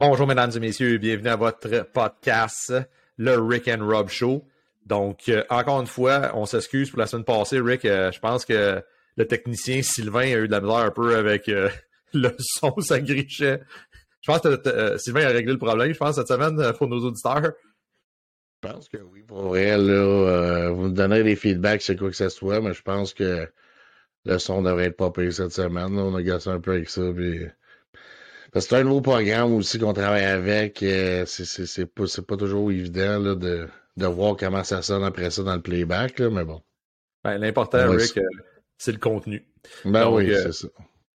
Bonjour, 0.00 0.26
mesdames 0.26 0.50
et 0.56 0.60
messieurs, 0.60 0.96
bienvenue 0.96 1.28
à 1.28 1.36
votre 1.36 1.82
podcast, 1.92 2.72
le 3.18 3.38
Rick 3.38 3.68
and 3.68 3.86
Rob 3.86 4.08
Show. 4.08 4.42
Donc, 4.86 5.28
euh, 5.28 5.44
encore 5.50 5.78
une 5.78 5.86
fois, 5.86 6.30
on 6.32 6.46
s'excuse 6.46 6.88
pour 6.88 7.00
la 7.00 7.06
semaine 7.06 7.26
passée, 7.26 7.60
Rick. 7.60 7.84
Euh, 7.84 8.10
je 8.10 8.18
pense 8.18 8.46
que 8.46 8.82
le 9.18 9.26
technicien 9.26 9.82
Sylvain 9.82 10.20
a 10.20 10.38
eu 10.38 10.46
de 10.46 10.52
la 10.52 10.62
misère 10.62 10.78
un 10.78 10.90
peu 10.90 11.14
avec 11.16 11.50
euh, 11.50 11.68
le 12.14 12.34
son, 12.38 12.74
ça 12.80 12.98
grichait. 12.98 13.60
Je 14.22 14.32
pense 14.32 14.40
que 14.40 14.96
Sylvain 14.96 15.26
a 15.26 15.32
réglé 15.32 15.52
le 15.52 15.58
problème, 15.58 15.92
je 15.92 15.98
pense, 15.98 16.14
cette 16.14 16.28
semaine 16.28 16.72
pour 16.78 16.88
nos 16.88 17.04
auditeurs. 17.04 17.52
Je 18.62 18.70
pense 18.70 18.88
que 18.88 18.96
oui, 18.96 19.22
pour 19.22 19.48
vrai, 19.48 19.76
là, 19.76 20.70
vous 20.70 20.84
me 20.84 20.94
donnerez 20.94 21.24
des 21.24 21.36
feedbacks, 21.36 21.82
c'est 21.82 21.96
quoi 21.96 22.08
que 22.08 22.16
ce 22.16 22.30
soit, 22.30 22.62
mais 22.62 22.72
je 22.72 22.80
pense 22.80 23.12
que 23.12 23.46
le 24.24 24.38
son 24.38 24.62
devrait 24.62 24.86
être 24.86 24.96
pas 24.96 25.10
payé 25.10 25.30
cette 25.30 25.52
semaine. 25.52 25.98
On 25.98 26.14
a 26.14 26.22
gâché 26.22 26.48
un 26.48 26.60
peu 26.60 26.70
avec 26.70 26.88
ça, 26.88 27.02
puis 27.14 27.44
parce 28.52 28.66
que 28.66 28.70
c'est 28.70 28.80
un 28.80 28.84
nouveau 28.84 29.00
programme 29.00 29.54
aussi 29.54 29.78
qu'on 29.78 29.92
travaille 29.92 30.24
avec. 30.24 30.82
Euh, 30.82 31.24
c'est 31.26 31.86
pas, 31.86 32.04
pas 32.26 32.36
toujours 32.36 32.70
évident 32.70 33.18
là, 33.18 33.34
de, 33.34 33.68
de 33.96 34.06
voir 34.06 34.36
comment 34.36 34.64
ça 34.64 34.82
sonne 34.82 35.04
après 35.04 35.30
ça 35.30 35.42
dans 35.42 35.54
le 35.54 35.62
playback, 35.62 36.18
là, 36.18 36.30
mais 36.30 36.44
bon. 36.44 36.60
Ben, 37.22 37.38
L'important, 37.38 37.90
Rick, 37.90 38.18
euh, 38.18 38.22
c'est 38.76 38.92
le 38.92 38.98
contenu. 38.98 39.46
Ben 39.84 40.08
oui, 40.10 40.32
euh, 40.32 40.42
c'est 40.44 40.66
ça. 40.66 40.68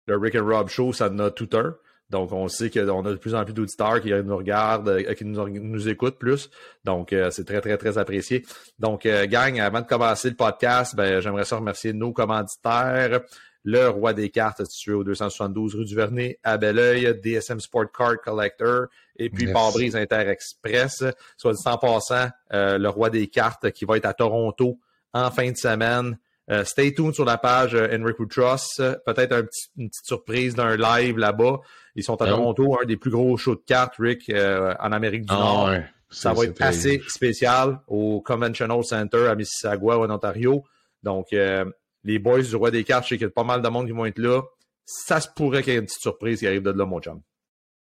Le 0.06 0.16
Rick 0.16 0.34
and 0.34 0.46
Rob 0.46 0.68
Show, 0.68 0.92
ça 0.92 1.08
en 1.08 1.18
a 1.20 1.30
tout 1.30 1.50
un. 1.52 1.76
Donc, 2.08 2.32
on 2.32 2.48
sait 2.48 2.70
qu'on 2.70 3.04
a 3.06 3.10
de 3.10 3.16
plus 3.16 3.36
en 3.36 3.44
plus 3.44 3.52
d'auditeurs 3.52 4.00
qui 4.00 4.10
nous 4.10 4.36
regardent, 4.36 5.00
qui 5.14 5.24
nous, 5.24 5.48
nous 5.48 5.88
écoutent 5.88 6.18
plus. 6.18 6.50
Donc, 6.84 7.14
c'est 7.30 7.44
très, 7.44 7.60
très, 7.60 7.76
très 7.76 7.98
apprécié. 7.98 8.44
Donc, 8.80 9.06
gang, 9.06 9.60
avant 9.60 9.80
de 9.80 9.86
commencer 9.86 10.30
le 10.30 10.34
podcast, 10.34 10.96
ben, 10.96 11.20
j'aimerais 11.20 11.44
ça 11.44 11.54
remercier 11.54 11.92
nos 11.92 12.12
commanditaires 12.12 13.20
le 13.62 13.88
roi 13.88 14.14
des 14.14 14.30
cartes 14.30 14.64
situé 14.64 14.92
au 14.92 15.04
272 15.04 15.74
rue 15.74 15.84
du 15.84 15.94
Vernet 15.94 16.38
à 16.42 16.56
Belleuil, 16.56 17.20
DSM 17.22 17.60
Sport 17.60 17.92
Card 17.92 18.20
Collector 18.24 18.86
et 19.16 19.28
puis 19.28 19.46
yes. 19.46 19.72
brise 19.74 19.96
Inter-Express. 19.96 21.04
Soit 21.36 21.52
dit 21.52 21.62
en 21.66 21.78
passant, 21.78 22.28
euh, 22.52 22.78
le 22.78 22.88
roi 22.88 23.10
des 23.10 23.26
cartes 23.26 23.70
qui 23.72 23.84
va 23.84 23.96
être 23.96 24.06
à 24.06 24.14
Toronto 24.14 24.78
en 25.12 25.30
fin 25.30 25.50
de 25.50 25.56
semaine. 25.56 26.18
Euh, 26.50 26.64
stay 26.64 26.92
tuned 26.92 27.14
sur 27.14 27.24
la 27.24 27.38
page 27.38 27.74
euh, 27.74 28.26
Trust. 28.28 28.82
Peut-être 29.06 29.32
un 29.32 29.42
petit, 29.42 29.68
une 29.76 29.88
petite 29.88 30.06
surprise 30.06 30.54
d'un 30.54 30.76
live 30.76 31.18
là-bas. 31.18 31.60
Ils 31.94 32.02
sont 32.02 32.20
à 32.20 32.24
oh. 32.26 32.28
Toronto, 32.28 32.78
un 32.82 32.86
des 32.86 32.96
plus 32.96 33.10
gros 33.10 33.36
shows 33.36 33.56
de 33.56 33.62
cartes, 33.66 33.94
Rick, 33.98 34.28
euh, 34.30 34.74
en 34.80 34.92
Amérique 34.92 35.26
du 35.26 35.34
oh, 35.34 35.38
Nord. 35.38 35.68
Ouais. 35.68 35.84
Ça 36.08 36.32
va 36.32 36.44
être 36.44 36.60
assez 36.60 37.00
spécial 37.06 37.80
au 37.86 38.20
Conventional 38.20 38.82
Center 38.82 39.28
à 39.28 39.36
Mississauga, 39.36 39.98
en 39.98 40.10
Ontario. 40.10 40.64
Donc, 41.04 41.32
euh, 41.32 41.64
les 42.04 42.18
boys 42.18 42.42
du 42.42 42.56
Roi 42.56 42.70
des 42.70 42.84
Cartes, 42.84 43.04
je 43.04 43.10
sais 43.10 43.16
qu'il 43.16 43.26
y 43.26 43.28
a 43.28 43.30
pas 43.30 43.44
mal 43.44 43.62
de 43.62 43.68
monde 43.68 43.86
qui 43.86 43.92
vont 43.92 44.06
être 44.06 44.18
là. 44.18 44.42
Ça 44.84 45.20
se 45.20 45.28
pourrait 45.34 45.62
qu'il 45.62 45.72
y 45.72 45.76
ait 45.76 45.78
une 45.78 45.86
petite 45.86 46.00
surprise 46.00 46.40
qui 46.40 46.46
arrive 46.46 46.62
de 46.62 46.70
là, 46.70 46.84
mon 46.84 47.00
chum. 47.00 47.20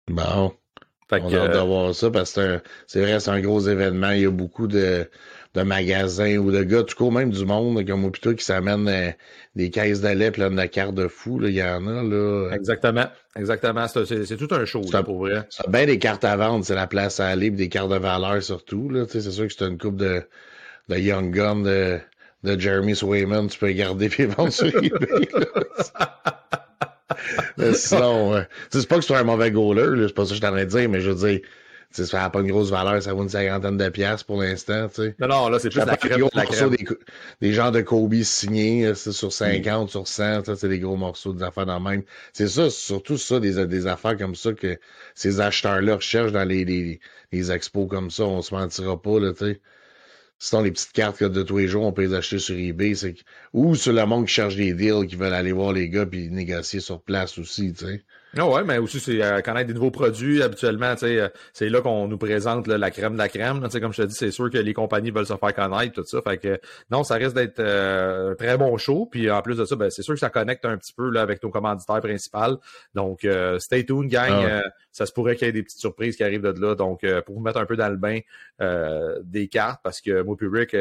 Bon. 0.09 0.53
Fait 1.09 1.21
on 1.21 1.29
que, 1.29 1.35
a 1.35 1.45
hâte 1.45 1.53
de 1.53 1.59
voir 1.59 1.95
ça 1.95 2.11
parce 2.11 2.33
que 2.33 2.61
c'est 2.85 2.99
vrai, 3.01 3.19
c'est 3.19 3.31
un 3.31 3.39
gros 3.39 3.61
événement. 3.61 4.11
Il 4.11 4.21
y 4.21 4.25
a 4.25 4.31
beaucoup 4.31 4.67
de, 4.67 5.09
de 5.53 5.61
magasins 5.61 6.37
ou 6.37 6.51
de 6.51 6.63
gars, 6.63 6.83
tout 6.83 6.95
court, 6.97 7.13
même 7.13 7.29
du 7.29 7.45
monde, 7.45 7.85
comme 7.87 8.03
au 8.03 8.09
plutôt 8.09 8.33
qui 8.33 8.43
s'amènent 8.43 8.89
euh, 8.89 9.11
des 9.55 9.69
caisses 9.69 10.01
de 10.01 10.09
lait 10.09 10.31
pleines 10.31 10.55
de 10.57 10.65
cartes 10.65 10.95
de 10.95 11.07
fou. 11.07 11.39
Il 11.43 11.51
y 11.51 11.63
en 11.63 11.87
a. 11.87 12.03
là. 12.03 12.49
Exactement. 12.53 13.05
Exactement. 13.37 13.87
C'est 13.87 14.37
tout 14.37 14.53
un 14.53 14.65
show, 14.65 14.81
là, 14.91 15.01
pour 15.01 15.19
vrai. 15.19 15.47
C'est 15.49 15.69
bien 15.69 15.85
des 15.85 15.99
cartes 15.99 16.25
à 16.25 16.35
vendre, 16.35 16.65
c'est 16.65 16.75
la 16.75 16.87
place 16.87 17.21
à 17.21 17.27
aller, 17.27 17.51
des 17.51 17.69
cartes 17.69 17.89
de 17.89 17.97
valeur 17.97 18.43
surtout. 18.43 18.91
C'est 19.07 19.21
sûr 19.21 19.47
que 19.47 19.53
c'est 19.57 19.65
une 19.65 19.77
coupe 19.77 19.97
de, 19.97 20.23
de 20.89 20.97
Young 20.97 21.33
Gun 21.33 21.61
de 21.61 21.99
de 22.55 22.59
Jeremy 22.59 22.95
Swayman, 22.95 23.47
tu 23.47 23.59
peux 23.59 23.71
garder 23.71 24.09
puis 24.09 24.25
vendre 24.25 24.51
sur 24.51 24.67
eBay. 24.67 24.89
mais 27.57 27.73
sinon, 27.73 28.35
euh, 28.35 28.43
c'est 28.71 28.87
pas 28.87 28.97
que 28.97 29.03
c'est 29.03 29.15
un 29.15 29.23
mauvais 29.23 29.51
goaler, 29.51 30.07
c'est 30.07 30.13
pas 30.13 30.25
ça 30.25 30.31
que 30.31 30.35
je 30.35 30.41
t'en 30.41 30.55
ai 30.55 30.65
dire, 30.65 30.89
mais 30.89 31.01
je 31.01 31.11
veux 31.11 31.29
dire, 31.29 31.41
ça 31.91 32.19
n'a 32.19 32.29
pas 32.29 32.41
une 32.41 32.51
grosse 32.51 32.69
valeur, 32.69 33.01
ça 33.01 33.13
vaut 33.13 33.23
une 33.23 33.29
cinquantaine 33.29 33.77
de 33.77 33.89
piastres 33.89 34.25
pour 34.25 34.41
l'instant. 34.41 34.87
Non, 35.19 35.27
non, 35.27 35.49
là, 35.49 35.59
c'est 35.59 35.69
plus 35.69 35.79
la 35.79 35.97
crème, 35.97 36.27
la 36.33 36.45
crème. 36.45 36.69
Des, 36.69 36.85
des 37.41 37.53
genres 37.53 37.71
de 37.71 37.81
Kobe 37.81 38.21
signés, 38.23 38.93
c'est 38.95 39.13
sur 39.13 39.31
50, 39.31 39.87
mm. 39.87 39.89
sur 39.89 40.07
100, 40.07 40.45
ça, 40.45 40.55
c'est 40.55 40.69
des 40.69 40.79
gros 40.79 40.97
morceaux, 40.97 41.33
des 41.33 41.43
affaires 41.43 41.65
dans 41.65 41.79
le 41.79 41.83
même. 41.83 42.03
C'est 42.33 42.47
ça, 42.47 42.69
surtout 42.69 43.17
ça, 43.17 43.39
des, 43.39 43.65
des 43.65 43.87
affaires 43.87 44.17
comme 44.17 44.35
ça 44.35 44.53
que 44.53 44.77
ces 45.15 45.39
acheteurs-là 45.39 45.95
recherchent 45.95 46.33
dans 46.33 46.47
les, 46.47 46.65
les, 46.65 46.99
les 47.31 47.51
expos 47.51 47.89
comme 47.89 48.11
ça, 48.11 48.23
on 48.23 48.41
se 48.41 48.53
mentira 48.53 49.01
pas, 49.01 49.19
là, 49.19 49.33
tu 49.33 49.45
sais 49.45 49.61
sinon 50.39 50.61
les 50.61 50.71
petites 50.71 50.91
cartes 50.91 51.23
de 51.23 51.43
tous 51.43 51.57
les 51.57 51.67
jours, 51.67 51.85
on 51.85 51.93
peut 51.93 52.03
les 52.03 52.13
acheter 52.13 52.39
sur 52.39 52.55
eBay. 52.57 52.93
Ou 53.53 53.75
sur 53.75 53.93
le 53.93 54.05
monde 54.05 54.25
qui 54.27 54.33
cherche 54.33 54.55
des 54.55 54.73
deals, 54.73 55.07
qui 55.07 55.15
veulent 55.15 55.33
aller 55.33 55.51
voir 55.51 55.73
les 55.73 55.89
gars 55.89 56.05
puis 56.05 56.29
négocier 56.29 56.79
sur 56.79 57.01
place 57.01 57.37
aussi, 57.37 57.73
tu 57.73 57.85
sais. 57.85 58.03
Ah 58.37 58.47
ouais, 58.47 58.63
mais 58.63 58.77
aussi 58.77 58.99
c'est 58.99 59.23
euh, 59.23 59.41
connaître 59.41 59.67
des 59.67 59.73
nouveaux 59.73 59.91
produits 59.91 60.41
habituellement, 60.43 60.93
tu 60.93 61.01
sais, 61.01 61.19
euh, 61.19 61.29
c'est 61.53 61.69
là 61.69 61.81
qu'on 61.81 62.07
nous 62.07 62.17
présente 62.17 62.67
là, 62.67 62.77
la 62.77 62.91
crème 62.91 63.13
de 63.13 63.17
la 63.17 63.29
crème. 63.29 63.61
Tu 63.63 63.71
sais, 63.71 63.81
comme 63.81 63.93
je 63.93 64.03
te 64.03 64.07
dis, 64.07 64.15
c'est 64.15 64.31
sûr 64.31 64.49
que 64.49 64.57
les 64.57 64.73
compagnies 64.73 65.11
veulent 65.11 65.25
se 65.25 65.35
faire 65.35 65.53
connaître 65.53 65.93
tout 65.93 66.05
ça. 66.05 66.21
Fait 66.21 66.37
que 66.37 66.59
non, 66.91 67.03
ça 67.03 67.15
risque 67.15 67.35
d'être 67.35 67.59
euh, 67.59 68.31
un 68.31 68.35
très 68.35 68.57
bon 68.57 68.77
show. 68.77 69.07
Puis 69.09 69.29
en 69.31 69.41
plus 69.41 69.57
de 69.57 69.65
ça, 69.65 69.75
ben, 69.75 69.89
c'est 69.89 70.03
sûr 70.03 70.13
que 70.13 70.19
ça 70.19 70.29
connecte 70.29 70.65
un 70.65 70.77
petit 70.77 70.93
peu 70.93 71.09
là 71.09 71.21
avec 71.21 71.41
nos 71.43 71.49
commanditaires 71.49 72.01
principaux. 72.01 72.59
Donc 72.93 73.25
euh, 73.25 73.57
stay 73.59 73.85
tuned, 73.85 74.09
gang. 74.09 74.29
Ah 74.29 74.39
ouais. 74.39 74.63
ça 74.91 75.05
se 75.05 75.13
pourrait 75.13 75.35
qu'il 75.35 75.47
y 75.47 75.49
ait 75.49 75.53
des 75.53 75.63
petites 75.63 75.79
surprises 75.79 76.15
qui 76.15 76.23
arrivent 76.23 76.41
de 76.41 76.61
là. 76.61 76.75
Donc 76.75 77.05
pour 77.25 77.35
vous 77.35 77.41
mettre 77.41 77.59
un 77.59 77.65
peu 77.65 77.75
dans 77.75 77.89
le 77.89 77.97
bain 77.97 78.19
des 79.23 79.47
cartes, 79.47 79.81
parce 79.83 80.01
que 80.01 80.21
moi 80.21 80.35
puis 80.37 80.47
Rick, 80.51 80.75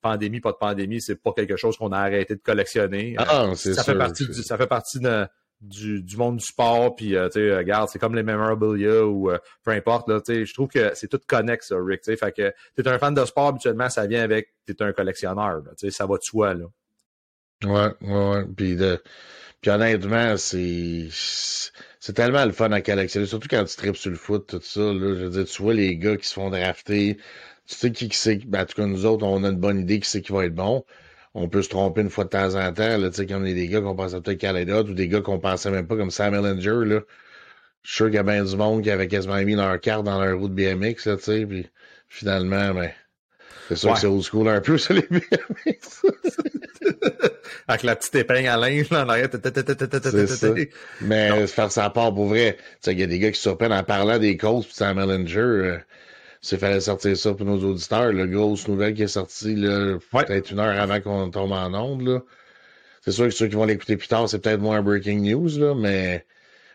pandémie, 0.00 0.40
pas 0.40 0.52
de 0.52 0.56
pandémie, 0.56 1.00
c'est 1.00 1.16
pas 1.16 1.32
quelque 1.32 1.56
chose 1.56 1.76
qu'on 1.76 1.92
a 1.92 1.98
arrêté 1.98 2.34
de 2.34 2.40
collectionner. 2.40 3.14
Ah, 3.18 3.50
ça 3.54 3.74
sûr, 3.74 3.84
fait 3.84 3.98
partie 3.98 4.26
du, 4.26 4.42
ça 4.42 4.56
fait 4.56 4.66
partie 4.66 5.00
de 5.00 5.26
du, 5.60 6.16
monde 6.16 6.38
du 6.38 6.44
sport, 6.44 6.94
puis 6.96 7.16
euh, 7.16 7.28
tu 7.28 7.40
sais, 7.40 7.56
regarde, 7.56 7.88
c'est 7.90 7.98
comme 7.98 8.14
les 8.14 8.22
memorabilia 8.22 9.04
ou 9.04 9.30
euh, 9.30 9.38
peu 9.62 9.72
importe, 9.72 10.08
là, 10.08 10.20
tu 10.20 10.34
sais, 10.34 10.46
je 10.46 10.54
trouve 10.54 10.68
que 10.68 10.92
c'est 10.94 11.08
tout 11.08 11.20
connexe, 11.26 11.68
ça, 11.68 11.76
Rick, 11.78 12.02
tu 12.02 12.12
sais, 12.12 12.16
fait 12.16 12.32
que 12.32 12.52
t'es 12.74 12.88
un 12.88 12.98
fan 12.98 13.14
de 13.14 13.24
sport, 13.24 13.48
habituellement, 13.48 13.88
ça 13.90 14.06
vient 14.06 14.22
avec, 14.22 14.54
t'es 14.66 14.80
un 14.82 14.92
collectionneur, 14.92 15.62
tu 15.78 15.86
sais, 15.86 15.90
ça 15.90 16.06
va 16.06 16.16
de 16.16 16.22
soi, 16.22 16.54
là. 16.54 16.66
Ouais, 17.64 17.92
ouais, 18.00 18.30
ouais, 18.30 18.44
puis 18.56 18.76
de... 18.76 19.02
Puis 19.60 19.70
honnêtement, 19.70 20.38
c'est 20.38 21.08
c'est 21.10 22.14
tellement 22.14 22.46
le 22.46 22.52
fun 22.52 22.72
à 22.72 22.80
collectionner, 22.80 23.26
surtout 23.26 23.48
quand 23.50 23.62
tu 23.64 23.76
tripes 23.76 23.96
sur 23.96 24.10
le 24.10 24.16
foot, 24.16 24.46
tout 24.46 24.60
ça, 24.62 24.80
là, 24.80 25.14
je 25.14 25.24
veux 25.24 25.30
dire, 25.30 25.44
tu 25.44 25.62
vois 25.62 25.74
les 25.74 25.98
gars 25.98 26.16
qui 26.16 26.26
se 26.26 26.32
font 26.32 26.48
drafter, 26.48 27.18
tu 27.66 27.76
sais 27.76 27.92
qui, 27.92 28.08
qui 28.08 28.16
c'est, 28.16 28.36
ben, 28.46 28.62
en 28.62 28.64
tout 28.64 28.76
cas, 28.76 28.86
nous 28.86 29.04
autres, 29.04 29.26
on 29.26 29.44
a 29.44 29.48
une 29.50 29.60
bonne 29.60 29.78
idée 29.80 30.00
qui 30.00 30.08
c'est 30.08 30.22
qui 30.22 30.32
va 30.32 30.46
être 30.46 30.54
bon, 30.54 30.84
on 31.34 31.48
peut 31.48 31.62
se 31.62 31.68
tromper 31.68 32.00
une 32.00 32.10
fois 32.10 32.24
de 32.24 32.30
temps 32.30 32.54
en 32.56 32.72
temps, 32.72 32.98
là, 32.98 33.08
tu 33.10 33.16
sais, 33.16 33.26
comme 33.26 33.44
des 33.44 33.68
gars 33.68 33.80
qu'on 33.80 33.94
pensait 33.94 34.20
peut-être 34.20 34.38
Canada 34.40 34.80
ou 34.80 34.94
des 34.94 35.08
gars 35.08 35.20
qu'on 35.20 35.38
pensait 35.38 35.70
même 35.70 35.86
pas, 35.86 35.96
comme 35.96 36.10
Sam 36.10 36.34
Ellinger, 36.34 36.84
là. 36.86 37.00
Je 37.82 37.88
suis 37.88 37.96
sûr 37.96 38.06
qu'il 38.06 38.16
y 38.16 38.18
a 38.18 38.22
bien 38.22 38.44
du 38.44 38.56
monde 38.56 38.82
qui 38.82 38.90
avait 38.90 39.08
quasiment 39.08 39.40
mis 39.42 39.54
leur 39.54 39.80
carte 39.80 40.04
dans 40.04 40.22
leur 40.22 40.38
roue 40.38 40.48
de 40.48 40.54
BMX, 40.54 41.06
là, 41.06 41.16
tu 41.16 41.22
sais, 41.22 41.46
puis 41.46 41.66
finalement, 42.08 42.74
ben, 42.74 42.90
c'est 43.68 43.76
sûr 43.76 43.88
Ouais. 43.90 43.94
que 43.94 44.00
c'est 44.00 44.06
old 44.08 44.22
school 44.22 44.48
un 44.48 44.60
peu, 44.60 44.76
ça, 44.76 44.92
les 44.92 45.02
BMX. 45.02 46.02
Avec 47.68 47.82
la 47.84 47.94
petite 47.96 48.14
épingle 48.16 48.48
à 48.48 48.56
linge, 48.56 48.90
là, 48.90 49.04
en 49.04 49.08
arrière. 49.08 49.28
Ça. 50.26 50.48
Mais 51.00 51.46
faire 51.46 51.70
sa 51.70 51.88
part 51.90 52.12
pour 52.12 52.26
vrai, 52.26 52.56
tu 52.58 52.64
sais, 52.80 52.92
il 52.92 53.00
y 53.00 53.02
a 53.02 53.06
des 53.06 53.18
gars 53.18 53.30
qui 53.30 53.36
se 53.36 53.42
surprennent 53.42 53.72
en 53.72 53.84
parlant 53.84 54.18
des 54.18 54.36
causes 54.36 54.66
puis 54.66 54.74
Sam 54.74 54.98
Ellinger, 54.98 55.38
euh, 55.38 55.78
s'il 56.40 56.58
fallait 56.58 56.80
sortir 56.80 57.16
ça 57.16 57.34
pour 57.34 57.44
nos 57.46 57.58
auditeurs, 57.62 58.12
la 58.12 58.26
grosse 58.26 58.66
nouvelle 58.68 58.94
qui 58.94 59.02
est 59.02 59.08
sortie, 59.08 59.54
là, 59.56 59.98
Ouais. 60.12 60.24
peut-être 60.24 60.50
une 60.52 60.58
heure 60.60 60.80
avant 60.80 61.00
qu'on 61.00 61.30
tombe 61.30 61.52
en 61.52 61.72
onde, 61.74 62.02
là. 62.02 62.20
C'est 63.02 63.12
sûr 63.12 63.24
que 63.24 63.30
ceux 63.30 63.46
qui 63.48 63.54
vont 63.56 63.64
l'écouter 63.64 63.96
plus 63.96 64.08
tard, 64.08 64.28
c'est 64.28 64.38
peut-être 64.40 64.60
moins 64.60 64.78
un 64.78 64.82
breaking 64.82 65.20
news, 65.22 65.48
là, 65.58 65.74
mais 65.74 66.24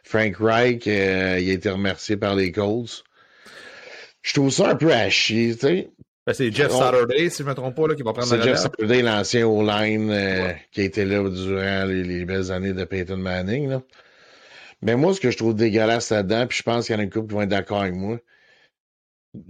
Frank 0.03 0.35
Reich, 0.39 0.87
euh, 0.87 1.39
il 1.39 1.49
a 1.49 1.53
été 1.53 1.69
remercié 1.69 2.17
par 2.17 2.35
les 2.35 2.51
Colts. 2.51 3.03
Je 4.21 4.33
trouve 4.33 4.49
ça 4.51 4.69
un 4.69 4.75
peu 4.75 4.91
à 4.91 5.09
chier, 5.09 5.53
tu 5.53 5.59
sais. 5.61 5.89
Ben, 6.25 6.33
c'est 6.33 6.51
Jeff 6.51 6.71
On- 6.73 6.79
Saturday, 6.79 7.29
si 7.29 7.43
je 7.43 7.47
me 7.47 7.53
trompe 7.53 7.75
pas, 7.75 7.87
là, 7.87 7.93
qui 7.95 8.01
va 8.01 8.11
prendre 8.13 8.31
la 8.35 8.41
C'est 8.43 8.49
Jeff. 8.49 8.57
Saturday, 8.57 9.03
l'ancien 9.03 9.45
O-line, 9.47 10.09
euh, 10.09 10.47
Ouais. 10.47 10.61
qui 10.71 10.81
a 10.81 10.83
été 10.83 11.05
là 11.05 11.27
durant 11.29 11.85
les, 11.85 12.03
les 12.03 12.25
belles 12.25 12.51
années 12.51 12.73
de 12.73 12.83
Peyton 12.85 13.17
Manning, 13.17 13.69
là. 13.69 13.81
Mais 14.81 14.95
moi, 14.95 15.13
ce 15.13 15.19
que 15.19 15.29
je 15.31 15.37
trouve 15.37 15.55
dégueulasse 15.55 16.09
là-dedans, 16.09 16.47
puis 16.47 16.57
je 16.57 16.63
pense 16.63 16.85
qu'il 16.87 16.93
y 16.93 16.97
en 16.97 17.01
a 17.01 17.03
une 17.03 17.09
couple 17.11 17.27
qui 17.27 17.33
vont 17.35 17.41
être 17.43 17.49
d'accord 17.49 17.81
avec 17.81 17.93
moi, 17.93 18.17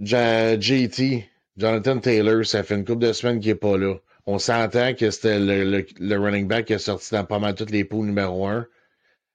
JT, 0.00 1.28
Jonathan 1.56 1.98
Taylor, 1.98 2.44
ça 2.44 2.62
fait 2.62 2.74
une 2.74 2.84
couple 2.84 3.06
de 3.06 3.12
semaines 3.12 3.40
qu'il 3.40 3.50
est 3.50 3.54
pas 3.54 3.76
là. 3.76 3.94
On 4.26 4.38
s'entend 4.38 4.92
que 4.94 5.10
c'était 5.10 5.38
le, 5.38 5.64
le, 5.64 5.86
le 6.00 6.18
running 6.18 6.48
back 6.48 6.66
qui 6.66 6.74
a 6.74 6.78
sorti 6.78 7.12
dans 7.14 7.24
pas 7.24 7.38
mal 7.38 7.54
toutes 7.54 7.70
les 7.70 7.84
poules 7.84 8.06
numéro 8.06 8.46
un. 8.46 8.66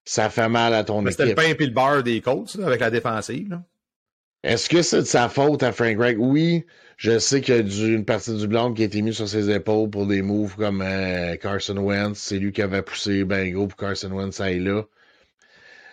Ça 0.03 0.29
fait 0.29 0.49
mal 0.49 0.73
à 0.73 0.83
ton 0.83 1.01
Ben, 1.01 1.11
C'était 1.11 1.23
le 1.25 1.29
équipe. 1.31 1.43
pain 1.57 1.63
et 1.63 1.67
le 1.67 1.73
beurre 1.73 2.03
des 2.03 2.19
Colts, 2.21 2.55
là, 2.55 2.67
avec 2.67 2.81
la 2.81 2.89
défensive. 2.89 3.59
Est-ce 4.43 4.67
que 4.69 4.81
c'est 4.81 4.97
de 4.97 5.03
sa 5.03 5.29
faute 5.29 5.61
à 5.63 5.71
Frank 5.71 5.97
Reich? 5.99 6.17
Oui, 6.19 6.65
je 6.97 7.19
sais 7.19 7.41
qu'il 7.41 7.55
y 7.55 7.59
a 7.59 7.61
du- 7.61 7.93
une 7.95 8.05
partie 8.05 8.35
du 8.35 8.47
blanc 8.47 8.73
qui 8.73 8.81
a 8.81 8.85
été 8.85 9.01
mise 9.03 9.15
sur 9.15 9.29
ses 9.29 9.49
épaules 9.51 9.89
pour 9.89 10.07
des 10.07 10.23
moves 10.23 10.55
comme 10.55 10.81
euh, 10.81 11.35
Carson 11.37 11.77
Wentz. 11.77 12.17
C'est 12.17 12.39
lui 12.39 12.51
qui 12.51 12.61
avait 12.63 12.81
poussé 12.81 13.23
ben 13.23 13.51
gros 13.53 13.67
pour 13.67 13.77
Carson 13.77 14.11
Wentz 14.11 14.39
aille 14.41 14.59
là. 14.59 14.81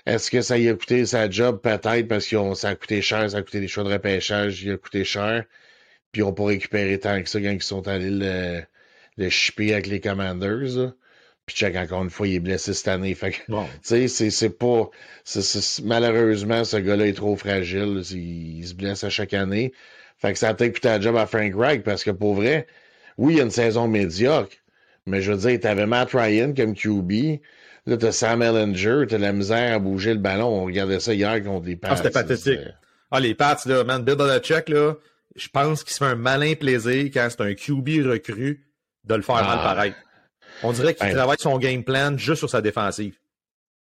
Est-ce 0.09 0.31
que 0.31 0.41
ça 0.41 0.57
y 0.59 0.69
a 0.69 0.75
coûté 0.75 1.05
sa 1.05 1.29
job? 1.29 1.61
Peut-être 1.61 2.09
parce 2.09 2.27
que 2.27 2.55
ça 2.55 2.71
a 2.71 2.75
coûté 2.75 3.03
cher, 3.03 3.31
ça 3.31 3.37
a 3.37 3.43
coûté 3.43 3.61
des 3.61 3.69
choix 3.69 3.85
de 3.85 3.93
repêchage, 3.93 4.63
il 4.63 4.73
a 4.73 4.77
coûté 4.79 5.05
cher. 5.05 5.45
Puis 6.13 6.23
on 6.23 6.33
pas 6.33 6.47
récupérer 6.47 6.99
tant 6.99 7.23
que 7.23 7.29
ça 7.29 7.39
quand 7.41 7.51
ils 7.51 7.63
sont 7.63 7.87
allés 7.87 8.11
le, 8.11 8.63
le 9.19 9.29
shipper 9.29 9.75
avec 9.75 9.87
les 9.87 10.01
Commanders. 10.01 10.77
là. 10.79 10.93
Puis 11.45 11.57
check, 11.57 11.77
encore 11.77 12.03
une 12.05 12.11
fois, 12.11 12.27
il 12.27 12.37
est 12.37 12.41
blessé 12.41 12.73
cette 12.73 12.89
année. 12.89 13.15
Fait 13.15 13.33
que, 13.33 13.39
Bon. 13.49 13.67
tu 13.87 14.09
sais, 14.09 14.31
c'est 14.31 14.51
pas. 14.51 14.89
malheureusement, 15.85 16.65
ce 16.65 16.79
gars-là 16.79 17.07
est 17.07 17.13
trop 17.17 17.37
fragile. 17.37 18.03
Il, 18.11 18.59
il 18.61 18.67
se 18.67 18.75
blesse 18.75 19.05
à 19.05 19.11
chaque 19.11 19.35
année. 19.35 19.73
Fait 20.19 20.33
que 20.33 20.39
ça 20.39 20.49
a 20.49 20.55
peut-être 20.55 20.75
coûté 20.75 20.89
la 20.89 21.01
job 21.01 21.17
à 21.17 21.27
Frank 21.27 21.53
Reich 21.55 21.83
parce 21.83 22.03
que 22.03 22.11
pour 22.11 22.35
vrai, 22.35 22.67
oui, 23.19 23.35
il 23.35 23.37
y 23.39 23.41
a 23.41 23.45
une 23.45 23.51
saison 23.51 23.89
médiocre, 23.89 24.57
mais 25.07 25.21
je 25.23 25.33
veux 25.33 25.39
dire, 25.39 25.61
t'avais 25.61 25.87
Matt 25.87 26.11
Ryan 26.13 26.53
comme 26.55 26.75
QB. 26.75 27.41
Là, 27.89 27.97
t'as 27.97 28.13
Sam 28.13 28.43
Ellinger, 28.43 29.05
t'as 29.09 29.17
la 29.19 29.33
misère 29.33 29.75
à 29.75 29.79
bouger 29.79 30.13
le 30.13 30.21
ballon. 30.21 30.49
On 30.49 30.65
regardait 30.65 31.01
ça 31.01 31.15
hier 31.15 31.43
contre 31.43 31.67
les 31.67 31.77
Pats. 31.77 31.89
Ah, 31.93 31.97
c'était 31.97 32.11
pathétique. 32.11 32.61
Ah, 33.11 33.19
les 33.19 33.35
Pats, 33.35 33.57
là, 33.65 33.83
man, 33.85 34.05
Bill 34.05 34.15
Belichick, 34.17 34.69
là, 34.69 34.95
je 35.37 35.49
pense 35.49 35.85
qu'il 35.85 35.93
se 35.95 35.99
fait 35.99 36.05
un 36.11 36.15
malin 36.15 36.53
plaisir 36.55 37.05
quand 37.13 37.27
c'est 37.31 37.41
un 37.41 37.55
QB 37.55 38.05
recru 38.07 38.67
de 39.05 39.15
le 39.15 39.23
faire 39.23 39.37
Ah. 39.39 39.57
mal 39.57 39.59
pareil. 39.65 39.95
On 40.63 40.73
dirait 40.73 40.95
qu'il 40.95 41.09
travaille 41.15 41.39
son 41.41 41.57
game 41.59 41.83
plan 41.83 42.17
juste 42.19 42.41
sur 42.41 42.51
sa 42.51 42.61
défensive. 42.61 43.15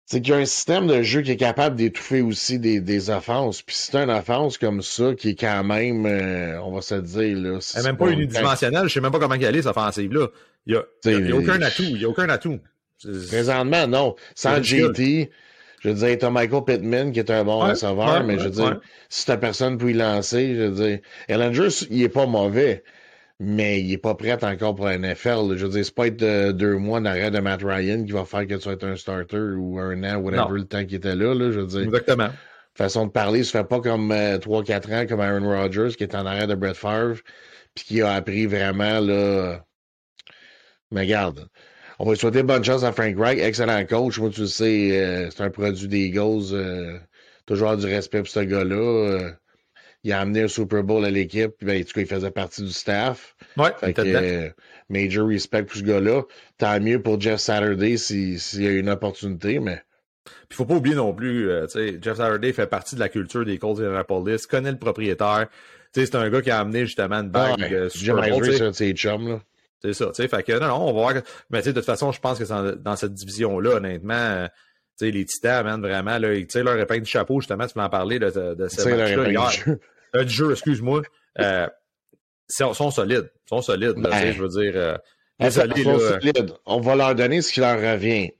C'est 0.05 0.21
qu'il 0.21 0.31
y 0.33 0.37
a 0.37 0.39
un 0.39 0.45
système 0.45 0.87
de 0.87 1.01
jeu 1.01 1.21
qui 1.21 1.31
est 1.31 1.35
capable 1.37 1.75
d'étouffer 1.75 2.21
aussi 2.21 2.59
des, 2.59 2.79
des 2.79 3.09
offenses. 3.09 3.61
Puis 3.61 3.75
c'est 3.75 3.97
une 3.97 4.09
offense 4.09 4.57
comme 4.57 4.81
ça 4.81 5.13
qui 5.15 5.31
est 5.31 5.35
quand 5.35 5.65
même, 5.65 6.05
euh, 6.05 6.61
on 6.61 6.71
va 6.71 6.79
se 6.81 6.95
dire, 6.95 7.35
là. 7.37 7.59
Elle 7.75 7.81
est 7.81 7.83
même 7.83 7.97
pas 7.97 8.07
unidimensionnelle, 8.07 8.87
je 8.87 8.93
sais 8.93 9.01
même 9.01 9.11
pas 9.11 9.19
comment 9.19 9.35
elle 9.35 9.53
est, 9.53 9.61
cette 9.63 9.71
offensive-là. 9.71 10.27
Il 10.65 10.73
y 10.75 10.77
a, 10.77 10.79
a- 10.79 10.83
il 11.11 11.27
y 11.27 11.31
a 11.33 11.35
aucun 11.35 11.61
atout, 11.61 11.83
il 11.83 12.01
y 12.01 12.05
a 12.05 12.09
aucun 12.09 12.29
atout. 12.29 12.57
Présentement, 13.27 13.87
non. 13.87 14.15
Sans. 14.35 14.61
JT, 14.61 15.29
je 15.81 15.89
veux 15.89 15.93
dire, 15.95 16.17
t'as 16.17 16.29
Michael 16.29 16.63
Pittman 16.65 17.11
qui 17.11 17.19
est 17.19 17.29
un 17.31 17.43
bon 17.43 17.63
Ouais, 17.63 17.71
receveur, 17.71 18.13
ouais, 18.13 18.23
mais 18.23 18.39
je 18.39 18.45
veux 18.45 18.49
dire, 18.49 18.79
si 19.09 19.25
t'as 19.25 19.37
personne 19.37 19.77
pour 19.77 19.89
y 19.89 19.93
lancer, 19.93 20.55
je 20.55 20.61
veux 20.63 20.87
dire, 20.87 20.99
Ellinger, 21.27 21.67
il 21.91 22.01
est 22.03 22.09
pas 22.09 22.25
mauvais, 22.25 22.83
mais 23.39 23.79
il 23.81 23.93
est 23.93 23.97
pas 23.99 24.15
prêt 24.15 24.43
encore 24.43 24.73
pour 24.75 24.85
la 24.87 24.97
NFL. 24.97 25.49
là. 25.49 25.55
Je 25.57 25.65
veux 25.65 25.71
dire, 25.71 25.85
c'est 25.85 25.93
pas 25.93 26.07
être 26.07 26.23
euh, 26.23 26.51
deux 26.53 26.77
mois 26.77 26.99
d'arrêt 26.99 27.29
de 27.29 27.39
Matt 27.39 27.61
Ryan 27.63 28.03
qui 28.03 28.11
va 28.11 28.25
faire 28.25 28.47
que 28.47 28.55
tu 28.55 28.67
vas 28.67 28.73
être 28.73 28.83
un 28.87 28.95
starter 28.95 29.37
ou 29.55 29.77
un 29.79 30.03
an, 30.03 30.17
whatever 30.17 30.41
Non. 30.45 30.49
le 30.49 30.63
temps 30.65 30.83
qu'il 30.83 30.95
était 30.95 31.15
là, 31.15 31.35
là, 31.35 31.51
je 31.51 31.59
veux 31.59 31.67
dire. 31.67 31.81
Exactement. 31.81 32.29
façon 32.73 33.05
de 33.07 33.11
parler 33.11 33.43
se 33.43 33.51
fait 33.51 33.63
pas 33.63 33.79
comme 33.79 34.11
euh, 34.11 34.37
3-4 34.39 34.93
ans 35.03 35.07
comme 35.07 35.19
Aaron 35.21 35.47
Rodgers 35.47 35.95
qui 35.97 36.03
est 36.03 36.13
en 36.15 36.25
arrière 36.27 36.47
de 36.47 36.53
Brett 36.55 36.75
Favre 36.75 37.17
puis 37.73 37.85
qui 37.85 38.01
a 38.03 38.13
appris 38.13 38.45
vraiment 38.45 38.99
là 38.99 39.63
mais 40.91 41.01
regarde 41.01 41.47
on 41.99 42.05
va 42.05 42.15
souhaiter 42.15 42.43
bonne 42.43 42.63
chance 42.63 42.83
à 42.83 42.91
Frank 42.91 43.15
Reich. 43.17 43.39
Excellent 43.39 43.85
coach. 43.85 44.19
Moi 44.19 44.29
tu 44.29 44.41
le 44.41 44.47
sais 44.47 44.99
euh, 44.99 45.29
c'est 45.31 45.43
un 45.43 45.49
produit 45.49 45.87
des 45.87 46.05
Eagles 46.05 46.53
euh, 46.53 46.97
toujours 47.45 47.75
du 47.77 47.85
respect 47.85 48.19
pour 48.19 48.27
ce 48.27 48.41
gars-là. 48.41 48.75
Euh, 48.75 49.31
il 50.03 50.13
a 50.13 50.19
amené 50.19 50.43
un 50.43 50.47
Super 50.47 50.83
Bowl 50.83 51.03
à 51.03 51.09
l'équipe. 51.09 51.53
Ben, 51.61 51.81
en 51.81 51.83
tout 51.83 51.93
cas 51.93 52.01
il 52.01 52.07
faisait 52.07 52.31
partie 52.31 52.61
du 52.61 52.71
staff. 52.71 53.35
Ouais, 53.57 53.71
que, 53.93 54.51
major 54.89 55.27
respect 55.27 55.63
pour 55.63 55.75
ce 55.75 55.83
gars-là. 55.83 56.21
Tant 56.57 56.79
mieux 56.79 57.01
pour 57.01 57.19
Jeff 57.19 57.39
Saturday 57.39 57.97
s'il 57.97 58.63
y 58.63 58.67
a 58.67 58.71
une 58.71 58.89
opportunité 58.89 59.59
mais. 59.59 59.81
Puis 60.49 60.57
faut 60.57 60.65
pas 60.65 60.75
oublier 60.75 60.95
non 60.95 61.13
plus, 61.13 61.49
euh, 61.49 61.67
tu 61.67 61.79
sais, 61.79 61.99
Jeff 62.01 62.17
Saturday 62.17 62.51
fait 62.51 62.67
partie 62.67 62.95
de 62.95 62.99
la 62.99 63.07
culture 63.07 63.45
des 63.45 63.57
Colts 63.57 63.77
d'Indianapolis, 63.77 64.45
connaît 64.45 64.71
le 64.71 64.77
propriétaire. 64.77 65.47
C'est 65.93 66.15
un 66.15 66.29
gars 66.29 66.41
qui 66.41 66.51
a 66.51 66.59
amené 66.59 66.85
justement 66.85 67.21
une 67.21 67.29
bague 67.29 67.59
ouais, 67.59 67.73
euh, 67.73 67.89
Jim 67.89 68.17
Super 68.17 68.29
Bowl, 68.29 68.45
c'est 68.45 68.61
un 68.61 68.71
de 68.71 68.75
ses 68.75 68.91
chums 68.91 69.27
là 69.29 69.41
C'est 69.83 69.93
ça, 69.93 70.07
tu 70.07 70.13
sais. 70.15 70.27
Fait 70.27 70.41
que 70.43 70.53
non, 70.59 70.67
non, 70.67 70.75
on 70.81 70.85
va 70.87 70.91
voir. 70.93 71.13
que- 71.13 71.27
Mais 71.49 71.59
tu 71.59 71.65
sais, 71.65 71.73
de 71.73 71.79
toute 71.79 71.85
façon, 71.85 72.11
je 72.11 72.19
pense 72.19 72.39
que 72.39 72.73
dans, 72.75 72.95
cette 72.95 73.13
division-là, 73.13 73.75
honnêtement, 73.75 74.13
euh, 74.15 74.47
tu 74.99 75.05
sais, 75.05 75.11
les 75.11 75.23
Titans, 75.25 75.63
man, 75.63 75.81
vraiment, 75.81 76.17
là, 76.17 76.33
ils 76.33 76.47
tirent 76.47 76.63
leur 76.63 76.77
épingle 76.79 77.03
du 77.03 77.09
chapeau, 77.11 77.39
justement, 77.39 77.67
tu 77.67 77.73
voulais 77.73 77.85
en 77.85 77.89
parler 77.89 78.17
de, 78.17 78.31
de, 78.31 78.53
de 78.55 78.67
ce 78.67 78.81
match-là 78.97 79.23
hier. 79.29 79.75
Euh, 80.15 80.23
du 80.23 80.33
jeu, 80.33 80.51
excuse-moi. 80.51 81.01
Euh, 81.39 81.67
sont, 82.49 82.73
sont 82.73 82.89
solides. 82.91 83.29
sont 83.47 83.61
solides, 83.61 83.93
Ben, 83.97 84.09
tu 84.09 84.17
sais, 84.17 84.33
je 84.33 84.41
veux 84.41 84.47
dire. 84.49 84.71
euh, 84.75 84.97
désolé, 85.39 85.73
ils 85.77 85.83
sont 85.83 85.97
là, 85.97 86.03
euh, 86.03 86.19
solides. 86.19 86.53
On 86.65 86.79
va 86.79 86.95
leur 86.95 87.13
donner 87.13 87.41
ce 87.43 87.51
qui 87.53 87.59
leur 87.59 87.77
revient. 87.79 88.31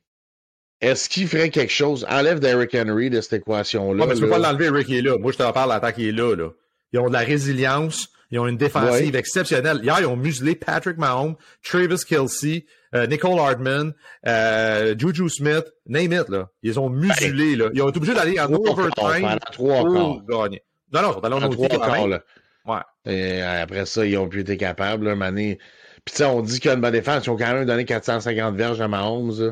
Est-ce 0.81 1.09
qu'ils 1.09 1.27
feraient 1.27 1.49
quelque 1.49 1.73
chose? 1.73 2.05
Enlève 2.09 2.39
Derrick 2.39 2.73
Henry 2.75 3.09
de 3.09 3.19
cette 3.21 3.33
équation-là. 3.41 4.01
Ouais, 4.03 4.07
mais 4.09 4.15
tu 4.15 4.21
peux 4.21 4.29
pas 4.29 4.37
l'enlever, 4.39 4.69
Rick, 4.69 4.87
il 4.89 4.97
est 4.97 5.01
là. 5.01 5.17
Moi, 5.17 5.31
je 5.31 5.37
te 5.37 5.51
parle, 5.51 5.69
l'attaque, 5.69 5.95
il 5.97 6.07
est 6.09 6.11
là, 6.11 6.35
là. 6.35 6.49
Ils 6.93 6.99
ont 6.99 7.07
de 7.09 7.13
la 7.13 7.19
résilience. 7.19 8.09
Ils 8.31 8.39
ont 8.39 8.47
une 8.47 8.57
défensive 8.57 9.15
exceptionnelle. 9.15 9.79
Hier, 9.83 9.97
ils 9.99 10.05
ont 10.05 10.17
muselé 10.17 10.55
Patrick 10.55 10.97
Mahomes, 10.97 11.35
Travis 11.63 12.03
Kelsey, 12.05 12.65
euh, 12.93 13.07
Nicole 13.07 13.39
Hardman, 13.39 13.93
euh, 14.25 14.95
Juju 14.97 15.29
Smith, 15.29 15.65
name 15.85 16.13
it, 16.13 16.29
là. 16.29 16.49
Ils 16.61 16.79
ont 16.79 16.89
muselé, 16.89 17.55
là. 17.55 17.69
Ils 17.73 17.81
ont 17.81 17.89
été 17.89 17.97
obligés 17.97 18.13
d'aller 18.13 18.39
en 18.39 18.51
overtime 18.51 19.37
pour 19.55 19.69
quarts. 19.69 20.25
gagner. 20.27 20.63
Non, 20.91 21.01
non, 21.01 21.09
ils 21.09 21.13
sont 21.13 21.23
allés 21.23 21.45
en 21.45 21.49
trois 21.49 21.69
quarts, 21.69 22.07
là. 22.07 22.21
Ouais. 22.65 22.81
Et 23.05 23.41
après 23.41 23.85
ça, 23.85 24.05
ils 24.05 24.17
ont 24.17 24.27
plus 24.27 24.41
été 24.41 24.57
capables, 24.57 25.05
là, 25.05 25.15
Mané. 25.15 25.57
Puis 26.03 26.13
tu 26.13 26.17
sais, 26.17 26.25
on 26.25 26.41
dit 26.41 26.59
qu'il 26.59 26.69
y 26.69 26.71
a 26.71 26.75
une 26.75 26.81
bonne 26.81 26.91
défense. 26.91 27.25
Ils 27.25 27.29
ont 27.29 27.37
quand 27.37 27.53
même 27.53 27.65
donné 27.65 27.85
450 27.85 28.55
verges 28.55 28.81
à 28.81 28.87
Mahomes. 28.87 29.33
Tu 29.35 29.51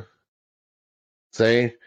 sais, 1.31 1.77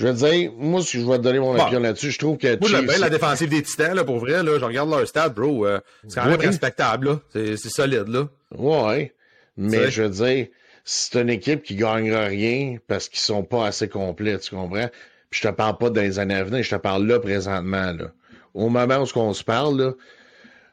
je 0.00 0.06
veux 0.06 0.14
dire, 0.14 0.50
moi, 0.56 0.82
si 0.82 0.98
je 1.00 1.06
vais 1.06 1.18
te 1.18 1.22
donner 1.22 1.38
mon 1.40 1.54
Bon. 1.54 1.60
opinion 1.62 1.80
là-dessus, 1.80 2.10
je 2.10 2.18
trouve 2.18 2.38
que 2.38 2.58
Moi, 2.58 2.68
j'aime 2.70 2.80
Chiefs- 2.80 2.88
bien 2.88 2.98
la 2.98 3.10
défensive 3.10 3.48
des 3.50 3.62
Titans, 3.62 3.94
là, 3.94 4.02
pour 4.04 4.18
vrai, 4.18 4.42
là. 4.42 4.58
Je 4.58 4.64
regarde 4.64 4.88
leur 4.90 5.06
stade, 5.06 5.34
bro. 5.34 5.66
euh, 5.66 5.78
c'est 6.08 6.14
quand 6.20 6.26
même 6.28 6.40
respectable, 6.40 7.06
là. 7.08 7.20
C'est 7.34 7.68
solide, 7.68 8.08
là. 8.08 8.28
Ouais, 8.56 9.12
mais 9.58 9.90
je 9.90 10.02
veux 10.04 10.08
dire, 10.08 10.46
c'est 10.84 11.20
une 11.20 11.28
équipe 11.28 11.62
qui 11.62 11.74
gagnera 11.76 12.24
rien 12.24 12.78
parce 12.88 13.08
qu'ils 13.10 13.18
sont 13.20 13.42
pas 13.42 13.66
assez 13.66 13.88
complets, 13.88 14.38
tu 14.38 14.54
comprends? 14.54 14.88
Puis 15.28 15.40
je 15.42 15.48
te 15.48 15.52
parle 15.54 15.76
pas 15.78 15.90
dans 15.90 16.00
les 16.00 16.18
années 16.18 16.34
à 16.34 16.44
venir, 16.44 16.62
je 16.64 16.70
te 16.70 16.76
parle 16.80 17.06
là 17.06 17.20
présentement, 17.20 17.92
là. 17.92 18.10
Au 18.54 18.68
moment 18.70 18.96
où 19.04 19.18
on 19.18 19.32
se 19.34 19.44
parle, 19.44 19.80
là, 19.80 19.92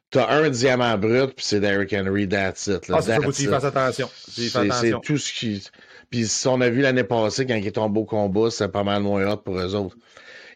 t'as 0.09 0.29
un 0.29 0.49
diamant 0.49 0.97
brut, 0.97 1.33
puis 1.35 1.45
c'est 1.45 1.59
Derrick 1.59 1.93
Henry, 1.93 2.27
that's 2.29 2.67
it. 2.67 2.87
Là, 2.87 2.95
Ah, 2.97 3.01
c'est 3.01 3.11
ça, 3.11 3.21
faut 3.21 3.31
attention. 3.65 4.09
C'est 4.29 4.93
tout 5.03 5.17
ce 5.17 5.33
qui... 5.33 5.63
Puis 6.09 6.27
si 6.27 6.47
on 6.47 6.61
a 6.61 6.69
vu 6.69 6.81
l'année 6.81 7.03
passée, 7.03 7.45
quand 7.45 7.55
il 7.55 7.67
est 7.67 7.71
tombé 7.71 7.99
au 7.99 8.05
combat, 8.05 8.49
c'est 8.49 8.69
pas 8.69 8.83
mal 8.83 9.01
moins 9.03 9.25
hot 9.31 9.37
pour 9.37 9.57
eux 9.59 9.75
autres. 9.75 9.97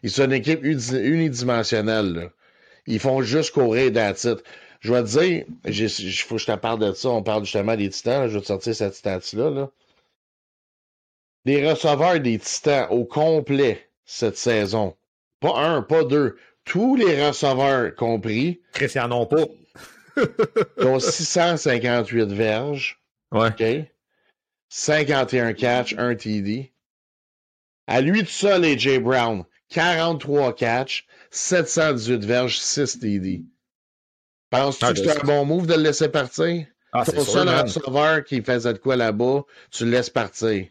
Ils 0.04 0.10
sont 0.10 0.26
une 0.26 0.34
équipe 0.34 0.64
uni- 0.64 0.98
unidimensionnelle, 1.00 2.14
là. 2.14 2.30
Ils 2.88 3.00
font 3.00 3.22
juste 3.22 3.52
courir 3.54 3.94
that's 3.94 4.24
it. 4.24 4.44
Je 4.80 4.92
vais 4.92 5.04
te 5.04 5.08
dire, 5.10 5.46
il 5.66 6.12
faut 6.14 6.36
que 6.36 6.42
je 6.42 6.48
te 6.48 6.56
parle 6.56 6.80
de 6.80 6.92
ça. 6.94 7.10
On 7.10 7.22
parle 7.22 7.44
justement 7.44 7.76
des 7.76 7.90
titans. 7.90 8.22
là. 8.24 8.28
Je 8.28 8.34
vais 8.36 8.42
te 8.42 8.48
sortir 8.48 8.74
cette 8.76 8.96
stat-là. 8.96 9.50
Là. 9.52 9.70
Les 11.46 11.70
receveurs 11.70 12.20
des 12.20 12.40
titans 12.40 12.88
au 12.90 13.06
complet 13.06 13.88
cette 14.06 14.38
saison. 14.38 14.96
Pas 15.40 15.56
un, 15.60 15.82
pas 15.84 16.04
deux. 16.04 16.36
Tous 16.66 16.96
les 16.96 17.28
receveurs 17.28 17.94
compris 17.96 18.62
Christian, 18.74 19.08
non 19.08 19.26
pas. 19.28 19.46
ils 20.18 20.86
ont 20.86 21.00
658 21.00 22.32
verges. 22.32 23.00
Ouais. 23.32 23.48
OK? 23.50 23.64
51 24.76 25.54
catch, 25.54 25.94
1 25.98 26.16
TD. 26.16 26.72
À 27.88 28.00
lui 28.00 28.22
tout 28.22 28.30
seul, 28.30 28.64
AJ 28.64 29.00
Brown, 29.00 29.44
43 29.70 30.54
catch, 30.56 31.06
718 31.30 32.24
verges, 32.24 32.58
6 32.58 33.00
TD. 33.00 33.44
Penses-tu 34.50 34.86
Ah, 34.86 34.94
que 34.94 35.00
c'est 35.00 35.22
un 35.22 35.26
bon 35.26 35.46
move 35.46 35.68
de 35.68 35.74
le 35.74 35.82
laisser 35.84 36.08
partir? 36.08 36.66
Ah, 36.94 37.04
c'est 37.06 37.14
Ton 37.14 37.24
sûr, 37.24 37.34
seul 37.34 37.46
man. 37.48 37.62
receveur 37.66 38.24
qui 38.24 38.42
faisait 38.42 38.72
de 38.74 38.78
quoi 38.78 38.96
là-bas, 38.96 39.44
tu 39.72 39.84
le 39.86 39.92
laisses 39.92 40.10
partir. 40.10 40.68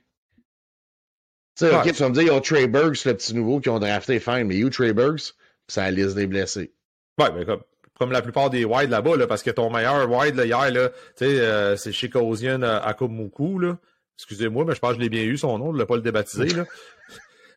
Tu 1.57 1.67
sais, 1.67 1.71
Ouais. 1.71 1.77
OK, 1.77 1.93
tu 1.93 2.03
vas 2.03 2.09
me 2.09 2.15
dire, 2.15 2.23
il 2.23 2.29
y 2.29 2.31
a 2.31 2.41
Trey 2.41 2.67
Burks, 2.69 3.05
le 3.05 3.15
petit 3.15 3.35
nouveau, 3.35 3.61
qui 3.61 3.69
ont 3.69 3.79
drafté 3.79 4.19
fine, 4.19 4.45
mais 4.45 4.57
you 4.57 4.71
Trey 4.71 4.95
Burks, 4.95 5.35
c'est 5.69 5.81
la 5.83 5.91
liste 5.91 6.15
des 6.15 6.27
blessés. 6.27 6.73
Ouais, 7.19 7.31
mais 7.35 7.45
comme, 7.45 7.63
comme 7.99 8.13
la 8.13 8.23
plupart 8.23 8.49
des 8.49 8.65
wides 8.65 8.89
là-bas, 8.91 9.17
là, 9.17 9.27
parce 9.27 9.43
que 9.43 9.51
ton 9.51 9.71
meilleur 9.71 10.11
wide 10.11 10.37
là, 10.37 10.47
hier, 10.47 10.71
là, 10.71 10.89
euh, 11.23 11.77
c'est 11.77 11.93
Chikosian 11.93 12.63
euh, 12.63 12.81
Akomuku, 12.81 13.59
là. 13.59 13.79
Excusez-moi, 14.21 14.65
mais 14.67 14.75
je 14.75 14.81
pense 14.81 14.91
que 14.93 14.97
je 14.97 15.01
l'ai 15.01 15.09
bien 15.09 15.23
eu 15.25 15.37
son 15.39 15.59
nom, 15.59 15.73
je 15.73 15.79
l'ai 15.79 15.87
pas 15.87 15.97
le 15.97 16.03
débaptisé, 16.03 16.47
là. 16.49 16.65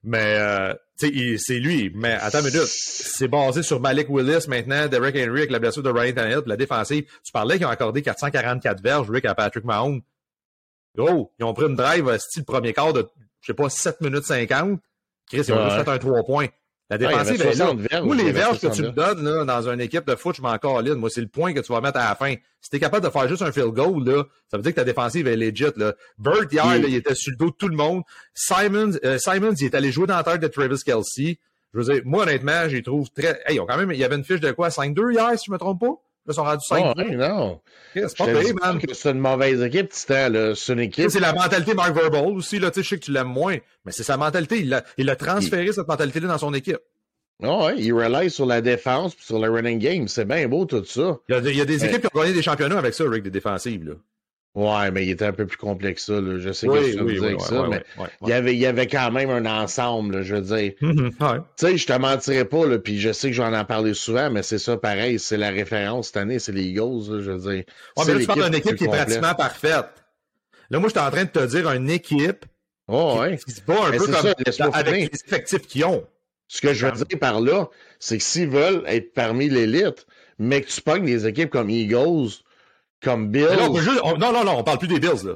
mais, 0.04 0.38
euh, 0.38 0.74
tu 1.00 1.08
sais, 1.08 1.14
il- 1.14 1.40
c'est 1.40 1.60
lui. 1.60 1.92
Mais 1.96 2.14
attends 2.14 2.40
une 2.40 2.46
minute. 2.48 2.66
C'est 2.68 3.28
basé 3.28 3.64
sur 3.64 3.80
Malik 3.80 4.08
Willis 4.10 4.46
maintenant, 4.48 4.88
Derek 4.88 5.16
Henry 5.16 5.40
avec 5.40 5.52
la 5.52 5.60
blessure 5.60 5.84
de 5.84 5.90
Ryan 5.90 6.14
Tannehill, 6.14 6.42
puis 6.42 6.50
la 6.50 6.58
défensive. 6.58 7.06
Tu 7.24 7.32
parlais 7.32 7.58
qu'ils 7.58 7.66
ont 7.66 7.70
accordé 7.70 8.02
444 8.02 8.82
verges, 8.82 9.10
Rick, 9.10 9.26
à 9.26 9.36
Patrick 9.36 9.64
Mahomes. 9.66 10.02
Gros, 10.98 11.34
ils 11.40 11.46
ont 11.46 11.54
pris 11.54 11.66
une 11.68 11.76
drive, 11.76 12.08
euh, 12.08 12.18
style 12.18 12.44
premier 12.46 12.74
quart 12.74 12.94
de, 12.94 13.08
je 13.42 13.48
sais 13.48 13.54
pas, 13.54 13.70
7 13.70 14.00
minutes 14.02 14.26
50. 14.26 14.80
Chris, 15.28 15.38
ils 15.48 15.54
ont 15.54 15.58
Ouais. 15.58 15.70
juste 15.72 15.84
fait 15.86 15.90
un 15.92 15.98
3 15.98 16.24
points. 16.24 16.48
La 16.98 17.08
défensive 17.10 17.42
est 17.42 17.46
là. 17.46 17.54
60 17.68 17.80
verges, 17.80 18.04
Moi, 18.06 18.16
il 18.16 18.22
y 18.22 18.26
les 18.26 18.32
verges 18.32 18.54
que 18.60 18.68
60 18.68 18.74
tu 18.76 18.82
me 18.84 18.90
donnes 18.92 19.24
là, 19.24 19.46
dans 19.46 19.70
une 19.70 19.82
équipe 19.82 20.06
de 20.08 20.16
foot, 20.16 20.36
je 20.36 20.42
m'en 20.42 20.58
caline. 20.58 20.96
Moi, 20.96 21.10
c'est 21.10 21.22
le 21.22 21.28
point 21.28 21.54
que 21.54 21.60
tu 21.60 21.72
vas 21.72 21.82
mettre 21.82 21.98
à 22.00 22.10
la 22.10 22.16
fin. 22.16 22.36
Si 22.62 22.70
t'es 22.70 22.80
capable 22.80 23.06
de 23.06 23.12
faire 23.12 23.28
juste 23.28 23.42
un 23.42 23.52
field 23.52 23.74
goal, 23.74 24.04
là, 24.06 24.24
ça 24.50 24.58
veut 24.58 24.64
dire 24.64 24.72
que 24.72 24.78
ta 24.80 24.84
défensive 24.86 25.28
est 25.28 25.36
legit. 25.36 25.66
Là. 25.76 25.94
Burt, 26.18 26.52
hier, 26.52 26.64
Il- 26.76 26.82
là, 26.84 26.88
il 26.88 26.96
était 26.96 27.16
sur 27.16 27.32
le 27.32 27.38
dos 27.38 27.50
de 27.52 27.56
tout 27.58 27.68
le 27.68 27.76
monde. 27.76 28.04
Simons, 28.34 28.98
euh, 29.04 29.18
Simons, 29.18 29.54
il 29.60 29.66
est 29.66 29.76
allé 29.76 29.92
jouer 29.92 30.08
dans 30.08 30.18
la 30.18 30.24
tête 30.24 30.42
de 30.42 30.48
Travis 30.48 30.80
Kelsey. 30.86 31.40
Je 31.74 31.80
veux 31.80 31.94
dire, 31.94 32.02
moi, 32.06 32.24
honnêtement, 32.24 32.70
j'y 32.70 32.84
trouve 32.84 33.10
très. 33.12 33.42
Hey, 33.48 33.56
ils 33.56 33.60
ont 33.60 33.66
quand 33.66 33.78
même. 33.78 33.92
Il 33.92 33.98
y 33.98 34.04
avait 34.04 34.16
une 34.16 34.24
fiche 34.24 34.40
de 34.42 34.52
quoi? 34.52 34.70
5-2 34.70 35.12
hier, 35.12 35.32
si 35.38 35.46
je 35.48 35.52
me 35.52 35.58
trompe 35.58 35.80
pas? 35.82 35.94
Là, 36.26 36.32
ils 36.32 36.36
sont 36.36 36.44
rendus 36.44 36.66
5 36.66 36.84
Oh, 36.86 37.00
ouais, 37.02 37.16
non. 37.18 37.60
C'est 37.94 38.18
pas 38.18 38.26
pas 38.26 38.32
man. 38.74 38.80
c'est 38.94 39.12
une 39.12 39.20
mauvaise 39.20 39.62
équipe, 39.62 39.90
Titan. 39.90 40.54
C'est 40.56 40.74
une 40.74 40.80
équipe. 40.80 41.10
C'est 41.10 41.20
la 41.20 41.34
mentalité 41.34 41.74
Mark 41.74 41.94
Verbal 41.94 42.28
aussi, 42.28 42.60
là. 42.60 42.72
Je 42.76 42.82
sais 42.82 42.98
que 42.98 43.04
tu 43.04 43.12
l'aimes 43.12 43.28
moins, 43.28 43.58
mais 43.86 43.92
c'est 43.92 44.04
sa 44.04 44.16
mentalité. 44.16 44.60
Il 44.62 44.74
a, 44.74 44.84
il 44.98 45.10
a 45.10 45.16
transféré 45.18 45.72
cette 45.74 45.88
mentalité-là 45.88 46.28
dans 46.30 46.38
son 46.38 46.54
équipe. 46.54 46.80
Oh, 47.44 47.66
ouais, 47.66 47.74
il 47.78 47.92
rely 47.94 48.30
sur 48.30 48.46
la 48.46 48.62
défense 48.62 49.16
puis 49.16 49.26
sur 49.26 49.38
le 49.40 49.50
running 49.52 49.80
game. 49.80 50.08
C'est 50.08 50.24
bien 50.24 50.48
beau, 50.48 50.64
tout 50.66 50.86
ça. 50.86 51.18
Il 51.28 51.34
y 51.34 51.38
a, 51.38 51.42
des- 51.42 51.52
il 51.52 51.58
y 51.58 51.62
a 51.62 51.66
des 51.66 51.82
Ouais. 51.82 51.88
équipes 51.90 52.02
qui 52.10 52.18
ont 52.18 52.22
gagné 52.22 52.34
des 52.34 52.42
championnats 52.42 52.78
avec 52.78 52.94
ça, 52.94 53.04
Rick, 53.08 53.24
des 53.24 53.32
défensives, 53.32 53.84
là. 53.86 53.94
Ouais, 54.56 54.92
mais 54.92 55.04
il 55.06 55.10
était 55.10 55.26
un 55.26 55.34
peu 55.34 55.48
plus 55.48 55.58
complexe 55.58 56.06
ça. 56.06 56.22
Là. 56.22 56.38
Je 56.38 56.52
sais 56.52 56.68
que 56.68 57.12
dire 57.12 57.24
avec 57.24 57.42
ça, 57.42 57.66
mais 57.68 57.84
il, 58.22 58.30
y 58.30 58.34
avait, 58.34 58.54
il 58.54 58.60
y 58.60 58.68
avait 58.68 58.86
quand 58.86 59.10
même 59.12 59.32
un 59.32 59.46
ensemble, 59.48 60.22
je 60.22 60.36
veux 60.36 60.42
dire. 60.42 60.74
Tu 60.82 61.66
sais, 61.68 61.78
je 61.78 61.88
te 61.88 61.94
mentirais 61.94 62.46
pas, 62.46 62.68
là, 62.68 62.78
puis 62.78 63.00
je 63.00 63.12
sais 63.12 63.30
que 63.30 63.36
j'en 63.36 63.60
ai 63.60 63.66
parlé 63.66 63.96
souvent, 63.96 64.30
mais 64.30 64.44
c'est 64.44 64.60
ça 64.60 64.78
pareil, 64.78 65.18
c'est 65.18 65.38
la 65.38 65.50
référence 65.50 66.08
cette 66.08 66.18
année, 66.18 66.38
c'est 66.38 66.52
les 66.52 66.66
Eagles, 66.66 67.22
je 67.22 67.32
veux 67.32 67.40
dire. 67.40 67.64
Ouais, 67.98 68.04
mais 68.06 68.14
là, 68.14 68.20
tu 68.20 68.26
parles 68.28 68.46
d'une 68.46 68.56
équipe 68.56 68.76
qui 68.76 68.84
est 68.84 68.88
pratiquement 68.88 69.34
parfaite. 69.34 69.90
Là, 70.70 70.80
moi, 70.80 70.90
je 70.90 70.98
suis 70.98 71.08
en 71.08 71.12
train 71.12 71.24
de 71.24 71.30
te 71.30 71.46
dire 71.46 71.70
une 71.72 71.90
équipe 71.90 72.46
oh, 72.88 73.18
ouais. 73.20 73.38
qui, 73.38 73.52
se 73.52 73.62
bat 73.62 73.88
un 73.88 73.92
peu 73.92 74.06
comme 74.06 74.74
avec 74.74 75.12
les 75.12 75.20
effectifs 75.26 75.68
qu'ils 75.68 75.86
ont. 75.86 76.06
Ce 76.48 76.62
que 76.62 76.74
je 76.74 76.86
veux 76.86 76.92
dire 76.92 77.20
par 77.20 77.42
là, 77.42 77.70
c'est 78.00 78.20
que 78.20 78.24
s'ils 78.24 78.50
veulent 78.50 78.84
être 78.86 79.14
parmi 79.14 79.50
l'élite, 79.50 80.06
mais 80.38 80.62
que 80.62 80.70
tu 80.70 80.82
pognes 80.82 81.06
des 81.06 81.26
équipes 81.26 81.50
comme 81.50 81.70
Eagles, 81.70 82.30
comme 83.04 83.30
Bills. 83.30 83.48
non, 83.58 84.18
non, 84.18 84.44
non, 84.44 84.58
on 84.58 84.64
parle 84.64 84.80
plus 84.80 84.88
des 84.88 85.00
Bills, 85.00 85.26
là. 85.26 85.34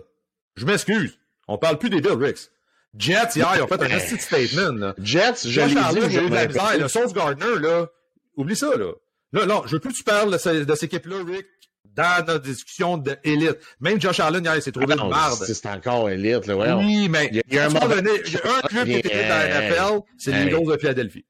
Je 0.55 0.65
m'excuse. 0.65 1.19
On 1.47 1.57
parle 1.57 1.77
plus 1.77 1.89
des 1.89 2.01
Bills, 2.01 2.17
Rix. 2.19 2.49
Jets, 2.97 3.35
hier, 3.35 3.51
ils 3.55 3.61
ont 3.61 3.67
fait 3.67 3.81
un 3.81 3.99
petit 3.99 4.19
statement, 4.19 4.73
là. 4.73 4.95
Jets, 5.01 5.45
j'ai 5.45 5.63
eu 5.63 5.69
de 5.69 6.33
la 6.33 6.47
misère. 6.47 6.77
Le 6.79 6.87
Sauce 6.87 7.13
Gardner, 7.13 7.59
là, 7.61 7.87
oublie 8.35 8.55
ça, 8.55 8.75
là. 8.75 8.91
Là, 9.33 9.45
non, 9.45 9.63
je 9.65 9.73
veux 9.73 9.79
plus 9.79 9.91
que 9.91 9.97
tu 9.97 10.03
parles 10.03 10.31
de, 10.31 10.37
cette 10.37 10.83
équipe-là, 10.83 11.17
Rick, 11.25 11.45
dans 11.83 12.25
notre 12.25 12.43
discussion 12.43 12.97
d'élite. 12.97 13.57
Même 13.81 13.99
Josh 13.99 14.19
Allen, 14.19 14.43
hier, 14.43 14.55
il 14.55 14.61
s'est 14.61 14.71
trouvé 14.71 14.95
ah 14.97 15.03
une 15.03 15.09
marde. 15.09 15.43
C'est 15.43 15.65
encore 15.67 16.09
élite, 16.09 16.47
là, 16.47 16.55
ouais. 16.55 16.71
Oui, 16.73 17.09
mais 17.09 17.29
il 17.31 17.53
y 17.53 17.59
a, 17.59 17.65
un, 17.65 17.69
club 17.69 18.85
qui 18.85 18.93
est 18.93 19.05
élite 19.05 19.27
dans 19.27 19.37
la 19.37 19.69
NFL, 19.69 19.99
c'est 20.17 20.31
les 20.31 20.51
Eagles 20.51 20.71
de 20.71 20.77
Philadelphie. 20.77 21.25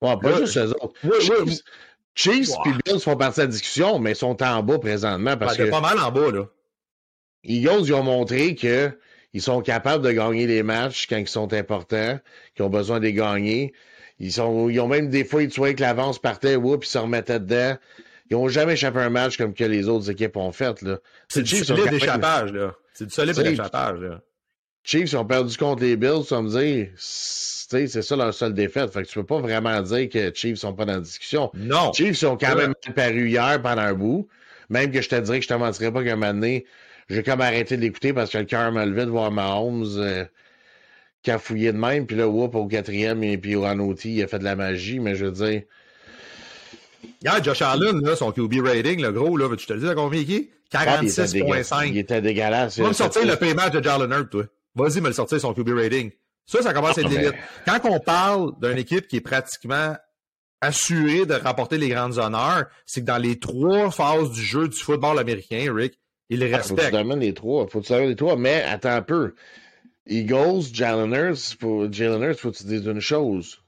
Ouais, 0.00 0.16
pas 0.20 0.38
juste 0.38 0.56
eux 0.56 0.74
autres. 0.80 0.94
Oui, 1.04 1.30
oui. 1.46 1.60
Chiefs 2.14 2.50
et 2.66 2.70
Bills 2.84 3.00
font 3.00 3.16
partie 3.16 3.40
de 3.40 3.46
la 3.46 3.50
discussion, 3.50 3.98
mais 3.98 4.12
ils 4.12 4.16
sont 4.16 4.42
en 4.42 4.62
bas 4.62 4.78
présentement 4.78 5.36
parce 5.36 5.56
ben, 5.56 5.66
que. 5.66 5.70
pas 5.70 5.80
mal 5.80 5.98
en 5.98 6.12
bas, 6.12 6.30
là. 6.30 6.46
Eagles, 7.42 7.82
ils 7.84 7.94
ont 7.94 8.02
montré 8.02 8.54
qu'ils 8.54 9.42
sont 9.42 9.60
capables 9.60 10.04
de 10.04 10.12
gagner 10.12 10.46
les 10.46 10.62
matchs 10.62 11.06
quand 11.08 11.16
ils 11.16 11.28
sont 11.28 11.52
importants, 11.52 12.18
qu'ils 12.54 12.64
ont 12.64 12.70
besoin 12.70 13.00
de 13.00 13.04
les 13.04 13.12
gagner. 13.12 13.74
Ils, 14.18 14.32
sont, 14.32 14.68
ils 14.68 14.80
ont 14.80 14.88
même 14.88 15.10
des 15.10 15.24
fois, 15.24 15.46
tu 15.46 15.60
vois 15.60 15.74
que 15.74 15.80
l'avance 15.80 16.18
partait, 16.18 16.56
whoop, 16.56 16.84
ils 16.84 16.88
se 16.88 16.98
remettaient 16.98 17.40
dedans. 17.40 17.76
Ils 18.30 18.36
n'ont 18.36 18.48
jamais 18.48 18.72
échappé 18.74 19.00
un 19.00 19.10
match 19.10 19.36
comme 19.36 19.52
que 19.52 19.64
les 19.64 19.88
autres 19.88 20.10
équipes 20.10 20.36
ont 20.36 20.52
fait. 20.52 20.82
C'est 21.28 21.42
du 21.42 21.64
solide 21.64 21.90
d'échappage, 21.90 22.52
là. 22.52 22.74
C'est 22.94 23.06
du 23.06 23.12
solide 23.12 23.36
d'échappage, 23.36 23.98
là. 23.98 24.20
Chiefs 24.84 25.12
ils 25.12 25.16
ont 25.16 25.24
perdu 25.24 25.56
contre 25.56 25.82
les 25.82 25.96
Bills, 25.96 26.24
ça 26.24 26.40
me 26.42 26.48
dit 26.48 26.90
c'est 27.68 28.02
ça 28.02 28.16
leur 28.16 28.34
seule 28.34 28.54
défaite. 28.54 28.92
Fait 28.92 29.02
que 29.02 29.08
tu 29.08 29.14
peux 29.14 29.24
pas 29.24 29.40
vraiment 29.40 29.80
dire 29.82 30.08
que 30.08 30.32
Chiefs 30.34 30.58
sont 30.58 30.72
pas 30.72 30.84
dans 30.84 30.94
la 30.94 31.00
discussion. 31.00 31.50
Non. 31.54 31.92
Chiefs 31.92 32.18
sont 32.18 32.36
quand 32.36 32.56
même 32.56 32.74
paru 32.94 33.28
hier 33.28 33.60
pendant 33.62 33.82
un 33.82 33.94
bout. 33.94 34.28
Même 34.70 34.90
que 34.90 35.02
je 35.02 35.08
te 35.08 35.16
dirais 35.16 35.38
que 35.38 35.44
je 35.44 35.48
te 35.48 35.54
mentirais 35.54 35.92
pas 35.92 36.02
qu'un 36.02 36.16
moment 36.16 36.32
donné, 36.32 36.64
j'ai 37.08 37.22
comme 37.22 37.40
arrêté 37.40 37.76
de 37.76 37.82
l'écouter 37.82 38.12
parce 38.12 38.30
que 38.30 38.38
le 38.38 38.44
cœur 38.44 38.72
m'a 38.72 38.86
levé 38.86 39.04
de 39.04 39.10
voir 39.10 39.30
Mahomes 39.30 39.98
euh, 39.98 40.24
qui 41.22 41.30
a 41.30 41.38
fouillé 41.38 41.72
de 41.72 41.78
même. 41.78 42.06
Puis 42.06 42.16
là, 42.16 42.28
whoop, 42.28 42.54
au 42.54 42.66
quatrième, 42.66 43.22
et 43.22 43.36
puis 43.38 43.56
au 43.56 43.64
Anoti, 43.64 44.14
il 44.14 44.22
a 44.22 44.26
fait 44.26 44.38
de 44.38 44.44
la 44.44 44.56
magie. 44.56 45.00
Mais 45.00 45.14
je 45.14 45.26
veux 45.26 45.32
dire. 45.32 45.62
Hier, 47.22 47.44
Josh 47.44 47.62
Allen, 47.62 48.00
là, 48.02 48.16
son 48.16 48.32
QB 48.32 48.60
rating, 48.64 49.00
le 49.00 49.12
gros, 49.12 49.36
là, 49.36 49.54
tu 49.56 49.66
te 49.66 49.72
le 49.74 49.80
dis 49.80 49.88
à 49.88 49.94
combien 49.94 50.20
il 50.20 50.32
est? 50.32 50.50
46.5. 50.72 51.68
Ah, 51.70 51.86
il, 51.86 51.98
était 51.98 52.20
dégueulasse. 52.20 52.78
Va 52.78 52.88
me 52.88 52.92
sortir 52.92 53.26
le 53.26 53.36
paiement 53.36 53.68
de 53.68 53.82
Jalen 53.82 54.10
Hurts, 54.10 54.30
toi. 54.30 54.44
Vas-y, 54.74 55.00
me 55.00 55.08
le 55.08 55.12
sortir 55.12 55.40
son 55.40 55.54
QB 55.54 55.68
rating. 55.68 56.10
Ça, 56.46 56.62
ça 56.62 56.72
commence 56.72 56.98
à 56.98 57.02
être 57.02 57.34
ah, 57.66 57.78
Quand 57.80 57.90
on 57.90 58.00
parle 58.00 58.52
d'une 58.60 58.78
équipe 58.78 59.06
qui 59.08 59.16
est 59.16 59.20
pratiquement 59.20 59.96
assurée 60.60 61.26
de 61.26 61.34
remporter 61.34 61.78
les 61.78 61.88
grandes 61.88 62.18
honneurs, 62.18 62.66
c'est 62.86 63.00
que 63.00 63.06
dans 63.06 63.18
les 63.18 63.38
trois 63.38 63.90
phases 63.90 64.30
du 64.30 64.42
jeu 64.42 64.68
du 64.68 64.76
football 64.76 65.18
américain, 65.18 65.72
Rick, 65.74 65.98
il 66.30 66.40
les 66.40 66.54
respecte. 66.54 66.80
Ah, 66.80 67.02
faut 67.02 67.08
que 67.08 67.12
tu 67.14 67.20
les 67.20 67.34
trois. 67.34 67.66
Faut 67.68 67.80
que 67.80 67.86
tu 67.86 67.92
les 67.92 68.16
trois. 68.16 68.36
Mais 68.36 68.62
attends 68.62 68.90
un 68.90 69.02
peu. 69.02 69.34
Eagles, 70.06 70.62
Jalen 70.72 71.34
faut, 71.34 71.90
Jalen 71.90 72.34
faut 72.34 72.50
que 72.50 72.56
tu 72.56 72.64
dises 72.64 72.86
une 72.86 73.00
chose. 73.00 73.60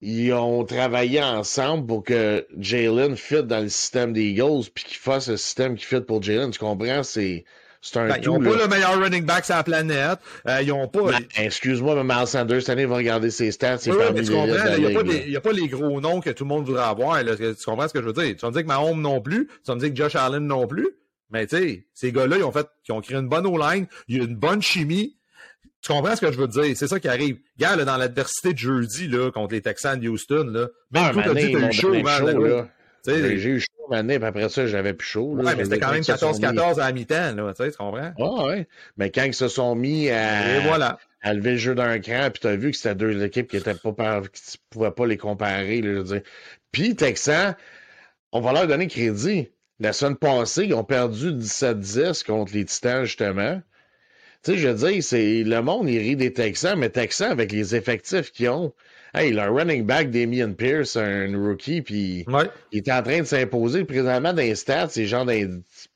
Ils 0.00 0.32
ont 0.32 0.64
travaillé 0.64 1.22
ensemble 1.22 1.86
pour 1.86 2.02
que 2.02 2.46
Jalen 2.58 3.16
fit 3.16 3.42
dans 3.42 3.60
le 3.60 3.68
système 3.68 4.12
des 4.12 4.30
Eagles, 4.30 4.70
puis 4.74 4.84
qu'il 4.84 4.96
fasse 4.96 5.28
le 5.28 5.36
système 5.36 5.76
qui 5.76 5.84
fit 5.84 6.00
pour 6.00 6.22
Jalen. 6.22 6.50
Tu 6.50 6.58
comprends? 6.58 7.02
C'est 7.02 7.44
c'est 7.82 7.98
un 7.98 8.08
ben, 8.08 8.16
Ils 8.22 8.28
n'ont 8.28 8.40
pas 8.40 8.56
le 8.56 8.68
meilleur 8.68 8.98
running 8.98 9.24
back 9.24 9.44
sur 9.44 9.54
la 9.54 9.64
planète. 9.64 10.18
Euh, 10.46 10.60
ils 10.62 10.68
n'ont 10.68 10.88
pas. 10.88 11.12
Ben, 11.12 11.24
excuse-moi, 11.36 12.02
mais 12.02 12.14
Miles 12.14 12.26
Sanders, 12.26 12.60
cette 12.60 12.70
année, 12.70 12.84
va 12.84 12.96
regarder 12.96 13.30
ses 13.30 13.50
stats. 13.52 13.78
Oui, 13.86 13.92
mais 14.14 14.22
tu 14.22 14.32
comprends, 14.32 14.74
il 14.76 15.28
n'y 15.28 15.36
a, 15.36 15.40
pas 15.40 15.52
les 15.52 15.68
gros 15.68 16.00
noms 16.00 16.20
que 16.20 16.30
tout 16.30 16.44
le 16.44 16.48
monde 16.48 16.66
voudrait 16.66 16.84
avoir. 16.84 17.22
Là. 17.22 17.36
Tu 17.36 17.54
comprends 17.64 17.88
ce 17.88 17.94
que 17.94 18.00
je 18.00 18.06
veux 18.06 18.12
dire? 18.12 18.36
Tu 18.36 18.40
vas 18.40 18.48
me 18.48 18.52
dire 18.52 18.62
que 18.62 18.68
Mahomes 18.68 19.00
non 19.00 19.20
plus. 19.20 19.46
Tu 19.46 19.68
vas 19.68 19.74
me 19.76 19.80
dire 19.80 19.90
que 19.90 19.96
Josh 19.96 20.14
Allen 20.14 20.46
non 20.46 20.66
plus. 20.66 20.88
Mais 21.30 21.46
tu 21.46 21.56
sais, 21.56 21.86
ces 21.94 22.12
gars-là, 22.12 22.36
ils 22.38 22.44
ont 22.44 22.52
fait, 22.52 22.66
ils 22.88 22.92
ont 22.92 23.00
créé 23.00 23.16
une 23.16 23.28
bonne 23.28 23.46
O-line. 23.46 23.86
Il 24.08 24.18
y 24.18 24.20
a 24.20 24.24
une 24.24 24.36
bonne 24.36 24.60
chimie. 24.60 25.16
Tu 25.80 25.92
comprends 25.92 26.14
ce 26.14 26.20
que 26.20 26.30
je 26.30 26.36
veux 26.36 26.48
dire? 26.48 26.76
C'est 26.76 26.88
ça 26.88 27.00
qui 27.00 27.08
arrive. 27.08 27.38
Regarde, 27.56 27.78
là, 27.78 27.84
dans 27.86 27.96
l'adversité 27.96 28.52
de 28.52 28.58
jeudi, 28.58 29.08
là, 29.08 29.30
contre 29.30 29.54
les 29.54 29.62
Texans 29.62 29.98
de 29.98 30.08
Houston, 30.08 30.44
là. 30.52 30.68
Même 30.90 31.04
ah, 31.04 31.12
tout, 31.12 31.34
dit, 31.34 31.52
t'as 31.52 31.68
eu 31.68 31.72
chaud, 31.72 32.02
man. 32.02 32.68
J'ai 33.06 33.34
eu 33.34 33.60
chaud 33.60 33.92
année, 33.92 34.18
puis 34.18 34.28
après 34.28 34.48
ça, 34.48 34.66
j'avais 34.66 34.94
plus 34.94 35.06
chaud. 35.06 35.36
Là. 35.36 35.44
Ouais, 35.44 35.56
mais 35.56 35.64
c'était 35.64 35.78
quand 35.78 35.92
même 35.92 36.02
14-14 36.02 36.80
à 36.80 36.86
la 36.86 36.92
mi-temps, 36.92 37.34
là, 37.34 37.52
tu 37.54 37.70
comprends? 37.72 38.12
Ah, 38.18 38.44
ouais. 38.46 38.66
Mais 38.96 39.10
quand 39.10 39.24
ils 39.24 39.34
se 39.34 39.48
sont 39.48 39.74
mis 39.74 40.10
à, 40.10 40.60
voilà. 40.60 40.98
à 41.22 41.34
lever 41.34 41.52
le 41.52 41.56
jeu 41.56 41.74
d'un 41.74 41.98
cran, 41.98 42.30
puis 42.30 42.40
tu 42.40 42.46
as 42.46 42.56
vu 42.56 42.70
que 42.70 42.76
c'était 42.76 42.94
deux 42.94 43.22
équipes 43.24 43.48
qui 43.48 43.56
étaient 43.56 43.74
pas 43.74 43.92
par... 43.92 44.22
qui 44.30 44.42
ne 44.52 44.58
pouvaient 44.70 44.90
pas 44.90 45.06
les 45.06 45.16
comparer, 45.16 45.80
là, 45.82 45.92
je 45.92 45.98
veux 45.98 46.04
dire. 46.04 46.22
Puis, 46.72 46.94
Texan, 46.94 47.54
on 48.32 48.40
va 48.40 48.52
leur 48.52 48.66
donner 48.66 48.86
crédit. 48.86 49.48
La 49.80 49.92
semaine 49.92 50.16
passée, 50.16 50.64
ils 50.66 50.74
ont 50.74 50.84
perdu 50.84 51.32
17-10 51.32 52.24
contre 52.24 52.52
les 52.54 52.64
Titans, 52.64 53.04
justement. 53.04 53.60
Tu 54.42 54.52
sais, 54.52 54.58
je 54.58 54.68
veux 54.68 54.88
dire, 54.88 55.02
c'est 55.02 55.42
le 55.42 55.62
monde, 55.62 55.88
il 55.88 55.98
rit 55.98 56.16
des 56.16 56.32
Texans, 56.32 56.78
mais 56.78 56.90
Texans, 56.90 57.30
avec 57.30 57.52
les 57.52 57.74
effectifs 57.74 58.30
qu'ils 58.30 58.50
ont, 58.50 58.72
Hey, 59.12 59.32
le 59.32 59.50
running 59.50 59.84
back 59.84 60.10
Damien 60.10 60.52
Pierce, 60.52 60.96
un 60.96 61.36
rookie, 61.36 61.82
puis 61.82 62.24
il 62.72 62.78
est 62.78 62.92
en 62.92 63.02
train 63.02 63.20
de 63.20 63.24
s'imposer 63.24 63.84
présentement 63.84 64.32
dans 64.32 64.42
les 64.42 64.54
stats, 64.54 64.88
c'est 64.88 65.06
genre 65.06 65.24
dans 65.24 65.32
les 65.32 65.48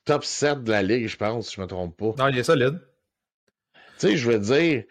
top 0.04 0.24
7 0.24 0.64
de 0.64 0.70
la 0.70 0.82
ligue, 0.82 1.06
je 1.06 1.16
pense, 1.16 1.48
si 1.48 1.56
je 1.56 1.60
me 1.60 1.66
trompe 1.66 1.96
pas. 1.96 2.14
Non, 2.18 2.28
il 2.28 2.38
est 2.38 2.42
solide. 2.42 2.80
Tu 3.98 4.08
sais, 4.08 4.16
je 4.16 4.30
veux 4.30 4.40
dire, 4.40 4.82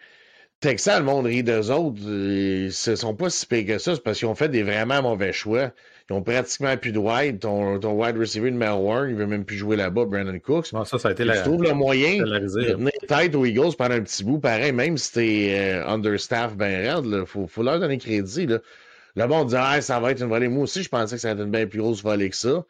Texas, 0.60 0.98
le 0.98 1.04
monde 1.04 1.26
rit 1.26 1.42
d'eux 1.42 1.70
autres, 1.70 2.00
ils 2.00 2.66
ne 2.66 2.96
sont 2.96 3.14
pas 3.14 3.28
si 3.28 3.44
pires 3.46 3.66
que 3.66 3.78
ça, 3.78 3.94
c'est 3.94 4.02
parce 4.02 4.18
qu'ils 4.18 4.28
ont 4.28 4.34
fait 4.34 4.48
des 4.48 4.62
vraiment 4.62 5.02
mauvais 5.02 5.34
choix. 5.34 5.72
Ils 6.10 6.12
ont 6.12 6.22
pratiquement 6.22 6.76
plus 6.76 6.92
de 6.92 6.98
wide. 6.98 7.40
Ton, 7.40 7.80
ton 7.80 7.92
wide 7.92 8.18
receiver 8.18 8.50
de 8.50 8.56
Melbourne, 8.56 9.08
il 9.08 9.16
veut 9.16 9.26
même 9.26 9.44
plus 9.44 9.56
jouer 9.56 9.76
là-bas, 9.76 10.04
Brandon 10.04 10.38
Cooks. 10.38 10.72
Non, 10.74 10.84
ça, 10.84 10.98
ça 10.98 11.08
a 11.08 11.12
été 11.12 11.24
la, 11.24 11.38
tu 11.38 11.44
trouves 11.44 11.62
le 11.62 11.72
moyen 11.72 12.22
de 12.22 12.74
tenir 12.74 12.92
tête 13.08 13.34
aux 13.34 13.46
Eagles 13.46 13.74
pendant 13.78 13.94
un 13.94 14.02
petit 14.02 14.22
bout, 14.22 14.38
pareil, 14.38 14.72
même 14.72 14.98
si 14.98 15.12
t'es 15.12 15.54
euh, 15.58 15.86
understaff 15.86 16.56
ben 16.56 16.86
raide, 16.86 17.06
il 17.06 17.26
faut, 17.26 17.46
faut 17.46 17.62
leur 17.62 17.80
donner 17.80 17.96
crédit. 17.96 18.46
Là. 18.46 18.58
Le 19.16 19.26
monde 19.26 19.48
dit 19.48 19.56
ah, 19.56 19.80
ça 19.80 19.98
va 19.98 20.10
être 20.10 20.20
une 20.20 20.28
volée. 20.28 20.48
Moi 20.48 20.64
aussi, 20.64 20.82
je 20.82 20.90
pensais 20.90 21.14
que 21.14 21.22
ça 21.22 21.30
allait 21.30 21.40
être 21.40 21.46
une 21.46 21.52
bien 21.52 21.66
plus 21.66 21.80
grosse 21.80 22.02
volée 22.02 22.28
que 22.28 22.36
ça. 22.36 22.64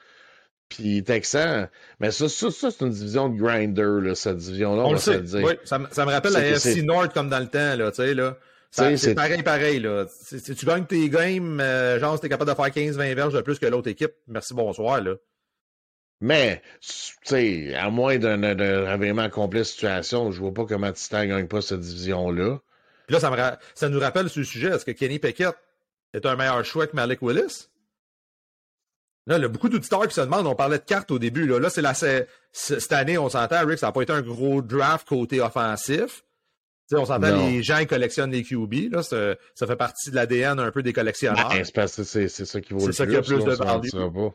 Puis 0.69 1.03
Texan, 1.03 1.67
mais 2.01 2.13
ça, 2.13 2.29
ça, 2.29 2.51
ça 2.51 2.71
c'est 2.71 2.85
une 2.85 2.91
division 2.91 3.29
de 3.29 3.37
grinder, 3.37 4.01
là, 4.01 4.15
cette 4.15 4.37
division-là. 4.37 4.83
On, 4.85 4.93
le 4.93 4.99
sait. 4.99 5.21
Oui, 5.35 5.53
ça, 5.65 5.81
ça, 5.91 6.07
me 6.07 6.11
rappelle 6.11 6.33
la 6.33 6.47
FC 6.47 6.83
North 6.83 7.13
comme 7.13 7.29
dans 7.29 7.41
le 7.41 7.49
temps, 7.49 7.77
là, 7.77 7.91
tu 7.91 7.97
sais, 7.97 8.15
là. 8.15 8.37
C'est 8.75 9.15
pareil, 9.15 9.43
pareil. 9.43 9.79
Là. 9.79 10.07
Si 10.09 10.43
tu 10.43 10.67
gagnes 10.67 10.85
tes 10.85 11.09
games, 11.09 11.61
euh, 11.61 12.01
genre 12.01 12.17
si 12.17 12.23
t'es 12.23 12.29
capable 12.29 12.51
de 12.51 12.57
faire 12.57 12.67
15-20 12.67 13.15
verges 13.15 13.33
de 13.33 13.41
plus 13.41 13.59
que 13.61 13.67
l'autre 13.67 13.89
équipe, 13.89 14.13
merci, 14.27 14.53
bonsoir. 14.53 15.01
Là. 15.01 15.15
Mais, 16.21 16.61
tu 16.81 17.13
sais, 17.23 17.75
à 17.77 17.91
moins 17.91 18.19
d'un 18.19 18.87
réveillement 18.87 19.31
complet 19.31 19.61
de 19.61 19.65
situation, 19.65 20.33
je 20.33 20.41
vois 20.41 20.53
pas 20.53 20.65
comment 20.65 20.91
Titan 20.91 21.25
gagne 21.27 21.47
pas 21.47 21.61
cette 21.61 21.81
division-là. 21.81 22.59
Puis 23.07 23.15
là, 23.15 23.21
ça, 23.21 23.31
me 23.31 23.37
ça 23.75 23.89
nous 23.89 24.01
rappelle 24.01 24.29
ce 24.29 24.43
sujet. 24.43 24.69
Est-ce 24.69 24.85
que 24.85 24.91
Kenny 24.91 25.19
Pickett 25.19 25.55
est 26.13 26.27
un 26.27 26.35
meilleur 26.35 26.65
choix 26.65 26.87
que 26.87 26.97
Malik 26.97 27.23
Willis? 27.23 27.69
Là, 29.27 29.37
il 29.39 29.43
y 29.43 29.45
a 29.45 29.49
beaucoup 29.49 29.69
d'auditeurs 29.69 30.07
qui 30.09 30.15
se 30.15 30.21
demandent, 30.21 30.47
on 30.47 30.55
parlait 30.55 30.79
de 30.79 30.85
cartes 30.85 31.11
au 31.11 31.19
début. 31.19 31.47
Là, 31.47 31.59
là 31.59 31.71
c'est 31.71 31.81
la, 31.81 31.95
cette 31.95 32.93
année, 32.93 33.19
on 33.19 33.29
s'entend, 33.29 33.65
Rick, 33.67 33.79
ça 33.79 33.87
n'a 33.87 33.93
pas 33.93 34.03
été 34.03 34.13
un 34.13 34.21
gros 34.23 34.63
draft 34.63 35.09
côté 35.09 35.41
offensif 35.41 36.24
on 36.93 37.05
s'entend, 37.05 37.47
les 37.49 37.63
gens 37.63 37.79
ils 37.79 37.87
collectionnent 37.87 38.33
les 38.33 38.43
QB. 38.43 38.93
Là, 38.93 39.03
ça, 39.03 39.67
fait 39.67 39.77
partie 39.77 40.11
de 40.11 40.17
l'ADN 40.17 40.61
un 40.61 40.71
peu 40.71 40.83
des 40.83 40.93
collectionneurs. 40.93 41.49
Ben, 41.75 41.87
c'est 41.87 42.29
ça 42.29 42.61
qui 42.61 42.73
vaut 42.75 42.81
le 42.81 42.85
plus. 42.87 42.93
C'est 42.93 43.05
ça 43.05 43.07
qui 43.07 43.17
a 43.17 43.23
plus 43.23 43.45
de 43.45 43.53
value. 43.53 44.31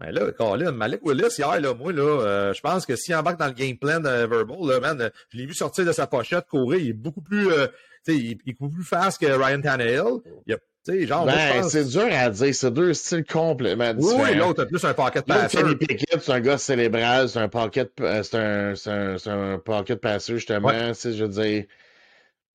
Mais 0.00 0.12
ben 0.12 0.26
là, 0.26 0.32
Colin, 0.32 0.72
Malik 0.72 1.00
Willis, 1.04 1.36
hier, 1.38 1.60
là, 1.60 1.74
moi, 1.74 1.92
là, 1.92 2.02
euh, 2.02 2.52
je 2.52 2.60
pense 2.60 2.86
que 2.86 2.96
s'il 2.96 3.14
embarque 3.14 3.38
dans 3.38 3.46
le 3.46 3.52
game 3.52 3.76
plan 3.76 4.00
de 4.00 4.08
Verbal, 4.08 4.66
là, 4.66 4.80
man, 4.80 5.10
je 5.28 5.38
l'ai 5.38 5.46
vu 5.46 5.54
sortir 5.54 5.84
de 5.84 5.92
sa 5.92 6.06
pochette, 6.06 6.46
courir, 6.48 6.80
il 6.80 6.88
est 6.88 6.92
beaucoup 6.92 7.20
plus, 7.20 7.52
euh, 7.52 7.68
il, 8.08 8.32
est 8.32 8.58
beaucoup 8.58 8.74
plus 8.74 8.84
fast 8.84 9.20
que 9.20 9.26
Ryan 9.26 9.60
Tannehill. 9.60 10.22
Il 10.46 10.54
a, 10.54 11.06
genre, 11.06 11.26
ben, 11.26 11.62
c'est 11.68 11.84
dur 11.84 12.08
à 12.10 12.30
dire, 12.30 12.54
c'est 12.54 12.72
deux 12.72 12.94
styles 12.94 13.24
complètement 13.24 13.94
différents. 13.94 14.24
Oui, 14.24 14.34
l'autre 14.34 14.62
a 14.62 14.66
plus 14.66 14.84
un 14.84 14.94
pocket 14.94 15.24
passer. 15.24 15.58
Kenny 15.58 15.76
Pickett, 15.76 16.20
c'est 16.20 16.32
un 16.32 16.40
gars 16.40 16.58
célébral, 16.58 17.28
c'est 17.28 17.38
un 17.38 17.48
pocket, 17.48 17.92
euh, 18.00 18.22
c'est 18.24 18.38
un, 18.38 18.74
un, 18.86 19.52
un, 19.52 19.58
pocket 19.58 20.00
passer, 20.00 20.34
justement, 20.34 20.68
ouais. 20.68 20.92
je 20.94 21.22
veux 21.22 21.28
dire 21.28 21.64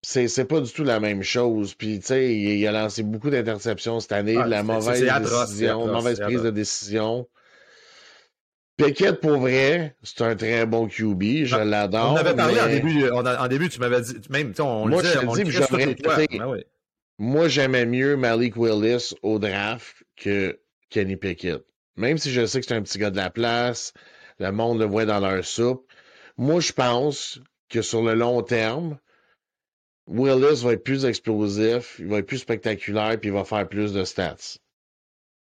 c'est 0.08 0.46
pas 0.46 0.62
du 0.62 0.72
tout 0.72 0.84
la 0.86 1.00
même 1.00 1.22
chose. 1.22 1.74
Puis, 1.74 2.00
tu 2.00 2.08
sais, 2.08 2.34
il, 2.34 2.66
a 2.66 2.72
lancé 2.72 3.04
beaucoup 3.04 3.30
d'interceptions 3.30 4.00
cette 4.00 4.14
année, 4.14 4.38
ah, 4.38 4.48
la 4.48 4.64
mauvaise 4.64 5.02
décision, 5.02 5.86
mauvaise 5.88 6.20
prise 6.20 6.44
de 6.44 6.50
décision. 6.50 7.28
Pickett, 8.78 9.20
pour 9.20 9.38
vrai, 9.40 9.96
c'est 10.04 10.22
un 10.22 10.36
très 10.36 10.66
bon 10.66 10.88
QB. 10.88 11.44
Je 11.44 11.58
l'adore. 11.58 12.14
On 12.14 12.16
avait 12.16 12.36
parlé 12.36 12.62
en, 12.62 12.68
début, 12.68 13.10
en 13.10 13.48
début, 13.48 13.70
tu 13.70 13.80
m'avais 13.80 14.02
dit, 14.02 14.16
même, 14.30 14.54
on 14.60 14.88
moi, 14.88 15.02
le 15.02 15.08
disait, 15.08 15.20
je 15.22 15.28
on 15.28 15.34
te 15.34 15.78
le. 15.78 16.38
Ben 16.38 16.46
oui. 16.48 16.64
Moi, 17.18 17.48
j'aimais 17.48 17.86
mieux 17.86 18.16
Malik 18.16 18.56
Willis 18.56 19.14
au 19.24 19.40
draft 19.40 20.04
que 20.16 20.60
Kenny 20.90 21.18
Pickett. 21.18 21.64
Même 21.96 22.20
si 22.20 22.32
je 22.32 22.46
sais 22.46 22.62
que 22.62 22.68
c'est 22.68 22.76
un 22.76 22.84
petit 22.84 23.00
gars 23.00 23.10
de 23.10 23.18
la 23.18 23.32
place, 23.32 23.94
le 24.40 24.52
monde 24.52 24.80
le 24.80 24.86
voit 24.86 25.06
dans 25.06 25.20
leur 25.20 25.44
soupe. 25.44 25.92
Moi, 26.38 26.62
je 26.62 26.72
pense 26.72 27.40
que 27.70 27.82
sur 27.82 28.04
le 28.04 28.14
long 28.14 28.44
terme, 28.44 29.00
Willis 30.08 30.64
va 30.64 30.74
être 30.74 30.84
plus 30.84 31.06
explosif, 31.06 31.98
il 32.00 32.08
va 32.08 32.20
être 32.20 32.26
plus 32.26 32.38
spectaculaire, 32.38 33.20
puis 33.20 33.30
il 33.30 33.34
va 33.34 33.44
faire 33.44 33.68
plus 33.68 33.94
de 33.94 34.04
stats. 34.04 34.58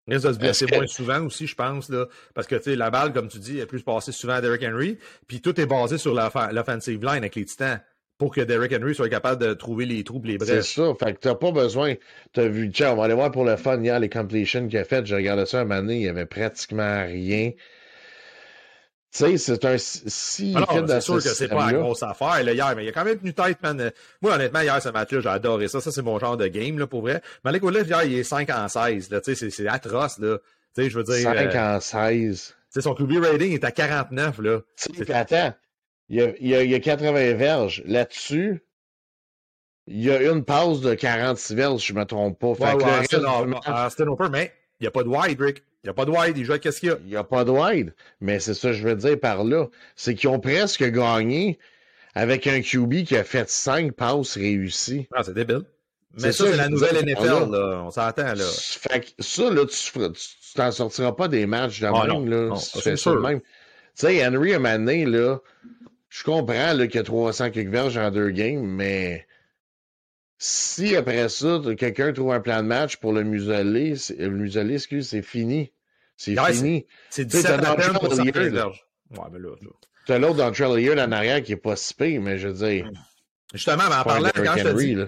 Il 0.06 0.14
de 0.14 0.32
se 0.32 0.38
blesser 0.38 0.66
que- 0.66 0.74
moins 0.74 0.86
souvent 0.86 1.24
aussi, 1.24 1.46
je 1.46 1.54
pense, 1.54 1.88
là, 1.88 2.06
parce 2.34 2.46
que 2.46 2.70
la 2.70 2.90
balle, 2.90 3.12
comme 3.12 3.28
tu 3.28 3.38
dis, 3.38 3.58
est 3.58 3.66
plus 3.66 3.82
passée 3.82 4.12
souvent 4.12 4.34
à 4.34 4.40
Derrick 4.40 4.62
Henry, 4.62 4.98
puis 5.26 5.40
tout 5.40 5.58
est 5.58 5.66
basé 5.66 5.96
sur 5.96 6.14
l'off- 6.14 6.52
l'offensive 6.52 7.00
line 7.02 7.18
avec 7.18 7.34
les 7.36 7.44
Titans 7.46 7.80
pour 8.18 8.32
que 8.34 8.42
Derrick 8.42 8.72
Henry 8.72 8.94
soit 8.94 9.08
capable 9.08 9.42
de 9.42 9.54
trouver 9.54 9.86
les 9.86 10.04
trous, 10.04 10.20
et 10.24 10.28
les 10.28 10.38
C'est 10.40 10.52
brèches. 10.52 10.74
ça. 10.74 10.94
Fait 11.02 11.14
que 11.14 11.20
t'as 11.20 11.34
pas 11.34 11.52
besoin. 11.52 11.94
T'as 12.32 12.46
vu, 12.46 12.70
tiens, 12.70 12.92
on 12.92 12.96
va 12.96 13.04
aller 13.04 13.14
voir 13.14 13.30
pour 13.32 13.44
le 13.44 13.56
fun 13.56 13.82
hier 13.82 13.98
les 13.98 14.10
completions 14.10 14.68
qu'il 14.68 14.78
a 14.78 14.84
fait. 14.84 15.04
J'ai 15.06 15.16
regardé 15.16 15.46
ça 15.46 15.62
un 15.62 15.64
moment 15.64 15.80
donné, 15.80 15.96
il 15.96 16.02
y 16.02 16.08
avait 16.08 16.26
pratiquement 16.26 17.04
rien. 17.06 17.50
Tu 19.14 19.20
sais, 19.24 19.38
c'est 19.38 19.64
un. 19.64 19.76
Si 19.78 20.52
dans 20.52 20.66
c'est 20.88 21.00
sûr 21.00 21.22
ce 21.22 21.28
que 21.28 21.34
c'est 21.34 21.46
pas 21.48 21.70
la 21.70 21.78
grosse 21.78 22.02
affaire 22.02 22.42
là, 22.42 22.52
hier, 22.52 22.74
mais 22.74 22.84
il 22.84 22.88
a 22.88 22.92
quand 22.92 23.04
même 23.04 23.16
tenu 23.16 23.32
tête, 23.32 23.62
man. 23.62 23.92
Moi, 24.20 24.34
honnêtement, 24.34 24.60
hier, 24.60 24.82
ce 24.82 24.88
match-là, 24.88 25.20
j'ai 25.20 25.28
adoré 25.28 25.68
ça. 25.68 25.80
Ça, 25.80 25.92
c'est 25.92 26.02
mon 26.02 26.18
genre 26.18 26.36
de 26.36 26.48
game, 26.48 26.80
là, 26.80 26.88
pour 26.88 27.02
vrai. 27.02 27.22
Malik 27.44 27.62
Willis, 27.62 27.86
hier, 27.86 28.02
il 28.02 28.14
est 28.14 28.24
5 28.24 28.50
en 28.50 28.66
16, 28.66 29.10
là. 29.10 29.20
Tu 29.20 29.36
sais, 29.36 29.50
c'est- 29.50 29.68
atroce, 29.68 30.18
là. 30.18 30.38
Tu 30.74 30.82
sais, 30.82 30.90
je 30.90 30.98
veux 30.98 31.04
dire. 31.04 31.14
5 31.14 31.54
euh, 31.54 31.76
en 31.76 31.80
16. 31.80 32.48
tu 32.48 32.54
sais, 32.70 32.80
son 32.80 32.94
QB 32.96 33.18
rating 33.24 33.52
est 33.52 33.62
à 33.62 33.70
49, 33.70 34.40
là. 34.40 34.58
Attends, 35.10 35.54
il 36.08 36.16
y, 36.16 36.20
a, 36.20 36.32
il, 36.40 36.48
y 36.48 36.54
a, 36.56 36.62
il 36.64 36.70
y 36.70 36.74
a 36.74 36.80
80 36.80 37.34
verges. 37.34 37.84
Là-dessus, 37.86 38.64
il 39.86 40.02
y 40.02 40.10
a 40.10 40.22
une 40.22 40.44
pause 40.44 40.80
de 40.80 40.94
46 40.94 41.54
verges, 41.54 41.80
si 41.82 41.88
je 41.88 41.94
me 41.94 42.04
trompe 42.04 42.36
pas. 42.40 42.54
Fait 42.56 42.64
Ouais, 42.64 42.78
que 42.78 42.84
ouais, 42.84 42.98
Austin, 42.98 44.28
mais 44.32 44.52
il 44.80 44.82
n'y 44.82 44.86
a 44.88 44.90
pas 44.90 45.04
de 45.04 45.08
wide, 45.08 45.40
Rick. 45.40 45.62
Il 45.84 45.88
n'y 45.88 45.90
a 45.90 45.94
pas 45.94 46.06
de 46.06 46.10
wide. 46.10 46.38
Il 46.38 46.44
joue 46.44 46.52
avec 46.52 46.62
qu'est-ce 46.62 46.80
qu'il 46.80 46.88
y 46.88 46.92
a. 46.92 46.98
il 47.04 47.10
n'y 47.10 47.16
a 47.16 47.24
pas 47.24 47.44
de 47.44 47.50
wide. 47.50 47.94
Mais 48.20 48.40
c'est 48.40 48.54
ça 48.54 48.68
que 48.68 48.74
je 48.74 48.82
veux 48.88 48.96
dire 48.96 49.20
par 49.20 49.44
là. 49.44 49.66
C'est 49.96 50.14
qu'ils 50.14 50.30
ont 50.30 50.40
presque 50.40 50.82
gagné 50.82 51.58
avec 52.14 52.46
un 52.46 52.62
QB 52.62 53.04
qui 53.04 53.16
a 53.16 53.24
fait 53.24 53.48
5 53.50 53.92
passes 53.92 54.36
réussies. 54.36 55.08
Ah, 55.14 55.22
c'est 55.22 55.34
débile. 55.34 55.62
Mais 56.14 56.32
ça, 56.32 56.44
ça, 56.44 56.50
c'est 56.52 56.56
la 56.56 56.68
nouvelle 56.68 57.04
NFL, 57.04 57.26
là. 57.26 57.46
là. 57.50 57.82
On 57.84 57.90
s'entend, 57.90 58.32
là. 58.34 58.44
Fait 58.56 59.00
que 59.00 59.22
ça, 59.22 59.50
là, 59.50 59.66
tu 59.66 60.12
t'en 60.54 60.70
sortiras 60.70 61.12
pas 61.12 61.28
des 61.28 61.44
matchs 61.44 61.80
de 61.80 61.86
Ah, 61.86 62.06
même, 62.06 62.28
là, 62.30 62.46
non, 62.46 62.56
si 62.56 62.72
tu 62.72 62.80
ça 62.80 62.90
de 62.92 62.96
sûr. 62.96 63.20
même. 63.20 63.40
Tu 63.40 63.46
sais, 63.94 64.26
Henry, 64.26 64.54
à 64.54 64.58
un 64.58 64.78
là, 64.78 65.38
je 66.08 66.24
comprends 66.24 66.72
là, 66.72 66.86
qu'il 66.86 66.96
y 66.96 66.98
a 66.98 67.02
300 67.02 67.50
quelques 67.50 67.68
verges 67.68 67.98
en 67.98 68.10
deux 68.10 68.30
games, 68.30 68.64
mais 68.64 69.26
si 70.38 70.94
après 70.96 71.28
ça, 71.28 71.60
quelqu'un 71.76 72.12
trouve 72.12 72.32
un 72.32 72.40
plan 72.40 72.62
de 72.62 72.68
match 72.68 72.96
pour 72.96 73.12
le 73.12 73.24
museler, 73.24 73.94
le 74.18 74.28
museler, 74.30 74.74
excuse, 74.74 75.08
c'est 75.08 75.22
fini. 75.22 75.72
C'est 76.16 76.38
Ouais, 76.38 76.52
fini. 76.52 76.86
C'est 77.10 77.26
Tu 77.26 77.38
sais, 77.38 77.42
17 77.42 77.60
t'as 77.60 77.70
à 77.70 77.74
peine 77.76 77.86
Dontrell 77.92 77.92
pour 78.08 78.14
115 78.14 78.18
Hilliard, 78.26 78.44
là. 78.44 78.50
verges. 78.50 78.84
Ouais, 79.10 79.24
mais 79.32 79.38
là, 79.38 79.48
là. 79.60 79.68
T'as 80.06 80.18
l'autre 80.18 80.36
dans 80.36 80.52
Trail 80.52 80.82
Hilliard 80.82 81.08
en 81.08 81.12
arrière 81.12 81.42
qui 81.42 81.52
est 81.52 81.56
pas 81.56 81.76
si 81.76 81.94
pire, 81.94 82.20
mais 82.20 82.38
je 82.38 82.48
veux 82.48 82.54
dire, 82.68 82.90
Justement, 83.52 83.84
mais 83.88 83.94
en 83.96 84.04
parlant, 84.04 84.30
quand 84.34 84.54
je 84.56 84.64
te 84.64 84.76
dis, 84.76 84.94
là. 84.96 85.06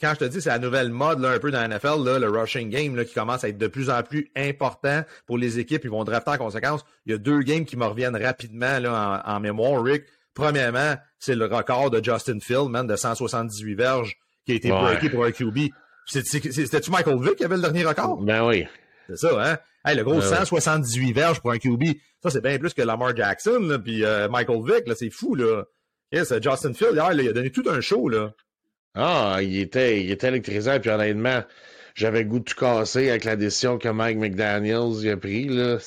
quand 0.00 0.12
je 0.14 0.18
te 0.20 0.24
dis, 0.26 0.40
c'est 0.40 0.48
la 0.50 0.58
nouvelle 0.60 0.90
mode, 0.90 1.20
là, 1.20 1.30
un 1.30 1.38
peu 1.38 1.50
dans 1.50 1.60
la 1.60 1.68
NFL, 1.68 2.04
là, 2.04 2.18
le 2.18 2.28
rushing 2.30 2.70
game, 2.70 2.94
là, 2.96 3.04
qui 3.04 3.12
commence 3.14 3.42
à 3.44 3.48
être 3.48 3.58
de 3.58 3.66
plus 3.66 3.90
en 3.90 4.02
plus 4.02 4.30
important 4.36 5.02
pour 5.26 5.36
les 5.36 5.58
équipes. 5.58 5.82
Ils 5.84 5.90
vont 5.90 6.04
drafter 6.04 6.30
en 6.30 6.38
conséquence. 6.38 6.84
Il 7.06 7.12
y 7.12 7.14
a 7.14 7.18
deux 7.18 7.40
games 7.42 7.64
qui 7.64 7.76
me 7.76 7.84
reviennent 7.84 8.16
rapidement, 8.16 8.78
là, 8.78 9.22
en, 9.26 9.32
en 9.34 9.40
mémoire, 9.40 9.82
Rick. 9.82 10.04
Premièrement, 10.34 10.94
c'est 11.18 11.34
le 11.34 11.46
record 11.46 11.90
de 11.90 12.02
Justin 12.02 12.38
Field, 12.40 12.68
man, 12.70 12.86
de 12.86 12.94
178 12.94 13.74
verges, 13.74 14.16
qui 14.46 14.52
a 14.52 14.54
été 14.54 14.70
Ouais. 14.70 14.78
breaké 14.80 15.10
pour 15.10 15.24
un 15.24 15.32
QB. 15.32 15.58
C'était-tu 16.06 16.90
Michael 16.90 17.20
Vick 17.20 17.36
qui 17.36 17.44
avait 17.44 17.56
le 17.56 17.62
dernier 17.62 17.84
record? 17.84 18.22
Ben 18.22 18.46
oui. 18.46 18.64
C'est 19.08 19.16
ça, 19.16 19.30
hein? 19.52 19.58
Hey, 19.90 19.96
le 19.96 20.04
gros 20.04 20.14
Ouais, 20.14 20.18
ouais. 20.28 20.36
178 20.36 21.12
verges 21.12 21.40
pour 21.40 21.50
un 21.52 21.58
QB. 21.58 21.82
Ça, 22.22 22.30
c'est 22.30 22.42
bien 22.42 22.58
plus 22.58 22.74
que 22.74 22.82
Lamar 22.82 23.14
Jackson, 23.16 23.58
là, 23.60 23.78
puis 23.78 24.04
euh, 24.04 24.28
Michael 24.28 24.60
Vick, 24.64 24.86
là, 24.88 24.94
c'est 24.96 25.10
fou, 25.10 25.34
là. 25.34 25.64
Yes, 26.12 26.30
euh, 26.32 26.40
Justin 26.42 26.74
Field, 26.74 26.94
hier, 26.94 27.14
là, 27.14 27.22
il 27.22 27.28
a 27.28 27.32
donné 27.32 27.50
tout 27.50 27.64
un 27.68 27.80
show, 27.80 28.08
là. 28.08 28.32
Ah, 28.94 29.38
il 29.40 29.58
était, 29.60 30.02
il 30.02 30.10
était 30.10 30.28
électrisant, 30.28 30.80
puis 30.80 30.90
honnêtement, 30.90 31.42
j'avais 31.94 32.24
goût 32.24 32.38
de 32.40 32.44
tout 32.44 32.54
casser 32.56 33.10
avec 33.10 33.24
la 33.24 33.36
décision 33.36 33.78
que 33.78 33.88
Mike 33.88 34.18
McDaniels 34.18 35.08
a 35.10 35.16
pris, 35.16 35.44
là. 35.48 35.78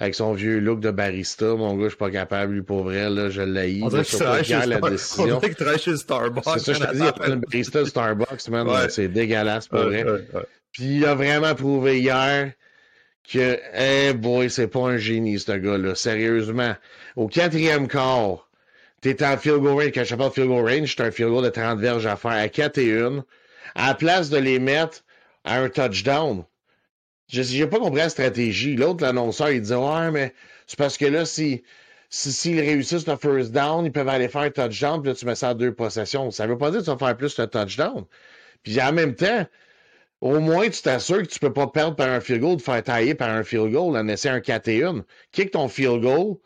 Avec 0.00 0.16
son 0.16 0.32
vieux 0.32 0.58
look 0.58 0.80
de 0.80 0.90
barista, 0.90 1.54
mon 1.54 1.76
gars, 1.76 1.84
je 1.84 1.88
suis 1.90 1.96
pas 1.98 2.10
capable, 2.10 2.54
lui, 2.54 2.62
pour 2.62 2.82
vrai, 2.82 3.08
là, 3.10 3.30
je 3.30 3.42
l'ai 3.42 3.80
On 3.82 3.88
dirait 3.88 4.02
qu'il 4.04 4.18
travaille 4.18 4.44
chez 4.44 4.54
la 4.66 4.76
Star- 4.78 4.90
décision. 4.90 5.22
On 5.22 5.26
dirait 5.38 5.40
qu'il 5.48 5.54
travaille 5.56 5.78
chez 5.78 5.96
Starbucks. 5.96 6.44
C'est 6.54 6.58
ça, 6.58 6.72
je 6.72 6.78
te 6.80 6.92
dis, 6.92 6.98
il 6.98 7.06
a 7.06 7.12
pris 7.12 7.30
le 7.30 7.36
barista 7.36 7.80
de 7.80 7.84
Starbucks, 7.84 8.48
man, 8.48 8.66
Ouais. 8.68 8.88
c'est 8.88 9.08
dégueulasse, 9.08 9.68
pour 9.68 9.80
Ouais, 9.80 10.02
vrai. 10.02 10.04
ouais. 10.34 10.42
Puis 10.72 10.96
il 10.96 11.04
a 11.06 11.14
vraiment 11.14 11.54
prouvé 11.54 12.00
hier 12.00 12.52
que, 13.30 13.58
eh 13.74 14.12
boy, 14.12 14.50
c'est 14.50 14.68
pas 14.68 14.80
un 14.80 14.96
génie, 14.96 15.38
ce 15.38 15.52
gars-là. 15.52 15.94
Sérieusement. 15.94 16.74
Au 17.16 17.28
quatrième 17.28 17.88
quart, 17.88 18.48
t'es 19.00 19.24
en 19.24 19.36
field 19.36 19.60
goal 19.60 19.74
range. 19.74 19.92
Quand 19.94 20.04
je 20.04 20.14
parle 20.14 20.32
field 20.32 20.48
goal 20.48 20.68
range, 20.68 20.94
c'est 20.96 21.02
un 21.02 21.10
field 21.10 21.30
goal 21.30 21.44
de 21.44 21.50
30 21.50 21.78
verges 21.78 22.06
à 22.06 22.16
faire 22.16 22.32
à 22.32 22.48
4 22.48 22.78
et 22.78 23.00
1. 23.00 23.24
À 23.74 23.88
la 23.88 23.94
place 23.94 24.30
de 24.30 24.38
les 24.38 24.58
mettre 24.58 25.04
à 25.44 25.58
un 25.58 25.68
touchdown. 25.68 26.44
Je 27.28 27.42
J'ai 27.42 27.66
pas 27.66 27.78
compris 27.78 28.00
la 28.00 28.08
stratégie. 28.08 28.76
L'autre, 28.76 29.02
l'annonceur, 29.02 29.50
il 29.50 29.62
disait, 29.62 29.74
ouais, 29.74 30.10
mais 30.10 30.34
c'est 30.66 30.78
parce 30.78 30.98
que 30.98 31.06
là, 31.06 31.24
si, 31.24 31.62
si, 32.10 32.32
s'ils 32.32 32.60
réussissent 32.60 33.06
le 33.06 33.16
first 33.16 33.52
down, 33.52 33.84
ils 33.86 33.92
peuvent 33.92 34.08
aller 34.08 34.28
faire 34.28 34.42
un 34.42 34.50
touchdown, 34.50 35.00
puis 35.00 35.10
là, 35.10 35.16
tu 35.16 35.26
mets 35.26 35.34
ça 35.34 35.50
à 35.50 35.54
deux 35.54 35.72
possessions. 35.72 36.30
Ça 36.30 36.46
veut 36.46 36.58
pas 36.58 36.70
dire 36.70 36.80
que 36.80 36.84
tu 36.84 36.90
vas 36.90 36.98
faire 36.98 37.16
plus 37.16 37.34
de 37.34 37.44
touchdown. 37.46 38.04
Puis 38.62 38.80
en 38.80 38.92
même 38.92 39.14
temps, 39.14 39.46
au 40.24 40.40
moins, 40.40 40.70
tu 40.70 40.80
t'assures 40.80 41.18
que 41.18 41.28
tu 41.28 41.38
peux 41.38 41.52
pas 41.52 41.66
perdre 41.66 41.96
par 41.96 42.08
un 42.08 42.18
field 42.18 42.40
goal, 42.40 42.56
de 42.56 42.62
faire 42.62 42.82
tailler 42.82 43.14
par 43.14 43.28
un 43.28 43.44
field 43.44 43.70
goal 43.70 43.94
en 43.94 44.08
essayant 44.08 44.36
un 44.36 44.40
4 44.40 44.68
et 44.68 44.82
1. 44.82 45.04
Kick 45.32 45.50
ton 45.50 45.68
field 45.68 46.00
goal. 46.00 46.36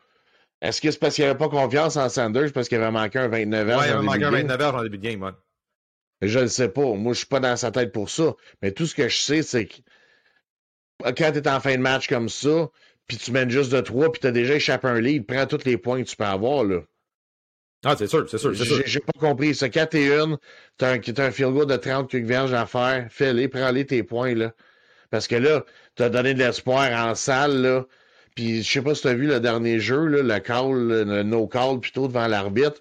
Est-ce 0.60 0.80
que 0.80 0.90
c'est 0.90 0.98
parce 0.98 1.14
qu'il 1.14 1.22
avait 1.22 1.38
pas 1.38 1.48
confiance 1.48 1.96
en 1.96 2.08
Sanders 2.08 2.52
parce 2.52 2.68
qu'il 2.68 2.78
avait 2.78 2.90
manqué 2.90 3.20
un 3.20 3.28
29 3.28 3.68
heures? 3.68 3.78
Ouais, 3.78 3.86
il 3.86 3.92
avait 3.92 4.04
manqué 4.04 4.24
un 4.24 4.32
29 4.32 4.58
verges 4.58 4.74
en 4.74 4.82
début 4.82 4.98
de 4.98 5.02
game, 5.04 5.22
ouais. 5.22 5.30
Je 6.22 6.40
le 6.40 6.48
sais 6.48 6.68
pas. 6.68 6.92
Moi, 6.94 7.12
je 7.12 7.18
suis 7.18 7.28
pas 7.28 7.38
dans 7.38 7.56
sa 7.56 7.70
tête 7.70 7.92
pour 7.92 8.10
ça. 8.10 8.34
Mais 8.62 8.72
tout 8.72 8.84
ce 8.84 8.96
que 8.96 9.08
je 9.08 9.16
sais, 9.16 9.42
c'est 9.42 9.66
que 9.66 9.76
quand 11.04 11.30
tu 11.30 11.38
es 11.38 11.48
en 11.48 11.60
fin 11.60 11.76
de 11.76 11.80
match 11.80 12.08
comme 12.08 12.28
ça, 12.28 12.70
puis 13.06 13.16
tu 13.16 13.30
mènes 13.30 13.48
juste 13.48 13.70
de 13.70 13.80
3, 13.80 14.10
puis 14.10 14.20
tu 14.20 14.26
as 14.26 14.32
déjà 14.32 14.56
échappé 14.56 14.88
un 14.88 15.00
lead, 15.00 15.24
prends 15.24 15.46
tous 15.46 15.64
les 15.64 15.78
points 15.78 16.02
que 16.02 16.08
tu 16.08 16.16
peux 16.16 16.24
avoir. 16.24 16.64
là. 16.64 16.80
Ah, 17.84 17.94
c'est 17.96 18.08
sûr, 18.08 18.28
c'est 18.28 18.38
sûr, 18.38 18.56
c'est 18.56 18.64
sûr. 18.64 18.82
J'ai 18.84 19.00
pas 19.00 19.12
compris. 19.20 19.54
Ce 19.54 19.64
4 19.64 19.94
et 19.94 20.12
1, 20.18 20.38
t'as 20.78 20.94
un, 20.94 20.98
t'as 20.98 21.26
un 21.26 21.30
field 21.30 21.52
goal 21.52 21.66
de 21.66 21.76
30 21.76 22.10
quelques 22.10 22.24
verges 22.26 22.52
à 22.52 22.66
faire. 22.66 23.06
Fais-les, 23.10 23.48
prends-les 23.48 23.86
tes 23.86 24.02
points. 24.02 24.34
là. 24.34 24.52
Parce 25.10 25.28
que 25.28 25.36
là, 25.36 25.64
tu 25.96 26.02
as 26.02 26.08
donné 26.10 26.34
de 26.34 26.38
l'espoir 26.40 26.90
en 27.08 27.14
salle. 27.14 27.62
là. 27.62 27.84
Puis 28.34 28.62
je 28.62 28.70
sais 28.72 28.82
pas 28.82 28.94
si 28.94 29.02
tu 29.02 29.08
as 29.08 29.14
vu 29.14 29.26
le 29.26 29.40
dernier 29.40 29.78
jeu, 29.80 30.06
là, 30.06 30.22
le 30.22 30.40
call, 30.40 30.88
le 30.88 31.22
no-call 31.22 31.80
plutôt 31.80 32.08
devant 32.08 32.26
l'arbitre. 32.26 32.80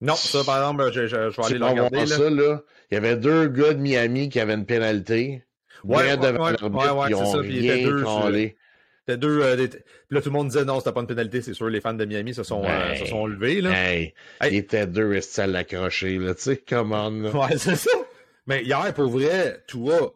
Non, 0.00 0.14
ça, 0.14 0.42
par 0.44 0.56
exemple, 0.58 0.90
je, 0.92 1.06
je- 1.06 1.30
je 1.30 1.36
vais 1.36 1.44
aller 1.46 1.58
le 1.58 1.64
regarder, 1.66 1.98
là. 1.98 2.06
ça, 2.06 2.30
là. 2.30 2.62
Il 2.90 2.94
y 2.94 2.96
avait 2.96 3.16
deux 3.16 3.48
gars 3.48 3.74
de 3.74 3.78
Miami 3.80 4.28
qui 4.30 4.40
avaient 4.40 4.54
une 4.54 4.66
pénalité. 4.66 5.44
Ouais, 5.84 5.96
ouais, 5.98 6.16
devant 6.16 6.44
ouais, 6.46 6.56
l'arbitre, 6.60 6.96
ouais, 6.96 7.08
c'est 7.08 7.14
ont 7.14 7.32
ça, 7.32 7.38
puis 7.40 7.56
il 7.56 7.64
y 7.64 7.70
rien 7.70 7.86
deux 7.86 8.02
calé. 8.04 8.56
C'était 9.10 9.18
deux. 9.18 9.42
euh, 9.42 9.56
des- 9.56 9.68
Puis 9.68 9.80
là, 10.10 10.20
tout 10.20 10.28
le 10.28 10.32
monde 10.32 10.48
disait 10.48 10.64
non, 10.64 10.78
c'était 10.78 10.92
pas 10.92 11.00
une 11.00 11.06
pénalité, 11.06 11.42
c'est 11.42 11.54
sûr. 11.54 11.68
Les 11.68 11.80
fans 11.80 11.94
de 11.94 12.04
Miami 12.04 12.32
se 12.34 12.42
sont, 12.42 12.62
euh, 12.64 12.94
se 12.96 13.06
sont 13.06 13.26
levés, 13.26 13.60
là. 13.60 13.70
Hey, 13.72 14.14
Hey. 14.40 14.52
il 14.52 14.56
était 14.58 14.86
deux, 14.86 15.12
est 15.14 15.38
à 15.38 15.46
l'accrocher, 15.46 16.18
là, 16.18 16.34
tu 16.34 16.42
sais, 16.42 16.56
come 16.56 16.92
on, 16.92 17.10
là. 17.10 17.30
Ouais, 17.30 17.58
c'est 17.58 17.76
ça. 17.76 17.90
Mais 18.46 18.62
hier, 18.64 18.92
pour 18.94 19.10
vrai, 19.10 19.62
Tua, 19.66 20.12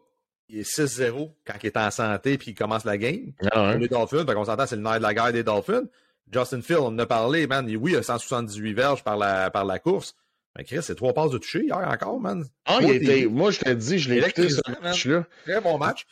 il 0.49 0.59
est 0.59 0.63
6-0 0.63 1.35
quand 1.45 1.53
il 1.63 1.67
est 1.67 1.77
en 1.77 1.91
santé 1.91 2.37
puis 2.37 2.51
il 2.51 2.55
commence 2.55 2.85
la 2.85 2.97
game. 2.97 3.31
Ah, 3.51 3.69
hein? 3.71 3.77
les 3.77 3.87
Dolphins, 3.87 4.25
fait 4.25 4.33
qu'on 4.33 4.45
s'entend, 4.45 4.65
c'est 4.65 4.75
le 4.75 4.81
nerf 4.81 4.97
de 4.97 5.03
la 5.03 5.13
guerre 5.13 5.33
des 5.33 5.43
Dolphins. 5.43 5.83
Justin 6.31 6.61
Field, 6.61 6.79
on 6.81 6.87
en 6.87 6.99
a 6.99 7.05
parlé, 7.05 7.45
man. 7.47 7.67
Il- 7.69 7.77
oui, 7.77 7.91
il 7.91 7.97
a 7.97 8.03
178 8.03 8.73
verges 8.73 9.03
par 9.03 9.17
la, 9.17 9.49
par 9.51 9.63
la 9.65 9.77
course. 9.79 10.15
Mais 10.57 10.63
Chris, 10.63 10.79
c'est 10.81 10.95
trois 10.95 11.13
passes 11.13 11.31
de 11.31 11.37
toucher 11.37 11.63
hier 11.65 11.77
encore, 11.77 12.19
man. 12.19 12.45
Ah, 12.65 12.77
il 12.79 12.85
Moi, 12.87 12.95
était, 12.95 13.25
moi, 13.25 13.51
je 13.51 13.59
te 13.59 13.69
dis, 13.69 13.99
je 13.99 14.09
l'ai 14.09 14.19
écouté, 14.19 14.49
ce 14.49 14.61
match-là. 14.81 15.25
Très 15.43 15.59
bon 15.61 15.77
match. 15.77 16.05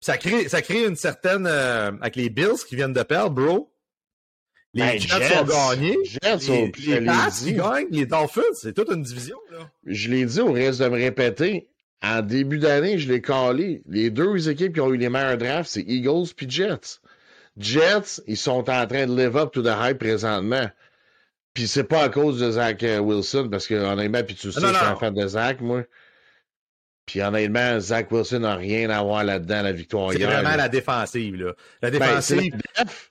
Ça 0.00 0.16
crée, 0.16 0.48
ça 0.48 0.62
crée 0.62 0.84
une 0.86 0.96
certaine. 0.96 1.46
euh, 1.46 1.90
avec 2.00 2.16
les 2.16 2.28
Bills 2.30 2.64
qui 2.68 2.76
viennent 2.76 2.92
de 2.92 3.02
perdre, 3.02 3.30
bro. 3.30 3.72
Les 4.74 4.82
Ben, 4.82 5.00
Jets, 5.00 5.38
ont 5.38 5.44
gagné. 5.44 5.96
Jets, 6.04 6.36
Les, 6.36 6.50
ont- 6.50 6.70
je 6.78 6.90
les 6.90 7.00
l'ai 7.00 7.06
Pats 7.06 7.30
qui 7.30 7.52
gagnent, 7.54 7.86
les 7.90 8.06
Dolphins, 8.06 8.42
c'est 8.54 8.74
toute 8.74 8.90
une 8.90 9.02
division, 9.02 9.38
là. 9.50 9.70
Je 9.86 10.08
l'ai 10.10 10.24
dit 10.26 10.40
au 10.40 10.52
reste 10.52 10.80
de 10.80 10.88
me 10.88 10.96
répéter. 10.96 11.68
En 12.02 12.20
début 12.22 12.58
d'année, 12.58 12.98
je 12.98 13.10
l'ai 13.10 13.20
calé. 13.20 13.82
Les 13.88 14.10
deux 14.10 14.48
équipes 14.48 14.74
qui 14.74 14.80
ont 14.80 14.92
eu 14.92 14.98
les 14.98 15.08
meilleurs 15.08 15.38
drafts, 15.38 15.70
c'est 15.70 15.82
Eagles 15.82 16.28
puis 16.36 16.48
Jets. 16.48 17.00
Jets, 17.56 18.22
ils 18.28 18.36
sont 18.36 18.70
en 18.70 18.86
train 18.86 19.06
de 19.06 19.16
live 19.16 19.36
up 19.36 19.50
to 19.52 19.62
the 19.62 19.72
hype 19.80 19.98
présentement. 19.98 20.68
Puis 21.54 21.66
c'est 21.66 21.82
pas 21.84 22.04
à 22.04 22.08
cause 22.08 22.38
de 22.38 22.52
Zach 22.52 22.84
euh, 22.84 22.98
Wilson, 23.00 23.48
parce 23.50 23.66
que 23.66 23.74
honnêtement, 23.74 24.22
puis 24.22 24.36
tu 24.36 24.52
sais, 24.52 24.60
Non, 24.60 24.68
je 24.68 24.74
suis 24.74 24.84
non. 24.84 24.92
un 24.92 24.96
fan 24.96 25.14
de 25.14 25.26
Zach, 25.26 25.60
moi. 25.60 25.82
Puis 27.08 27.22
honnêtement, 27.22 27.80
Zach 27.80 28.12
Wilson 28.12 28.40
n'a 28.40 28.54
rien 28.56 28.90
à 28.90 29.02
voir 29.02 29.24
là-dedans, 29.24 29.62
la 29.62 29.72
victoire 29.72 30.12
C'est 30.12 30.18
vraiment 30.22 30.50
là. 30.50 30.56
la 30.58 30.68
défensive, 30.68 31.36
là. 31.36 31.52
La 31.82 31.90
Ben, 31.90 31.98
défensive. 31.98 32.52
la 32.76 32.84
def. 32.84 33.10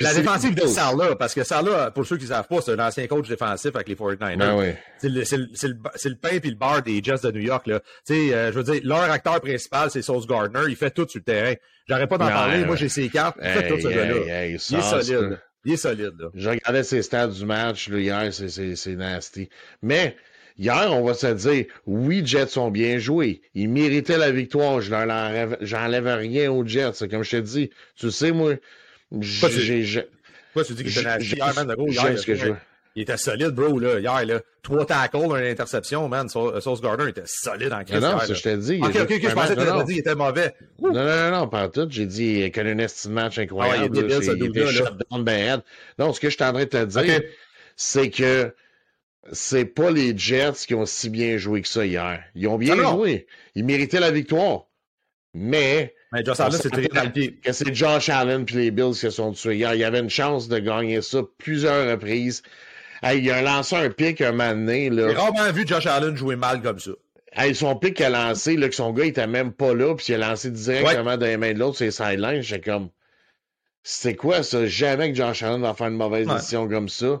la 0.00 0.14
défensive 0.14 0.54
de 0.54 0.66
Sarla, 0.66 1.14
parce 1.14 1.34
que 1.34 1.44
Sarla, 1.44 1.90
pour 1.90 2.06
ceux 2.06 2.16
qui 2.16 2.24
ne 2.24 2.28
savent 2.30 2.48
pas, 2.48 2.62
c'est 2.62 2.72
un 2.72 2.78
ancien 2.78 3.06
coach 3.06 3.28
défensif 3.28 3.74
avec 3.74 3.86
les 3.88 3.94
49ers. 3.96 4.36
Ben 4.38 4.56
oui. 4.56 4.72
C'est 4.98 5.10
le, 5.10 5.20
le, 5.20 5.36
le, 5.62 6.08
le, 6.10 6.16
pain 6.16 6.28
et 6.30 6.40
le 6.40 6.54
bar 6.56 6.82
des 6.82 7.02
Jets 7.04 7.18
de 7.22 7.30
New 7.32 7.42
York. 7.42 7.66
Là. 7.66 7.80
Euh, 8.10 8.50
je 8.50 8.58
veux 8.58 8.64
dire, 8.64 8.80
leur 8.82 9.02
acteur 9.10 9.40
principal, 9.42 9.90
c'est 9.90 10.00
Sauce 10.00 10.26
Gardner. 10.26 10.62
Il 10.68 10.76
fait 10.76 10.90
tout 10.90 11.06
sur 11.06 11.18
le 11.18 11.24
terrain. 11.24 11.52
J'arrête 11.86 12.08
pas 12.08 12.16
d'en 12.16 12.28
parler. 12.28 12.64
Moi, 12.64 12.76
j'ai 12.76 12.88
ses 12.88 13.10
cartes. 13.10 13.36
Il 13.42 13.48
fait 13.50 13.68
tout 13.68 13.78
ce 13.80 13.88
gars-là. 13.88 14.46
il 14.46 14.54
est 14.54 14.58
solide. 14.58 15.38
Il 15.66 15.72
est 15.74 15.76
solide. 15.76 16.12
Là. 16.18 16.28
Je 16.34 16.48
regardais 16.48 16.82
ses 16.82 17.02
stats 17.02 17.26
du 17.28 17.44
match 17.44 17.88
là, 17.88 17.98
hier. 17.98 18.32
C'est 18.32 18.96
nasty. 18.96 19.50
Mais 19.82 20.16
Hier, 20.56 20.88
on 20.92 21.04
va 21.04 21.14
se 21.14 21.26
dire, 21.26 21.66
oui, 21.86 22.22
Jets 22.24 22.46
sont 22.48 22.70
bien 22.70 22.98
joués. 22.98 23.42
Ils 23.54 23.68
méritaient 23.68 24.18
la 24.18 24.30
victoire. 24.30 24.80
Je 24.80 24.90
j'enlève 25.60 26.06
rien 26.06 26.52
aux 26.52 26.64
Jets. 26.64 27.08
Comme 27.10 27.24
je 27.24 27.30
te 27.32 27.36
dis, 27.36 27.70
tu 27.96 28.10
sais, 28.10 28.30
moi, 28.30 28.54
j'ai. 29.20 30.08
Pourquoi 30.52 30.64
tu 30.64 30.74
dis 30.74 30.84
qu'il 30.84 30.98
était 30.98 32.54
Il 32.96 33.02
était 33.02 33.16
solide, 33.16 33.48
bro, 33.48 33.80
là, 33.80 33.98
hier, 33.98 34.24
là. 34.24 34.40
Trois 34.62 34.86
tackles, 34.86 35.16
une 35.16 35.44
interception, 35.44 36.08
man. 36.08 36.28
Sauce 36.28 36.80
Gardner 36.80 37.10
était 37.10 37.24
solide 37.26 37.72
en 37.72 37.80
question. 37.80 38.00
Non, 38.00 38.12
non, 38.16 38.20
je 38.34 38.40
t'ai 38.40 38.56
dit. 38.56 38.80
Ok, 38.80 38.94
ok, 38.94 39.10
ok, 39.10 39.28
je 39.28 39.34
pensais 39.34 39.56
que 39.56 39.60
tu 39.60 39.84
dit 39.84 39.92
qu'il 39.92 39.98
était 39.98 40.14
mauvais. 40.14 40.54
Non, 40.80 40.92
non, 40.92 41.04
non, 41.04 41.30
non, 41.32 41.48
pas 41.48 41.68
tout. 41.68 41.88
J'ai 41.90 42.06
dit 42.06 42.50
qu'il 42.52 42.66
a 42.66 42.70
un 42.70 42.78
estime 42.78 43.12
match 43.12 43.38
incroyable. 43.38 43.96
Il 43.96 44.04
était 44.04 44.66
shutdown 44.68 45.24
bad. 45.24 45.62
Non, 45.98 46.12
ce 46.12 46.20
que 46.20 46.30
je 46.30 46.36
suis 46.36 46.44
en 46.44 46.52
train 46.52 46.64
de 46.64 46.68
te 46.68 46.84
dire, 46.84 47.20
c'est 47.76 48.08
que 48.10 48.54
c'est 49.32 49.64
pas 49.64 49.90
les 49.90 50.16
Jets 50.16 50.66
qui 50.66 50.74
ont 50.74 50.86
si 50.86 51.08
bien 51.08 51.36
joué 51.38 51.62
que 51.62 51.68
ça 51.68 51.84
hier. 51.84 52.22
Ils 52.34 52.46
ont 52.48 52.58
bien 52.58 52.76
joué. 52.76 53.26
Ils 53.54 53.64
méritaient 53.64 54.00
la 54.00 54.10
victoire. 54.10 54.66
Mais. 55.32 55.94
Mais 56.12 56.24
Josh 56.24 56.40
Allen, 56.40 56.60
c'était 56.60 56.88
Que 57.42 57.52
c'est 57.52 57.74
Josh 57.74 58.08
Allen 58.08 58.44
puis 58.44 58.56
les 58.56 58.70
Bills 58.70 58.92
qui 58.92 59.00
se 59.00 59.10
sont 59.10 59.32
tués 59.32 59.56
hier. 59.56 59.74
Il 59.74 59.80
y 59.80 59.84
avait 59.84 59.98
une 59.98 60.10
chance 60.10 60.48
de 60.48 60.58
gagner 60.58 61.02
ça 61.02 61.22
plusieurs 61.38 61.90
reprises. 61.90 62.42
il 63.02 63.30
a 63.30 63.42
lancé 63.42 63.76
un 63.76 63.90
pic 63.90 64.20
un 64.20 64.32
moment 64.32 64.50
donné. 64.50 64.90
J'ai 64.92 65.12
rarement 65.12 65.50
vu 65.52 65.66
Josh 65.66 65.86
Allen 65.86 66.16
jouer 66.16 66.36
mal 66.36 66.62
comme 66.62 66.78
ça. 66.78 66.92
Hey, 67.36 67.52
son 67.52 67.74
pic 67.74 67.94
qu'il 67.94 68.06
a 68.06 68.10
lancé, 68.10 68.56
là, 68.56 68.68
que 68.68 68.76
son 68.76 68.92
gars 68.92 69.06
était 69.06 69.26
même 69.26 69.52
pas 69.52 69.74
là, 69.74 69.96
puis 69.96 70.06
il 70.10 70.14
a 70.14 70.28
lancé 70.28 70.50
directement 70.50 71.16
dans 71.16 71.26
les 71.26 71.36
mains 71.36 71.52
de 71.52 71.58
l'autre 71.58 71.76
sur 71.76 71.84
les 71.84 71.90
sidelines. 71.90 72.42
J'étais 72.42 72.70
comme. 72.70 72.90
C'est 73.82 74.14
quoi 74.14 74.44
ça? 74.44 74.66
Jamais 74.66 75.10
que 75.10 75.16
Josh 75.16 75.42
Allen 75.42 75.60
va 75.60 75.74
faire 75.74 75.88
une 75.88 75.96
mauvaise 75.96 76.28
décision 76.28 76.68
comme 76.68 76.88
ça. 76.88 77.18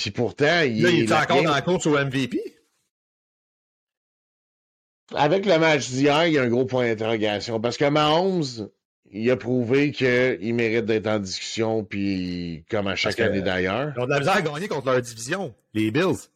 Puis 0.00 0.10
pourtant, 0.12 0.62
il, 0.62 0.82
là, 0.82 0.88
il 0.88 1.02
est 1.02 1.12
encore 1.12 1.42
dans 1.42 1.52
la 1.52 1.60
course 1.60 1.86
au 1.86 1.90
MVP. 1.90 2.40
Avec 5.14 5.44
le 5.44 5.58
match 5.58 5.90
d'hier, 5.90 6.26
il 6.26 6.32
y 6.32 6.38
a 6.38 6.42
un 6.42 6.48
gros 6.48 6.64
point 6.64 6.86
d'interrogation. 6.86 7.60
Parce 7.60 7.76
que 7.76 7.84
Mahomes, 7.84 8.70
il 9.10 9.30
a 9.30 9.36
prouvé 9.36 9.92
qu'il 9.92 10.54
mérite 10.54 10.86
d'être 10.86 11.06
en 11.06 11.18
discussion, 11.18 11.84
puis 11.84 12.64
comme 12.70 12.86
à 12.86 12.96
chaque 12.96 13.20
année 13.20 13.42
d'ailleurs. 13.42 13.92
Ils 13.94 14.00
ont 14.00 14.06
de 14.06 14.10
la 14.10 14.20
misère 14.20 14.36
à 14.36 14.42
gagner 14.42 14.68
contre 14.68 14.86
leur 14.86 15.02
division, 15.02 15.54
les 15.74 15.90
Bills. 15.90 16.30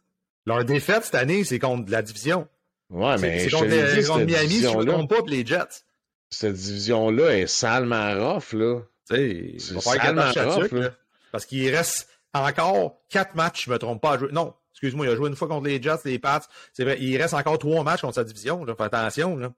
Leur 0.44 0.66
défaite 0.66 1.05
cette 1.05 1.14
année, 1.14 1.42
c'est 1.44 1.59
contre 1.59 1.90
la 1.90 2.03
division. 2.03 2.46
Ouais, 2.90 3.16
mais 3.18 3.38
c'est 3.38 3.50
contre, 3.50 3.68
dit, 3.68 4.07
contre 4.07 4.24
Miami, 4.27 4.50
si 4.50 4.62
je 4.62 4.77
ne 4.77 4.85
me 4.85 5.07
pas, 5.07 5.22
les 5.27 5.46
Jets. 5.46 5.85
Cette 6.29 6.53
division-là 6.53 7.38
est 7.38 7.46
salement 7.46 8.12
rough, 8.12 8.53
là. 8.53 8.83
Tu 9.09 9.16
sais, 9.16 9.72
il 9.72 9.74
va 9.79 10.66
qu'il 10.66 10.90
Parce 11.33 11.46
qu'il 11.46 11.74
reste 11.74 12.09
encore 12.34 13.00
quatre 13.08 13.34
matchs, 13.34 13.66
je 13.66 13.70
me 13.70 13.78
trompe 13.78 14.02
pas, 14.02 14.12
à 14.12 14.18
jouer. 14.18 14.28
Non, 14.32 14.54
excuse-moi, 14.72 15.06
il 15.06 15.12
a 15.12 15.16
joué 15.16 15.28
une 15.28 15.36
fois 15.36 15.48
contre 15.48 15.66
les 15.66 15.80
Jets, 15.80 15.98
les 16.04 16.18
Pats. 16.18 16.42
C'est 16.72 16.84
vrai, 16.84 16.96
il 17.00 17.16
reste 17.20 17.34
encore 17.34 17.58
trois 17.58 17.82
matchs 17.82 18.02
contre 18.02 18.16
sa 18.16 18.24
division. 18.24 18.64
Là. 18.64 18.74
Fais 18.76 18.84
attention. 18.84 19.36
Là. 19.36 19.52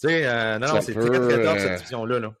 Tu 0.00 0.08
sais, 0.08 0.26
euh, 0.26 0.58
non, 0.58 0.74
non, 0.74 0.80
c'est 0.80 0.94
très, 0.94 1.08
très 1.08 1.42
top, 1.42 1.58
cette 1.58 1.70
euh, 1.70 1.76
division-là. 1.76 2.18
Là. 2.20 2.34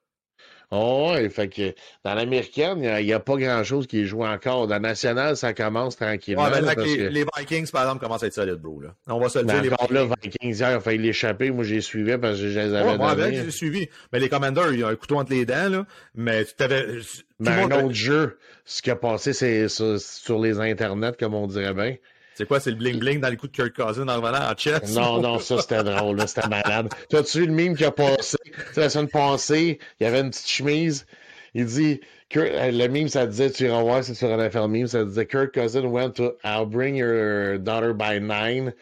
Oh, 0.70 1.12
ouais, 1.12 1.30
fait 1.30 1.48
que 1.48 1.74
dans 2.04 2.12
l'américaine, 2.14 2.82
il 2.82 3.06
n'y 3.06 3.12
a, 3.14 3.20
pas 3.20 3.36
grand-chose 3.36 3.86
qui 3.86 4.04
joué 4.04 4.28
encore. 4.28 4.66
Dans 4.66 4.74
la 4.74 4.80
nationale, 4.80 5.34
ça 5.34 5.54
commence 5.54 5.96
tranquillement. 5.96 6.44
Ouais, 6.44 6.60
ben, 6.60 6.74
les, 6.84 7.08
les, 7.08 7.24
Vikings, 7.38 7.70
par 7.70 7.84
exemple, 7.84 8.04
commencent 8.04 8.22
à 8.22 8.26
être 8.26 8.34
solides, 8.34 8.56
bro. 8.56 8.82
Là. 8.82 8.94
On 9.06 9.18
va 9.18 9.30
se 9.30 9.38
le 9.38 9.46
dire. 9.46 9.62
Les 9.62 9.70
Vikings. 9.70 9.94
Là, 9.94 10.04
Vikings, 10.04 10.54
hier, 10.54 10.70
il 10.70 10.74
a 10.74 10.80
failli 10.80 10.98
l'échapper. 10.98 11.50
Moi, 11.50 11.64
j'ai 11.64 11.80
suivi 11.80 12.18
parce 12.18 12.34
que 12.34 12.48
je 12.48 12.58
les 12.58 12.74
avais 12.74 12.90
ouais, 12.90 12.98
Moi, 12.98 13.14
ben, 13.14 13.32
j'ai 13.32 13.50
suivi. 13.50 13.88
Mais 14.12 14.20
les 14.20 14.28
Commanders, 14.28 14.72
il 14.72 14.80
y 14.80 14.82
a 14.82 14.88
un 14.88 14.96
couteau 14.96 15.16
entre 15.16 15.32
les 15.32 15.46
dents, 15.46 15.70
là. 15.70 15.86
Mais 16.14 16.44
tu 16.44 16.54
t'avais... 16.54 16.98
Mais 17.40 17.50
un 17.50 17.70
autre 17.70 17.94
jeu, 17.94 18.38
ce 18.64 18.82
qui 18.82 18.90
a 18.90 18.96
passé, 18.96 19.32
c'est 19.32 19.68
sur, 19.68 20.00
sur 20.00 20.40
les 20.40 20.58
internets, 20.58 21.16
comme 21.18 21.34
on 21.34 21.46
dirait 21.46 21.74
bien. 21.74 21.96
C'est 22.34 22.46
quoi, 22.46 22.60
c'est 22.60 22.70
le 22.70 22.76
bling-bling 22.76 23.18
dans 23.20 23.30
les 23.30 23.36
coups 23.36 23.50
de 23.50 23.56
Kirk 23.56 23.74
Cousin 23.74 24.06
en 24.06 24.20
revenant 24.20 24.48
en 24.48 24.56
chess? 24.56 24.94
Non, 24.94 25.20
non, 25.20 25.40
ça 25.40 25.60
c'était 25.60 25.82
drôle, 25.82 26.20
c'était 26.28 26.46
malade. 26.46 26.88
T'as-tu 27.08 27.40
vu 27.40 27.46
le 27.46 27.52
meme 27.52 27.76
qui 27.76 27.84
a 27.84 27.90
passé? 27.90 28.38
Tu 28.74 28.78
la 28.78 28.88
semaine 28.88 29.08
passée, 29.08 29.80
il 29.98 30.04
y 30.04 30.06
avait 30.06 30.20
une 30.20 30.30
petite 30.30 30.48
chemise, 30.48 31.04
il 31.54 31.66
dit, 31.66 32.00
euh, 32.36 32.70
le 32.70 32.86
meme, 32.86 33.08
ça 33.08 33.26
disait, 33.26 33.50
tu 33.50 33.64
iras 33.64 33.82
voir, 33.82 34.04
c'est 34.04 34.14
sur 34.14 34.32
un 34.32 34.38
affaire 34.38 34.68
meme, 34.68 34.86
ça 34.86 35.04
disait, 35.04 35.26
Kirk 35.26 35.52
Cousin 35.52 35.86
went 35.86 36.12
to, 36.12 36.36
I'll 36.44 36.66
bring 36.66 36.94
your 36.94 37.58
daughter 37.58 37.92
by 37.92 38.20
nine 38.20 38.72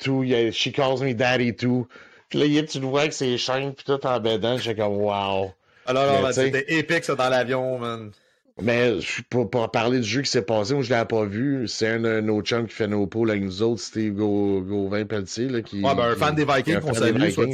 to, 0.00 0.24
she 0.52 0.70
calls 0.70 1.02
me 1.02 1.14
daddy 1.14 1.54
too. 1.54 1.88
Puis 2.28 2.40
là, 2.40 2.62
tu 2.62 2.78
le 2.78 2.86
vois 2.86 3.08
que 3.08 3.14
c'est 3.14 3.38
chaînes 3.38 3.72
puis 3.72 3.86
tout 3.86 4.06
en 4.06 4.20
bédant, 4.20 4.58
j'ai 4.58 4.74
comme, 4.74 4.98
wow. 4.98 5.52
Alors, 5.88 6.32
c'était 6.32 6.78
épique, 6.78 7.04
ça, 7.04 7.14
dans 7.14 7.28
l'avion, 7.28 7.78
man. 7.78 8.12
Mais 8.60 8.98
pour, 9.30 9.48
pour 9.48 9.70
parler 9.70 10.00
du 10.00 10.08
jeu 10.08 10.22
qui 10.22 10.30
s'est 10.30 10.42
passé, 10.42 10.74
moi 10.74 10.82
je 10.82 10.92
l'ai 10.92 11.04
pas 11.04 11.24
vu. 11.24 11.68
C'est 11.68 11.88
un 11.88 12.00
de 12.00 12.20
nos 12.20 12.42
chums 12.42 12.66
qui 12.66 12.74
fait 12.74 12.88
nos 12.88 13.06
pôles 13.06 13.30
avec 13.30 13.42
nous 13.42 13.62
autres, 13.62 13.80
Steve 13.80 14.14
Gauvin 14.14 15.04
Pelletier. 15.04 15.48
Là, 15.48 15.62
qui, 15.62 15.80
ouais, 15.80 15.94
ben, 15.94 16.10
un 16.10 16.16
fan 16.16 16.34
des 16.34 16.44
Vikings 16.44 16.80
qu'on 16.80 16.92
salue, 16.92 17.30
soit. 17.30 17.46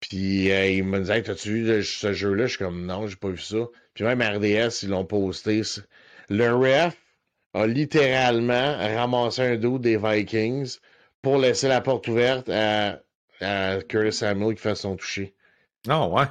Puis 0.00 0.50
euh, 0.50 0.66
il 0.66 0.84
me 0.84 0.98
disait 0.98 1.22
T'as-tu 1.22 1.50
vu 1.50 1.84
ce 1.84 2.12
jeu-là? 2.12 2.46
Je 2.46 2.56
suis 2.56 2.58
comme 2.58 2.86
Non, 2.86 3.06
j'ai 3.06 3.16
pas 3.16 3.28
vu 3.28 3.38
ça. 3.38 3.58
Puis 3.94 4.04
même 4.04 4.22
RDS, 4.22 4.82
ils 4.82 4.88
l'ont 4.88 5.04
posté. 5.04 5.62
Le 6.30 6.54
ref 6.54 6.96
a 7.54 7.66
littéralement 7.66 8.76
ramassé 8.78 9.42
un 9.42 9.56
dos 9.56 9.78
des 9.78 9.98
Vikings 9.98 10.78
pour 11.20 11.36
laisser 11.36 11.68
la 11.68 11.82
porte 11.82 12.08
ouverte 12.08 12.48
à, 12.48 13.00
à 13.40 13.82
Curtis 13.82 14.16
Samuel 14.16 14.54
qui 14.54 14.62
fait 14.62 14.74
son 14.74 14.96
toucher. 14.96 15.34
Non, 15.86 16.10
oh, 16.10 16.18
ouais. 16.18 16.26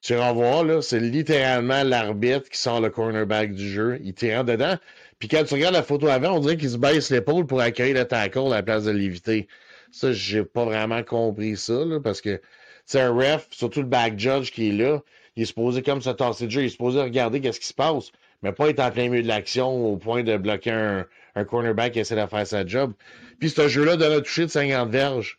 Tu 0.00 0.14
vas 0.14 0.32
là, 0.32 0.80
c'est 0.80 1.00
littéralement 1.00 1.82
l'arbitre 1.82 2.48
qui 2.48 2.58
sort 2.58 2.80
le 2.80 2.90
cornerback 2.90 3.52
du 3.52 3.68
jeu. 3.68 3.98
Il 4.02 4.14
tire 4.14 4.44
dedans. 4.44 4.76
Puis 5.18 5.28
quand 5.28 5.42
tu 5.44 5.54
regardes 5.54 5.74
la 5.74 5.82
photo 5.82 6.06
avant, 6.06 6.36
on 6.36 6.40
dirait 6.40 6.56
qu'il 6.56 6.70
se 6.70 6.76
baisse 6.76 7.10
l'épaule 7.10 7.46
pour 7.46 7.60
accueillir 7.60 7.96
le 7.96 8.04
tackle 8.04 8.46
à 8.46 8.56
la 8.56 8.62
place 8.62 8.84
de 8.84 8.92
l'éviter. 8.92 9.48
Ça, 9.90 10.12
j'ai 10.12 10.44
pas 10.44 10.64
vraiment 10.64 11.02
compris 11.02 11.56
ça, 11.56 11.84
là, 11.84 12.00
parce 12.00 12.20
que 12.20 12.40
c'est 12.86 13.00
un 13.00 13.12
ref, 13.12 13.48
surtout 13.50 13.80
le 13.80 13.86
back 13.86 14.18
judge 14.18 14.50
qui 14.50 14.68
est 14.68 14.72
là, 14.72 15.02
il 15.36 15.42
est 15.42 15.46
supposé 15.46 15.82
comme 15.82 16.00
se 16.00 16.10
tasser 16.10 16.46
de 16.46 16.50
jeu, 16.50 16.62
il 16.62 16.66
est 16.66 16.70
supposé 16.70 17.00
regarder 17.00 17.40
qu'est-ce 17.40 17.60
qui 17.60 17.66
se 17.66 17.74
passe, 17.74 18.12
mais 18.42 18.52
pas 18.52 18.68
être 18.70 18.80
en 18.80 18.90
plein 18.90 19.08
milieu 19.08 19.22
de 19.22 19.28
l'action 19.28 19.92
au 19.92 19.96
point 19.96 20.22
de 20.22 20.36
bloquer 20.36 20.70
un, 21.34 21.44
cornerback 21.44 21.92
qui 21.92 22.00
essaie 22.00 22.20
de 22.20 22.26
faire 22.26 22.46
sa 22.46 22.66
job. 22.66 22.92
Puis 23.38 23.50
ce 23.50 23.68
jeu-là 23.68 23.96
donne 23.96 24.14
un 24.14 24.20
toucher 24.20 24.46
de 24.46 24.50
50 24.50 24.90
verges. 24.90 25.38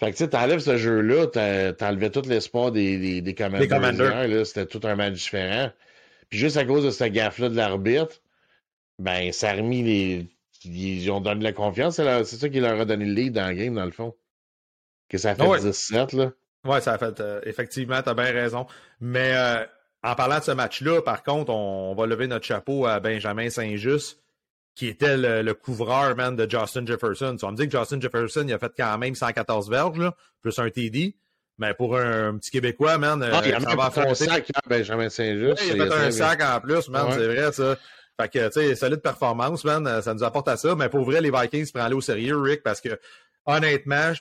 Fait 0.00 0.12
que 0.12 0.16
tu 0.16 0.24
sais, 0.24 0.30
t'enlèves 0.30 0.60
ce 0.60 0.78
jeu-là, 0.78 1.26
t'enlevais 1.74 2.08
tout 2.08 2.22
l'espoir 2.22 2.72
des, 2.72 2.98
des, 2.98 3.20
des 3.20 3.34
commanders. 3.34 4.46
C'était 4.46 4.64
tout 4.64 4.80
un 4.84 4.96
match 4.96 5.12
différent. 5.12 5.70
Puis 6.30 6.38
juste 6.38 6.56
à 6.56 6.64
cause 6.64 6.84
de 6.84 6.90
cette 6.90 7.12
gaffe-là 7.12 7.50
de 7.50 7.56
l'arbitre, 7.56 8.22
ben, 8.98 9.30
ça 9.30 9.50
a 9.50 9.52
remis 9.52 9.82
les. 9.82 10.26
Ils 10.64 11.10
ont 11.10 11.20
donné 11.20 11.44
la 11.44 11.52
confiance. 11.52 11.96
C'est 11.96 12.24
ça 12.24 12.48
qui 12.48 12.60
leur 12.60 12.80
a 12.80 12.86
donné 12.86 13.04
le 13.04 13.12
lead 13.12 13.34
dans 13.34 13.48
le 13.48 13.54
game, 13.54 13.74
dans 13.74 13.84
le 13.84 13.90
fond. 13.90 14.14
Que 15.10 15.18
ça 15.18 15.32
a 15.32 15.34
fait 15.34 15.60
17, 15.60 16.14
là. 16.14 16.32
Ouais, 16.64 16.80
ça 16.80 16.94
a 16.94 16.98
fait. 16.98 17.20
Euh, 17.20 17.40
effectivement, 17.44 18.00
t'as 18.02 18.14
bien 18.14 18.32
raison. 18.32 18.66
Mais 19.00 19.32
euh, 19.34 19.64
en 20.02 20.14
parlant 20.14 20.38
de 20.38 20.44
ce 20.44 20.52
match-là, 20.52 21.02
par 21.02 21.22
contre, 21.22 21.52
on, 21.52 21.94
va 21.94 22.06
lever 22.06 22.26
notre 22.26 22.46
chapeau 22.46 22.86
à 22.86 23.00
Benjamin 23.00 23.50
Saint-Just, 23.50 24.19
qui 24.80 24.88
était 24.88 25.18
le, 25.18 25.52
couvreur, 25.52 26.16
man, 26.16 26.34
de 26.34 26.48
Justin 26.48 26.86
Jefferson. 26.86 27.36
Tu 27.38 27.44
vas 27.44 27.52
me 27.52 27.56
dire 27.58 27.68
que 27.68 27.78
Justin 27.78 28.00
Jefferson, 28.00 28.46
il 28.48 28.54
a 28.54 28.58
fait 28.58 28.72
quand 28.74 28.96
même 28.96 29.14
114 29.14 29.68
verges, 29.68 29.98
là, 29.98 30.14
plus 30.40 30.58
un 30.58 30.70
TD. 30.70 31.16
Mais 31.58 31.74
pour 31.74 31.98
un, 31.98 32.38
petit 32.38 32.50
Québécois, 32.50 32.96
man, 32.96 33.22
ah, 33.22 33.42
il 33.44 33.52
a 33.52 33.60
ça 33.60 33.76
va 33.76 33.90
fait 33.90 34.08
un 34.08 34.14
sac, 34.14 34.50
hein, 34.54 34.60
Benjamin 34.66 35.10
Saint-Just. 35.10 35.62
il 35.66 35.82
a 35.82 35.86
fait 35.86 36.06
un 36.06 36.10
sac 36.10 36.42
en 36.42 36.58
plus, 36.62 36.88
man, 36.88 37.08
c'est 37.10 37.26
vrai, 37.26 37.52
ça. 37.52 37.76
Fait 38.18 38.28
que, 38.30 38.46
tu 38.46 38.52
sais, 38.52 38.74
solide 38.74 39.02
performance, 39.02 39.64
man, 39.64 40.00
ça 40.00 40.14
nous 40.14 40.24
apporte 40.24 40.48
à 40.48 40.56
ça. 40.56 40.74
Mais 40.74 40.88
pour 40.88 41.04
vrai, 41.04 41.20
les 41.20 41.30
Vikings 41.30 41.70
prennent 41.70 41.84
aller 41.84 41.94
au 41.94 42.00
sérieux, 42.00 42.40
Rick, 42.40 42.62
parce 42.62 42.80
que, 42.80 42.98
honnêtement, 43.44 44.12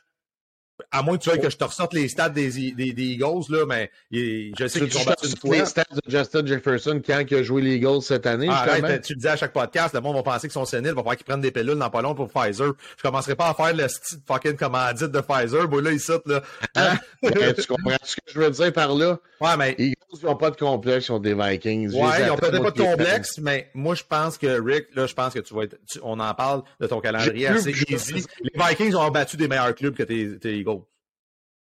à 0.91 1.01
moins 1.01 1.17
que 1.17 1.23
tu 1.23 1.29
veuilles 1.29 1.41
que 1.41 1.49
je 1.49 1.57
te 1.57 1.63
ressorte 1.63 1.93
les 1.93 2.07
stats 2.07 2.29
des, 2.29 2.71
des, 2.73 2.93
des 2.93 3.03
Eagles, 3.03 3.43
là, 3.49 3.65
mais 3.67 3.91
je 4.11 4.67
sais 4.67 4.79
qu'ils 4.79 4.97
ont 4.97 5.03
battu 5.03 5.27
une 5.27 5.37
fois. 5.37 5.55
les 5.57 5.65
stats 5.65 5.83
de 5.91 6.01
Justin 6.09 6.45
Jefferson 6.45 7.01
quand 7.05 7.23
il 7.29 7.35
a 7.37 7.43
joué 7.43 7.61
les 7.61 7.75
Eagles 7.75 8.01
cette 8.01 8.25
année. 8.25 8.47
Ah, 8.49 8.63
arrête, 8.63 9.03
tu 9.03 9.13
le 9.13 9.17
disais 9.17 9.29
à 9.29 9.37
chaque 9.37 9.53
podcast, 9.53 9.93
le 9.93 10.01
monde 10.01 10.15
va 10.15 10.23
penser 10.23 10.47
qu'ils 10.47 10.53
sont 10.53 10.65
séniles, 10.65 10.91
va 10.91 10.97
falloir 10.97 11.15
qu'ils 11.15 11.25
prennent 11.25 11.41
des 11.41 11.51
pilules 11.51 11.77
dans 11.77 11.89
pas 11.89 12.01
long 12.01 12.15
pour 12.15 12.29
Pfizer. 12.29 12.73
Je 12.97 13.01
commencerai 13.01 13.35
pas 13.35 13.49
à 13.49 13.53
faire 13.53 13.73
le 13.73 13.87
style 13.87 14.19
fucking 14.27 14.55
commandite 14.55 15.11
de 15.11 15.21
Pfizer. 15.21 15.67
Bon, 15.67 15.83
là, 15.83 15.91
ici, 15.91 16.11
là. 16.25 16.41
Hein? 16.75 16.97
tu 17.23 17.67
comprends 17.67 17.97
ce 18.03 18.15
que 18.15 18.21
je 18.33 18.39
veux 18.39 18.49
dire 18.49 18.73
par 18.73 18.93
là? 18.95 19.19
Ouais, 19.41 19.58
mais. 19.58 19.75
Les 19.78 19.88
Eagles 19.88 20.25
n'ont 20.25 20.36
pas 20.36 20.52
de 20.52 20.56
complexe, 20.58 21.08
ils 21.08 21.12
ont 21.12 21.19
des 21.19 21.34
Vikings. 21.34 21.93
Ouais, 21.93 22.21
ils 22.21 22.28
n'ont 22.28 22.36
peut-être 22.36 22.62
pas 22.62 22.71
de 22.71 22.82
complexe, 22.82 23.38
mais 23.39 23.69
moi, 23.73 23.95
je 23.95 24.04
pense 24.04 24.38
que, 24.38 24.60
Rick, 24.62 24.88
là, 24.95 25.06
je 25.06 25.13
pense 25.13 25.34
que 25.34 25.39
tu 25.39 25.54
vas 25.54 25.63
être, 25.63 25.78
on 26.04 26.19
en 26.19 26.34
parle 26.34 26.63
de 26.80 26.88
ton 26.88 26.99
calendrier 26.99 27.47
assez 27.47 27.71
easy. 27.71 28.25
Les 28.41 28.52
Vikings 28.56 28.95
ont 28.95 29.10
battu 29.10 29.38
des 29.38 29.47
meilleurs 29.47 29.75
clubs 29.75 29.95
que 29.95 30.04
tes, 30.04 30.38
tes 30.39 30.58
Eagles 30.58 30.82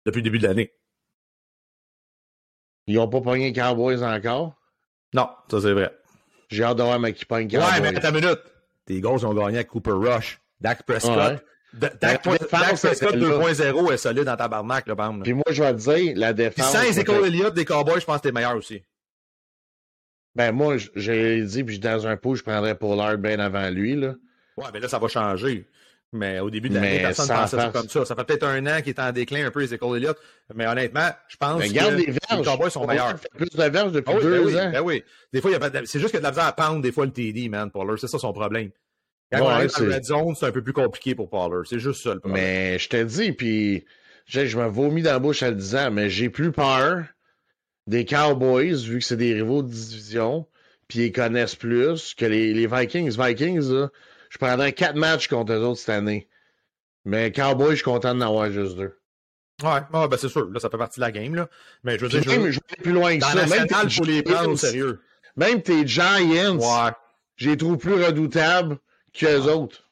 depuis 0.04 0.18
le 0.18 0.24
début 0.24 0.38
de 0.38 0.46
l'année. 0.46 0.72
Ils 2.86 2.96
n'ont 2.96 3.08
pas 3.08 3.22
pogné 3.22 3.52
Cowboys 3.52 4.02
encore? 4.02 4.54
Non, 5.14 5.28
ça 5.50 5.60
c'est 5.60 5.72
vrai. 5.72 5.90
J'ai 6.48 6.64
hâte 6.64 6.76
de 6.76 6.82
voir 6.82 7.00
qui 7.14 7.24
pogne 7.24 7.48
Cowboys. 7.48 7.66
Ouais, 7.66 7.80
mais 7.80 7.96
attends 7.96 8.10
une 8.10 8.20
minute. 8.20 8.40
Tes 8.84 8.94
Eagles 8.96 9.24
ont 9.24 9.32
gagné 9.32 9.56
avec 9.56 9.68
Cooper 9.68 9.92
Rush. 9.92 10.38
Dak 10.60 10.82
Prescott. 10.84 11.16
Ouais. 11.16 11.38
Dak, 11.78 12.22
Prescott 12.22 12.92
était 12.92 13.16
là. 13.16 13.38
2.0 13.38 13.92
est 13.92 13.96
solide 13.96 14.24
dans 14.24 14.36
ta 14.36 14.48
barnaque, 14.48 14.86
là, 14.86 14.94
par 14.96 15.06
exemple. 15.06 15.24
Puis 15.24 15.34
moi, 15.34 15.44
je 15.50 15.62
vais 15.62 15.72
te 15.74 15.78
dire, 15.78 16.12
la 16.16 16.32
Puis 16.32 16.44
défense. 16.44 16.72
sans 16.72 16.82
Ezekiel 16.82 17.24
Elliott 17.24 17.52
des 17.54 17.64
Cowboys, 17.64 18.00
je 18.00 18.04
pense 18.04 18.18
que 18.18 18.28
t'es 18.28 18.32
meilleur 18.32 18.56
aussi. 18.56 18.82
Ben, 20.34 20.52
moi, 20.52 20.76
j'ai 20.96 21.42
dit, 21.42 21.62
puis 21.64 21.78
dans 21.78 22.06
un 22.06 22.16
pot, 22.16 22.34
je 22.34 22.42
prendrais 22.42 22.74
Pollard 22.76 23.18
bien 23.18 23.38
avant 23.38 23.70
lui, 23.70 23.94
là. 23.94 24.14
Ouais, 24.56 24.66
mais 24.72 24.80
là, 24.80 24.88
ça 24.88 24.98
va 24.98 25.08
changer. 25.08 25.68
Mais 26.12 26.38
au 26.38 26.48
début 26.48 26.68
de 26.68 26.74
l'année, 26.74 27.00
personne 27.00 27.26
ne 27.28 27.32
pensait 27.34 27.56
ça 27.56 27.70
comme 27.70 27.88
ça. 27.88 28.04
Ça 28.04 28.14
fait 28.14 28.22
peut-être 28.24 28.44
un 28.44 28.64
an 28.68 28.80
qu'il 28.82 28.90
est 28.90 29.00
en 29.00 29.10
déclin 29.10 29.46
un 29.46 29.50
peu, 29.50 29.62
Ezekiel 29.62 29.96
Elliott. 29.96 30.16
Mais 30.54 30.64
honnêtement, 30.66 31.08
je 31.26 31.36
pense 31.36 31.58
Mais 31.58 31.68
que 31.68 31.72
garde 31.74 31.94
les 31.94 32.06
les 32.06 32.12
verges. 32.30 32.44
Cowboys 32.46 32.70
sont 32.70 32.86
meilleurs. 32.86 33.16
plus 33.36 33.48
de 33.50 33.62
verges 33.64 33.90
depuis 33.90 34.12
Ah 34.14 34.16
oui, 34.18 34.22
ben 34.22 34.30
deux 34.30 34.46
oui, 34.46 34.60
ans. 34.60 34.70
ben 34.70 34.80
oui. 34.80 35.02
Des 35.32 35.40
fois, 35.40 35.50
il 35.50 35.54
y 35.54 35.56
a 35.56 35.58
pas 35.60 35.70
de- 35.70 35.84
c'est 35.86 35.98
juste 35.98 36.12
qu'il 36.12 36.14
y 36.14 36.18
a 36.18 36.20
de 36.20 36.24
la 36.24 36.30
misère 36.30 36.44
à 36.46 36.52
pound 36.52 36.80
des 36.84 36.92
fois 36.92 37.04
le 37.06 37.10
TD, 37.12 37.48
man, 37.48 37.68
Pollard. 37.70 37.98
C'est 37.98 38.06
ça 38.06 38.18
son 38.20 38.32
problème. 38.32 38.70
Quand 39.38 39.44
on 39.44 39.46
Ouais, 39.48 39.52
arrive 39.54 39.70
dans 39.72 39.84
le 39.84 39.90
c'est- 39.90 39.96
red 39.96 40.04
zone, 40.04 40.34
c'est 40.34 40.46
un 40.46 40.52
peu 40.52 40.62
plus 40.62 40.72
compliqué 40.72 41.14
pour 41.14 41.28
Pollard. 41.30 41.64
C'est 41.66 41.78
juste 41.78 42.02
ça 42.02 42.14
le 42.14 42.20
problème. 42.20 42.42
Mais 42.42 42.78
je 42.78 42.88
te 42.88 43.02
dis, 43.02 43.32
puis 43.32 43.84
je, 44.26 44.40
me 44.56 44.66
vomis 44.66 45.02
dans 45.02 45.12
la 45.12 45.18
bouche 45.18 45.42
en 45.42 45.48
le 45.48 45.54
disant, 45.54 45.90
mais 45.90 46.10
j'ai 46.10 46.28
plus 46.30 46.52
peur 46.52 47.04
des 47.86 48.04
Cowboys, 48.04 48.74
vu 48.74 48.98
que 49.00 49.04
c'est 49.04 49.16
des 49.16 49.34
rivaux 49.34 49.62
de 49.62 49.68
division, 49.68 50.46
puis 50.88 51.06
ils 51.06 51.12
connaissent 51.12 51.54
plus 51.56 52.14
que 52.14 52.24
les, 52.24 52.54
les 52.54 52.66
Vikings. 52.66 53.10
Vikings, 53.18 53.70
là, 53.72 53.90
je 54.30 54.38
prendrais 54.38 54.72
quatre 54.72 54.96
matchs 54.96 55.28
contre 55.28 55.52
eux 55.52 55.60
autres 55.62 55.80
cette 55.80 55.90
année. 55.90 56.28
Mais 57.04 57.30
Cowboys, 57.32 57.70
je 57.70 57.74
suis 57.76 57.84
content 57.84 58.14
d'en 58.14 58.26
avoir 58.28 58.50
juste 58.50 58.76
deux. 58.76 58.98
Ouais, 59.62 59.68
ouais, 59.92 60.08
ben 60.08 60.16
c'est 60.16 60.28
sûr. 60.28 60.50
Là, 60.50 60.58
ça 60.58 60.68
fait 60.70 60.78
partie 60.78 60.98
de 60.98 61.04
la 61.04 61.12
game, 61.12 61.34
là. 61.34 61.48
Mais 61.84 61.96
je 61.98 62.02
veux 62.04 62.08
dire, 62.08 62.22
je 62.24 62.30
même, 62.30 62.40
veux- 62.42 62.50
je 62.50 62.58
vais 62.58 62.64
aller 62.72 62.82
plus 62.82 62.92
loin 62.92 63.14
que 63.16 63.20
dans 63.20 63.26
ça. 63.28 63.34
Même 63.46 63.66
tes 63.68 63.74
il 63.84 63.90
faut 63.90 64.04
les 64.04 64.22
prendre 64.22 64.40
au 64.50 64.56
Giants- 64.56 64.56
sérieux. 64.56 65.00
Même 65.36 65.62
tes 65.62 65.86
Giants, 65.86 66.56
Ouais. 66.56 66.90
je 67.36 67.50
les 67.50 67.56
trouve 67.56 67.76
plus 67.76 67.94
redoutables 68.02 68.78
qu'eux 69.14 69.42
autres. 69.50 69.88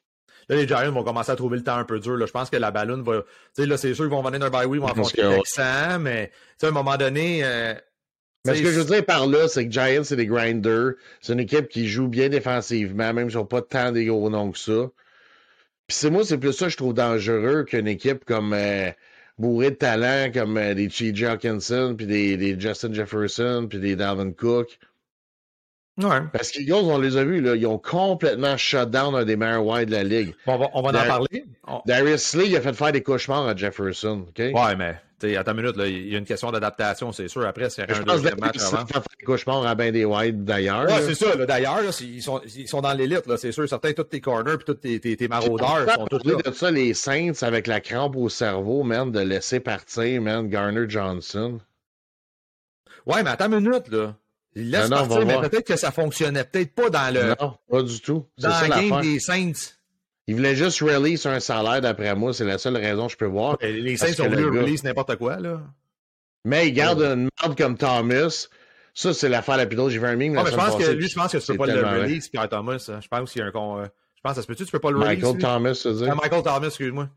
Là, 0.49 0.57
les 0.57 0.67
Giants 0.67 0.91
vont 0.91 1.03
commencer 1.03 1.31
à 1.31 1.35
trouver 1.35 1.57
le 1.57 1.63
temps 1.63 1.77
un 1.77 1.85
peu 1.85 1.99
dur. 1.99 2.17
Là. 2.17 2.25
Je 2.25 2.31
pense 2.31 2.49
que 2.49 2.57
la 2.57 2.69
ballonne 2.71 3.01
va. 3.01 3.21
Tu 3.55 3.61
sais, 3.61 3.65
là, 3.65 3.77
c'est 3.77 3.93
sûr 3.93 4.03
qu'ils 4.05 4.11
vont 4.13 4.21
venir 4.21 4.39
d'un 4.39 4.49
bye 4.49 4.65
week, 4.65 4.79
ils 4.79 4.81
vont 4.81 4.87
affronter. 4.87 5.21
Texans, 5.37 6.01
mais 6.01 6.31
à 6.61 6.67
un 6.67 6.71
moment 6.71 6.97
donné. 6.97 7.41
euh, 7.43 7.73
Mais 8.45 8.55
ce 8.55 8.61
que 8.61 8.71
je 8.71 8.79
veux 8.81 8.85
dire 8.85 9.05
par 9.05 9.25
là, 9.25 9.47
c'est 9.47 9.65
que 9.65 9.71
Giants, 9.71 10.03
c'est 10.03 10.17
des 10.17 10.27
grinders. 10.27 10.93
C'est 11.21 11.31
une 11.33 11.39
équipe 11.39 11.69
qui 11.69 11.87
joue 11.87 12.07
bien 12.09 12.27
défensivement, 12.29 13.13
même 13.13 13.29
s'ils 13.29 13.39
n'ont 13.39 13.45
pas 13.45 13.61
tant 13.61 13.91
des 13.93 14.05
gros 14.05 14.29
noms 14.29 14.51
que 14.51 14.59
ça. 14.59 14.89
Puis 15.87 15.97
c'est 15.97 16.09
moi, 16.09 16.25
c'est 16.25 16.37
plus 16.37 16.51
ça 16.53 16.65
que 16.65 16.71
je 16.71 16.77
trouve 16.77 16.93
dangereux 16.93 17.63
qu'une 17.63 17.87
équipe 17.87 18.25
comme 18.25 18.53
euh, 18.53 18.89
bourrée 19.37 19.71
de 19.71 19.75
talent, 19.75 20.29
comme 20.33 20.57
euh, 20.57 20.73
des 20.73 20.89
T.J. 20.89 21.25
Hawkinson, 21.25 21.95
puis 21.97 22.05
des, 22.05 22.35
des 22.37 22.59
Justin 22.59 22.93
Jefferson, 22.93 23.67
puis 23.69 23.79
des 23.79 23.95
Dalvin 23.95 24.31
Cook. 24.31 24.77
Ouais. 26.01 26.21
Parce 26.31 26.49
qu'Eagles, 26.51 26.73
on 26.73 26.97
les 26.97 27.17
a 27.17 27.23
vus, 27.23 27.39
là, 27.41 27.55
ils 27.55 27.67
ont 27.67 27.77
complètement 27.77 28.57
shut 28.57 28.89
down 28.89 29.13
un 29.13 29.25
des 29.25 29.35
meilleurs 29.35 29.63
wide 29.65 29.89
de 29.89 29.93
la 29.93 30.03
ligue. 30.03 30.33
Bon, 30.45 30.53
on 30.53 30.57
va, 30.57 30.69
on 30.73 30.81
va 30.81 30.89
en 30.89 31.07
parler. 31.07 31.45
On- 31.67 31.81
Darius 31.85 32.23
Slay, 32.23 32.47
il 32.49 32.55
a 32.55 32.61
fait 32.61 32.73
faire 32.73 32.91
des 32.91 33.03
cauchemars 33.03 33.47
à 33.47 33.55
Jefferson. 33.55 34.25
OK? 34.27 34.39
Ouais, 34.39 34.75
mais 34.75 34.97
attends 35.37 35.51
une 35.51 35.61
minute, 35.61 35.77
là, 35.77 35.87
il 35.87 36.09
y 36.09 36.15
a 36.15 36.17
une 36.17 36.25
question 36.25 36.51
d'adaptation, 36.51 37.11
c'est 37.13 37.27
sûr. 37.27 37.45
Après, 37.45 37.65
aurait 37.65 37.83
un 37.93 37.99
que 37.99 38.03
deuxième 38.03 38.39
match 38.39 38.57
avant. 38.59 38.77
a 38.77 38.85
fait 38.87 38.93
faire 38.93 39.01
des 39.19 39.25
cauchemars 39.25 39.65
à 39.65 39.75
ben 39.75 39.93
des 39.93 40.03
wide 40.03 40.43
d'ailleurs. 40.43 40.85
Ouais, 40.87 41.01
c'est 41.01 41.15
ça. 41.15 41.35
D'ailleurs, 41.45 41.93
c'est- 41.93 42.03
ils 42.05 42.21
sont, 42.23 42.41
ils 42.55 42.67
sont 42.67 42.81
dans 42.81 42.93
l'élite, 42.93 43.23
c'est 43.37 43.51
sûr. 43.51 43.69
Certains, 43.69 43.93
tous 43.93 44.03
tes 44.03 44.19
corners 44.19 44.57
puis 44.57 44.65
tous 44.65 44.73
tes, 44.73 44.99
tes, 44.99 45.15
tes 45.15 45.27
maraudeurs 45.27 45.89
sont 45.93 46.07
tous 46.07 46.17
parlé 46.23 46.37
là. 46.43 46.51
de 46.51 46.55
ça, 46.55 46.71
les 46.71 46.93
Saints, 46.93 47.31
avec 47.43 47.67
la 47.67 47.79
crampe 47.79 48.15
au 48.15 48.27
cerveau, 48.29 48.83
man, 48.83 49.11
de 49.11 49.19
laisser 49.19 49.59
partir, 49.59 50.21
man, 50.23 50.49
Garner 50.49 50.85
Johnson. 50.89 51.59
Ouais, 53.05 53.21
mais 53.23 53.29
attends 53.29 53.51
une 53.51 53.59
minute, 53.69 53.87
là. 53.89 54.15
Ils 54.55 54.69
laissent 54.69 54.89
Non, 54.89 54.97
non, 54.97 55.03
on 55.03 55.07
partir, 55.07 55.19
va 55.19 55.25
mais 55.25 55.33
voir. 55.33 55.49
peut-être 55.49 55.67
que 55.67 55.75
ça 55.75 55.91
fonctionnait 55.91 56.43
peut-être 56.43 56.73
pas 56.75 56.89
dans 56.89 57.13
le 57.13 57.29
Non, 57.39 57.57
pas 57.69 57.81
du 57.83 57.99
tout. 57.99 58.25
Dans 58.37 58.51
ça 58.51 58.67
la 58.67 58.81
game 58.81 59.01
des 59.01 59.19
Saints. 59.19 59.51
Il 60.27 60.35
voulait 60.35 60.55
juste 60.55 60.79
release 60.81 61.25
un 61.25 61.39
salaire, 61.39 61.81
d'après 61.81 62.15
moi. 62.15 62.33
C'est 62.33 62.45
la 62.45 62.57
seule 62.57 62.77
raison 62.77 63.07
que 63.07 63.13
je 63.13 63.17
peux 63.17 63.25
voir. 63.25 63.57
Et 63.61 63.73
Les 63.73 63.97
Saints 63.97 64.23
ont 64.23 64.29
que 64.29 64.35
voulu 64.35 64.59
release 64.59 64.83
n'importe 64.83 65.15
quoi, 65.17 65.37
là. 65.39 65.61
Mais 66.45 66.67
il 66.67 66.73
garde 66.73 67.01
une 67.01 67.29
merde 67.41 67.57
comme 67.57 67.77
Thomas. 67.77 68.47
Ça, 68.93 69.13
c'est 69.13 69.27
l'affaire 69.29 69.57
la 69.57 69.65
plus 69.65 69.75
drôle. 69.75 69.89
J'ai 69.91 69.97
vu 69.99 70.05
un 70.05 70.15
meme 70.15 70.31
Ouais, 70.31 70.37
la 70.37 70.43
mais 70.43 70.51
je 70.51 70.55
pense 70.55 70.75
que 70.77 70.91
lui, 70.91 71.07
je 71.09 71.15
pense 71.15 71.31
que 71.31 71.37
tu 71.37 71.45
peux 71.47 71.53
c'est 71.53 71.57
pas 71.57 71.65
le 71.65 71.83
release, 71.83 72.29
Pierre 72.29 72.47
Thomas. 72.49 72.85
hein. 72.89 72.99
Je 73.01 73.07
pense 73.07 73.31
qu'il 73.31 73.39
y 73.41 73.43
a 73.43 73.47
un 73.47 73.51
con. 73.51 73.79
euh, 73.79 73.85
Je 74.15 74.21
pense, 74.21 74.35
ça 74.35 74.41
se 74.43 74.47
peut-tu, 74.47 74.65
tu 74.65 74.71
peux 74.71 74.79
pas 74.79 74.91
le 74.91 74.97
release? 74.99 75.15
Michael 75.23 75.33
lui? 75.35 75.41
Thomas, 75.41 75.73
ça 75.73 75.89
veut 75.89 75.95
dire? 75.95 76.09
Ah, 76.11 76.15
Michael 76.21 76.43
Thomas, 76.43 76.67
excuse-moi. 76.67 77.09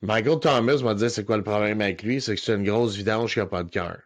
Michael 0.00 0.38
Thomas 0.40 0.76
m'a 0.82 0.94
dit 0.94 1.10
c'est 1.10 1.24
quoi 1.24 1.36
le 1.36 1.42
problème 1.42 1.80
avec 1.80 2.02
lui, 2.02 2.20
c'est 2.20 2.34
que 2.34 2.40
c'est 2.40 2.54
une 2.54 2.64
grosse 2.64 2.94
vidange 2.94 3.34
qui 3.34 3.40
a 3.40 3.46
pas 3.46 3.62
de 3.62 3.70
cœur. 3.70 3.98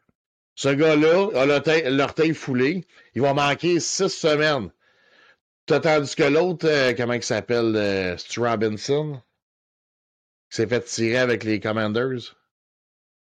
Ce 0.62 0.68
gars-là 0.68 1.28
a 1.34 1.90
l'orteil- 1.90 2.34
foulé. 2.34 2.86
Il 3.16 3.22
va 3.22 3.34
manquer 3.34 3.80
six 3.80 4.10
semaines. 4.10 4.70
Tandis 5.66 6.14
que 6.14 6.22
l'autre, 6.22 6.68
euh, 6.68 6.94
comment 6.96 7.14
il 7.14 7.22
s'appelle, 7.24 7.74
euh, 7.74 8.16
Stu 8.16 8.38
Robinson, 8.38 9.20
qui 10.48 10.56
s'est 10.58 10.68
fait 10.68 10.82
tirer 10.82 11.18
avec 11.18 11.42
les 11.42 11.58
Commanders. 11.58 12.36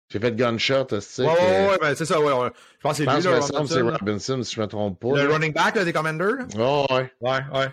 J'ai 0.08 0.20
fait 0.20 0.36
gunshot, 0.36 0.86
sais. 1.00 1.22
Ouais, 1.22 1.28
ouais, 1.28 1.68
ouais, 1.70 1.78
ben, 1.80 1.96
c'est 1.96 2.04
ça, 2.04 2.20
ouais, 2.20 2.32
ouais. 2.32 2.50
Je 2.76 2.80
pense 2.82 2.98
que 2.98 3.04
c'est 3.04 3.16
lui, 3.16 3.22
là, 3.24 3.40
c'est 3.42 3.80
Robinson, 3.80 4.42
si 4.44 4.54
je 4.54 4.60
me 4.60 4.68
trompe 4.68 5.00
pas. 5.00 5.16
Le 5.16 5.26
là. 5.26 5.34
running 5.34 5.52
back 5.52 5.74
là, 5.74 5.84
des 5.84 5.92
Commanders? 5.92 6.46
Oh, 6.56 6.86
ouais. 6.90 7.12
Ouais, 7.20 7.40
ouais. 7.52 7.66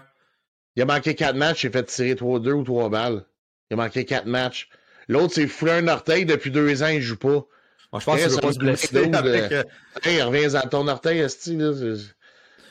Il 0.75 0.81
a 0.81 0.85
manqué 0.85 1.13
quatre 1.13 1.35
matchs, 1.35 1.63
il 1.63 1.67
s'est 1.67 1.77
fait 1.77 1.83
tirer 1.83 2.15
trois, 2.15 2.39
deux 2.39 2.53
ou 2.53 2.63
trois 2.63 2.89
balles. 2.89 3.23
Il 3.69 3.75
a 3.75 3.77
manqué 3.77 4.03
quatre 4.03 4.25
matchs. 4.25 4.67
L'autre 5.07 5.35
s'est 5.35 5.45
foulé 5.45 5.73
un 5.73 5.87
orteil 5.89 6.25
depuis 6.25 6.49
deux 6.49 6.81
ans, 6.81 6.87
il 6.87 7.03
joue 7.03 7.17
pas. 7.17 7.45
Moi, 7.93 7.99
je 8.01 8.05
pense 8.05 8.19
veut 8.21 8.29
ça 8.29 8.41
pas 8.41 8.47
me 8.47 8.53
se 8.53 8.59
blesser 8.59 8.97
avec. 8.97 9.49
de- 9.49 9.55
euh, 9.55 9.63
Hey, 10.03 10.21
reviens 10.21 10.53
à 10.55 10.67
ton 10.67 10.87
orteil, 10.87 11.19
Esti, 11.19 11.55
là. 11.55 11.73
c'est- 11.73 12.13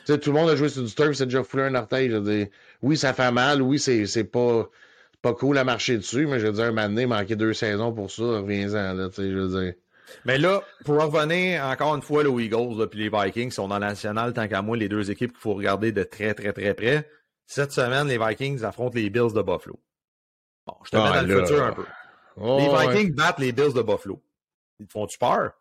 Tu 0.05 0.11
sais, 0.11 0.19
tout 0.19 0.31
le 0.33 0.37
monde 0.39 0.49
a 0.49 0.55
joué 0.57 0.67
sur 0.67 0.83
du 0.83 0.93
turf, 0.93 1.13
c'est 1.13 1.25
déjà 1.25 1.43
foulé 1.43 1.63
un 1.63 1.75
orteil. 1.75 2.11
Je 2.11 2.17
dire, 2.17 2.47
oui, 2.81 2.97
ça 2.97 3.13
fait 3.13 3.31
mal, 3.31 3.61
oui, 3.61 3.79
c'est 3.79 4.23
pas, 4.25 4.69
pas 5.21 5.33
cool 5.33 5.57
à 5.57 5.63
marcher 5.63 5.95
dessus, 5.95 6.27
mais 6.27 6.41
je 6.41 6.47
veux 6.47 6.51
dire, 6.51 6.65
un 6.65 6.71
moment 6.71 6.89
donné, 6.89 7.05
manquer 7.05 7.37
deux 7.37 7.53
saisons 7.53 7.93
pour 7.93 8.11
ça, 8.11 8.23
reviens-en, 8.23 8.93
là, 8.95 9.07
tu 9.07 9.15
sais, 9.15 9.31
je 9.31 9.37
veux 9.37 9.63
dire. 9.63 9.73
Mais 10.25 10.37
là, 10.37 10.61
pour 10.83 11.01
revenir 11.01 11.63
encore 11.63 11.95
une 11.95 12.01
fois 12.01 12.23
aux 12.25 12.37
Eagles 12.39 12.85
puis 12.89 12.99
les 12.99 13.09
Vikings 13.09 13.51
sont 13.51 13.69
dans 13.69 13.79
la 13.79 13.87
nationale, 13.87 14.33
tant 14.33 14.47
qu'à 14.49 14.61
moi, 14.61 14.75
les 14.75 14.89
deux 14.89 15.09
équipes 15.09 15.31
qu'il 15.31 15.39
faut 15.39 15.53
regarder 15.53 15.93
de 15.93 16.03
très, 16.03 16.33
très, 16.33 16.51
très 16.51 16.73
près. 16.73 17.09
Cette 17.47 17.71
semaine, 17.71 18.07
les 18.09 18.17
Vikings 18.17 18.61
affrontent 18.65 18.95
les 18.95 19.09
Bills 19.09 19.33
de 19.33 19.41
Buffalo. 19.41 19.79
Bon, 20.67 20.75
je 20.83 20.91
te 20.91 20.97
Ah, 20.97 21.03
mets 21.21 21.21
dans 21.27 21.27
le 21.27 21.45
futur 21.45 21.63
un 21.63 21.71
peu. 21.71 21.85
Oh, 22.35 22.57
les 22.59 22.67
ouais. 22.67 22.93
Vikings 22.93 23.15
battent 23.15 23.39
les 23.39 23.53
Bills 23.53 23.73
de 23.73 23.81
Buffalo. 23.81 24.21
Ils 24.83 24.87
te 24.87 24.91
font-tu 24.91 25.17
peur? 25.17 25.51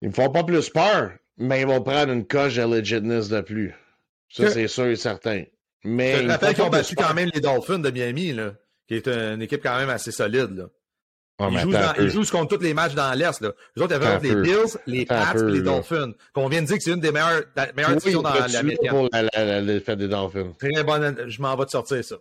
Ils 0.00 0.08
me 0.08 0.14
font 0.14 0.30
pas 0.30 0.42
plus 0.42 0.70
peur, 0.70 1.12
mais 1.36 1.60
ils 1.60 1.66
vont 1.66 1.82
prendre 1.82 2.12
une 2.12 2.26
coche 2.26 2.56
de 2.56 2.62
legitness 2.62 3.28
de 3.28 3.40
plus. 3.42 3.74
Ça, 4.30 4.44
Que- 4.44 4.50
c'est 4.50 4.68
sûr 4.68 4.86
et 4.86 4.96
certain. 4.96 5.44
Mais 5.84 6.22
Je 6.22 6.28
rappelle 6.28 6.54
qu'ils 6.54 6.64
ont 6.64 6.70
battu 6.70 6.94
quand 6.96 7.12
même 7.12 7.30
les 7.34 7.40
Dolphins 7.40 7.78
de 7.78 7.90
Miami, 7.90 8.32
là, 8.32 8.52
qui 8.88 8.94
est 8.94 9.06
une 9.06 9.42
équipe 9.42 9.62
quand 9.62 9.76
même 9.76 9.90
assez 9.90 10.12
solide. 10.12 10.50
Là. 10.56 10.64
Oh, 11.40 11.48
ils, 11.50 11.58
jouent 11.58 11.72
dans- 11.72 11.94
ils 11.98 12.30
contre 12.30 12.56
tous 12.56 12.62
les 12.62 12.72
matchs 12.74 12.94
dans 12.94 13.12
l'Est. 13.12 13.40
Là. 13.42 13.52
Les 13.76 13.82
autres, 13.82 13.94
avaient 13.96 14.20
les. 14.28 14.34
Bills, 14.36 14.78
les 14.86 15.04
Pats 15.04 15.34
et 15.36 15.42
les. 15.50 15.60
Dolphins. 15.62 16.12
Qu'on 16.32 16.48
vient 16.48 16.62
de 16.62 16.66
dire 16.68 16.76
que 16.78 16.82
c'est 16.82 16.92
une 16.92 17.00
des 17.00 17.12
meilleures, 17.12 17.42
la 17.54 17.72
meilleure 17.72 17.90
Oui, 17.90 17.96
division 17.98 18.22
dans 18.22 18.30
pour 18.88 19.08
la, 19.12 19.22
la, 19.22 19.30
la, 19.44 19.60
la 19.60 19.80
fête 19.80 19.98
des 19.98 20.08
Dolphins? 20.08 20.52
Très 20.58 20.84
bonne. 20.84 21.28
Je 21.28 21.42
m'en 21.42 21.54
vais 21.56 21.66
te 21.66 21.70
sortir 21.72 22.02
ça. 22.04 22.16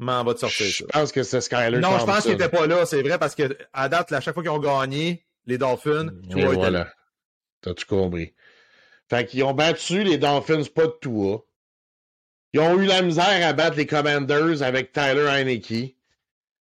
Je 0.00 0.04
m'en 0.04 0.24
te 0.32 0.38
sortir 0.38 0.66
Je 0.66 0.84
pense 0.84 1.12
que 1.12 1.22
c'est 1.22 1.40
Skyler 1.40 1.78
Non, 1.80 1.98
je 1.98 2.04
pense 2.04 2.22
qu'il 2.22 2.32
n'était 2.32 2.48
pas 2.48 2.66
là, 2.66 2.86
c'est 2.86 3.02
vrai, 3.02 3.18
parce 3.18 3.34
que 3.34 3.56
à 3.72 3.88
date, 3.88 4.12
à 4.12 4.20
chaque 4.20 4.34
fois 4.34 4.42
qu'ils 4.42 4.50
ont 4.52 4.58
gagné, 4.58 5.24
les 5.46 5.58
Dolphins, 5.58 6.08
était 6.30 6.40
là. 6.40 6.50
voilà. 6.52 6.92
T'as-tu 7.62 7.84
compris? 7.86 8.34
Fait 9.10 9.26
qu'ils 9.26 9.42
ont 9.44 9.54
battu 9.54 10.04
les 10.04 10.18
Dolphins, 10.18 10.62
pas 10.74 10.86
de 10.86 10.94
Tua. 11.00 11.42
Ils 12.52 12.60
ont 12.60 12.78
eu 12.80 12.86
la 12.86 13.02
misère 13.02 13.46
à 13.46 13.52
battre 13.52 13.76
les 13.76 13.86
Commanders 13.86 14.62
avec 14.62 14.92
Tyler 14.92 15.26
Heineke. 15.28 15.66
Tu 15.68 15.94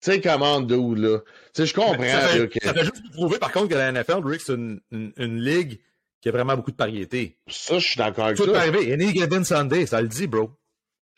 sais 0.00 0.20
comment, 0.20 0.60
dude, 0.60 0.98
là. 0.98 1.18
Tu 1.54 1.62
sais, 1.62 1.66
je 1.66 1.74
comprends, 1.74 2.04
ça, 2.06 2.28
fait, 2.28 2.50
ça 2.62 2.74
juste 2.82 3.10
prouver, 3.12 3.38
par 3.38 3.52
contre, 3.52 3.68
que 3.68 3.74
la 3.74 3.90
NFL, 3.90 4.20
Rick, 4.24 4.42
c'est 4.42 4.52
une, 4.52 4.80
une, 4.90 5.12
une 5.16 5.40
ligue 5.40 5.80
qui 6.20 6.28
a 6.28 6.32
vraiment 6.32 6.56
beaucoup 6.56 6.72
de 6.72 6.76
variété. 6.76 7.38
ça, 7.48 7.78
je 7.78 7.86
suis 7.86 7.96
d'accord 7.96 8.26
avec 8.26 8.36
Tout 8.36 8.44
peut 8.44 8.52
ça. 8.54 8.60
arriver. 8.60 8.92
Any 8.92 9.12
given 9.14 9.44
Sunday, 9.44 9.86
ça 9.86 10.02
le 10.02 10.08
dit, 10.08 10.26
bro. 10.26 10.50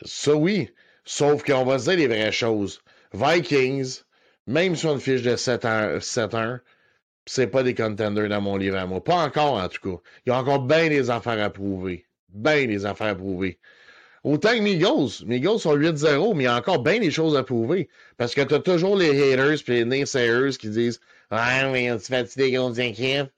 Ça, 0.05 0.35
oui. 0.35 0.71
Sauf 1.07 1.43
qu'on 1.45 1.65
va 1.65 1.79
se 1.79 1.85
dire 1.85 1.97
les 1.99 2.09
vraies 2.09 2.33
choses. 2.33 2.83
Vikings, 3.15 4.01
même 4.47 4.77
sur 4.77 4.93
une 4.93 5.01
fiche 5.01 5.23
de 5.23 5.37
7-1, 5.37 6.01
7-1, 6.01 6.61
c'est 7.27 7.47
pas 7.47 7.63
des 7.63 7.75
contenders 7.75 8.29
dans 8.29 8.41
mon 8.41 8.57
livre 8.57 8.77
à 8.77 8.87
moi. 8.87 9.03
Pas 9.03 9.17
encore, 9.25 9.55
en 9.55 9.69
tout 9.69 9.81
cas. 9.81 10.03
Il 10.27 10.31
y 10.31 10.33
a 10.33 10.39
encore 10.39 10.61
bien 10.61 10.89
des 10.89 11.09
affaires 11.11 11.43
à 11.43 11.51
prouver. 11.51 12.05
Bien 12.29 12.67
des 12.67 12.85
affaires 12.85 13.09
à 13.09 13.15
prouver. 13.15 13.59
Autant 14.25 14.51
que. 14.51 14.61
Mes 14.61 14.73
Eagles 15.37 15.61
sont 15.61 15.77
8-0, 15.77 16.35
mais 16.35 16.45
il 16.45 16.47
y 16.47 16.49
a 16.49 16.57
encore 16.57 16.83
bien 16.83 16.99
des 16.99 17.13
choses 17.13 17.37
à 17.37 17.45
prouver. 17.45 17.89
Parce 18.17 18.35
que 18.35 18.41
t'as 18.41 18.59
toujours 18.59 18.97
les 18.97 19.11
haters 19.11 19.61
et 19.69 19.73
les 19.73 19.85
naysayers 19.85 20.57
qui 20.59 20.69
disent 20.69 21.01
Ouais, 21.31 21.71
mais 21.73 21.97
tu 21.99 22.11
battu 22.11 22.39
des 22.39 22.51
grosses 22.53 22.79
équipes. 22.79 23.31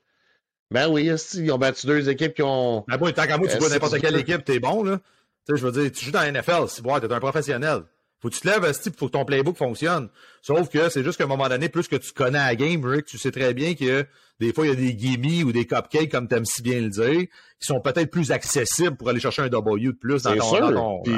Ben 0.70 0.88
oui, 0.88 1.10
ils 1.34 1.52
ont 1.52 1.58
battu 1.58 1.86
deux 1.86 2.08
équipes 2.08 2.34
qui 2.34 2.42
ont. 2.42 2.84
Mais 2.88 2.98
bon, 2.98 3.10
tant 3.12 3.26
qu'à 3.26 3.38
moi, 3.38 3.48
tu 3.48 3.54
Euh, 3.56 3.58
vois 3.58 3.70
n'importe 3.70 3.98
quelle 4.00 4.16
équipe, 4.16 4.44
t'es 4.44 4.58
bon, 4.58 4.82
là. 4.82 5.00
Tu 5.48 5.54
sais, 5.54 5.60
je 5.60 5.66
veux 5.66 5.72
dire, 5.72 5.90
tu 5.90 6.04
joues 6.04 6.10
dans 6.10 6.20
la 6.20 6.30
NFL, 6.30 6.68
si 6.68 6.82
ouais, 6.82 7.00
t'es 7.00 7.10
un 7.10 7.20
professionnel. 7.20 7.82
Faut 8.20 8.28
que 8.28 8.34
tu 8.34 8.40
te 8.40 8.48
lèves, 8.48 8.70
il 8.84 8.92
faut 8.92 9.06
que 9.06 9.12
ton 9.12 9.24
playbook 9.24 9.56
fonctionne. 9.56 10.08
Sauf 10.42 10.68
que 10.68 10.88
c'est 10.88 11.04
juste 11.04 11.18
qu'à 11.18 11.24
un 11.24 11.28
moment 11.28 11.48
donné, 11.48 11.68
plus 11.68 11.86
que 11.86 11.96
tu 11.96 12.12
connais 12.12 12.38
la 12.38 12.56
game, 12.56 12.84
Rick, 12.84 13.06
tu 13.06 13.16
sais 13.16 13.30
très 13.30 13.54
bien 13.54 13.74
que 13.74 14.04
des 14.40 14.52
fois, 14.52 14.66
il 14.66 14.70
y 14.70 14.72
a 14.72 14.76
des 14.76 14.96
gimmies 14.96 15.44
ou 15.44 15.52
des 15.52 15.66
cupcakes, 15.66 16.10
comme 16.10 16.28
tu 16.28 16.34
aimes 16.34 16.44
si 16.44 16.60
bien 16.62 16.80
le 16.80 16.88
dire, 16.88 17.20
qui 17.60 17.66
sont 17.66 17.80
peut-être 17.80 18.10
plus 18.10 18.32
accessibles 18.32 18.96
pour 18.96 19.08
aller 19.08 19.20
chercher 19.20 19.42
un 19.42 19.48
W 19.48 19.86
de 19.86 19.92
plus 19.92 20.22
dans 20.22 20.36
ton, 20.36 20.54
sûr. 20.54 20.72
dans 20.72 20.98
ton 20.98 21.02
puis, 21.02 21.14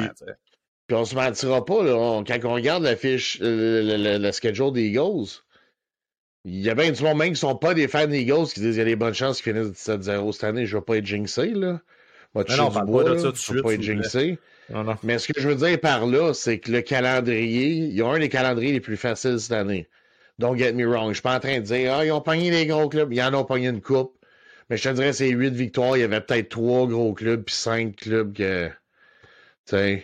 puis, 0.87 0.95
on 0.95 1.05
se 1.05 1.15
mentira 1.15 1.65
pas, 1.65 1.83
là, 1.83 2.23
quand 2.25 2.39
on 2.45 2.53
regarde 2.53 2.83
la 2.83 2.95
fiche, 2.95 3.39
euh, 3.41 3.81
le, 3.81 3.97
le, 3.97 4.17
le, 4.17 4.31
schedule 4.31 4.71
des 4.71 4.87
Eagles, 4.87 5.41
il 6.45 6.61
y 6.61 6.69
a 6.69 6.75
bien 6.75 6.91
du 6.91 7.01
monde 7.01 7.17
même 7.17 7.33
qui 7.33 7.39
sont 7.39 7.55
pas 7.55 7.73
des 7.73 7.87
fans 7.87 8.07
des 8.07 8.21
Eagles 8.21 8.47
qui 8.53 8.59
disent 8.59 8.75
qu'il 8.75 8.77
y 8.77 8.81
a 8.81 8.85
des 8.85 8.95
bonnes 8.95 9.13
chances 9.13 9.41
qu'ils 9.41 9.53
finissent 9.53 9.87
17-0 9.87 10.31
cette 10.33 10.43
année. 10.43 10.65
Je 10.65 10.77
vais 10.77 10.83
pas 10.83 10.97
être 10.97 11.05
jinxé, 11.05 11.49
là. 11.49 11.81
Moi, 12.33 12.45
non, 12.49 12.71
non, 12.71 12.83
bois, 12.85 13.03
de 13.03 13.17
ça 13.17 13.31
suite. 13.35 13.55
vais 13.55 13.61
pas 13.61 13.73
être 13.73 13.81
jinxé. 13.81 14.39
Mais 15.03 15.19
ce 15.19 15.31
que 15.31 15.39
je 15.39 15.49
veux 15.49 15.55
dire 15.55 15.79
par 15.79 16.05
là, 16.05 16.33
c'est 16.33 16.59
que 16.59 16.71
le 16.71 16.81
calendrier, 16.81 17.67
ils 17.67 18.01
ont 18.03 18.11
un 18.11 18.19
des 18.19 18.29
calendriers 18.29 18.71
les 18.71 18.79
plus 18.79 18.97
faciles 18.97 19.39
cette 19.39 19.51
année. 19.51 19.89
Don't 20.39 20.57
get 20.57 20.73
me 20.73 20.85
wrong. 20.85 21.09
Je 21.09 21.15
suis 21.15 21.21
pas 21.21 21.35
en 21.35 21.39
train 21.39 21.59
de 21.59 21.65
dire, 21.65 21.93
ah, 21.93 22.05
ils 22.05 22.11
ont 22.11 22.21
pogné 22.21 22.49
les 22.49 22.65
gros 22.65 22.87
clubs. 22.89 23.11
Ils 23.13 23.21
en 23.21 23.33
ont 23.33 23.43
pogné 23.43 23.67
une 23.67 23.81
coupe. 23.81 24.17
Mais 24.69 24.77
je 24.77 24.89
te 24.89 24.95
dirais, 24.95 25.11
c'est 25.11 25.29
huit 25.29 25.53
victoires. 25.53 25.97
Il 25.97 25.99
y 25.99 26.03
avait 26.03 26.21
peut-être 26.21 26.49
trois 26.49 26.87
gros 26.87 27.13
clubs 27.13 27.43
puis 27.43 27.53
cinq 27.53 27.97
clubs 27.97 28.33
que, 28.33 28.69
tu 29.67 30.01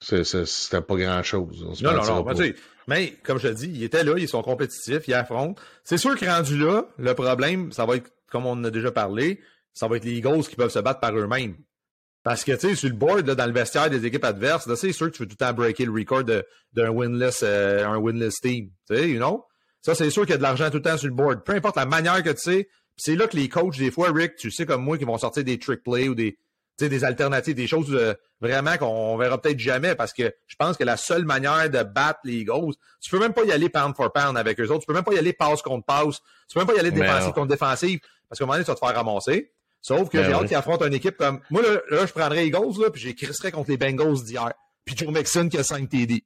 sais, 0.00 0.24
c'était 0.24 0.80
pas 0.80 0.96
grand-chose. 0.96 1.64
Non, 1.80 1.92
non, 1.92 2.04
non. 2.04 2.24
Mais, 2.36 2.54
mais, 2.88 3.14
comme 3.22 3.38
je 3.38 3.48
te 3.48 3.54
dis, 3.54 3.70
ils 3.72 3.84
étaient 3.84 4.02
là, 4.02 4.14
ils 4.18 4.28
sont 4.28 4.42
compétitifs, 4.42 5.06
ils 5.06 5.14
affrontent. 5.14 5.60
C'est 5.84 5.98
sûr 5.98 6.18
que 6.18 6.26
rendu 6.26 6.58
là, 6.58 6.86
le 6.98 7.14
problème, 7.14 7.70
ça 7.70 7.86
va 7.86 7.96
être, 7.96 8.10
comme 8.28 8.46
on 8.46 8.52
en 8.52 8.64
a 8.64 8.70
déjà 8.70 8.90
parlé, 8.90 9.40
ça 9.72 9.86
va 9.86 9.96
être 9.96 10.04
les 10.04 10.14
Eagles 10.14 10.42
qui 10.42 10.56
peuvent 10.56 10.70
se 10.70 10.80
battre 10.80 10.98
par 11.00 11.16
eux-mêmes. 11.16 11.56
Parce 12.24 12.44
que, 12.44 12.52
tu 12.52 12.68
sais, 12.68 12.74
sur 12.74 12.88
le 12.88 12.94
board, 12.94 13.26
là, 13.26 13.34
dans 13.34 13.46
le 13.46 13.52
vestiaire 13.52 13.88
des 13.88 14.04
équipes 14.04 14.24
adverses, 14.24 14.66
là, 14.66 14.76
c'est 14.76 14.92
sûr 14.92 15.06
que 15.06 15.16
tu 15.16 15.22
veux 15.22 15.28
tout 15.28 15.36
le 15.38 15.46
temps 15.46 15.52
breaker 15.52 15.86
le 15.86 15.92
record 15.92 16.24
d'un 16.24 16.90
winless, 16.90 17.40
euh, 17.42 17.86
un 17.86 17.96
winless 17.96 18.34
team. 18.40 18.70
Tu 18.88 18.96
sais, 18.96 19.08
you 19.08 19.18
know? 19.18 19.44
Ça, 19.80 19.94
c'est 19.94 20.10
sûr 20.10 20.22
qu'il 20.22 20.32
y 20.32 20.34
a 20.34 20.38
de 20.38 20.42
l'argent 20.42 20.68
tout 20.70 20.78
le 20.78 20.82
temps 20.82 20.98
sur 20.98 21.08
le 21.08 21.14
board. 21.14 21.44
Peu 21.44 21.54
importe 21.54 21.76
la 21.76 21.86
manière 21.86 22.22
que 22.22 22.30
tu 22.30 22.38
sais. 22.40 22.68
c'est 22.96 23.14
là 23.14 23.28
que 23.28 23.36
les 23.36 23.48
coachs, 23.48 23.78
des 23.78 23.90
fois, 23.90 24.10
Rick, 24.12 24.36
tu 24.36 24.50
sais 24.50 24.66
comme 24.66 24.82
moi, 24.82 24.98
qui 24.98 25.04
vont 25.04 25.16
sortir 25.18 25.44
des 25.44 25.58
trick 25.58 25.82
plays 25.82 26.08
ou 26.08 26.14
des, 26.14 26.36
des 26.78 27.04
alternatives, 27.04 27.54
des 27.54 27.66
choses 27.66 27.94
euh, 27.94 28.14
vraiment 28.40 28.76
qu'on 28.76 29.16
verra 29.16 29.40
peut-être 29.40 29.58
jamais 29.58 29.94
parce 29.94 30.12
que 30.12 30.32
je 30.46 30.56
pense 30.56 30.76
que 30.76 30.84
la 30.84 30.96
seule 30.96 31.24
manière 31.24 31.70
de 31.70 31.82
battre 31.82 32.20
les 32.24 32.40
Eagles, 32.40 32.74
tu 33.00 33.10
peux 33.10 33.18
même 33.18 33.32
pas 33.32 33.44
y 33.44 33.52
aller 33.52 33.68
pound 33.68 33.94
for 33.96 34.12
pound 34.12 34.36
avec 34.36 34.60
eux 34.60 34.68
autres. 34.68 34.80
Tu 34.80 34.86
peux 34.86 34.92
même 34.92 35.04
pas 35.04 35.14
y 35.14 35.18
aller 35.18 35.32
passe 35.32 35.62
contre 35.62 35.86
passe. 35.86 36.18
Tu 36.48 36.54
peux 36.54 36.60
même 36.60 36.66
pas 36.66 36.74
y 36.74 36.80
aller 36.80 36.90
défensive 36.90 37.32
contre 37.32 37.48
défensive 37.48 38.00
parce 38.28 38.38
qu'à 38.38 38.44
un 38.44 38.46
moment 38.46 38.54
donné, 38.54 38.64
tu 38.64 38.70
vas 38.70 38.74
te 38.74 38.80
faire 38.80 38.94
ramasser. 38.94 39.52
Sauf 39.80 40.08
que 40.08 40.22
j'ai 40.22 40.32
hâte 40.32 40.46
qu'ils 40.46 40.56
affrontent 40.56 40.86
une 40.86 40.94
équipe 40.94 41.16
comme. 41.16 41.40
Moi, 41.50 41.62
là, 41.62 41.80
là 41.90 42.06
je 42.06 42.12
prendrais 42.12 42.46
Eagles, 42.46 42.80
là, 42.80 42.90
puis 42.90 43.00
j'écrirais 43.00 43.52
contre 43.52 43.70
les 43.70 43.76
Bengals 43.76 44.24
d'hier. 44.24 44.52
Puis 44.84 44.96
Joe 44.96 45.12
Mixon 45.12 45.48
qui 45.48 45.58
a 45.58 45.62
5 45.62 45.88
TD. 45.88 46.24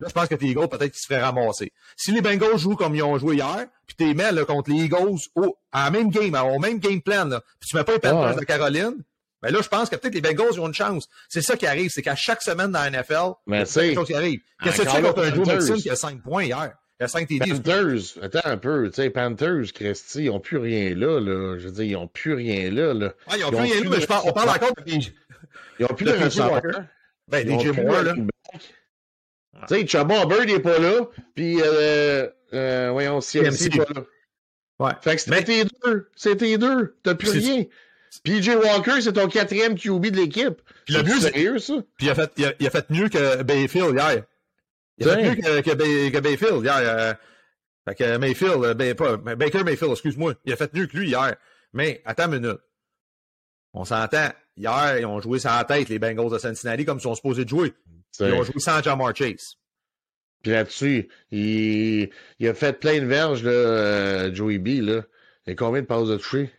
Là, 0.00 0.06
je 0.08 0.12
pense 0.12 0.28
que 0.28 0.34
tes 0.36 0.46
Eagles, 0.46 0.68
peut-être 0.68 0.92
qu'ils 0.92 1.00
se 1.00 1.06
feraient 1.06 1.22
ramasser. 1.22 1.72
Si 1.96 2.12
les 2.12 2.20
Bengals 2.20 2.56
jouent 2.56 2.76
comme 2.76 2.94
ils 2.94 3.02
ont 3.02 3.18
joué 3.18 3.36
hier, 3.36 3.66
puis 3.86 3.96
tu 3.98 4.14
mets 4.14 4.30
là, 4.30 4.44
contre 4.44 4.70
les 4.70 4.84
Eagles 4.84 5.18
au, 5.34 5.58
à 5.72 5.84
la 5.84 5.90
même 5.90 6.10
game, 6.10 6.34
au 6.34 6.58
même 6.58 6.78
game 6.78 7.02
plan, 7.02 7.24
là, 7.24 7.42
puis 7.58 7.68
tu 7.68 7.76
mets 7.76 7.84
pas 7.84 7.92
les 7.92 7.98
Panthers 7.98 8.36
de 8.36 8.44
Caroline, 8.44 9.02
ben 9.42 9.52
là, 9.52 9.60
je 9.62 9.68
pense 9.68 9.88
que 9.88 9.96
peut-être 9.96 10.14
les 10.14 10.20
Bengals 10.20 10.52
ils 10.52 10.60
ont 10.60 10.66
une 10.66 10.74
chance. 10.74 11.08
C'est 11.28 11.42
ça 11.42 11.56
qui 11.56 11.66
arrive, 11.66 11.90
c'est 11.90 12.02
qu'à 12.02 12.16
chaque 12.16 12.42
semaine 12.42 12.70
dans 12.72 12.80
la 12.80 12.90
NFL, 12.90 13.32
c'est 13.66 13.80
quelque 13.80 13.94
chose 13.94 14.06
qui 14.06 14.14
arrive. 14.14 14.40
Qu'est-ce 14.62 14.82
que 14.82 14.88
tu 14.88 14.88
fais 14.88 15.02
contre 15.02 15.22
un 15.22 15.34
Joe 15.34 15.48
Mixon 15.48 15.74
qui 15.74 15.90
a 15.90 15.96
5 15.96 16.22
points 16.22 16.44
hier? 16.44 16.74
Il 17.00 17.04
a 17.04 17.08
5 17.08 17.28
TD. 17.28 17.50
Panthers, 17.50 18.22
attends 18.22 18.40
un 18.44 18.56
peu, 18.56 18.88
tu 18.88 18.96
sais, 18.96 19.10
Panthers, 19.10 19.72
Christy, 19.72 20.24
ils 20.24 20.26
n'ont 20.26 20.40
plus 20.40 20.56
rien 20.56 20.94
là, 20.96 21.20
là. 21.20 21.56
Je 21.58 21.66
veux 21.66 21.72
dire, 21.72 21.84
ils 21.84 21.92
n'ont 21.92 22.08
plus 22.08 22.34
rien 22.34 22.70
là, 22.70 22.92
là. 22.92 23.14
Ah, 23.28 23.36
ils 23.36 23.42
n'ont 23.42 23.50
plus 23.50 23.58
rien 23.58 23.84
là, 23.84 23.90
mais 23.90 24.00
je 24.00 24.06
parle, 24.06 24.22
on 24.26 24.32
parle 24.32 24.50
encore 24.50 24.72
de 24.74 24.90
Ils 24.90 25.12
n'ont 25.80 25.94
plus 25.94 26.06
de 26.06 26.10
receveur. 26.10 26.62
Ben, 27.28 27.46
DJ 27.46 27.66
Moore, 27.68 28.02
là. 28.02 28.14
Tu 29.68 29.74
sais, 29.74 29.86
Chaba 29.86 30.26
Bird 30.26 30.46
n'est 30.46 30.60
pas 30.60 30.78
là, 30.78 31.08
puis 31.34 31.60
euh, 31.60 32.28
euh, 32.54 32.90
voyons, 32.90 33.20
CMC 33.20 33.70
n'est 33.70 33.84
pas 33.84 33.94
là. 33.94 34.04
Ouais. 34.80 34.92
Fait 35.00 35.16
que 35.16 35.20
c'était 35.20 35.44
tes 35.44 35.64
deux. 35.84 36.08
C'était 36.14 36.58
deux. 36.58 36.96
T'as 37.02 37.14
plus 37.14 37.30
rien. 37.30 37.64
PJ 38.24 38.48
Walker, 38.48 39.00
c'est 39.00 39.12
ton 39.12 39.28
quatrième 39.28 39.76
QB 39.76 40.06
de 40.06 40.16
l'équipe. 40.16 40.62
Puis 40.86 40.94
le 40.94 41.02
mieux, 41.02 41.20
sérieux, 41.20 41.58
ça? 41.58 41.74
Puis 41.96 42.06
il 42.06 42.10
a, 42.10 42.14
fait, 42.14 42.32
il, 42.36 42.44
a, 42.46 42.52
il 42.58 42.66
a 42.66 42.70
fait 42.70 42.88
mieux 42.90 43.08
que 43.08 43.42
Bayfield 43.42 43.94
hier. 43.94 44.22
Il 44.98 45.08
a 45.08 45.16
fait 45.16 45.22
mieux 45.22 45.34
que, 45.36 45.60
que, 45.60 45.74
Bay, 45.74 46.10
que 46.12 46.18
Bayfield 46.18 46.64
hier. 46.64 46.76
Euh, 46.76 47.14
fait 47.88 47.94
que 47.94 48.16
Mayfield, 48.18 48.76
ben, 48.76 48.94
pas, 48.94 49.16
Baker 49.16 49.64
Mayfield, 49.64 49.92
excuse-moi. 49.92 50.34
Il 50.44 50.52
a 50.52 50.56
fait 50.56 50.72
mieux 50.74 50.86
que 50.86 50.96
lui 50.96 51.08
hier. 51.08 51.36
Mais, 51.72 52.02
attends 52.04 52.30
une 52.30 52.40
minute. 52.40 52.58
On 53.72 53.84
s'entend. 53.84 54.28
Hier, 54.56 54.98
ils 54.98 55.06
ont 55.06 55.20
joué 55.20 55.38
sans 55.38 55.56
la 55.56 55.64
tête, 55.64 55.88
les 55.88 55.98
Bengals 55.98 56.30
de 56.30 56.38
Cincinnati, 56.38 56.84
comme 56.84 56.98
ils 56.98 57.02
sont 57.02 57.14
supposés 57.14 57.44
de 57.44 57.48
jouer. 57.48 57.74
Ils 58.20 58.32
ont 58.32 58.42
joué 58.42 58.58
sans 58.58 58.82
Jamar 58.82 59.14
Chase. 59.14 59.56
Puis 60.42 60.52
là-dessus, 60.52 61.08
il, 61.30 62.10
il, 62.38 62.48
a 62.48 62.54
fait 62.54 62.72
plein 62.78 63.00
de 63.00 63.06
verges, 63.06 63.42
là, 63.42 63.50
euh, 63.50 64.34
Joey 64.34 64.58
B. 64.58 64.82
Là. 64.82 65.02
A 65.46 65.54
combien 65.54 65.80
de 65.80 65.86
passes 65.86 66.08
de 66.08 66.16
toucher? 66.16 66.52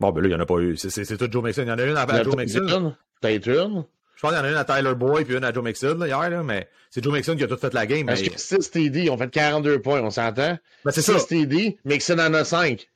Bon, 0.00 0.10
ben 0.10 0.20
là, 0.22 0.28
il 0.28 0.30
n'y 0.30 0.36
en 0.36 0.40
a 0.40 0.46
pas 0.46 0.58
eu. 0.58 0.76
C'est 0.76 1.16
tout 1.16 1.30
Joe 1.30 1.44
Mixon. 1.44 1.62
Il 1.62 1.68
y 1.68 1.70
en 1.70 1.78
a 1.78 1.84
une 1.84 1.96
à 1.96 2.22
Joe 2.22 2.36
Mixon. 2.36 2.96
Peut-être 3.20 3.48
une. 3.48 3.84
Je 4.22 4.28
pense 4.28 4.36
qu'il 4.36 4.38
y 4.38 4.40
en 4.40 4.44
a 4.44 4.50
une 4.52 4.56
à 4.56 4.64
Tyler 4.64 4.94
Boyd 4.94 5.26
puis 5.26 5.36
une 5.36 5.42
à 5.42 5.52
Joe 5.52 5.64
Mixon 5.64 5.96
là, 5.98 6.06
hier, 6.06 6.30
là, 6.30 6.42
mais 6.44 6.68
c'est 6.90 7.02
Joe 7.02 7.12
Mixon 7.12 7.34
qui 7.34 7.42
a 7.42 7.48
tout 7.48 7.56
fait 7.56 7.74
la 7.74 7.86
game. 7.86 8.06
Parce 8.06 8.20
mais... 8.20 8.28
que 8.28 8.38
6 8.38 8.70
TD, 8.70 9.00
ils 9.02 9.10
ont 9.10 9.18
fait 9.18 9.28
42 9.28 9.82
points, 9.82 10.00
on 10.00 10.10
s'entend? 10.10 10.56
Ben, 10.84 10.90
c'est 10.92 11.02
6 11.02 11.18
ça. 11.18 11.24
TD, 11.26 11.76
Mixon 11.84 12.18
en 12.20 12.32
a 12.32 12.44
5. 12.44 12.88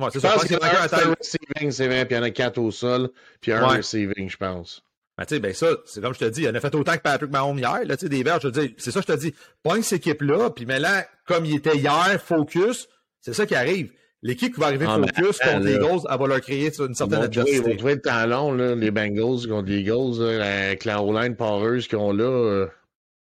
Ouais, 0.00 0.08
c'est 0.12 0.14
Je 0.14 0.18
ça. 0.20 0.32
pense 0.32 0.42
Je 0.42 0.46
qu'il 0.48 0.56
y 0.56 0.58
pense 0.58 0.68
en 0.68 0.72
a 0.74 0.82
un 0.82 0.88
qu'il 0.88 0.98
y 0.98 1.00
en 1.00 1.04
a 1.04 1.10
un 1.10 1.14
receiving, 1.16 1.70
c'est 1.70 1.86
vrai, 1.86 2.04
puis 2.06 2.14
il 2.16 2.18
y 2.18 2.20
en 2.20 2.24
a 2.24 2.30
4 2.30 2.58
au 2.58 2.70
sol, 2.72 3.10
puis 3.40 3.52
un 3.52 3.68
Ouais. 3.68 3.76
receiving, 3.76 4.28
je 4.28 4.36
pense. 4.36 4.82
Ben, 5.16 5.26
tu 5.26 5.34
sais, 5.36 5.40
ben 5.40 5.54
ça, 5.54 5.66
c'est 5.86 6.00
comme 6.00 6.14
je 6.14 6.18
te 6.18 6.24
dis, 6.24 6.42
il 6.42 6.48
en 6.48 6.54
a 6.54 6.60
fait 6.60 6.74
autant 6.74 6.94
que 6.96 7.02
Patrick 7.02 7.30
Mahomes 7.30 7.58
hier, 7.58 7.84
là, 7.84 7.96
tu 7.96 8.06
sais, 8.06 8.08
des 8.08 8.24
verges, 8.24 8.42
je 8.42 8.48
te 8.48 8.58
dis, 8.60 8.74
c'est 8.78 8.90
ça 8.90 9.00
je 9.00 9.06
te 9.12 9.16
dis. 9.16 9.32
Pogne 9.62 9.82
cette 9.82 9.98
équipe-là, 9.98 10.50
puis 10.50 10.66
mais 10.66 10.80
là, 10.80 11.06
comme 11.26 11.44
il 11.44 11.54
était 11.54 11.76
hier, 11.76 12.20
focus, 12.20 12.88
c'est 13.20 13.34
ça 13.34 13.46
qui 13.46 13.54
arrive. 13.54 13.92
L'équipe 14.24 14.54
qui 14.54 14.60
va 14.60 14.66
arriver 14.66 14.86
Ah, 14.88 14.98
focus 15.00 15.40
attends, 15.40 15.54
contre 15.54 15.66
les. 15.66 15.72
Eagles, 15.74 16.00
elle 16.08 16.18
va 16.18 16.26
leur 16.28 16.40
créer 16.40 16.70
une 16.78 16.94
certaine 16.94 16.98
jouer, 16.98 17.08
ils 17.08 17.10
vont 17.10 17.22
adversité. 17.24 17.76
trouver 17.76 17.94
le 17.96 18.00
temps 18.00 18.26
long, 18.26 18.52
là, 18.52 18.74
les 18.76 18.90
Bengals 18.92 19.48
contre 19.48 19.68
les 19.68 19.78
Eagles, 19.80 20.18
là, 20.20 20.66
avec 20.66 20.84
la 20.84 21.02
O-line 21.02 21.34
pareuse 21.34 21.88
qu'ils 21.88 21.98
ont 21.98 22.12
là. 22.12 22.24
euh. 22.24 22.68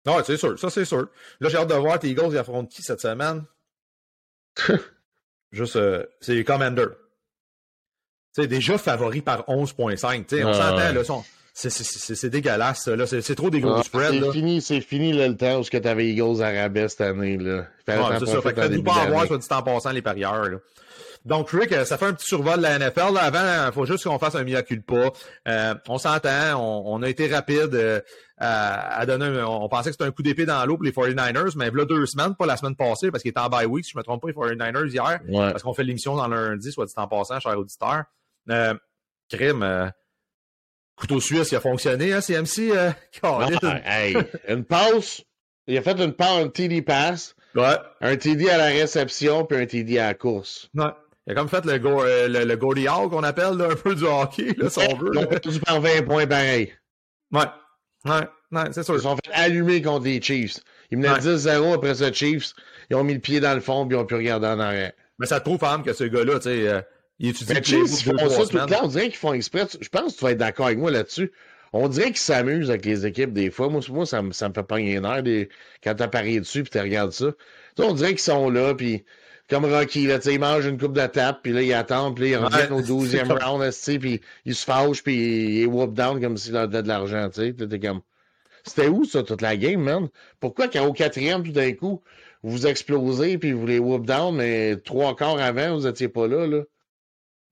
Non, 0.07 0.19
c'est 0.25 0.37
sûr, 0.37 0.59
ça 0.59 0.69
c'est 0.71 0.85
sûr. 0.85 1.09
Là, 1.41 1.49
j'ai 1.49 1.57
hâte 1.57 1.69
de 1.71 1.75
voir 1.75 1.99
tes 1.99 2.09
Eagles, 2.09 2.29
ils 2.33 2.39
affrontent 2.39 2.67
qui 2.69 2.83
cette 2.83 3.01
semaine? 3.01 3.45
Juste, 5.53 5.77
euh, 5.77 6.05
c'est 6.21 6.35
les 6.35 6.45
Commanders. 6.45 6.91
Tu 8.35 8.43
sais, 8.43 8.47
déjà 8.49 8.79
favoris 8.79 9.23
par 9.23 9.45
11.5. 9.49 10.27
Tu 10.27 10.37
sais, 10.37 10.45
on 10.45 10.49
Ah, 10.51 10.55
s'entend, 10.55 10.93
là, 10.95 11.03
sont- 11.05 11.25
c'est- 11.53 12.29
dégueulasse, 12.31 12.85
ça, 12.85 12.95
là. 12.95 13.07
C'est 13.07 13.35
trop 13.35 13.51
des 13.51 13.61
gros 13.61 13.75
Ah, 13.79 13.83
spreads, 13.83 14.23
c'est 14.23 14.33
fini, 14.33 14.63
c'est 14.63 14.81
fini 14.81 15.13
là, 15.13 15.27
le 15.29 15.37
temps 15.37 15.59
où 15.61 15.65
tu 15.65 15.77
avais 15.77 16.07
Eagles 16.09 16.41
à 16.43 16.51
rabais 16.53 16.89
cette 16.89 17.01
année. 17.01 17.37
Là. 17.39 17.67
Fallait 17.85 18.03
Ouais, 18.03 18.19
c'est 18.21 18.27
ça. 18.27 18.41
Fait 18.43 18.53
que 18.55 18.69
début 18.69 18.83
pas 18.85 19.03
avoir, 19.03 19.27
soit 19.27 19.39
dit 19.39 19.47
en 19.51 19.63
passant, 19.63 19.91
les 19.91 20.03
parieurs. 20.03 20.49
Là. 20.49 20.59
Donc, 21.27 21.51
Rick, 21.51 21.75
ça 21.85 21.99
fait 21.99 22.07
un 22.07 22.15
petit 22.15 22.27
survol 22.27 22.57
de 22.57 22.63
la 22.63 22.79
NFL. 22.79 23.13
Là. 23.15 23.21
Avant, 23.25 23.67
il 23.69 23.73
faut 23.75 23.85
juste 23.85 24.05
qu'on 24.05 24.19
fasse 24.19 24.35
un 24.37 24.43
mea 24.45 24.63
culpa. 24.63 25.11
Euh, 25.49 25.75
on 25.89 25.99
s'entend, 25.99 26.55
on, 26.59 26.95
on 26.95 27.03
a 27.03 27.09
été 27.11 27.27
rapide 27.27 27.75
euh, 27.75 28.01
à, 28.39 28.97
à 28.99 29.05
donner 29.07 29.27
un- 29.27 29.45
On 29.45 29.69
pensait 29.69 29.91
que 29.91 29.95
c'était 29.95 30.05
un 30.05 30.13
coup 30.13 30.23
d'épée 30.23 30.47
dans 30.47 30.65
l'eau 30.65 30.77
pour 30.77 30.85
les 30.85 30.93
49ers, 30.93 31.53
mais 31.57 31.71
là 31.71 31.85
deux 31.85 32.07
semaines, 32.07 32.35
pas 32.37 32.47
la 32.47 32.57
semaine 32.57 32.75
passée, 32.75 33.11
parce 33.11 33.21
qu'il 33.23 33.31
était 33.31 33.41
en 33.41 33.51
bye 33.51 33.67
week, 33.67 33.85
si 33.85 33.93
je 33.93 33.99
me 33.99 34.03
trompe 34.03 34.23
pas, 34.23 34.29
les 34.29 34.33
49ers 34.57 34.89
hier, 34.91 35.21
Ouais. 35.29 35.51
parce 35.51 35.63
qu'on 35.63 35.75
fait 35.75 35.85
l'émission 35.85 36.17
dans 36.17 36.27
lundi, 36.27 36.73
soit 36.73 36.87
dit 36.87 36.93
en 36.97 37.07
passant, 37.07 37.39
cher 37.39 37.59
auditeur. 37.59 38.05
Euh, 38.49 38.73
crime, 39.31 39.93
couteau 40.97 41.21
suisse, 41.21 41.51
il 41.53 41.57
a 41.57 41.61
fonctionné, 41.61 42.13
hein, 42.15 42.21
CMC? 42.23 42.71
Euh, 42.75 42.91
Colin. 43.21 43.59
Ah, 43.85 44.03
hey, 44.07 44.17
une 44.49 44.65
passe. 44.65 45.23
Il 45.67 45.77
a 45.77 45.83
fait 45.83 45.99
une 46.03 46.15
passe, 46.15 46.45
un 46.45 46.49
TD 46.49 46.81
pass, 46.83 47.35
ouais. 47.55 47.77
un 48.01 48.17
TD 48.17 48.49
à 48.49 48.57
la 48.57 48.65
réception, 48.67 49.45
puis 49.45 49.59
un 49.59 49.67
TD 49.67 49.99
à 49.99 50.07
la 50.09 50.15
course. 50.15 50.69
Ouais. 50.75 50.87
Il 51.31 51.33
a 51.33 51.35
comme 51.35 51.49
fait 51.49 51.65
le, 51.65 51.79
go, 51.79 52.03
euh, 52.03 52.29
le, 52.29 52.45
le 52.45 52.57
qu'on 53.09 53.23
appelle 53.23 53.57
là, 53.57 53.69
un 53.71 53.77
peu 53.77 53.95
du 53.95 54.05
hockey, 54.05 54.55
là, 54.59 54.69
si 54.69 54.81
on 54.81 54.97
veut. 54.97 55.11
Ils 55.15 55.19
ont 55.19 55.27
perdu 55.27 55.61
par 55.61 55.81
20 55.81 56.03
points 56.03 56.27
pareil. 56.27 56.73
Ouais. 57.33 57.45
Ouais. 58.05 58.29
Ouais, 58.53 58.65
c'est 58.73 58.83
sûr. 58.83 58.95
Ils 58.95 58.99
se 58.99 59.03
sont 59.05 59.17
fait 59.17 59.33
allumer 59.33 59.81
contre 59.81 60.07
les 60.07 60.21
Chiefs. 60.21 60.59
Ils 60.91 60.99
menaient 60.99 61.11
Ouais. 61.11 61.21
10-0 61.21 61.75
après 61.75 61.95
ce 61.95 62.13
Chiefs. 62.13 62.53
Ils 62.91 62.97
ont 62.97 63.05
mis 63.05 63.15
le 63.15 63.21
pied 63.21 63.39
dans 63.39 63.55
le 63.55 63.61
fond, 63.61 63.87
puis 63.87 63.97
ils 63.97 64.01
ont 64.01 64.07
pu 64.07 64.15
regarder 64.17 64.49
en 64.49 64.59
arrière. 64.59 64.93
Mais 65.19 65.27
ça 65.27 65.39
te 65.39 65.45
prouve, 65.45 65.59
quand 65.59 65.71
même, 65.71 65.85
que 65.85 65.93
ce 65.93 66.05
gars-là, 66.05 66.39
tu 66.39 66.45
sais, 66.45 66.69
euh, 66.69 66.81
il 67.21 67.29
étudie 67.29 67.53
Mais 67.53 67.61
le 67.61 67.65
Chiefs, 67.65 68.07
ils 68.07 68.19
font 68.19 68.29
ça 68.29 68.47
tout 68.47 68.57
le 68.57 68.67
temps. 68.67 68.81
On 68.85 68.89
dirait 68.89 69.09
qu'ils 69.09 69.17
font 69.17 69.33
exprès. 69.33 69.67
Je 69.81 69.89
pense 69.89 70.15
que 70.15 70.19
tu 70.19 70.25
vas 70.25 70.33
être 70.33 70.39
d'accord 70.39 70.67
avec 70.67 70.79
moi 70.79 70.91
là-dessus. 70.91 71.31
On 71.73 71.87
dirait 71.87 72.07
qu'ils 72.07 72.17
s'amusent 72.17 72.71
avec 72.71 72.85
les 72.85 73.07
équipes 73.07 73.33
des 73.33 73.51
fois. 73.51 73.69
Moi, 73.69 73.81
moi 73.91 74.05
ça, 74.07 74.23
me, 74.23 74.33
ça 74.33 74.49
me 74.49 74.55
fait 74.55 74.65
pas 74.65 74.77
un 74.77 75.05
air 75.05 75.23
des... 75.23 75.49
quand 75.85 75.95
t'as 75.95 76.09
parié 76.09 76.41
dessus 76.41 76.65
puis 76.65 76.71
tu 76.71 76.81
regardes 76.81 77.13
ça. 77.13 77.27
Tu 77.77 77.83
sais, 77.83 77.89
on 77.89 77.95
dirait 77.95 78.11
qu'ils 78.11 78.19
sont 78.19 78.51
là, 78.51 78.75
puis 78.75 79.05
comme 79.51 79.65
Rocky, 79.67 80.07
là, 80.07 80.19
ils 80.25 80.39
mangent 80.39 80.67
une 80.67 80.79
coupe 80.79 80.93
de 80.95 81.07
tape, 81.07 81.41
puis 81.43 81.53
là, 81.53 81.61
ils 81.63 81.75
attendent, 81.75 82.15
puis 82.15 82.31
là, 82.31 82.31
ils 82.31 82.45
reviennent 82.45 82.73
Ouais, 82.73 82.81
au 82.81 82.83
12e 82.83 83.09
c'est 83.11 83.29
comme- 83.29 83.39
round, 83.61 84.01
puis 84.01 84.21
ils 84.45 84.55
se 84.55 84.65
fâchent, 84.65 85.03
puis 85.03 85.61
ils 85.63 85.67
whoop 85.67 85.93
down 85.93 86.21
comme 86.21 86.37
s'ils 86.37 86.53
leur 86.53 86.69
donnaient 86.69 86.83
de 86.85 86.89
l'argent, 86.89 87.29
tu 87.29 87.55
sais. 87.55 87.79
Comme... 87.81 88.01
C'était 88.65 88.89
où, 88.89 89.05
ça, 89.05 89.23
toute 89.23 89.43
la 89.43 89.57
game, 89.57 89.81
man? 89.83 90.09
Pourquoi, 90.39 90.69
quand 90.69 90.87
au 90.87 90.93
quatrième, 90.93 91.43
tout 91.43 91.53
d'un 91.53 91.73
coup, 91.73 92.01
vous 92.43 92.67
explosez, 92.67 93.37
puis 93.39 93.53
vous 93.53 93.67
les 93.67 93.79
whoop 93.79 94.07
down, 94.07 94.35
mais 94.37 94.77
trois 94.77 95.15
quarts 95.17 95.39
avant, 95.41 95.75
vous 95.77 95.87
étiez 95.87 96.09
pas 96.09 96.27
là, 96.27 96.47
là? 96.47 96.63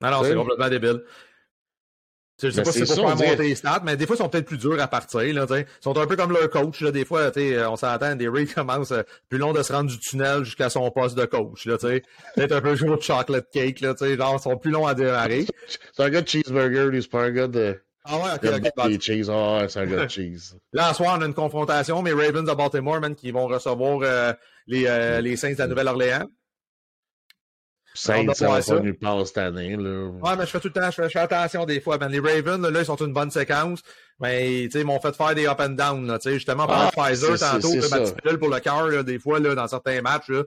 Non, 0.01 0.11
non, 0.11 0.23
c'est 0.23 0.35
complètement 0.35 0.69
débile. 0.69 1.03
Je 2.41 2.51
sais 2.51 2.63
pas 2.63 2.71
si 2.71 2.87
c'est 2.87 2.95
pour 2.95 3.09
faire 3.09 3.17
monter 3.17 3.43
les 3.43 3.55
stats, 3.57 3.83
mais 3.85 3.97
des 3.97 4.07
fois, 4.07 4.15
ils 4.15 4.21
sont 4.21 4.29
peut-être 4.29 4.47
plus 4.47 4.59
durs 4.59 4.81
à 4.81 4.87
partir. 4.87 5.21
Là, 5.21 5.47
ils 5.51 5.67
sont 5.81 5.99
un 5.99 6.07
peu 6.07 6.15
comme 6.15 6.33
leur 6.33 6.49
coach. 6.49 6.81
Là, 6.81 6.93
des 6.93 7.05
fois, 7.05 7.33
on 7.69 7.77
s'entend, 7.77 8.15
des 8.15 8.29
Ray 8.29 8.47
commence 8.55 8.93
euh, 8.93 9.03
plus 9.29 9.39
long 9.39 9.53
de 9.53 9.63
se 9.63 9.73
rendre 9.73 9.91
du 9.91 9.99
tunnel 9.99 10.45
jusqu'à 10.45 10.71
son 10.71 10.89
poste 10.91 11.17
de 11.17 11.25
coach. 11.25 11.65
Peut-être 11.65 12.53
un 12.53 12.61
peu 12.61 12.77
jour 12.77 12.97
de 12.97 13.03
chocolate 13.03 13.49
cake. 13.53 13.81
Là, 13.81 13.95
genre, 13.99 14.37
ils 14.39 14.43
sont 14.43 14.57
plus 14.57 14.71
longs 14.71 14.87
à 14.87 14.95
démarrer. 14.95 15.47
c'est 15.93 16.03
un 16.03 16.11
gars 16.11 16.23
de 16.23 16.29
cheeseburger, 16.29 16.91
lui, 16.91 17.03
c'est 17.03 17.11
pas 17.11 17.25
un 17.25 17.31
gars 17.31 17.49
de... 17.49 17.81
Ah 18.05 18.17
ouais, 18.17 18.51
ok, 18.51 18.73
ok. 18.79 19.01
cheese. 19.03 19.29
Ah 19.31 19.67
c'est 19.69 19.81
un 19.81 19.87
gars 19.87 20.05
de 20.05 20.09
cheese. 20.11 20.57
Là, 20.73 20.91
en 20.91 20.95
soir, 20.95 21.17
on 21.19 21.23
a 21.23 21.27
une 21.27 21.35
confrontation, 21.35 22.01
mais 22.03 22.13
Ravens 22.13 22.49
de 22.49 22.55
Baltimore, 22.55 23.01
man, 23.01 23.15
qui 23.15 23.33
vont 23.33 23.47
recevoir 23.47 24.01
euh, 24.03 24.33
les, 24.67 24.87
euh, 24.87 25.21
les 25.21 25.37
Saints 25.37 25.53
de 25.53 25.59
la 25.59 25.67
Nouvelle-Orléans. 25.67 26.27
Saints, 27.99 28.33
ça 28.35 28.49
va 28.49 28.63
pas 28.63 28.81
nulle 28.81 28.97
part 28.97 29.27
cette 29.27 29.39
année. 29.39 29.77
Là. 29.77 30.07
Ouais, 30.07 30.37
mais 30.39 30.47
je 30.47 30.51
fais 30.51 30.61
tout 30.61 30.69
le 30.69 30.81
temps, 30.81 30.91
je 30.91 31.09
fais, 31.09 31.19
attention 31.19 31.65
des 31.67 31.81
fois. 31.81 31.99
Ben, 31.99 32.09
les 32.09 32.21
Ravens, 32.21 32.61
là, 32.61 32.81
ils 32.81 32.85
sont 32.85 32.97
une 32.97 33.13
bonne 33.13 33.33
séquence, 33.33 33.81
mais 34.21 34.65
ils 34.65 34.85
m'ont 34.85 35.01
fait 35.01 35.17
faire 35.17 35.35
des 35.35 35.49
up 35.49 35.61
and 35.61 35.71
down. 35.71 36.07
Là, 36.07 36.19
justement, 36.23 36.67
par 36.69 36.93
ah, 36.97 37.03
Pfizer, 37.03 37.37
tantôt, 37.39 37.75
ma 37.91 37.99
petite 37.99 38.23
pilule 38.23 38.39
pour 38.39 38.51
le 38.51 38.61
cœur, 38.61 39.03
des 39.03 39.19
fois, 39.19 39.41
là, 39.41 39.57
dans 39.57 39.67
certains 39.67 40.01
matchs. 40.01 40.29
Là, 40.29 40.45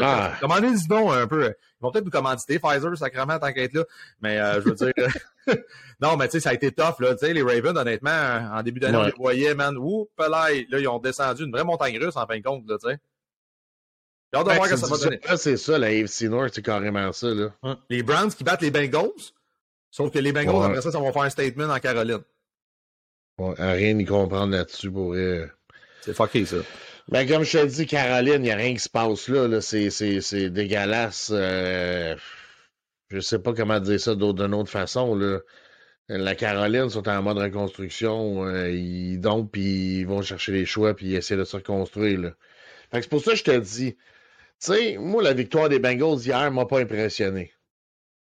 ah. 0.00 0.32
Commandez-y 0.40 0.86
donc 0.86 1.12
un 1.12 1.26
peu. 1.26 1.46
Ils 1.46 1.54
vont 1.80 1.90
peut-être 1.90 2.04
nous 2.04 2.10
commanditer 2.10 2.58
Pfizer, 2.58 2.96
sacrément, 2.98 3.38
tant 3.38 3.52
qu'être 3.52 3.72
là. 3.72 3.84
Mais 4.20 4.38
euh, 4.38 4.60
je 4.60 4.68
veux 4.68 4.74
dire. 4.74 4.92
non, 6.00 6.18
mais 6.18 6.26
tu 6.26 6.32
sais, 6.32 6.40
ça 6.40 6.50
a 6.50 6.54
été 6.54 6.72
tough, 6.72 7.00
là. 7.00 7.14
Tu 7.14 7.26
sais, 7.26 7.32
les 7.32 7.42
Ravens, 7.42 7.76
honnêtement, 7.76 8.50
en 8.52 8.62
début 8.62 8.80
d'année, 8.80 8.98
on 8.98 9.04
les 9.04 9.14
voyait, 9.16 9.54
man. 9.54 9.76
Ouh, 9.78 10.08
là, 10.18 10.50
ils 10.50 10.88
ont 10.88 10.98
descendu 10.98 11.44
une 11.44 11.52
vraie 11.52 11.64
montagne 11.64 11.98
russe, 11.98 12.16
en 12.16 12.26
fin 12.26 12.36
de 12.36 12.42
compte, 12.42 12.64
là, 12.68 12.76
tu 12.82 12.90
sais. 12.90 12.98
J'ai 14.32 14.38
hâte 14.38 14.46
de 14.46 14.50
ben, 14.50 14.56
voir 14.56 14.68
que 14.68 14.76
ça 14.76 14.86
va 14.86 14.98
donner. 14.98 15.20
C'est 15.36 15.56
ça, 15.56 15.78
la 15.78 15.88
AFC 15.88 16.22
North, 16.22 16.52
c'est 16.54 16.62
carrément 16.62 17.12
ça. 17.12 17.28
Là. 17.28 17.52
Les 17.90 18.02
Browns 18.02 18.32
qui 18.32 18.44
battent 18.44 18.62
les 18.62 18.70
Bengals, 18.70 19.10
sauf 19.90 20.10
que 20.10 20.18
les 20.18 20.32
Bengals, 20.32 20.64
après 20.64 20.82
ça, 20.82 20.90
ça 20.90 21.00
va 21.00 21.12
faire 21.12 21.22
un 21.22 21.30
statement 21.30 21.64
en 21.66 21.78
Caroline. 21.78 22.22
Ouais, 23.38 23.54
rien 23.58 23.94
n'y 23.94 24.04
comprendre 24.04 24.52
là-dessus 24.52 24.90
pour. 24.90 25.14
C'est 26.00 26.14
fucké, 26.14 26.44
ça. 26.44 26.56
Ben, 27.08 27.28
comme 27.28 27.42
je 27.42 27.58
te 27.58 27.66
dis, 27.66 27.86
Caroline, 27.86 28.34
il 28.34 28.42
n'y 28.42 28.50
a 28.50 28.56
rien 28.56 28.74
qui 28.74 28.80
se 28.80 28.88
passe 28.88 29.28
là. 29.28 29.48
là. 29.48 29.60
C'est 29.60 30.50
dégueulasse. 30.50 31.30
Euh... 31.32 32.16
Je 33.10 33.20
sais 33.20 33.38
pas 33.38 33.52
comment 33.52 33.78
dire 33.78 34.00
ça 34.00 34.14
d'une 34.14 34.54
autre 34.54 34.70
façon. 34.70 35.14
Là. 35.14 35.40
La 36.08 36.34
Caroline 36.34 36.88
sont 36.88 37.06
en 37.08 37.22
mode 37.22 37.38
reconstruction. 37.38 38.46
Euh, 38.46 38.70
ils 38.70 39.18
donc 39.18 39.50
puis 39.52 40.00
ils 40.00 40.06
vont 40.06 40.22
chercher 40.22 40.52
les 40.52 40.64
choix 40.64 40.94
puis 40.94 41.06
ils 41.06 41.16
essaient 41.16 41.36
de 41.36 41.44
se 41.44 41.56
reconstruire. 41.56 42.20
Là. 42.20 42.30
c'est 42.92 43.08
pour 43.08 43.22
ça 43.22 43.32
que 43.32 43.36
je 43.36 43.44
te 43.44 43.58
dis, 43.58 43.96
tu 44.62 44.72
sais, 44.72 44.96
moi, 44.98 45.22
la 45.22 45.32
victoire 45.32 45.68
des 45.68 45.78
Bengals 45.78 46.20
hier 46.20 46.50
m'a 46.52 46.66
pas 46.66 46.80
impressionné. 46.80 47.52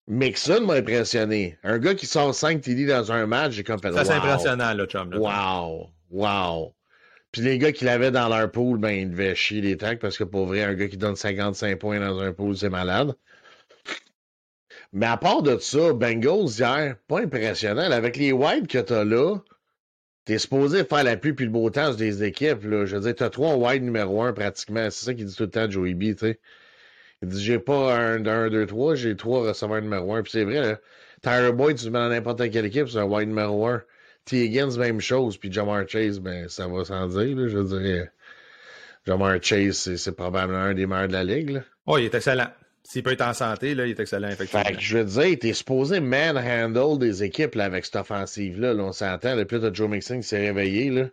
Mixon 0.07 0.61
m'a 0.61 0.73
impressionné. 0.73 1.57
Un 1.63 1.80
gars 1.80 1.95
qui 1.95 2.05
sort 2.05 2.34
5 2.34 2.61
TD 2.61 2.86
dans 2.86 3.11
un 3.11 3.25
match, 3.28 3.53
j'ai 3.53 3.63
comme 3.63 3.80
fait 3.80 3.93
Ça, 3.93 4.03
c'est 4.03 4.13
impressionnant, 4.13 4.73
là, 4.73 4.86
chum. 4.86 5.13
wow! 5.15 5.89
Wow! 6.09 6.73
Puis 7.32 7.41
les 7.41 7.57
gars 7.57 7.71
qui 7.71 7.86
l'avaient 7.86 8.11
dans 8.11 8.30
leur 8.30 8.49
pool, 8.51 8.78
ben, 8.78 8.91
ils 8.91 9.09
devaient 9.09 9.36
chier 9.36 9.61
les 9.61 9.78
tanks 9.78 9.99
parce 9.99 10.17
que 10.17 10.23
pour 10.23 10.47
vrai, 10.47 10.63
un 10.63 10.73
gars 10.73 10.88
qui 10.88 10.97
donne 10.97 11.15
55 11.15 11.78
points 11.78 11.99
dans 11.99 12.19
un 12.19 12.34
pool, 12.34 12.57
c'est 12.57 12.69
malade. 12.69 13.15
Mais 14.93 15.05
à 15.05 15.17
part 15.17 15.43
de 15.43 15.57
ça, 15.57 15.93
Bengals 15.93 16.49
hier, 16.57 16.95
pas 17.07 17.21
impressionnant. 17.21 17.89
Avec 17.91 18.15
les 18.15 18.32
whites 18.32 18.67
que 18.67 18.80
t'as 18.80 19.03
là, 19.03 19.38
T'es 20.28 20.39
supposé 20.39 20.84
faire 20.84 21.05
la 21.05 21.15
pluie 21.15 21.32
puis 21.32 21.45
le 21.45 21.51
beau 21.51 21.69
temps 21.69 21.93
des 21.93 22.25
équipes. 22.25 22.65
Là. 22.65 22.86
Je 22.86 22.97
veux 22.97 23.01
dire, 23.01 23.15
t'as 23.15 23.30
trois 23.30 23.55
wide 23.55 23.82
numéro 23.82 24.21
un 24.21 24.34
pratiquement. 24.34 24.89
C'est 24.89 25.05
ça 25.05 25.13
qu'il 25.13 25.25
dit 25.25 25.34
tout 25.34 25.43
le 25.43 25.49
temps, 25.49 25.71
Joey 25.71 25.93
B. 25.93 26.17
sais. 26.17 26.38
Il 27.21 27.30
dit 27.30 27.41
j'ai 27.41 27.59
pas 27.59 27.95
un, 27.97 28.25
un, 28.25 28.49
deux, 28.49 28.65
trois, 28.65 28.95
j'ai 28.95 29.15
trois 29.15 29.47
receveurs 29.47 29.82
numéro 29.82 30.13
un. 30.13 30.23
Puis 30.23 30.34
c'est 30.34 30.43
vrai, 30.43 30.59
là. 30.59 30.80
Tyler 31.21 31.53
Boyd, 31.53 31.78
tu 31.78 31.86
le 31.86 31.91
mets 31.91 31.99
dans 31.99 32.09
n'importe 32.09 32.51
quelle 32.51 32.65
équipe, 32.65 32.89
c'est 32.89 32.97
un 32.97 33.05
wide 33.05 33.30
numéro 33.30 33.67
un. 33.67 33.82
T. 34.25 34.43
Higgins, 34.43 34.78
même 34.78 34.99
chose. 34.99 35.38
Puis 35.38 35.49
Jamar 35.49 35.88
Chase, 35.88 36.19
ben, 36.19 36.49
ça 36.49 36.67
va 36.67 36.84
sans 36.84 37.07
dire, 37.07 37.38
là, 37.38 37.47
je 37.47 37.59
dirais. 37.59 38.11
Jamar 39.05 39.41
Chase, 39.41 39.95
c'est 39.95 40.11
probablement 40.11 40.59
un 40.59 40.73
des 40.73 40.88
meilleurs 40.88 41.07
de 41.07 41.13
la 41.13 41.23
ligue. 41.23 41.51
Là. 41.51 41.61
Oh, 41.86 41.97
il 41.97 42.03
est 42.03 42.13
excellent. 42.13 42.49
S'il 42.89 43.03
peut 43.03 43.11
être 43.11 43.21
en 43.21 43.33
santé, 43.33 43.75
là, 43.75 43.85
il 43.85 43.89
est 43.89 43.99
excellent, 43.99 44.29
effectivement. 44.29 44.63
Fait 44.63 44.73
que 44.73 44.79
je 44.79 44.97
veux 44.97 45.03
dire, 45.03 45.38
t'es 45.41 45.51
supposé 45.51 45.99
manhandle 45.99 46.97
des 46.97 47.21
équipes 47.21 47.55
là, 47.55 47.65
avec 47.65 47.83
cette 47.83 47.97
offensive-là. 47.97 48.73
Là, 48.73 48.81
on 48.81 48.93
s'entend. 48.93 49.35
Depuis, 49.35 49.59
t'as 49.59 49.73
Joe 49.73 49.89
Mixon 49.89 50.21
qui 50.21 50.23
s'est 50.27 50.39
réveillé. 50.39 50.89
Là. 50.89 51.07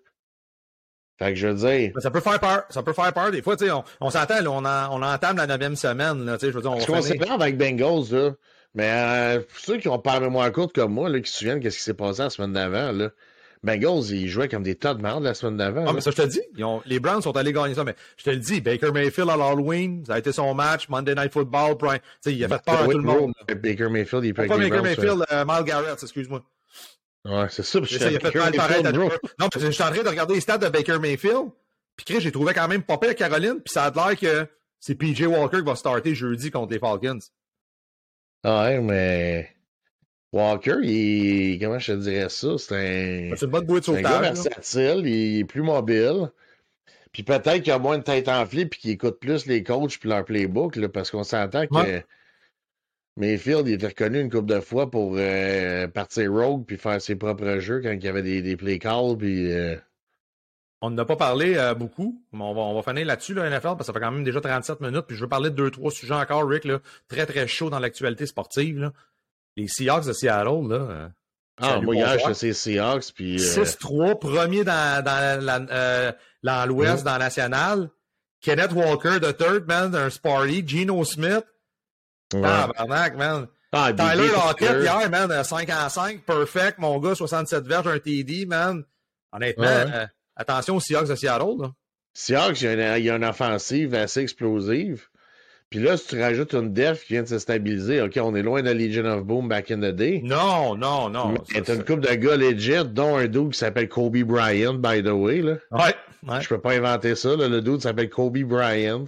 Fait 1.18 1.31
que 1.31 1.35
je 1.35 1.49
veux 1.49 1.55
dire. 1.55 1.93
ça 1.99 2.12
peut 2.12 2.20
faire 2.20 2.39
peur. 2.39 2.62
Ça 2.70 2.85
peut 2.85 2.93
faire 2.93 3.12
peur. 3.12 3.33
Des 3.33 3.43
fois, 3.43 3.57
on, 3.61 3.83
on 4.01 4.11
s'entend, 4.11 4.37
on, 4.47 4.64
on 4.64 5.03
entame 5.03 5.37
la 5.37 5.49
neuvième 5.49 5.75
semaine. 5.75 6.25
Là, 6.25 6.37
je 6.41 6.47
veux 6.47 6.61
dire, 6.61 6.70
on 6.70 7.03
s'est 7.03 7.29
avec 7.29 7.59
Bengals, 7.59 8.12
là. 8.12 8.31
Mais 8.77 8.91
euh, 8.93 9.41
pour 9.41 9.59
ceux 9.59 9.79
qui 9.79 9.89
ont 9.89 9.99
pas 9.99 10.14
la 10.14 10.20
mémoire 10.20 10.53
courte 10.53 10.77
comme 10.77 10.93
moi, 10.93 11.09
là, 11.09 11.18
qui 11.18 11.31
se 11.31 11.39
souviennent 11.39 11.59
qu'est-ce 11.59 11.79
qui 11.79 11.83
s'est 11.85 11.95
passé 11.95 12.22
la 12.22 12.31
semaine 12.31 12.53
d'avant, 12.53 12.93
là. 12.93 13.11
Bengals, 13.65 14.11
ils 14.11 14.29
jouaient 14.29 14.49
comme 14.49 14.62
des 14.62 14.75
tas 14.75 14.95
de 14.95 15.01
merde 15.01 15.25
la 15.25 15.33
semaine 15.33 15.57
d'avant. 15.57 15.85
Ah, 15.89 15.93
mais 15.95 16.03
ça, 16.03 16.11
je 16.11 16.17
te 16.17 16.27
dis. 16.27 16.43
les 16.87 17.01
Browns 17.01 17.23
sont 17.23 17.37
allés 17.37 17.53
gagner 17.53 17.75
ça. 17.75 17.83
Mais 17.83 17.97
je 18.19 18.25
te 18.25 18.31
le 18.31 18.37
dis, 18.37 18.61
Baker 18.61 18.93
Mayfield 18.93 19.31
à 19.31 19.37
l'Halloween, 19.37 20.05
ça 20.07 20.15
a 20.15 20.19
été 20.19 20.33
son 20.33 20.55
match, 20.55 20.89
Monday 20.89 21.15
Night 21.15 21.33
Football, 21.33 21.77
Prime. 21.79 21.99
sais, 22.21 22.35
il 22.35 22.45
a 22.45 22.49
fait 22.49 22.62
peur 22.62 22.83
à 22.83 22.85
tout 22.85 22.99
le 22.99 23.05
monde. 23.05 23.33
Baker 23.49 23.89
Mayfield, 23.89 24.25
il 24.25 24.35
peut 24.35 24.47
Pas 24.47 24.59
Baker 24.59 24.83
Mayfield, 24.83 25.25
euh, 25.33 25.45
Mal 25.45 25.65
Garrett, 25.65 26.01
excuse-moi. 26.03 26.43
Ouais, 27.25 27.47
c'est 27.49 27.62
ça. 27.62 27.81
ça 27.87 28.11
il 28.11 28.17
a 28.17 28.21
fait 28.21 28.39
mal 28.39 28.53
pareil. 28.53 28.83
Non, 28.83 29.49
je 29.55 29.71
suis 29.71 29.83
en 29.83 29.91
train 29.91 30.03
de 30.03 30.09
regarder 30.09 30.35
les 30.35 30.41
stats 30.41 30.59
de 30.59 30.69
Baker 30.69 30.99
Mayfield. 30.99 31.49
Puis 31.97 32.05
Chris, 32.05 32.21
j'ai 32.21 32.33
trouvé 32.33 32.53
quand 32.53 32.69
même 32.69 32.83
pas 32.83 32.99
pire 32.99 33.15
Caroline. 33.15 33.61
Puis 33.65 33.73
ça 33.73 33.85
a 33.85 33.91
l'air 33.91 34.19
que 34.19 34.47
c'est 34.79 34.95
PJ 34.95 35.23
Walker 35.23 35.59
qui 35.59 35.65
va 35.65 35.75
starter 35.75 36.15
jeudi 36.15 36.51
contre 36.51 36.73
les 36.73 36.79
Falcons. 36.79 37.21
Ah 38.43 38.65
ouais, 38.65 38.81
mais 38.81 39.54
Walker, 40.35 40.78
il, 40.82 41.61
comment 41.61 41.78
je 41.78 41.93
te 41.93 41.99
dirais 41.99 42.28
ça? 42.28 42.59
C'est 42.59 42.74
un. 42.74 43.37
C'est 43.37 43.45
une 43.45 43.53
bonne 43.53 43.66
de. 43.66 43.91
Un 43.91 44.03
gars 44.03 44.20
versatile, 44.20 45.07
il 45.07 45.39
est 45.39 45.45
plus 45.45 45.62
mobile. 45.62 46.32
Puis 47.12 47.22
peut-être 47.22 47.62
qu'il 47.62 47.72
a 47.72 47.78
moins 47.78 47.99
de 47.99 48.03
tête 48.03 48.28
enflée 48.28 48.66
puis 48.66 48.80
qu'il 48.80 48.91
écoute 48.91 49.20
plus 49.20 49.47
les 49.47 49.62
coachs 49.62 49.97
puis 50.01 50.09
leur 50.09 50.24
playbook, 50.24 50.74
là, 50.74 50.89
parce 50.89 51.12
qu'on 51.12 51.22
s'entend 51.22 51.68
que 51.68 52.03
Mayfield, 53.16 53.68
il 53.68 53.74
était 53.74 53.87
reconnu 53.87 54.18
une 54.18 54.28
couple 54.28 54.53
de 54.53 54.59
fois 54.59 54.91
pour 54.91 55.14
euh, 55.16 55.87
partir 55.87 56.32
rogue 56.32 56.64
puis 56.66 56.78
faire 56.78 57.01
ses 57.01 57.14
propres 57.14 57.61
jeux 57.61 57.80
quand 57.80 57.93
il 57.93 58.03
y 58.03 58.09
avait 58.09 58.24
des, 58.24 58.43
des 58.43 58.57
play 58.57 58.80
calls. 58.80 59.16
Puis, 59.16 59.53
euh, 59.53 59.76
On 60.80 60.91
n'a 60.91 61.05
pas 61.05 61.14
parlé 61.14 61.55
euh, 61.57 61.74
beaucoup, 61.74 62.20
mais 62.32 62.43
on 62.43 62.55
va, 62.55 62.62
on 62.62 62.74
va 62.74 62.82
finir 62.82 63.07
là-dessus, 63.07 63.35
là, 63.35 63.49
NFL, 63.49 63.62
parce 63.62 63.78
que 63.78 63.85
ça 63.85 63.93
fait 63.93 64.01
quand 64.01 64.11
même 64.11 64.24
déjà 64.24 64.41
37 64.41 64.80
minutes. 64.80 65.05
Puis 65.07 65.16
je 65.16 65.20
veux 65.22 65.28
parler 65.28 65.51
de 65.51 65.55
deux, 65.55 65.70
trois 65.70 65.93
sujets 65.93 66.14
encore, 66.14 66.45
Rick, 66.49 66.64
là, 66.64 66.80
très, 67.07 67.24
très 67.24 67.47
chaud 67.47 67.70
dans 67.70 67.78
l'actualité 67.78 68.26
sportive. 68.26 68.80
Là 68.80 68.93
les 69.57 69.69
Seahawks 69.69 70.07
de 70.07 70.13
Seattle, 70.13 70.69
là. 70.69 70.77
Euh, 70.77 71.09
ah, 71.61 71.81
moi, 71.81 71.95
hier, 71.95 72.19
je 72.27 72.33
sais 72.33 72.53
Seahawks, 72.53 73.13
puis... 73.15 73.37
6-3, 73.37 74.11
euh, 74.11 74.15
premier 74.15 74.65
dans, 74.65 75.05
dans, 75.05 75.67
euh, 75.71 76.13
l'Ouest, 76.67 77.05
dans 77.05 77.13
la 77.13 77.19
nationale. 77.19 77.91
Kenneth 78.41 78.73
Walker, 78.73 79.21
the 79.21 79.37
third 79.37 79.67
man, 79.67 79.95
un 79.95 80.11
Sparty. 80.11 80.67
Geno 80.67 81.05
Smith. 81.05 81.45
Ah, 82.35 82.69
barnac, 82.77 83.17
man. 83.17 83.47
Ah, 83.73 83.93
Tyler 83.93 84.29
Lockett, 84.29 84.83
hier, 84.83 85.11
man, 85.11 85.45
5 85.45 85.71
en 85.71 85.89
5, 85.89 86.25
perfect, 86.25 86.79
mon 86.79 86.99
gars, 86.99 87.15
67 87.15 87.67
verges, 87.67 87.89
un 87.89 87.99
TD, 87.99 88.47
man. 88.47 88.85
Honnêtement, 89.33 90.09
attention 90.37 90.77
aux 90.77 90.81
Seahawks 90.81 91.09
de 91.09 91.15
Seattle, 91.15 91.57
là. 91.61 91.73
Seahawks, 92.15 92.61
il 92.63 93.03
y, 93.05 93.11
a 93.11 93.17
une 93.17 93.25
offensive 93.25 93.95
assez 93.95 94.21
explosive. 94.21 95.09
Puis 95.71 95.83
là, 95.83 95.97
si 95.97 96.07
tu 96.07 96.21
rajoutes 96.21 96.55
une 96.55 96.73
def 96.73 97.05
qui 97.05 97.15
vient 97.15 97.23
de 97.23 97.29
se 97.29 97.39
stabiliser, 97.39 98.01
OK, 98.01 98.17
on 98.23 98.37
est 98.37 98.43
loin 98.43 98.62
de 98.62 98.71
Legion 98.71 99.07
of 99.07 99.25
Boom 99.25 99.49
back 99.49 99.73
in 99.73 99.79
the 99.79 99.93
day. 99.93 100.21
Non, 100.23 100.77
non, 100.77 101.11
non. 101.11 101.35
Mais 101.53 101.62
t'as 101.62 101.75
une 101.75 101.85
couple 101.85 102.09
de 102.09 102.15
gars 102.15 102.37
legit, 102.37 102.85
dont 102.85 103.17
un 103.17 103.27
dude 103.27 103.51
qui 103.51 103.59
s'appelle 103.59 103.89
Kobe 103.89 104.19
Bryant, 104.19 104.75
by 104.75 105.03
the 105.03 105.09
way. 105.09 105.43
Là. 105.43 105.57
Ouais, 105.73 105.95
ouais. 106.29 106.41
Je 106.41 106.49
peux 106.49 106.61
pas 106.61 106.75
inventer 106.75 107.17
ça. 107.17 107.35
Là. 107.35 107.49
Le 107.49 107.61
dude 107.61 107.81
s'appelle 107.81 108.09
Kobe 108.09 108.39
Bryant. 108.39 109.07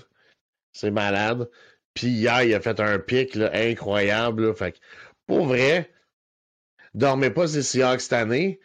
C'est 0.72 0.90
malade. 0.90 1.48
Puis 1.94 2.08
hier, 2.08 2.42
il 2.42 2.54
a 2.54 2.60
fait 2.60 2.80
un 2.80 2.98
pic 2.98 3.36
là, 3.36 3.50
incroyable. 3.54 4.46
Là. 4.46 4.54
Fait 4.54 4.72
que, 4.72 4.78
pour 5.26 5.46
vrai, 5.46 5.90
dormez 6.94 7.30
pas 7.30 7.46
ces 7.46 7.62
Seahawks 7.62 8.00
cette 8.00 8.12
année. 8.12 8.58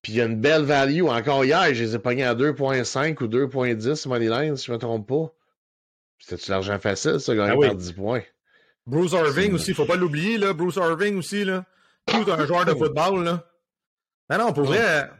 Puis 0.00 0.12
il 0.12 0.18
y 0.18 0.20
a 0.20 0.26
une 0.26 0.40
belle 0.40 0.62
value. 0.62 1.02
Encore 1.02 1.44
hier, 1.44 1.74
je 1.74 1.82
les 1.82 1.94
ai 1.96 1.98
pognés 1.98 2.24
à 2.24 2.36
2.5 2.36 3.20
ou 3.20 3.26
2.10 3.26 4.08
Moneyline, 4.08 4.56
si 4.56 4.66
je 4.66 4.72
me 4.72 4.78
trompe 4.78 5.08
pas. 5.08 5.34
C'était-tu 6.18 6.50
l'argent 6.50 6.78
facile, 6.78 7.20
ça, 7.20 7.34
gagner 7.34 7.54
ah 7.56 7.66
par 7.68 7.74
10 7.74 7.92
points? 7.92 8.22
Bruce 8.86 9.12
Irving 9.12 9.52
aussi, 9.52 9.74
faut 9.74 9.84
pas 9.84 9.96
l'oublier, 9.96 10.38
là. 10.38 10.52
Bruce 10.52 10.76
Irving 10.76 11.16
aussi, 11.18 11.44
là. 11.44 11.64
Tout 12.06 12.24
un 12.30 12.46
joueur 12.46 12.64
de 12.64 12.72
football, 12.72 13.22
là. 13.22 13.44
Non, 14.30 14.38
non, 14.38 14.52
pour 14.52 14.64
vrai. 14.64 15.10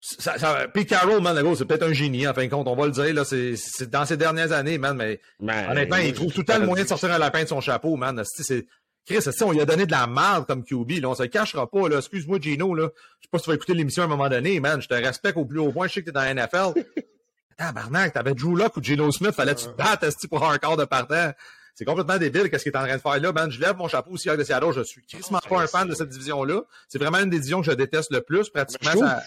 Ça, 0.00 0.38
ça, 0.38 0.68
Pete 0.68 0.88
Carroll, 0.88 1.20
man, 1.20 1.36
c'est 1.56 1.64
peut-être 1.64 1.82
un 1.82 1.92
génie, 1.92 2.28
en 2.28 2.34
fin 2.34 2.44
de 2.44 2.50
compte, 2.50 2.68
on 2.68 2.76
va 2.76 2.86
le 2.86 2.92
dire, 2.92 3.14
là. 3.14 3.24
C'est 3.24 3.90
dans 3.90 4.04
ces 4.04 4.16
dernières 4.16 4.52
années, 4.52 4.78
man, 4.78 4.96
mais 4.96 5.20
honnêtement, 5.40 5.96
il 5.96 6.12
trouve 6.12 6.32
tout 6.32 6.40
le 6.40 6.46
temps 6.46 6.58
le 6.58 6.66
moyen 6.66 6.84
de 6.84 6.88
sortir 6.88 7.10
un 7.10 7.18
lapin 7.18 7.42
de 7.42 7.48
son 7.48 7.60
chapeau, 7.60 7.96
man. 7.96 8.22
C'est. 8.24 8.66
Chris, 9.06 9.20
on 9.40 9.52
lui 9.52 9.60
a 9.60 9.64
donné 9.64 9.86
de 9.86 9.92
la 9.92 10.08
merde 10.08 10.46
comme 10.46 10.64
QB, 10.64 11.00
là. 11.00 11.08
On 11.08 11.14
se 11.14 11.22
le 11.22 11.28
cachera 11.28 11.70
pas, 11.70 11.88
là. 11.88 11.98
Excuse-moi, 11.98 12.38
Gino, 12.40 12.74
là. 12.74 12.90
Je 13.20 13.26
sais 13.26 13.28
pas 13.30 13.38
si 13.38 13.44
tu 13.44 13.50
vas 13.50 13.54
écouter 13.54 13.74
l'émission 13.74 14.02
à 14.02 14.06
un 14.06 14.08
moment 14.08 14.28
donné, 14.28 14.58
man. 14.60 14.82
Je 14.82 14.88
te 14.88 14.94
respecte 14.94 15.36
au 15.36 15.44
plus 15.44 15.60
haut 15.60 15.70
point. 15.70 15.86
Je 15.86 15.94
sais 15.94 16.00
que 16.00 16.06
t'es 16.06 16.12
dans 16.12 16.22
la 16.22 16.34
NFL. 16.34 16.84
Tabarnak, 17.56 18.12
t'avais 18.12 18.34
Drew 18.34 18.56
Locke 18.56 18.76
ou 18.76 18.82
Geno 18.82 19.10
Smith, 19.10 19.32
fallait 19.32 19.54
tu 19.54 19.66
te 19.66 19.76
battre 19.76 20.06
pour 20.28 20.48
un 20.48 20.58
quart 20.58 20.76
de 20.76 20.84
partant. 20.84 21.32
c'est 21.74 21.84
complètement 21.84 22.18
débile 22.18 22.50
qu'est-ce 22.50 22.64
qu'il 22.64 22.72
est 22.72 22.76
en 22.76 22.84
train 22.84 22.96
de 22.96 23.00
faire 23.00 23.20
là, 23.20 23.32
man. 23.32 23.50
Je 23.50 23.60
lève 23.60 23.76
mon 23.76 23.88
chapeau 23.88 24.12
aussi 24.12 24.28
de 24.28 24.44
Seattle. 24.44 24.72
Je 24.74 24.82
suis 24.82 25.02
crissement 25.06 25.38
pas 25.48 25.60
un 25.60 25.66
fan 25.66 25.88
de 25.88 25.94
cette 25.94 26.08
division-là. 26.08 26.62
C'est 26.88 26.98
vraiment 26.98 27.18
une 27.18 27.30
des 27.30 27.38
divisions 27.38 27.60
que 27.60 27.66
je 27.66 27.72
déteste 27.72 28.12
le 28.12 28.20
plus. 28.20 28.50
Pratiquement, 28.50 28.92
ça. 28.92 29.22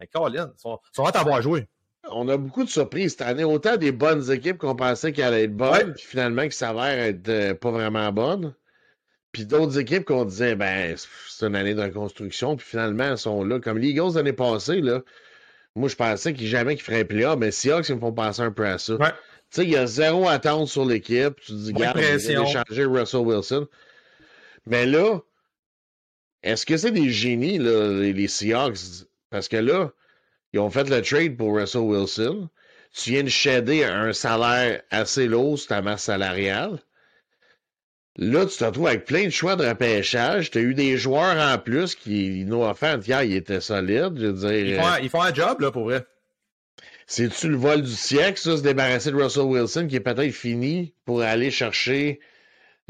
Mais 0.00 0.06
Colin, 0.06 0.50
ils 0.56 0.60
sont, 0.60 0.78
sont 0.92 1.06
hâte 1.06 1.16
à 1.16 1.20
avoir 1.20 1.40
joué. 1.42 1.68
On 2.10 2.28
a 2.28 2.36
beaucoup 2.36 2.64
de 2.64 2.68
surprises 2.68 3.12
cette 3.12 3.22
année. 3.22 3.44
Autant 3.44 3.76
des 3.76 3.92
bonnes 3.92 4.30
équipes 4.30 4.58
qu'on 4.58 4.76
pensait 4.76 5.12
qu'elles 5.12 5.26
allaient 5.26 5.44
être 5.44 5.56
bonnes, 5.56 5.94
puis 5.94 6.04
finalement 6.04 6.46
qui 6.46 6.56
s'avèrent 6.56 6.98
être 6.98 7.28
euh, 7.28 7.54
pas 7.54 7.70
vraiment 7.70 8.12
bonnes. 8.12 8.54
Puis 9.32 9.46
d'autres 9.46 9.78
équipes 9.78 10.04
qu'on 10.04 10.24
disait, 10.24 10.54
ben, 10.54 10.94
c'est 11.28 11.46
une 11.46 11.56
année 11.56 11.74
de 11.74 11.82
reconstruction, 11.82 12.56
puis 12.56 12.66
finalement, 12.66 13.04
elles 13.04 13.18
sont 13.18 13.42
là. 13.42 13.58
Comme 13.58 13.78
les 13.78 13.88
Eagles 13.88 14.14
l'année 14.14 14.32
passée, 14.32 14.80
là, 14.80 15.00
moi, 15.76 15.88
je 15.88 15.96
pensais 15.96 16.32
qu'ils 16.34 16.46
jamais 16.46 16.76
qu'ils 16.76 16.84
feraient 16.84 17.04
playoff, 17.04 17.38
mais 17.38 17.50
Seahawks, 17.50 17.88
ils 17.88 17.96
me 17.96 18.00
font 18.00 18.12
penser 18.12 18.42
un 18.42 18.52
peu 18.52 18.66
à 18.66 18.78
ça. 18.78 18.94
Ouais. 18.94 19.10
Tu 19.50 19.60
sais, 19.60 19.64
il 19.64 19.70
y 19.70 19.76
a 19.76 19.86
zéro 19.86 20.28
attente 20.28 20.68
sur 20.68 20.84
l'équipe. 20.84 21.40
Tu 21.40 21.52
te 21.52 21.56
dis, 21.56 21.72
regarde, 21.72 21.98
on 21.98 22.44
va 22.44 22.46
changer 22.46 22.84
Russell 22.84 23.20
Wilson. 23.20 23.66
Mais 24.66 24.86
là, 24.86 25.20
est-ce 26.42 26.64
que 26.64 26.76
c'est 26.76 26.90
des 26.90 27.10
génies, 27.10 27.58
là, 27.58 28.00
les 28.00 28.28
Seahawks? 28.28 29.06
Parce 29.30 29.48
que 29.48 29.56
là, 29.56 29.92
ils 30.52 30.60
ont 30.60 30.70
fait 30.70 30.88
le 30.88 31.02
trade 31.02 31.36
pour 31.36 31.56
Russell 31.56 31.82
Wilson. 31.82 32.48
Tu 32.92 33.10
viens 33.10 33.24
de 33.24 33.28
shader 33.28 33.82
un 33.84 34.12
salaire 34.12 34.82
assez 34.90 35.26
lourd 35.26 35.58
sur 35.58 35.68
ta 35.68 35.82
masse 35.82 36.04
salariale. 36.04 36.78
Là, 38.16 38.46
tu 38.46 38.56
te 38.56 38.64
retrouves 38.64 38.86
avec 38.86 39.06
plein 39.06 39.24
de 39.24 39.30
choix 39.30 39.56
de 39.56 39.66
repêchage. 39.66 40.50
Tu 40.50 40.58
as 40.58 40.60
eu 40.60 40.74
des 40.74 40.96
joueurs 40.96 41.36
en 41.36 41.58
plus 41.58 41.96
qui, 41.96 42.44
nous 42.44 42.62
offert 42.62 43.00
hier, 43.04 43.24
ils 43.24 43.34
étaient 43.34 43.60
solides. 43.60 44.16
Je 44.16 44.26
veux 44.26 44.32
dire, 44.32 44.52
ils, 44.52 44.76
font 44.76 44.86
un, 44.86 44.98
ils 45.00 45.08
font 45.08 45.22
un 45.22 45.34
job, 45.34 45.60
là, 45.60 45.72
pour 45.72 45.84
vrai. 45.84 46.06
C'est-tu 47.06 47.48
le 47.48 47.56
vol 47.56 47.82
du 47.82 47.90
siècle, 47.90 48.38
ça, 48.38 48.56
se 48.56 48.62
débarrasser 48.62 49.10
de 49.10 49.16
Russell 49.16 49.42
Wilson, 49.42 49.88
qui 49.88 49.96
est 49.96 50.00
peut-être 50.00 50.32
fini 50.32 50.94
pour 51.04 51.22
aller 51.22 51.50
chercher 51.50 52.20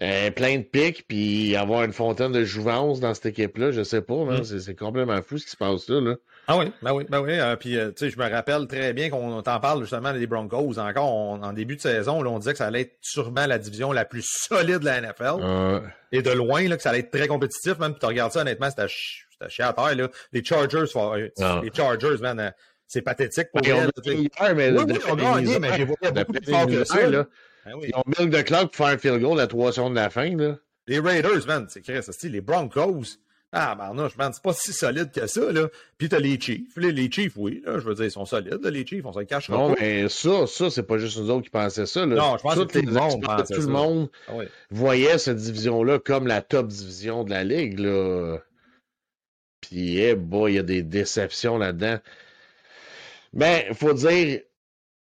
euh, 0.03 0.31
plein 0.31 0.59
de 0.59 0.62
pics 0.62 1.07
puis 1.09 1.57
avoir 1.57 1.85
une 1.85 1.93
fontaine 1.93 2.31
de 2.31 2.45
jouvence 2.45 3.01
dans 3.01 3.14
cette 3.14 3.27
équipe-là? 3.27 3.72
Je 3.72 3.83
sais 3.83 4.03
pas, 4.03 4.25
mm. 4.25 4.45
c'est 4.45 4.79
complètement 4.79 5.22
fou 5.22 5.39
ce 5.39 5.47
qui 5.47 5.51
se 5.53 5.57
passe 5.57 5.89
là. 5.89 6.01
là. 6.01 6.16
Ah 6.47 6.59
oui, 6.59 6.72
ben 6.82 6.92
oui, 6.92 7.05
ben 7.09 7.20
oui. 7.20 7.38
Euh, 7.38 7.57
puis, 7.57 7.78
euh, 7.78 7.88
tu 7.88 8.05
sais, 8.05 8.11
je 8.11 8.18
me 8.18 8.28
rappelle 8.28 8.66
très 8.66 8.92
bien 8.92 9.09
qu'on 9.11 9.42
t'en 9.42 9.61
parle 9.61 9.80
justement 9.80 10.12
des 10.12 10.26
Broncos. 10.26 10.78
Encore, 10.78 11.09
en 11.11 11.53
début 11.53 11.76
de 11.76 11.80
saison, 11.80 12.22
là, 12.22 12.30
on 12.30 12.38
disait 12.38 12.53
que 12.53 12.59
ça 12.59 12.66
allait 12.66 12.82
être 12.82 12.99
sûrement 13.01 13.47
la 13.47 13.59
division 13.59 13.92
la 13.92 14.05
plus 14.05 14.24
solide 14.49 14.80
de 14.80 14.84
la 14.84 15.01
NFL. 15.01 15.82
Et 16.12 16.22
de 16.22 16.30
loin, 16.30 16.68
là, 16.68 16.76
que 16.76 16.82
ça 16.82 16.90
allait 16.90 17.01
être 17.01 17.11
très 17.11 17.28
compétitif, 17.28 17.78
même. 17.78 17.92
Puis 17.92 18.01
tu 18.01 18.07
regardes 18.07 18.32
ça, 18.32 18.42
honnêtement, 18.42 18.68
c'était 18.70 18.88
chier 19.49 19.64
à 19.64 19.72
terre, 19.72 19.97
là. 19.97 20.09
Les 20.32 20.45
Chargers, 20.45 20.84
ah. 20.97 21.61
les 21.62 21.70
Chargers, 21.74 22.18
man, 22.20 22.53
c'est 22.86 23.03
pathétique 23.03 23.49
pour 23.53 23.62
eux. 23.66 23.90
mais 24.55 24.70
oui, 24.70 24.84
oui, 24.86 24.99
on 25.09 25.18
a 25.18 25.40
gagné, 25.40 25.59
mais 25.59 25.76
j'ai 25.76 25.84
beaucoup 25.84 26.12
plus 26.12 26.51
fort 26.51 26.66
que 26.66 26.84
ça. 26.84 27.09
Là. 27.09 27.26
Ben 27.64 27.72
oui. 27.76 27.86
Ils 27.88 27.97
ont 27.97 28.03
milk 28.18 28.30
de 28.30 28.42
clock 28.42 28.72
pour 28.72 28.86
faire 28.86 28.95
un 28.95 28.99
field 28.99 29.20
goal 29.20 29.40
à 29.40 29.47
3 29.47 29.72
secondes 29.72 29.95
de 29.95 30.01
la 30.01 30.11
fin. 30.11 30.36
Là. 30.36 30.57
Les 30.86 30.99
Raiders, 30.99 31.47
man, 31.47 31.66
c'est 31.68 31.80
Chris, 31.80 32.01
les 32.24 32.40
Broncos. 32.40 33.18
Ah, 33.57 33.76
barnouche, 33.76 34.16
man, 34.16 34.32
c'est 34.32 34.42
pas 34.42 34.52
si 34.52 34.72
solide 34.72 35.12
que 35.12 35.28
ça, 35.28 35.52
là. 35.52 35.68
Puis 35.96 36.09
t'as 36.09 36.18
les 36.18 36.40
Chiefs. 36.40 36.76
Les, 36.76 36.90
les, 36.90 37.09
Chiefs, 37.09 37.34
oui, 37.36 37.62
là, 37.64 37.78
je 37.78 37.84
veux 37.84 37.94
dire, 37.94 38.07
ils 38.07 38.11
sont 38.11 38.24
solides, 38.24 38.59
là, 38.61 38.68
les 38.68 38.84
Chiefs, 38.84 39.07
on 39.07 39.12
se 39.12 39.20
le 39.20 39.26
cachera 39.26 39.57
non, 39.57 39.76
mais 39.78 40.09
ça, 40.09 40.48
ça, 40.48 40.70
c'est 40.70 40.82
pas 40.82 40.98
juste 40.98 41.18
nous 41.18 41.30
autres 41.30 41.44
qui 41.44 41.50
pensaient 41.50 41.86
ça, 41.86 42.05
là. 42.05 42.16
Non, 42.16 42.36
je 42.36 42.42
pense 42.42 42.57
que 42.57 42.62
tout 42.64 42.84
le 42.84 42.90
monde 42.90 43.22
pensait 43.22 43.55
Tout 43.55 43.61
le 43.61 43.68
monde 43.68 44.11
ah 44.26 44.32
voyait 44.70 45.18
cette 45.18 45.36
division-là 45.36 46.00
comme 46.00 46.26
la 46.26 46.42
top 46.42 46.66
division 46.66 47.22
de 47.22 47.30
la 47.30 47.44
Ligue, 47.44 47.78
là. 47.78 48.38
Puis, 49.61 50.00
eh, 50.00 50.16
boy, 50.16 50.52
il 50.52 50.57
y 50.57 50.59
a 50.59 50.64
des 50.64 50.82
déceptions 50.82 51.57
là-dedans. 51.57 52.00
Mais, 53.34 53.66
il 53.70 53.76
faut 53.76 53.94
dire, 53.94 54.40
tu 54.40 54.44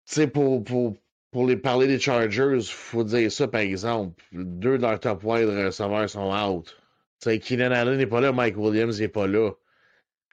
sais, 0.07 0.27
pour, 0.27 0.65
pour, 0.65 0.97
pour 1.31 1.47
les 1.47 1.57
parler 1.57 1.87
des 1.87 2.01
Chargers, 2.01 2.57
il 2.57 2.65
faut 2.65 3.05
dire 3.05 3.31
ça, 3.31 3.47
par 3.47 3.61
exemple. 3.61 4.21
Deux 4.33 4.77
de 4.77 4.83
leurs 4.83 4.99
top 4.99 5.23
wide 5.23 5.49
receveurs 5.49 6.11
sont 6.11 6.33
out. 6.33 6.77
Sais, 7.31 7.39
Keenan 7.39 7.73
Allen 7.73 7.97
n'est 7.97 8.07
pas 8.07 8.21
là, 8.21 8.33
Mike 8.33 8.57
Williams 8.57 9.01
n'est 9.01 9.09
pas 9.09 9.27
là. 9.27 9.53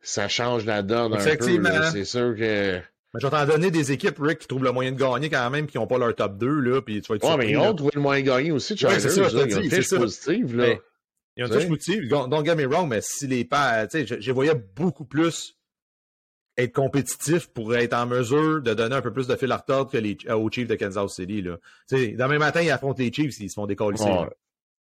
Ça 0.02 0.28
change 0.28 0.66
la 0.66 0.82
donne 0.82 1.14
un 1.14 1.18
peu. 1.18 1.92
C'est 1.92 2.06
sûr 2.06 2.36
que. 2.36 2.80
Mais 3.14 3.20
je 3.22 3.28
t'en 3.28 3.46
donner 3.46 3.72
des 3.72 3.92
équipes, 3.92 4.18
Rick, 4.20 4.40
qui 4.40 4.48
trouvent 4.48 4.64
le 4.64 4.72
moyen 4.72 4.94
de 4.94 4.98
gagner 4.98 5.30
quand 5.30 5.50
même, 5.50 5.68
qui 5.68 5.78
n'ont 5.78 5.88
pas 5.88 5.98
leur 5.98 6.16
top 6.16 6.38
2, 6.38 6.48
là, 6.48 6.82
puis 6.82 7.02
tu 7.02 7.12
vas 7.12 7.18
être 7.18 7.30
Ouais, 7.30 7.38
mais 7.38 7.52
ils 7.52 7.58
ont 7.58 7.74
trouvé 7.76 7.92
le 7.94 8.02
moyen 8.02 8.24
de 8.24 8.28
gagner 8.28 8.52
aussi. 8.52 8.74
Ouais, 8.86 9.00
c'est 9.00 9.10
ça, 9.10 9.28
ils 9.30 9.38
ont 9.38 9.62
une 9.62 9.70
fiche 9.70 9.90
positive, 9.90 10.56
là. 10.56 10.76
ils 11.36 11.44
ont 11.44 11.48
une 11.48 11.68
positive, 11.68 12.08
don't 12.08 12.46
get 12.46 12.56
me 12.56 12.66
wrong, 12.66 12.88
mais 12.88 13.02
si 13.02 13.28
les 13.28 13.44
pas, 13.44 13.86
tu 13.88 14.08
sais, 14.08 14.22
je 14.22 14.32
voyais 14.32 14.56
beaucoup 14.56 15.04
plus 15.04 15.58
être 16.58 16.74
compétitif 16.74 17.48
pour 17.48 17.76
être 17.76 17.94
en 17.94 18.06
mesure 18.06 18.62
de 18.62 18.74
donner 18.74 18.96
un 18.96 19.02
peu 19.02 19.12
plus 19.12 19.28
de 19.28 19.36
fil 19.36 19.52
à 19.52 19.58
retordre 19.58 19.92
que 19.92 19.98
les, 19.98 20.18
aux 20.30 20.50
Chiefs 20.50 20.68
de 20.68 20.76
Kansas 20.76 21.14
City, 21.14 21.42
là. 21.42 21.58
Tu 21.90 21.98
sais, 21.98 22.08
demain 22.10 22.38
matin, 22.38 22.62
ils 22.62 22.72
affrontent 22.72 23.02
les 23.02 23.12
Chiefs, 23.12 23.40
ils 23.40 23.50
se 23.50 23.56
font 23.56 23.66
décoller. 23.66 24.00
Ouais. 24.02 24.30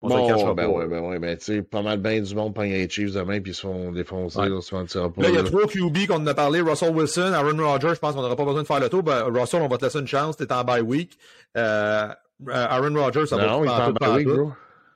On 0.04 0.10
bon, 0.10 0.28
se 0.28 0.54
ben 0.56 0.68
ouais, 0.68 0.88
ben 0.88 1.00
ouais, 1.02 1.20
ben 1.20 1.38
tu 1.38 1.46
sais, 1.46 1.62
pas 1.62 1.84
mal 1.84 2.00
bien 2.00 2.20
du 2.22 2.34
monde 2.34 2.56
pendant 2.56 2.68
les 2.68 2.90
Chiefs 2.90 3.14
demain, 3.14 3.40
puis 3.40 3.52
ils 3.52 3.56
se 3.56 3.62
font 3.62 3.92
défoncer, 3.92 4.40
ouais. 4.40 4.50
on 4.50 4.60
se 4.60 4.74
mentira 4.74 5.14
pas. 5.14 5.22
Là, 5.22 5.30
il 5.30 5.36
y 5.36 5.38
a 5.38 5.44
trois 5.44 5.68
QB 5.68 6.08
qu'on 6.08 6.16
en 6.16 6.28
a 6.28 6.34
parlé, 6.34 6.60
Russell 6.60 6.96
Wilson, 6.96 7.34
Aaron 7.34 7.58
Rodgers, 7.58 7.94
je 7.94 8.00
pense 8.00 8.16
qu'on 8.16 8.24
n'aura 8.24 8.36
pas 8.36 8.46
besoin 8.46 8.64
de 8.64 8.68
faire 8.68 8.80
le 8.80 8.90
tour. 8.90 9.04
Ben, 9.04 9.26
Russell, 9.26 9.62
on 9.62 9.68
va 9.68 9.78
te 9.78 9.86
laisser 9.86 10.00
une 10.00 10.08
chance, 10.08 10.38
t'es 10.38 10.52
en 10.52 10.64
bye 10.64 10.82
week. 10.82 11.20
Euh, 11.56 12.08
Aaron 12.50 12.96
Rodgers, 12.96 13.28
ça 13.28 13.38
non, 13.38 13.62
va 13.62 13.66
il 13.66 13.70
est 13.70 13.84
en 13.84 13.92
bye 13.92 14.18
week, 14.18 14.28
bro. 14.28 14.52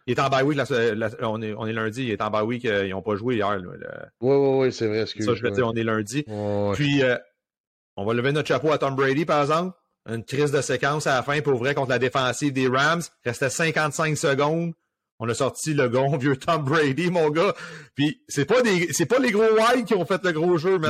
Il 0.08 0.14
est 0.14 0.20
en 0.20 0.30
bye 0.30 0.43
week, 0.43 0.58
la, 0.58 0.95
la, 0.95 1.10
on, 1.22 1.39
est, 1.43 1.53
on 1.53 1.68
est 1.68 1.74
lundi, 1.74 2.06
il 2.06 2.12
est 2.12 2.22
en 2.24 2.32
bye 2.32 2.41
week, 2.41 2.66
euh, 2.66 2.88
ils 2.88 2.91
n'ont 2.91 3.03
pas 3.03 3.16
joué 3.16 3.36
hier. 3.36 3.60
Oui, 4.22 4.36
oui, 4.36 4.58
oui, 4.60 4.74
c'est 4.74 4.88
vrai, 4.88 5.01
excuse 5.01 5.24
Ça, 5.24 5.36
je 5.36 5.43
vais 5.43 5.51
dire, 5.51 5.68
on 5.68 5.76
est 5.76 5.84
lundi. 5.84 6.26
Puis, 6.74 7.03
euh, 7.03 7.16
on 7.95 8.06
va 8.06 8.14
lever 8.16 8.32
notre 8.32 8.47
chapeau 8.47 8.72
à 8.72 8.80
Tom 8.80 8.95
Brady, 8.95 9.26
par 9.26 9.41
exemple. 9.41 9.78
Une 10.08 10.24
crise 10.24 10.51
de 10.51 10.62
séquence 10.62 11.06
à 11.06 11.16
la 11.16 11.24
fin 11.24 11.41
pour 11.41 11.56
vrai 11.56 11.76
contre 11.76 11.89
la 11.89 11.99
défensive 11.99 12.53
des 12.53 12.68
Rams. 12.68 13.01
Restait 13.24 13.49
55 13.49 14.18
secondes. 14.18 14.74
On 15.20 15.30
a 15.30 15.34
sorti 15.34 15.74
le 15.74 15.88
bon 15.88 16.18
vieux 16.18 16.36
Tom 16.38 16.63
Brady, 16.63 17.09
mon 17.09 17.30
gars. 17.30 17.53
Puis 17.95 18.22
c'est 18.28 18.45
pas 18.45 18.61
des, 18.61 18.89
c'est 18.91 19.05
pas 19.05 19.20
les 19.20 19.32
gros 19.32 19.43
white 19.43 19.86
qui 19.86 19.95
ont 19.95 20.05
fait 20.05 20.24
le 20.24 20.32
gros 20.32 20.57
jeu, 20.57 20.78
mais 20.80 20.89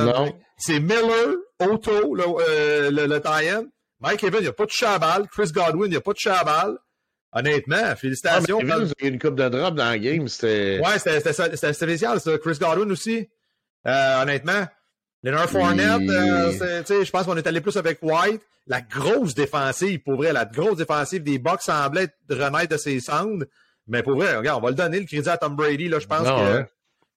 c'est 0.58 0.80
Miller, 0.80 1.34
Otto, 1.60 2.14
le, 2.14 2.24
euh, 2.48 2.90
le, 2.90 3.06
le 3.06 3.20
tie-in. 3.20 3.64
Mike 4.00 4.24
Evans, 4.24 4.40
il 4.40 4.44
n'y 4.44 4.48
a 4.48 4.52
pas 4.52 4.66
de 4.66 4.70
chabal. 4.70 5.26
Chris 5.28 5.52
Godwin, 5.52 5.86
il 5.86 5.90
n'y 5.90 5.96
a 5.96 6.00
pas 6.00 6.12
de 6.12 6.18
chabal. 6.18 6.76
Honnêtement, 7.32 7.96
félicitations. 7.96 8.58
Ah, 8.60 8.64
Evans, 8.64 8.92
il 8.98 9.04
y 9.04 9.08
a 9.08 9.12
une 9.12 9.18
coupe 9.18 9.36
de 9.36 9.48
drop 9.48 9.74
dans 9.74 9.96
game. 10.00 10.28
C'était. 10.28 10.80
Ouais, 10.84 10.98
c'était 10.98 11.72
spécial, 11.72 12.20
ça. 12.20 12.38
Chris 12.38 12.58
Godwin 12.58 12.90
aussi. 12.90 13.28
Euh, 13.86 14.22
honnêtement. 14.22 14.66
Leonard 15.22 15.48
Fournette, 15.48 16.08
euh, 16.08 16.52
je 16.88 17.10
pense 17.10 17.24
qu'on 17.24 17.36
est 17.36 17.46
allé 17.46 17.60
plus 17.60 17.76
avec 17.76 17.98
White. 18.02 18.42
La 18.66 18.80
grosse 18.80 19.34
défensive, 19.34 20.00
pour 20.02 20.16
vrai, 20.16 20.32
la 20.32 20.44
grosse 20.44 20.76
défensive 20.76 21.22
des 21.22 21.38
Bucks 21.38 21.62
semblait 21.62 22.08
renaître 22.28 22.72
de 22.72 22.76
ses 22.76 23.00
cendres. 23.00 23.44
Mais 23.88 24.02
pour 24.02 24.16
vrai, 24.16 24.36
regarde, 24.36 24.58
on 24.60 24.64
va 24.64 24.70
le 24.70 24.76
donner 24.76 25.00
le 25.00 25.06
crédit 25.06 25.28
à 25.28 25.36
Tom 25.36 25.54
Brady. 25.54 25.88
Là, 25.88 25.98
je 25.98 26.06
pense 26.06 26.26
qu'il 26.26 26.66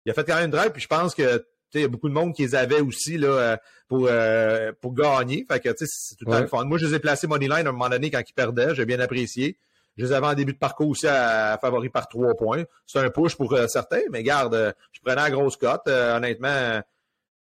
il 0.06 0.12
a 0.12 0.14
fait 0.14 0.24
quand 0.24 0.36
même 0.36 0.46
une 0.46 0.52
drive, 0.52 0.72
puis 0.72 0.82
je 0.82 0.88
pense 0.88 1.14
que 1.14 1.46
il 1.76 1.82
y 1.82 1.84
a 1.84 1.88
beaucoup 1.88 2.10
de 2.10 2.14
monde 2.14 2.34
qui 2.34 2.42
les 2.42 2.56
avait 2.56 2.82
aussi 2.82 3.18
là, 3.18 3.28
euh, 3.28 3.58
pour, 3.88 4.08
euh, 4.10 4.72
pour 4.82 4.94
gagner. 4.94 5.46
Fait 5.50 5.60
que 5.60 5.70
c'est 5.78 6.16
tout 6.16 6.26
le 6.26 6.48
temps 6.48 6.66
Moi, 6.66 6.78
je 6.78 6.88
les 6.88 6.96
ai 6.96 7.00
placés 7.00 7.28
Moneyline 7.28 7.66
à 7.68 7.70
un 7.70 7.74
moment 7.74 7.90
donné 7.90 8.10
quand 8.10 8.22
ils 8.28 8.34
perdaient. 8.34 8.74
J'ai 8.76 8.86
bien 8.86 9.00
apprécié. 9.00 9.58
Je 9.98 10.06
les 10.06 10.12
avais 10.14 10.28
en 10.28 10.34
début 10.34 10.54
de 10.54 10.58
parcours 10.58 10.90
aussi 10.90 11.08
à, 11.08 11.58
favori 11.62 11.90
par 11.90 12.08
trois 12.08 12.34
points. 12.36 12.64
C'est 12.88 13.00
un 13.00 13.10
push 13.10 13.36
pour 13.36 13.54
euh, 13.54 13.68
certains, 13.68 14.02
mais 14.12 14.24
garde, 14.24 14.74
je 14.92 15.00
prenais 15.02 15.16
la 15.22 15.30
grosse 15.30 15.58
cote. 15.58 15.88
honnêtement, 15.88 16.82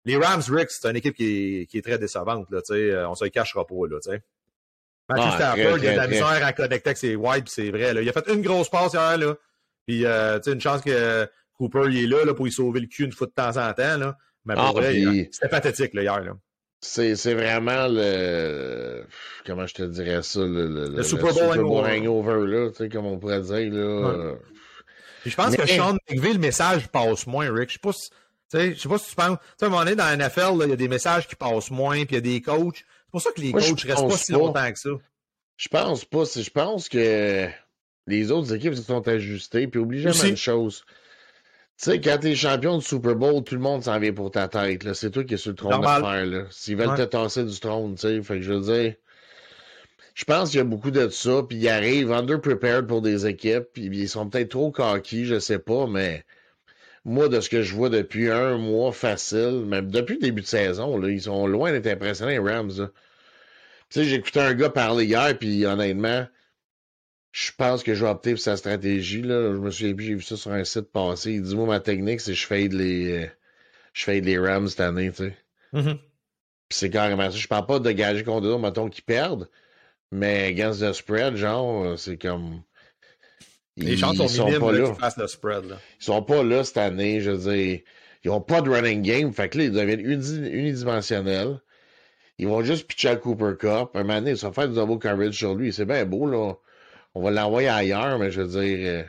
les 0.06 0.18
Rams, 0.18 0.44
Rick, 0.50 0.70
c'est 0.70 0.88
une 0.88 0.96
équipe 0.96 1.16
qui 1.16 1.62
est, 1.62 1.66
qui 1.66 1.80
est 1.80 1.82
très 1.82 1.98
décevante. 1.98 2.50
Là, 2.52 2.60
on 3.10 3.16
se 3.16 3.24
le 3.24 3.30
cachera 3.32 3.66
pas. 3.66 3.88
Là, 3.90 3.98
sais. 4.02 4.22
Matthew 5.10 5.24
ah, 5.24 5.36
Stafford, 5.36 5.78
il 5.78 5.88
a 5.88 5.92
de 5.92 5.98
la 5.98 6.08
misère 6.08 6.46
à 6.46 6.54
connecter 6.54 6.90
avec 6.90 6.98
ses 6.98 7.16
wide, 7.16 7.48
c'est 7.48 7.70
vrai. 7.70 7.94
Là. 7.94 8.02
Il 8.02 8.10
a 8.10 8.14
fait 8.14 8.28
une 8.34 8.42
grosse 8.42 8.70
passe 8.70 8.94
hier, 8.94 9.18
là. 9.18 9.36
Puis, 9.88 10.06
euh, 10.06 10.40
tu 10.40 10.46
sais, 10.46 10.54
une 10.54 10.62
chance 10.62 10.82
que 10.82 11.28
Cooper, 11.58 11.86
il 11.90 12.04
est 12.04 12.08
là, 12.08 12.26
là 12.26 12.34
pour 12.34 12.48
y 12.48 12.52
sauver 12.52 12.80
le 12.80 12.88
cul 12.88 13.04
une 13.06 13.12
fois 13.12 13.28
de 13.28 13.34
temps 13.34 13.58
en 13.58 13.72
temps, 13.74 13.98
là. 13.98 14.18
Mais 14.46 14.56
ah, 14.58 14.72
vrai, 14.74 15.30
c'était 15.32 15.50
pathétique, 15.50 15.94
là, 15.94 16.02
hier, 16.02 16.24
là. 16.24 16.34
C'est, 16.82 17.34
vraiment 17.34 17.88
le. 17.88 19.06
Comment 19.46 19.66
je 19.66 19.74
te 19.74 19.84
dirais 19.84 20.22
ça? 20.22 20.42
Le, 20.42 20.68
le, 20.68 20.88
le 20.90 21.04
Super 21.04 21.34
Bowl 21.34 21.86
hangover. 21.86 22.48
là, 22.48 22.70
tu 22.70 22.78
sais, 22.78 22.90
comme 22.90 23.06
on 23.06 23.18
pourrait 23.18 23.42
dire, 23.42 23.72
là. 23.72 24.32
Ouais. 24.32 24.36
Puis 25.22 25.32
je 25.32 25.36
pense 25.36 25.52
Mais... 25.52 25.58
que 25.58 25.68
Sean 25.68 25.98
McVay, 26.08 26.34
le 26.34 26.40
message 26.40 26.88
passe 26.90 27.26
moins, 27.26 27.52
Rick. 27.52 27.70
Je 27.70 27.74
sais 27.74 27.80
pas 27.80 27.94
si. 27.94 28.10
Tu 28.52 28.58
sais, 28.60 28.76
je 28.76 28.80
sais 28.80 28.90
pas 28.90 29.00
si 29.00 29.10
tu 29.10 29.16
penses. 29.16 29.38
Tu 29.40 29.46
sais, 29.58 29.66
à 29.66 29.68
un 29.68 29.72
moment 29.72 29.84
donné, 29.84 29.96
dans 29.96 30.06
la 30.06 30.18
NFL, 30.18 30.64
il 30.64 30.70
y 30.70 30.74
a 30.74 30.76
des 30.76 30.88
messages 30.88 31.28
qui 31.28 31.36
passent 31.36 31.72
moins, 31.72 32.06
puis 32.06 32.12
il 32.12 32.16
y 32.16 32.18
a 32.18 32.22
des 32.22 32.42
coachs 32.42 32.86
pour 33.16 33.22
ça 33.22 33.32
que 33.32 33.40
les 33.40 33.54
coachs 33.54 33.86
ne 33.86 33.92
restent 33.92 34.10
pas 34.10 34.18
si 34.18 34.32
longtemps 34.34 34.72
que 34.74 34.78
ça. 34.78 34.90
Je 35.56 35.68
pense 35.70 36.04
pas. 36.04 36.24
Je 36.26 36.50
pense 36.50 36.90
que 36.90 37.48
les 38.08 38.32
autres 38.32 38.54
équipes 38.54 38.76
se 38.76 38.82
sont 38.82 39.08
ajustées. 39.08 39.68
Puis 39.68 39.80
oublie 39.80 40.02
jamais 40.02 40.32
une 40.32 40.36
chose. 40.36 40.84
Tu 41.78 41.92
sais, 41.92 42.02
quand 42.02 42.18
t'es 42.20 42.36
champion 42.36 42.78
de 42.78 42.84
Super 42.84 43.16
Bowl, 43.16 43.42
tout 43.42 43.56
le 43.56 43.62
monde 43.62 43.84
s'en 43.84 43.98
vient 44.00 44.12
pour 44.12 44.32
ta 44.32 44.50
tête. 44.50 44.94
C'est 44.94 45.12
toi 45.12 45.24
qui 45.24 45.36
es 45.36 45.38
sur 45.38 45.52
le 45.52 45.56
trône 45.56 45.80
d'affaires. 45.80 46.48
S'ils 46.52 46.76
veulent 46.76 46.98
te 46.98 47.04
tasser 47.04 47.46
du 47.46 47.58
trône, 47.58 47.96
tu 47.96 48.02
sais. 48.02 48.22
Fait 48.22 48.36
que 48.36 48.42
je 48.42 48.52
veux 48.52 48.62
dire. 48.62 48.96
Je 50.14 50.24
pense 50.26 50.50
qu'il 50.50 50.58
y 50.58 50.62
a 50.62 50.66
beaucoup 50.66 50.92
de 50.92 51.08
ça, 51.08 51.44
puis 51.48 51.58
ils 51.58 51.70
arrivent 51.70 52.12
underprepared 52.12 52.88
pour 52.88 53.02
des 53.02 53.28
équipes, 53.28 53.66
puis 53.74 53.86
ils 53.86 54.10
sont 54.10 54.30
peut-être 54.30 54.50
trop 54.50 54.72
coquilles, 54.72 55.26
je 55.26 55.40
sais 55.40 55.60
pas, 55.60 55.88
mais 55.88 56.24
moi, 57.04 57.28
de 57.28 57.40
ce 57.42 57.50
que 57.50 57.62
je 57.62 57.76
vois 57.76 57.90
depuis 57.90 58.32
un 58.32 58.58
mois 58.58 58.94
facile, 58.94 59.64
même 59.66 59.92
depuis 59.92 60.16
le 60.16 60.22
début 60.22 60.42
de 60.42 60.48
saison, 60.48 60.98
là, 60.98 61.10
ils 61.10 61.24
sont 61.24 61.48
loin 61.48 61.72
d'être 61.72 61.88
impressionnants, 61.88 62.32
les 62.32 62.40
Rams. 62.40 62.90
Tu 63.90 64.00
sais, 64.00 64.06
j'ai 64.06 64.16
écouté 64.16 64.40
un 64.40 64.54
gars 64.54 64.70
parler 64.70 65.06
hier, 65.06 65.38
puis 65.38 65.66
honnêtement, 65.66 66.26
je 67.32 67.52
pense 67.58 67.84
que 67.84 67.94
je 67.94 68.06
vais 68.06 68.12
opter 68.12 68.32
pour 68.32 68.40
sa 68.40 68.58
stratégie. 68.58 69.22
Là. 69.22 69.54
Je 69.54 69.60
me 69.60 69.70
souviens 69.70 69.94
plus, 69.94 70.06
j'ai 70.06 70.16
vu 70.16 70.22
ça 70.22 70.38
sur 70.38 70.52
un 70.52 70.64
site 70.64 70.92
passé. 70.92 71.34
Il 71.34 71.44
dit 71.44 71.56
Moi, 71.56 71.68
ma 71.68 71.80
technique, 71.80 72.22
c'est 72.22 72.32
que 72.32 72.38
je 72.38 72.48
fade 72.48 72.74
les. 72.74 73.30
Je 73.94 74.04
fade 74.04 74.26
les 74.26 74.38
Rams 74.38 74.68
cette 74.68 74.80
année, 74.80 75.12
tu 75.12 75.18
sais. 75.18 75.38
Mhm. 75.74 75.98
Puis 76.68 76.78
c'est 76.80 76.90
carrément 76.90 77.30
ça. 77.30 77.38
Je 77.38 77.48
parle 77.48 77.66
pas 77.66 77.80
de 77.80 77.92
gager 77.92 78.24
contre 78.24 78.48
eux, 78.48 78.58
mettons 78.58 78.90
qu'ils 78.90 79.04
perdent. 79.04 79.50
Mais 80.12 80.48
against 80.48 80.82
the 80.82 80.94
spread, 80.94 81.36
genre, 81.36 82.00
c'est 82.00 82.18
comme. 82.18 82.62
Les 83.78 83.98
chances 83.98 84.16
sont, 84.16 84.46
minimes 84.46 84.72
là, 84.72 84.86
qu'ils 84.88 84.96
fassent 84.96 85.18
le 85.18 85.28
spread. 85.28 85.66
Là. 85.66 85.78
Ils 86.00 86.06
sont 86.06 86.24
pas 86.24 86.42
là 86.42 86.64
cette 86.64 86.78
année, 86.78 87.20
je 87.20 87.32
veux 87.32 87.54
dire. 87.54 87.82
Ils 88.24 88.32
ont 88.32 88.42
pas 88.42 88.62
de 88.62 88.70
running 88.70 89.02
game. 89.02 89.34
Fait 89.34 89.50
que 89.50 89.58
là, 89.58 89.66
ils 89.66 89.72
deviennent 89.72 90.00
unidimensionnels. 90.00 91.60
Ils 92.38 92.48
vont 92.48 92.62
juste 92.64 92.88
pitcher 92.88 93.10
à 93.10 93.16
Cooper 93.16 93.54
Cup. 93.58 93.90
Un 93.94 94.04
moment 94.04 94.16
donné, 94.16 94.32
ils 94.32 94.38
vont 94.38 94.52
faire 94.52 94.68
du 94.68 94.76
double 94.76 95.00
coverage 95.00 95.36
sur 95.36 95.56
lui. 95.56 95.72
C'est 95.72 95.86
bien 95.86 96.06
beau, 96.06 96.28
là. 96.28 96.54
On 97.14 97.22
va 97.22 97.32
l'envoyer 97.32 97.70
ailleurs, 97.70 98.20
mais 98.20 98.32
je 98.32 98.42
veux 98.42 98.62
dire. 98.62 98.78
Euh, 98.82 99.04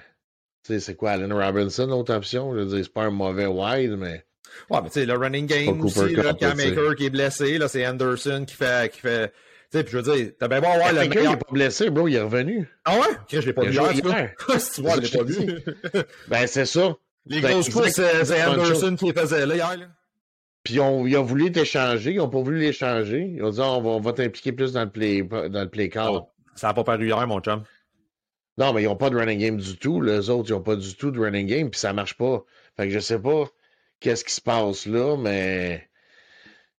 tu 0.65 0.75
sais, 0.75 0.81
c'est 0.81 0.95
quoi, 0.95 1.13
Allen 1.13 1.33
Robinson, 1.33 1.87
l'autre 1.87 2.15
option? 2.15 2.55
Je 2.55 2.61
veux 2.61 2.67
dire, 2.67 2.85
c'est 2.85 2.93
pas 2.93 3.05
un 3.05 3.11
mauvais 3.11 3.47
wide, 3.47 3.97
mais. 3.97 4.25
Ouais, 4.71 4.81
mais 4.83 4.89
tu 4.89 5.01
sais, 5.01 5.07
le 5.07 5.15
running 5.15 5.47
game 5.47 5.81
aussi, 5.81 6.15
Cup, 6.15 6.25
là, 6.25 6.35
Cam 6.35 6.57
Maker 6.57 6.95
qui 6.97 7.07
est 7.07 7.11
blessé, 7.11 7.59
là, 7.59 7.69
c'est 7.69 7.87
Anderson 7.87 8.45
qui 8.47 8.55
fait, 8.55 8.93
qui 8.93 9.01
fait, 9.01 9.29
tu 9.29 9.79
sais, 9.79 9.85
puis 9.85 9.93
je 9.93 9.99
veux 9.99 10.17
dire, 10.17 10.33
t'as 10.39 10.49
bien 10.49 10.61
beau 10.61 10.69
avoir 10.69 10.93
le 10.93 11.01
meilleur... 11.01 11.25
il 11.25 11.33
est 11.33 11.37
pas 11.37 11.53
blessé, 11.53 11.91
bro, 11.91 12.09
il 12.09 12.15
est 12.15 12.21
revenu. 12.21 12.69
Ah 12.85 12.97
ouais? 12.97 13.17
Okay, 13.25 13.43
je 13.43 13.47
l'ai 13.47 13.53
pas 13.53 13.65
vu 13.65 13.73
hier, 13.73 13.93
hier. 13.93 14.35
si 14.59 14.73
tu 14.73 14.81
vois, 14.81 14.97
je 14.97 15.01
l'ai 15.01 15.19
pas 15.19 15.25
vu. 15.25 15.65
ben, 16.29 16.47
c'est 16.47 16.67
ça. 16.67 16.97
Les 17.27 17.41
grosses 17.41 17.69
courses, 17.69 17.93
c'est 17.93 18.45
Anderson 18.45 18.97
qui 18.97 19.07
les 19.07 19.13
faisait 19.13 19.47
là, 19.47 19.55
hier, 19.55 19.77
là. 19.77 19.87
Puis 20.67 20.75
ils 20.75 20.81
ont, 20.81 21.07
ils 21.07 21.17
ont 21.17 21.23
voulu 21.23 21.53
t'échanger, 21.53 22.15
ils 22.15 22.21
ont 22.21 22.29
pas 22.29 22.41
voulu 22.41 22.59
l'échanger. 22.59 23.35
Ils 23.37 23.45
ont 23.45 23.51
dit, 23.51 23.61
oh, 23.61 23.77
on 23.77 23.81
va, 23.83 23.91
on 23.91 24.01
va 24.01 24.13
t'impliquer 24.13 24.51
plus 24.51 24.73
dans 24.73 24.83
le 24.83 24.91
play, 24.91 25.23
dans 25.23 25.63
le 25.63 25.71
play 25.71 25.89
call. 25.89 26.09
Oh, 26.11 26.29
ça 26.57 26.71
a 26.71 26.75
pas 26.75 26.83
paru 26.83 27.07
hier, 27.07 27.25
mon 27.29 27.39
chum. 27.39 27.63
Non, 28.59 28.73
mais 28.73 28.83
ils 28.83 28.89
ont 28.89 28.97
pas 28.97 29.09
de 29.09 29.17
running 29.17 29.39
game 29.39 29.59
du 29.59 29.77
tout. 29.77 30.01
Les 30.01 30.29
autres, 30.29 30.51
ils 30.51 30.55
ont 30.55 30.63
pas 30.63 30.75
du 30.75 30.97
tout 30.97 31.13
de 31.13 31.21
running 31.21 31.47
game, 31.47 31.71
puis 31.71 31.79
ça 31.79 31.93
marche 31.93 32.17
pas. 32.17 32.45
Fait 32.77 32.89
que 32.89 32.91
je 32.93 32.99
sais 32.99 33.21
pas 33.21 33.45
qu'est-ce 34.01 34.25
qui 34.25 34.35
se 34.35 34.41
passe 34.41 34.87
là, 34.87 35.17
mais 35.17 35.89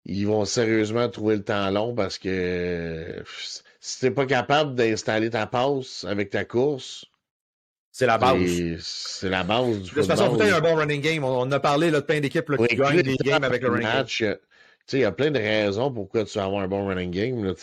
ils 0.04 0.28
vont 0.28 0.44
sérieusement 0.44 1.08
trouver 1.08 1.38
le 1.38 1.44
temps 1.46 1.72
long 1.72 1.96
parce 1.96 2.18
que 2.18 3.24
si 3.80 4.02
t'es 4.02 4.12
pas 4.12 4.26
capable 4.26 4.76
d'installer 4.76 5.30
ta 5.30 5.48
passe 5.48 6.04
avec 6.04 6.30
ta 6.32 6.44
course, 6.44 7.06
c'est 7.98 8.06
la 8.06 8.20
base. 8.20 8.80
C'est 8.80 9.30
la 9.30 9.43
base 9.43 9.80
du 9.80 9.89
De 9.89 9.95
toute 9.95 10.06
façon, 10.06 10.38
peut-être 10.38 10.54
un 10.54 10.62
bon 10.62 10.76
running 10.76 11.02
game. 11.02 11.24
On, 11.24 11.52
a 11.52 11.60
parlé 11.60 11.89
là, 11.89 12.02
de 12.02 12.06
plein 12.06 12.20
d'équipes 12.20 12.56
qui 12.68 12.76
gagnent 12.76 13.02
des 13.02 13.16
games 13.16 13.43
avec 13.43 13.64
le 13.64 13.70
running 13.70 13.88
match, 13.88 14.22
game. 14.22 14.38
Il 14.93 15.00
y 15.00 15.04
a 15.04 15.12
plein 15.12 15.32
de 15.32 15.39
raisons 15.39 15.91
pourquoi 15.91 16.24
tu 16.24 16.38
vas 16.38 16.43
avoir 16.43 16.62
un 16.62 16.68
bon 16.68 16.88
running 16.88 17.10
game. 17.10 17.56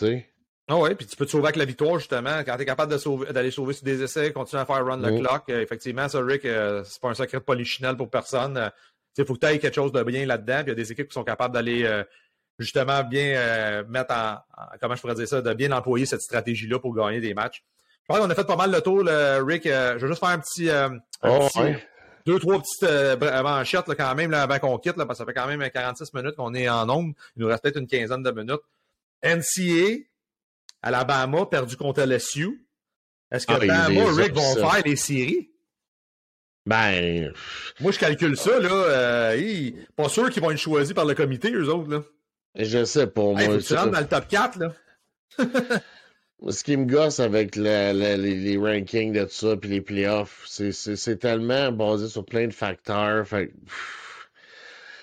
Ah 0.67 0.77
ouais, 0.77 0.93
puis 0.93 1.05
tu 1.05 1.15
peux 1.15 1.25
te 1.25 1.31
sauver 1.31 1.45
avec 1.45 1.55
la 1.55 1.63
victoire, 1.63 1.99
justement. 1.99 2.39
Quand 2.45 2.57
tu 2.57 2.63
es 2.63 2.65
capable 2.65 2.91
d'aller 2.91 3.01
sauver, 3.01 3.51
sauver, 3.51 3.73
sur 3.73 3.85
des 3.85 4.03
essais, 4.03 4.33
continuer 4.33 4.61
à 4.61 4.65
faire 4.65 4.85
run 4.85 4.99
the 4.99 5.21
clock. 5.21 5.43
Euh, 5.49 5.61
effectivement, 5.61 6.09
ça, 6.09 6.19
Rick, 6.19 6.43
euh, 6.43 6.83
c'est 6.83 7.01
pas 7.01 7.09
un 7.09 7.13
secret 7.13 7.37
de 7.37 7.43
polichinelle 7.43 7.95
pour 7.95 8.09
personne. 8.09 8.57
Euh, 8.57 8.69
il 9.17 9.23
faut 9.23 9.35
que 9.35 9.39
tu 9.39 9.45
aies 9.45 9.59
quelque 9.59 9.75
chose 9.75 9.93
de 9.93 10.03
bien 10.03 10.25
là-dedans. 10.25 10.63
il 10.65 10.67
y 10.67 10.71
a 10.71 10.75
des 10.75 10.91
équipes 10.91 11.07
qui 11.07 11.13
sont 11.13 11.23
capables 11.23 11.53
d'aller 11.53 11.89
justement 12.59 13.01
bien 13.05 13.83
mettre 13.87 14.13
en, 14.13 14.39
comment 14.81 14.95
je 14.95 15.01
pourrais 15.01 15.15
dire 15.15 15.29
ça, 15.29 15.41
de 15.41 15.53
bien 15.53 15.71
employer 15.71 16.05
cette 16.05 16.19
stratégie-là 16.19 16.79
pour 16.79 16.93
gagner 16.93 17.21
des 17.21 17.33
matchs. 17.33 17.63
Je 18.07 18.13
pense 18.13 18.19
qu'on 18.19 18.29
a 18.29 18.35
fait 18.35 18.45
pas 18.45 18.55
mal 18.55 18.71
le 18.71 18.81
tour, 18.81 19.03
Rick. 19.47 19.63
je 19.63 19.97
vais 19.97 20.07
juste 20.07 20.19
faire 20.19 20.29
un 20.29 20.39
petit, 20.39 20.69
oh, 21.23 21.49
deux, 22.25 22.39
trois 22.39 22.59
petites 22.59 23.21
manchettes 23.43 23.87
là, 23.87 23.95
quand 23.95 24.15
même 24.15 24.31
là, 24.31 24.43
avant 24.43 24.59
qu'on 24.59 24.77
quitte, 24.77 24.97
là, 24.97 25.05
parce 25.05 25.19
que 25.19 25.25
ça 25.25 25.25
fait 25.25 25.33
quand 25.33 25.47
même 25.47 25.67
46 25.69 26.13
minutes 26.13 26.35
qu'on 26.35 26.53
est 26.53 26.67
en 26.69 26.85
nombre. 26.85 27.13
Il 27.35 27.41
nous 27.41 27.47
reste 27.47 27.63
peut-être 27.63 27.79
une 27.79 27.87
quinzaine 27.87 28.23
de 28.23 28.31
minutes. 28.31 28.61
NCA, 29.23 30.03
Alabama, 30.81 31.45
perdu 31.45 31.77
contre 31.77 32.01
LSU. 32.01 32.67
Est-ce 33.31 33.47
que 33.47 33.53
ah, 33.53 33.55
Alabama, 33.55 34.11
Rick, 34.11 34.33
vont 34.33 34.55
faire 34.55 34.83
les 34.85 34.95
séries? 34.95 35.51
Ben. 36.65 37.31
Moi, 37.79 37.91
je 37.91 37.99
calcule 37.99 38.37
ça, 38.37 38.59
là. 38.59 38.71
Euh, 38.71 39.71
pas 39.95 40.09
sûr 40.09 40.29
qu'ils 40.29 40.41
vont 40.41 40.51
être 40.51 40.57
choisis 40.57 40.93
par 40.93 41.05
le 41.05 41.13
comité, 41.13 41.51
eux 41.51 41.69
autres, 41.69 41.89
là. 41.89 42.03
Je 42.55 42.85
sais 42.85 43.07
pas, 43.07 43.21
moi. 43.21 43.41
Hey, 43.41 43.61
faut 43.61 43.75
dans 43.75 43.99
le 43.99 44.07
top 44.07 44.27
4, 44.27 44.59
là. 44.59 44.73
Ce 46.49 46.63
qui 46.63 46.77
me 46.77 46.85
gosse 46.85 47.19
avec 47.19 47.55
les, 47.55 47.93
les, 47.93 48.57
rankings 48.57 49.13
de 49.13 49.23
tout 49.23 49.31
ça, 49.31 49.55
puis 49.55 49.69
les 49.69 49.81
playoffs, 49.81 50.45
c'est 50.45 51.19
tellement 51.19 51.71
basé 51.71 52.07
sur 52.07 52.25
plein 52.25 52.47
de 52.47 52.53
facteurs. 52.53 53.27
Fait, 53.27 53.51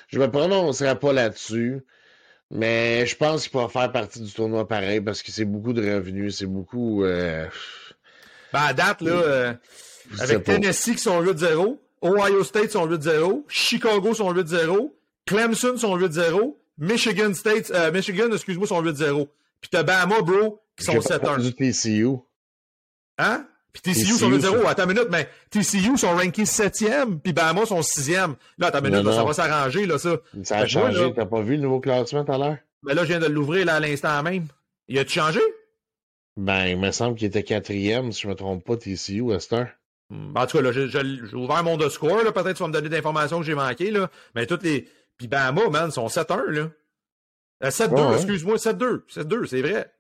je 0.09 0.19
me 0.19 0.31
prononcerai 0.31 0.99
pas 0.99 1.13
là-dessus, 1.13 1.81
mais 2.51 3.07
je 3.07 3.17
pense 3.17 3.43
qu'il 3.43 3.53
pourra 3.53 3.69
faire 3.69 3.91
partie 3.91 4.21
du 4.21 4.33
tournoi 4.33 4.69
pareil 4.69 5.01
parce 5.01 5.23
que 5.23 5.33
c'est 5.33 5.47
beaucoup 5.47 5.73
de 5.73 5.81
revenus, 5.83 6.37
c'est 6.37 6.47
beaucoup. 6.47 7.03
Euh... 7.03 7.49
Ben, 8.53 8.61
à 8.61 8.75
date, 8.75 9.01
là. 9.01 9.13
Euh... 9.13 9.55
Avec 10.19 10.45
Tennessee 10.45 10.93
qui 10.93 10.99
sont 10.99 11.23
8-0, 11.23 11.79
Ohio 12.03 12.45
State 12.45 12.73
sont 12.73 12.87
8-0, 12.87 13.45
Chicago 13.49 14.15
sont 14.15 14.33
8-0, 14.33 14.93
Clemson 15.27 15.77
sont 15.79 15.97
8-0, 15.97 16.57
Michigan 16.79 17.33
State, 17.33 17.71
euh, 17.71 17.91
Michigan, 17.93 18.31
excuse-moi, 18.33 18.67
sont 18.67 18.83
8-0. 18.83 19.29
Puis 19.61 19.71
t'as 19.71 19.83
Bama, 19.85 20.21
bro, 20.21 20.61
sont 20.83 20.99
7-1. 20.99 21.53
TCU. 21.55 22.17
Hein? 23.19 23.47
Puis 23.73 23.83
TCU, 23.83 24.13
sont 24.13 24.31
8-0. 24.31 24.67
Attends 24.67 24.83
une 24.85 24.91
minute, 24.91 25.09
mais 25.11 25.29
TCU 25.51 25.97
sont 25.97 26.15
rankés 26.15 26.45
7e, 26.45 27.19
puis 27.21 27.33
Bama 27.33 27.65
sont 27.65 27.81
6e. 27.81 28.35
Là, 28.59 28.67
attends 28.67 28.85
une 28.85 28.91
minute, 28.91 29.13
ça 29.13 29.25
va 29.25 29.33
s'arranger, 29.33 29.87
là, 29.87 29.99
ça. 29.99 30.17
Ça 30.43 30.59
a 30.59 30.67
changé. 30.67 31.13
T'as 31.15 31.27
pas 31.27 31.41
vu 31.41 31.57
le 31.57 31.63
nouveau 31.63 31.81
classement 31.81 32.25
tout 32.25 32.33
à 32.33 32.39
l'heure? 32.39 32.59
Mais 32.83 32.95
là, 32.95 33.03
je 33.05 33.09
viens 33.09 33.21
de 33.21 33.27
l'ouvrir, 33.27 33.65
là, 33.67 33.77
à 33.77 33.81
l'instant 33.81 34.23
même. 34.23 34.47
Il 34.89 34.99
a-tu 34.99 35.13
changé? 35.13 35.41
Ben, 36.37 36.67
il 36.67 36.79
me 36.79 36.91
semble 36.91 37.17
qu'il 37.17 37.29
était 37.29 37.43
quatrième, 37.43 38.13
si 38.13 38.23
je 38.23 38.29
me 38.29 38.35
trompe 38.35 38.65
pas, 38.65 38.77
TCU, 38.77 39.33
à 39.33 39.41
cette 39.41 39.53
heure. 39.53 39.69
En 40.35 40.47
tout 40.47 40.59
cas, 40.59 40.63
là, 40.63 40.73
j'ai 40.73 41.35
ouvert 41.35 41.65
mon 41.65 41.79
de 41.79 41.89
score, 41.89 42.23
là. 42.23 42.33
Peut-être 42.33 42.53
que 42.53 42.57
tu 42.57 42.63
vas 42.63 42.69
me 42.69 42.73
donner 42.73 42.91
d'informations 42.91 43.39
que 43.39 43.47
j'ai 43.47 43.55
manquées, 43.55 43.91
là. 43.91 44.11
Mais 44.35 44.47
toutes 44.47 44.63
les. 44.63 44.89
Puis 45.17 45.29
Bama, 45.29 45.69
man, 45.71 45.91
sont 45.91 46.09
7-1, 46.09 46.51
là. 46.51 46.71
7-2, 47.71 47.99
euh, 47.99 48.17
excuse-moi, 48.17 48.57
7-2. 48.57 49.03
7-2, 49.09 49.47
c'est 49.47 49.63
vrai. 49.63 49.91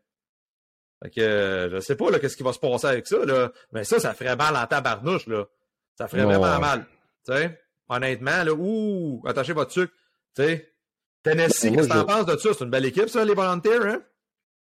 Fait 1.03 1.11
que, 1.11 1.20
euh, 1.20 1.70
je 1.70 1.80
sais 1.80 1.96
pas, 1.96 2.11
là, 2.11 2.18
qu'est-ce 2.20 2.36
qui 2.36 2.42
va 2.44 2.53
se 2.53 2.61
passer 2.61 2.86
avec 2.86 3.07
ça, 3.07 3.24
là. 3.24 3.50
Mais 3.72 3.82
ça, 3.82 3.98
ça 3.98 4.14
ferait 4.14 4.36
mal 4.36 4.57
en 4.57 4.66
tabarnouche, 4.66 5.26
là. 5.26 5.46
Ça 5.98 6.07
ferait 6.07 6.24
vraiment 6.24 6.61
mal. 6.61 6.86
Honnêtement, 7.88 8.44
là, 8.44 8.53
ouh, 8.53 9.22
attachez 9.26 9.53
votre 9.53 9.72
sucre. 9.72 9.92
Tennessee, 11.22 11.70
qu'est-ce 11.70 11.88
que 11.88 11.92
t'en 11.92 12.05
penses 12.05 12.26
de 12.26 12.36
ça? 12.36 12.50
C'est 12.53 12.64
une 12.64 12.70
belle 12.70 12.86
équipe, 12.86 13.09
ça, 13.09 13.24
les 13.24 13.34
Volunteers, 13.34 13.86
hein? 13.86 14.03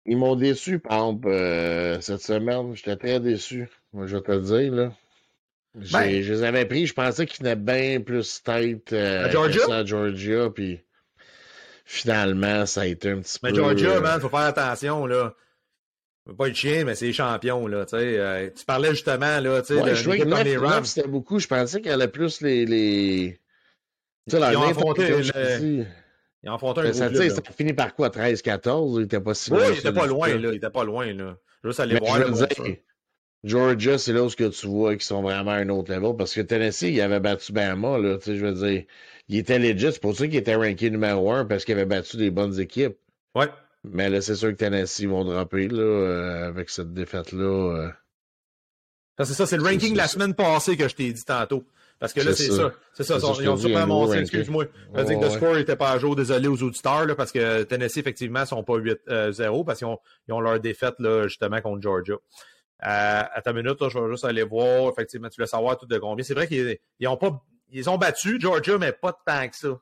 Ils 0.05 0.17
m'ont 0.17 0.35
déçu, 0.35 0.75
exemple, 0.75 1.27
euh, 1.27 1.99
cette 1.99 2.21
semaine. 2.21 2.75
J'étais 2.75 2.95
très 2.95 3.19
déçu. 3.19 3.67
Moi, 3.91 4.07
je 4.07 4.15
vais 4.15 4.23
te 4.23 4.31
le 4.31 4.41
dire, 4.41 4.71
là. 4.73 4.91
Ben, 5.75 6.21
je 6.23 6.33
les 6.33 6.43
avais 6.43 6.65
pris, 6.65 6.87
je 6.87 6.93
pensais 6.93 7.25
qu'ils 7.25 7.43
venaient 7.43 7.55
bien 7.55 8.01
plus 8.01 8.41
tête 8.41 8.93
euh, 8.93 9.25
à 9.25 9.29
Georgia? 9.29 9.61
à 9.71 9.85
Georgia, 9.85 10.49
puis 10.49 10.79
finalement, 11.85 12.65
ça 12.65 12.81
a 12.81 12.85
été 12.85 13.11
un 13.11 13.19
petit 13.19 13.37
mais 13.43 13.51
peu. 13.51 13.57
Mais 13.57 13.77
Georgia, 13.77 13.99
man, 13.99 14.19
faut 14.19 14.29
faire 14.29 14.39
attention, 14.39 15.05
là. 15.05 15.35
Pas 16.35 16.47
le 16.47 16.53
chien, 16.53 16.83
mais 16.83 16.95
c'est 16.95 17.13
champion, 17.13 17.67
là. 17.67 17.85
Euh, 17.93 18.49
tu 18.55 18.65
parlais 18.65 18.89
justement, 18.89 19.39
là, 19.39 19.61
tu 19.61 19.67
sais, 19.67 19.81
ouais, 19.81 19.95
je 19.95 20.01
trouvais 20.01 20.19
que 20.19 20.25
9, 20.25 20.85
c'était 20.85 21.07
beaucoup. 21.07 21.39
Je 21.39 21.47
pensais 21.47 21.81
qu'elle 21.81 21.93
allait 21.93 22.07
plus 22.07 22.41
les. 22.41 22.65
les... 22.65 23.39
Tu 24.29 24.35
sais, 24.35 24.51
ils 24.51 24.57
ont 24.57 24.63
affronté. 24.63 25.09
Le... 25.09 25.85
Ils 26.43 26.49
ont 26.49 26.55
affronté 26.55 26.81
un 26.81 26.93
ça, 26.93 27.09
gros 27.09 27.21
ça 27.29 27.41
a 27.47 27.51
fini 27.51 27.73
par 27.73 27.95
quoi, 27.95 28.09
13-14? 28.09 28.99
Il 28.99 29.03
était 29.05 29.19
pas 29.19 29.33
si 29.33 29.49
loin. 29.49 29.59
Oui, 29.59 29.73
il 29.73 29.79
était 29.79 29.93
pas 29.93 30.05
loin, 30.05 30.27
là. 30.27 30.49
Il 30.51 30.55
était 30.55 30.69
pas 30.69 30.83
loin, 30.83 31.13
là. 31.13 31.37
Juste 31.63 31.79
aller 31.79 31.97
voir. 31.97 32.17
Je 32.17 32.23
veux 32.23 32.47
dire, 32.47 32.77
Georgia, 33.43 33.97
c'est 33.97 34.13
là 34.13 34.23
où 34.23 34.29
que 34.29 34.49
tu 34.49 34.67
vois 34.67 34.95
qu'ils 34.95 35.03
sont 35.03 35.21
vraiment 35.21 35.51
à 35.51 35.55
un 35.55 35.69
autre 35.69 35.93
level. 35.93 36.15
Parce 36.17 36.33
que 36.33 36.41
Tennessee, 36.41 36.89
il 36.89 37.01
avait 37.01 37.19
battu 37.19 37.53
Bama, 37.53 37.97
là. 37.97 38.17
Tu 38.17 38.25
sais, 38.25 38.35
je 38.37 38.45
veux 38.45 38.53
dire, 38.53 38.83
il 39.29 39.37
était 39.37 39.59
legit. 39.59 39.93
C'est 39.93 40.01
pour 40.01 40.15
ça 40.15 40.27
qu'il 40.27 40.35
était 40.35 40.55
ranké 40.55 40.89
numéro 40.89 41.31
un, 41.31 41.45
parce 41.45 41.65
qu'il 41.65 41.75
avait 41.75 41.85
battu 41.85 42.17
des 42.17 42.31
bonnes 42.31 42.59
équipes. 42.59 42.97
Ouais. 43.35 43.47
Mais 43.91 44.09
là, 44.09 44.21
c'est 44.21 44.35
sûr 44.35 44.49
que 44.49 44.55
Tennessee 44.55 45.05
vont 45.05 45.23
dropper, 45.23 45.67
là, 45.67 45.81
euh, 45.81 46.47
avec 46.47 46.69
cette 46.69 46.93
défaite-là. 46.93 47.43
Euh... 47.43 47.89
C'est 49.19 49.33
ça, 49.33 49.45
c'est 49.45 49.57
le 49.57 49.63
ranking 49.63 49.93
de 49.93 49.97
la 49.97 50.07
semaine 50.07 50.35
passée 50.35 50.77
que 50.77 50.87
je 50.87 50.95
t'ai 50.95 51.11
dit 51.11 51.25
tantôt. 51.25 51.65
Parce 51.99 52.13
que 52.13 52.21
là, 52.21 52.33
c'est 52.35 52.51
ça. 52.51 52.73
C'est 52.93 53.03
ça. 53.03 53.17
Ils 53.39 53.49
ont 53.49 53.57
sûrement 53.57 53.87
monté, 53.87 54.19
excuse-moi. 54.19 54.65
Dire 54.65 55.19
que 55.19 55.25
le 55.25 55.29
score 55.31 55.55
n'était 55.55 55.75
pas 55.75 55.91
à 55.91 55.97
jour, 55.97 56.15
désolé 56.15 56.47
aux 56.47 56.61
auditeurs, 56.61 57.05
là, 57.05 57.15
parce 57.15 57.31
que 57.31 57.63
Tennessee, 57.63 57.97
effectivement, 57.97 58.45
sont 58.45 58.63
pas 58.63 58.77
8-0, 58.77 58.97
euh, 59.09 59.63
parce 59.63 59.79
qu'ils 59.79 59.87
ont, 59.87 59.97
ils 60.27 60.33
ont 60.33 60.39
leur 60.39 60.59
défaite, 60.59 60.95
là, 60.99 61.27
justement, 61.27 61.59
contre 61.61 61.81
Georgia. 61.81 62.13
Euh, 62.13 63.23
à 63.33 63.41
ta 63.41 63.53
minute, 63.53 63.77
je 63.89 63.99
vais 63.99 64.11
juste 64.11 64.25
aller 64.25 64.43
voir. 64.43 64.91
Effectivement, 64.91 65.29
tu 65.29 65.41
veux 65.41 65.47
savoir 65.47 65.77
tout 65.77 65.87
de 65.87 65.97
combien. 65.97 66.23
C'est 66.23 66.35
vrai 66.35 66.47
qu'ils 66.47 67.07
ont 67.07 67.17
pas. 67.17 67.43
Ils 67.71 67.89
ont 67.89 67.97
battu 67.97 68.39
Georgia, 68.39 68.77
mais 68.77 68.91
pas 68.91 69.17
tant 69.25 69.47
que 69.49 69.55
ça. 69.55 69.79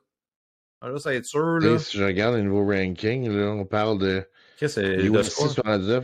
Alors, 0.80 1.00
ça 1.00 1.10
va 1.10 1.16
être 1.16 1.24
sûr. 1.24 1.58
Là. 1.58 1.78
Si 1.78 1.96
je 1.96 2.04
regarde 2.04 2.36
le 2.36 2.42
nouveau 2.42 2.66
ranking, 2.66 3.28
là, 3.30 3.50
on 3.50 3.64
parle 3.64 3.98
de. 3.98 4.22
Qu'est-ce 4.58 4.80
que 4.80 5.08
c'est? 5.22 5.60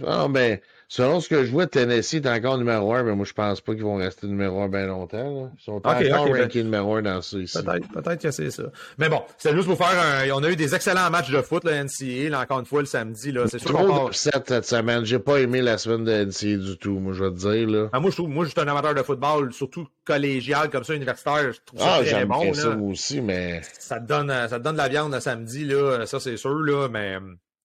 Ah, 0.06 0.28
ben, 0.28 0.58
Selon 0.94 1.20
ce 1.20 1.28
que 1.30 1.42
je 1.42 1.50
vois, 1.50 1.66
Tennessee 1.66 2.16
est 2.16 2.26
encore 2.26 2.58
numéro 2.58 2.92
un, 2.92 3.02
mais 3.02 3.14
moi, 3.14 3.24
je 3.24 3.32
pense 3.32 3.62
pas 3.62 3.72
qu'ils 3.72 3.82
vont 3.82 3.96
rester 3.96 4.26
numéro 4.26 4.60
un 4.60 4.68
bien 4.68 4.86
longtemps. 4.86 5.42
Là. 5.44 5.50
Ils 5.58 5.64
sont 5.64 5.72
encore 5.76 5.94
ben- 5.98 6.42
rankés 6.42 6.62
numéro 6.62 6.96
un 6.96 7.00
dans 7.00 7.22
ça 7.22 7.38
ici. 7.38 7.56
Peut-être, 7.62 7.88
peut-être 7.90 8.20
que 8.20 8.30
c'est 8.30 8.50
ça. 8.50 8.64
Mais 8.98 9.08
bon, 9.08 9.22
c'était 9.38 9.54
juste 9.56 9.68
pour 9.68 9.78
faire 9.78 9.98
un. 9.98 10.28
On 10.34 10.44
a 10.44 10.50
eu 10.50 10.54
des 10.56 10.74
excellents 10.74 11.08
matchs 11.08 11.30
de 11.30 11.40
foot, 11.40 11.64
le 11.64 11.70
NCA, 11.72 12.28
là, 12.28 12.40
encore 12.40 12.60
une 12.60 12.66
fois, 12.66 12.80
le 12.80 12.86
samedi. 12.86 13.32
Là. 13.32 13.44
C'est 13.48 13.58
sûr 13.58 13.72
qu'on 13.72 13.86
part- 13.86 14.08
cette 14.14 14.66
semaine. 14.66 15.06
J'ai 15.06 15.18
pas 15.18 15.38
aimé 15.40 15.62
la 15.62 15.78
semaine 15.78 16.04
de 16.04 16.12
NCA 16.12 16.58
du 16.58 16.76
tout, 16.76 16.98
moi, 16.98 17.14
je 17.14 17.24
vais 17.24 17.30
te 17.30 17.36
dire. 17.36 17.70
Là. 17.70 17.88
Ah, 17.94 17.98
moi, 17.98 18.10
je 18.10 18.16
trouve, 18.16 18.28
moi, 18.28 18.44
je 18.44 18.50
suis 18.50 18.60
un 18.60 18.68
amateur 18.68 18.94
de 18.94 19.02
football, 19.02 19.50
surtout 19.54 19.88
collégial, 20.04 20.68
comme 20.68 20.84
ça, 20.84 20.92
universitaire. 20.94 21.54
Je 21.54 21.58
trouve 21.64 21.80
ça 21.80 21.86
Ah, 21.94 22.00
très 22.00 22.10
j'aime 22.10 22.28
bon. 22.28 22.42
bien 22.42 22.52
ça 22.52 22.68
là. 22.68 22.76
aussi, 22.76 23.22
mais 23.22 23.62
Ça 23.78 23.98
te 23.98 24.06
donne, 24.06 24.28
ça 24.28 24.58
te 24.58 24.62
donne 24.62 24.74
de 24.74 24.78
la 24.82 24.88
viande 24.88 25.14
le 25.14 25.20
samedi, 25.20 25.64
là. 25.64 26.04
Ça, 26.04 26.20
c'est 26.20 26.36
sûr, 26.36 26.52
là. 26.58 26.88
Mais. 26.90 27.16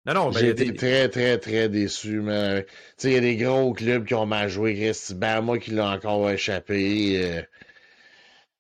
Non, 0.08 0.14
non, 0.14 0.30
ben, 0.32 0.40
j'ai 0.40 0.50
été 0.50 0.66
des- 0.66 0.74
très, 0.74 1.10
très, 1.10 1.38
très 1.38 1.68
déçu. 1.70 2.22
mais 2.22 2.64
Tu 2.64 2.72
sais, 2.98 3.10
il 3.12 3.14
y 3.14 3.18
a 3.18 3.22
des 3.22 3.36
gros 3.36 3.74
clubs 3.74 4.06
qui 4.06 4.14
ont 4.14 4.26
mal 4.26 4.48
joué. 4.50 4.74
Chris 4.76 5.16
moi 5.42 5.60
qui 5.60 5.72
l'a 5.72 5.90
encore 5.92 6.30
échappé. 6.30 7.22
euh, 7.24 7.42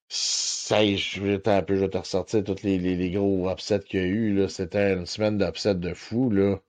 Ça 0.10 0.84
est, 0.84 0.98
je 0.98 1.22
vais 1.22 1.39
te- 1.39 1.50
un 1.50 1.62
peu, 1.62 1.76
je 1.76 1.82
vais 1.82 1.89
te 1.89 1.98
ressortir 1.98 2.43
tous 2.43 2.62
les, 2.64 2.78
les, 2.78 2.95
les 2.95 3.12
gros 3.12 3.50
upsets 3.50 3.80
qu'il 3.80 4.00
y 4.00 4.04
a 4.04 4.06
eu. 4.06 4.50
C'était 4.50 4.93
une 4.93 5.06
semaine 5.06 5.38
d'upsets 5.38 5.76
de 5.76 5.93
fou, 5.93 6.30
là. 6.30 6.60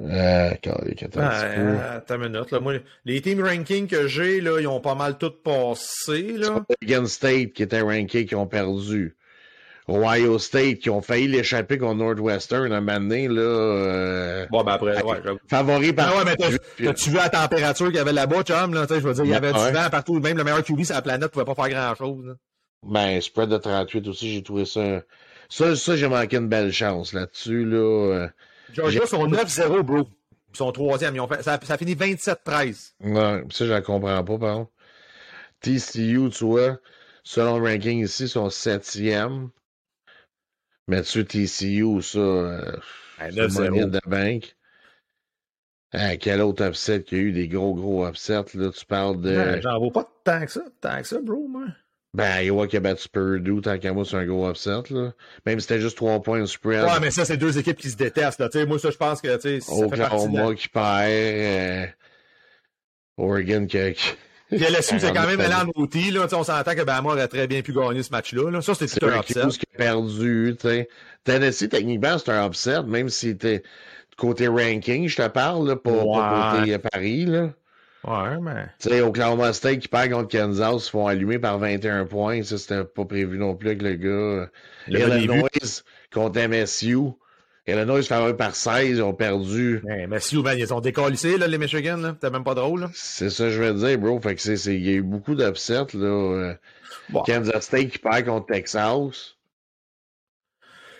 Euh, 0.00 0.50
attends. 0.50 0.80
Euh, 1.16 2.00
une 2.10 2.16
minute, 2.18 2.50
là. 2.50 2.60
Moi, 2.60 2.74
les 3.04 3.20
team 3.20 3.40
rankings 3.42 3.86
que 3.86 4.06
j'ai, 4.08 4.38
ils 4.38 4.66
ont 4.66 4.80
pas 4.80 4.94
mal 4.94 5.18
tout 5.18 5.30
passé, 5.30 6.32
là. 6.38 6.64
Oregon 6.82 7.06
State 7.06 7.52
qui 7.52 7.62
était 7.62 7.80
ranké, 7.80 8.26
qui 8.26 8.34
ont 8.34 8.46
perdu. 8.46 9.16
Ohio 9.88 10.38
State 10.38 10.78
qui 10.78 10.88
ont 10.88 11.02
failli 11.02 11.28
l'échapper 11.28 11.76
contre 11.76 11.96
Northwestern 11.96 12.72
un 12.72 12.80
moment 12.80 13.00
donné, 13.00 13.28
là. 13.28 13.40
euh, 13.42 14.46
Bon, 14.50 14.64
ben 14.64 14.72
après, 14.72 15.02
ouais, 15.02 15.18
favori 15.46 15.92
par. 15.92 16.12
Ah 16.14 16.18
ouais, 16.18 16.24
mais 16.24 16.36
t'as- 16.36 16.58
Puis- 16.76 16.86
t'as-tu 16.86 17.10
vu 17.10 17.16
la 17.16 17.28
température 17.28 17.86
qu'il 17.88 17.96
y 17.96 17.98
avait 17.98 18.12
là-bas, 18.14 18.42
chum, 18.44 18.72
là? 18.72 18.86
Tu 18.86 18.94
je 18.94 19.00
veux 19.00 19.12
dire, 19.14 19.24
il 19.24 19.30
y 19.30 19.34
avait 19.34 19.52
Ouais. 19.52 19.66
du 19.70 19.76
vent 19.76 19.90
partout. 19.90 20.18
Même 20.20 20.38
le 20.38 20.44
meilleur 20.44 20.62
QB 20.64 20.84
sur 20.84 20.94
la 20.94 21.02
planète 21.02 21.30
pouvait 21.30 21.44
pas 21.44 21.54
faire 21.54 21.68
grand-chose, 21.68 22.24
là. 22.26 22.32
Ben, 22.82 23.20
spread 23.20 23.48
de 23.50 23.56
38 23.58 24.08
aussi, 24.08 24.32
j'ai 24.32 24.42
trouvé 24.42 24.64
ça. 24.64 25.02
Ça, 25.50 25.76
ça 25.76 25.96
j'ai 25.96 26.08
manqué 26.08 26.36
une 26.36 26.48
belle 26.48 26.72
chance 26.72 27.12
là-dessus, 27.12 27.64
là. 27.66 27.76
euh. 27.76 28.28
Georgia 28.72 29.06
sont 29.06 29.26
9-0, 29.26 29.82
bro. 29.82 30.08
Ils 30.52 30.56
sont 30.56 30.72
troisième. 30.72 31.14
Ils 31.16 31.20
ont 31.20 31.28
fait, 31.28 31.42
ça, 31.42 31.58
ça 31.62 31.76
finit 31.76 31.94
27-13. 31.94 32.94
Ouais, 33.00 33.42
ça, 33.50 33.66
je 33.66 33.70
la 33.70 33.82
comprends 33.82 34.22
pas, 34.24 34.38
par 34.38 34.54
contre. 34.56 34.70
TCU, 35.60 36.30
tu 36.30 36.44
vois, 36.44 36.78
selon 37.22 37.58
le 37.58 37.70
ranking 37.70 38.04
ici, 38.04 38.28
sont 38.28 38.50
septième. 38.50 39.50
Mais 40.88 41.00
dessus, 41.00 41.24
TCU, 41.24 42.02
ça, 42.02 42.18
euh, 42.18 42.76
Ben, 43.18 43.30
c'est 43.32 43.40
une 43.40 43.46
9-0. 43.48 43.70
monnaie 43.70 43.86
de 43.86 44.00
banque. 44.06 44.56
Ah, 45.92 46.16
quel 46.16 46.40
autre 46.42 46.64
upset 46.66 47.02
qu'il 47.02 47.18
y 47.18 47.20
a 47.20 47.24
eu, 47.24 47.32
des 47.32 47.46
gros, 47.48 47.72
gros 47.74 48.06
upsets, 48.06 48.54
là, 48.54 48.70
tu 48.76 48.84
parles 48.84 49.20
de... 49.20 49.30
Ouais, 49.30 49.62
J'en 49.62 49.78
vaux 49.78 49.92
pas 49.92 50.08
tant 50.24 50.44
que 50.44 50.50
ça, 50.50 50.62
tant 50.80 51.00
que 51.00 51.06
ça, 51.06 51.20
bro, 51.20 51.46
moi. 51.48 51.66
Ben, 52.14 52.42
Iowa 52.42 52.66
qui 52.68 52.76
a 52.76 52.80
battu 52.80 53.08
Purdue, 53.08 53.60
tant 53.60 53.78
qu'à 53.78 53.92
moi, 53.92 54.04
c'est 54.04 54.16
un 54.16 54.26
gros 54.26 54.48
upset, 54.50 54.82
là. 54.90 55.12
Même 55.46 55.58
si 55.60 55.66
c'était 55.66 55.80
juste 55.80 55.96
trois 55.96 56.20
points 56.20 56.40
de 56.40 56.46
spread. 56.46 56.84
Ouais, 56.84 57.00
mais 57.00 57.10
ça, 57.10 57.24
c'est 57.24 57.36
deux 57.36 57.58
équipes 57.58 57.76
qui 57.78 57.90
se 57.90 57.96
détestent, 57.96 58.40
là. 58.40 58.48
Tu 58.48 58.58
sais, 58.58 58.66
moi, 58.66 58.78
ça, 58.78 58.90
je 58.90 58.96
pense 58.96 59.20
que, 59.20 59.34
tu 59.36 59.40
sais, 59.40 59.60
ça 59.60 59.88
fait 59.88 59.96
partie 59.96 60.28
de 60.28 60.52
qui 60.54 60.68
perd, 60.68 61.10
euh, 61.10 61.86
Oregon 63.16 63.66
qui 63.66 63.92
qui- 63.94 64.14
Puis 64.48 64.58
LSU, 64.58 65.00
c'est 65.00 65.12
quand 65.12 65.26
même 65.26 65.40
allé 65.40 65.54
en 65.54 65.68
outil, 65.80 66.10
là. 66.10 66.26
On 66.32 66.44
s'entend 66.44 66.74
que 66.74 66.82
Bama 66.82 67.10
aurait 67.10 67.28
très 67.28 67.46
bien 67.46 67.62
pu 67.62 67.72
gagner 67.72 68.02
ce 68.02 68.10
match-là, 68.10 68.50
là. 68.50 68.60
Ça, 68.60 68.74
c'était 68.74 69.00
tout 69.00 69.06
un 69.06 69.18
upset. 69.18 69.34
Syracuse 69.34 69.58
qui 69.58 69.66
a 69.74 69.78
perdu. 69.78 70.56
Tennessee, 71.24 71.68
techniquement, 71.68 72.18
c'est 72.18 72.30
un 72.30 72.46
upset, 72.46 72.82
même 72.82 73.08
si 73.08 73.28
c'était 73.28 73.62
côté 74.16 74.46
ranking, 74.46 75.08
je 75.08 75.16
te 75.16 75.28
parle, 75.28 75.68
là, 75.68 75.76
pas, 75.76 75.90
côté 75.90 76.74
euh, 76.74 76.78
Paris, 76.78 77.24
là. 77.26 77.50
Ouais, 78.06 78.38
mais... 78.40 78.66
Tu 78.80 78.90
sais, 78.90 79.00
Oklahoma 79.00 79.54
State 79.54 79.78
qui 79.78 79.88
perd 79.88 80.10
contre 80.10 80.28
Kansas, 80.28 80.74
ils 80.74 80.80
se 80.80 80.90
font 80.90 81.06
allumer 81.06 81.38
par 81.38 81.58
21 81.58 82.04
points. 82.04 82.42
Ça, 82.42 82.58
c'était 82.58 82.84
pas 82.84 83.06
prévu 83.06 83.38
non 83.38 83.54
plus 83.54 83.70
avec 83.70 83.82
le 83.82 83.94
gars. 83.94 84.50
Le 84.88 85.16
Illinois 85.18 85.48
contre 86.12 86.38
MSU. 86.46 87.14
Illinois 87.66 88.02
favori 88.02 88.34
par 88.36 88.54
16, 88.54 88.88
ils 88.98 89.02
ont 89.02 89.14
perdu. 89.14 89.80
Ouais, 89.84 90.06
mais 90.06 90.20
si, 90.20 90.36
ils 90.36 90.74
ont 90.74 90.80
décalissé, 90.80 91.38
là, 91.38 91.46
les 91.46 91.56
Michigan, 91.56 91.96
là. 91.96 92.10
C'était 92.14 92.30
même 92.30 92.44
pas 92.44 92.54
drôle, 92.54 92.80
là. 92.82 92.90
C'est 92.94 93.30
ça 93.30 93.44
que 93.44 93.50
je 93.50 93.62
veux 93.62 93.72
dire, 93.74 93.98
bro. 93.98 94.20
Fait 94.20 94.34
que 94.34 94.40
c'est, 94.42 94.56
il 94.74 94.84
y 94.84 94.90
a 94.90 94.92
eu 94.92 95.02
beaucoup 95.02 95.34
d'upsets, 95.34 95.94
là. 95.94 96.06
Euh, 96.06 96.54
Bon. 97.10 97.22
Kansas 97.22 97.64
State 97.64 97.88
qui 97.88 97.98
perd 97.98 98.24
contre 98.24 98.46
Texas. 98.46 99.34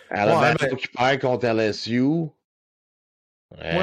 Alabama 0.09 0.49
Ouais, 0.51 0.55
mais- 0.71 0.75
qui 0.77 0.87
perd 0.87 1.19
contre 1.21 1.45
LSU. 1.47 2.01
Moi, 2.01 2.31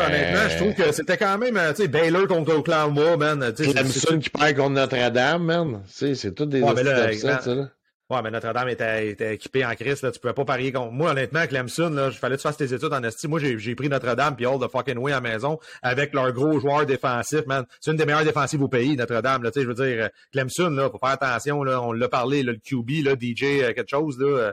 honnêtement, 0.07 0.49
je 0.51 0.57
trouve 0.59 0.75
que 0.75 0.93
c'était 0.93 1.17
quand 1.17 1.39
même, 1.39 1.57
euh, 1.57 1.71
tu 1.73 1.83
sais, 1.83 1.89
Baylor 1.89 2.27
contre 2.29 2.55
Oklahoma, 2.55 3.17
man. 3.17 3.53
Clemson 3.55 4.19
qui 4.19 4.29
perd 4.31 4.57
contre 4.57 4.71
Notre-Dame, 4.71 5.43
man. 5.45 5.83
Tu 5.87 5.93
sais, 5.93 6.15
c'est 6.15 6.33
tous 6.33 6.47
des 6.47 6.61
Ouais, 6.63 6.83
là, 6.83 7.11
upsets, 7.13 7.41
ça, 7.41 7.55
là. 7.55 7.71
Ouais, 8.13 8.21
mais 8.23 8.31
Notre-Dame 8.31 8.69
était, 8.69 9.09
était 9.09 9.35
équipé 9.37 9.65
en 9.65 9.75
crise, 9.75 10.03
là. 10.03 10.11
Tu 10.11 10.21
pouvais 10.21 10.35
pas 10.35 10.45
parier 10.45 10.71
contre. 10.71 10.93
Moi, 10.93 11.13
honnêtement, 11.13 11.47
Clemson, 11.47 11.89
là, 11.89 12.09
il 12.13 12.19
fallait 12.19 12.37
que 12.37 12.43
tu 12.43 12.47
fasses 12.47 12.59
tes 12.59 12.75
études 12.75 12.93
en 12.93 13.03
esti. 13.03 13.27
Moi, 13.27 13.41
j'ai, 13.41 13.75
pris 13.75 13.89
Notre-Dame 13.89 14.37
puis 14.37 14.45
all 14.45 14.59
the 14.59 14.71
fucking 14.71 14.99
way 14.99 15.13
à 15.13 15.15
la 15.15 15.21
maison 15.23 15.59
avec 15.81 16.13
leurs 16.13 16.31
gros 16.33 16.61
joueurs 16.61 16.85
défensifs, 16.85 17.47
man. 17.47 17.65
C'est 17.81 17.91
une 17.91 17.97
des 17.97 18.05
meilleures 18.05 18.27
défensives 18.27 18.63
au 18.63 18.69
pays, 18.69 18.97
Notre-Dame, 18.97 19.51
je 19.57 19.61
veux 19.63 19.73
dire, 19.73 20.11
Clemson, 20.31 20.69
là, 20.69 20.91
faut 20.91 20.99
faire 20.99 21.19
attention, 21.19 21.65
là. 21.65 21.81
On 21.81 21.93
l'a 21.93 22.11
parlé, 22.11 22.43
le 22.43 22.55
QB, 22.57 23.03
là, 23.03 23.15
DJ, 23.15 23.63
euh, 23.63 23.73
quelque 23.73 23.89
chose, 23.89 24.19
là. 24.19 24.53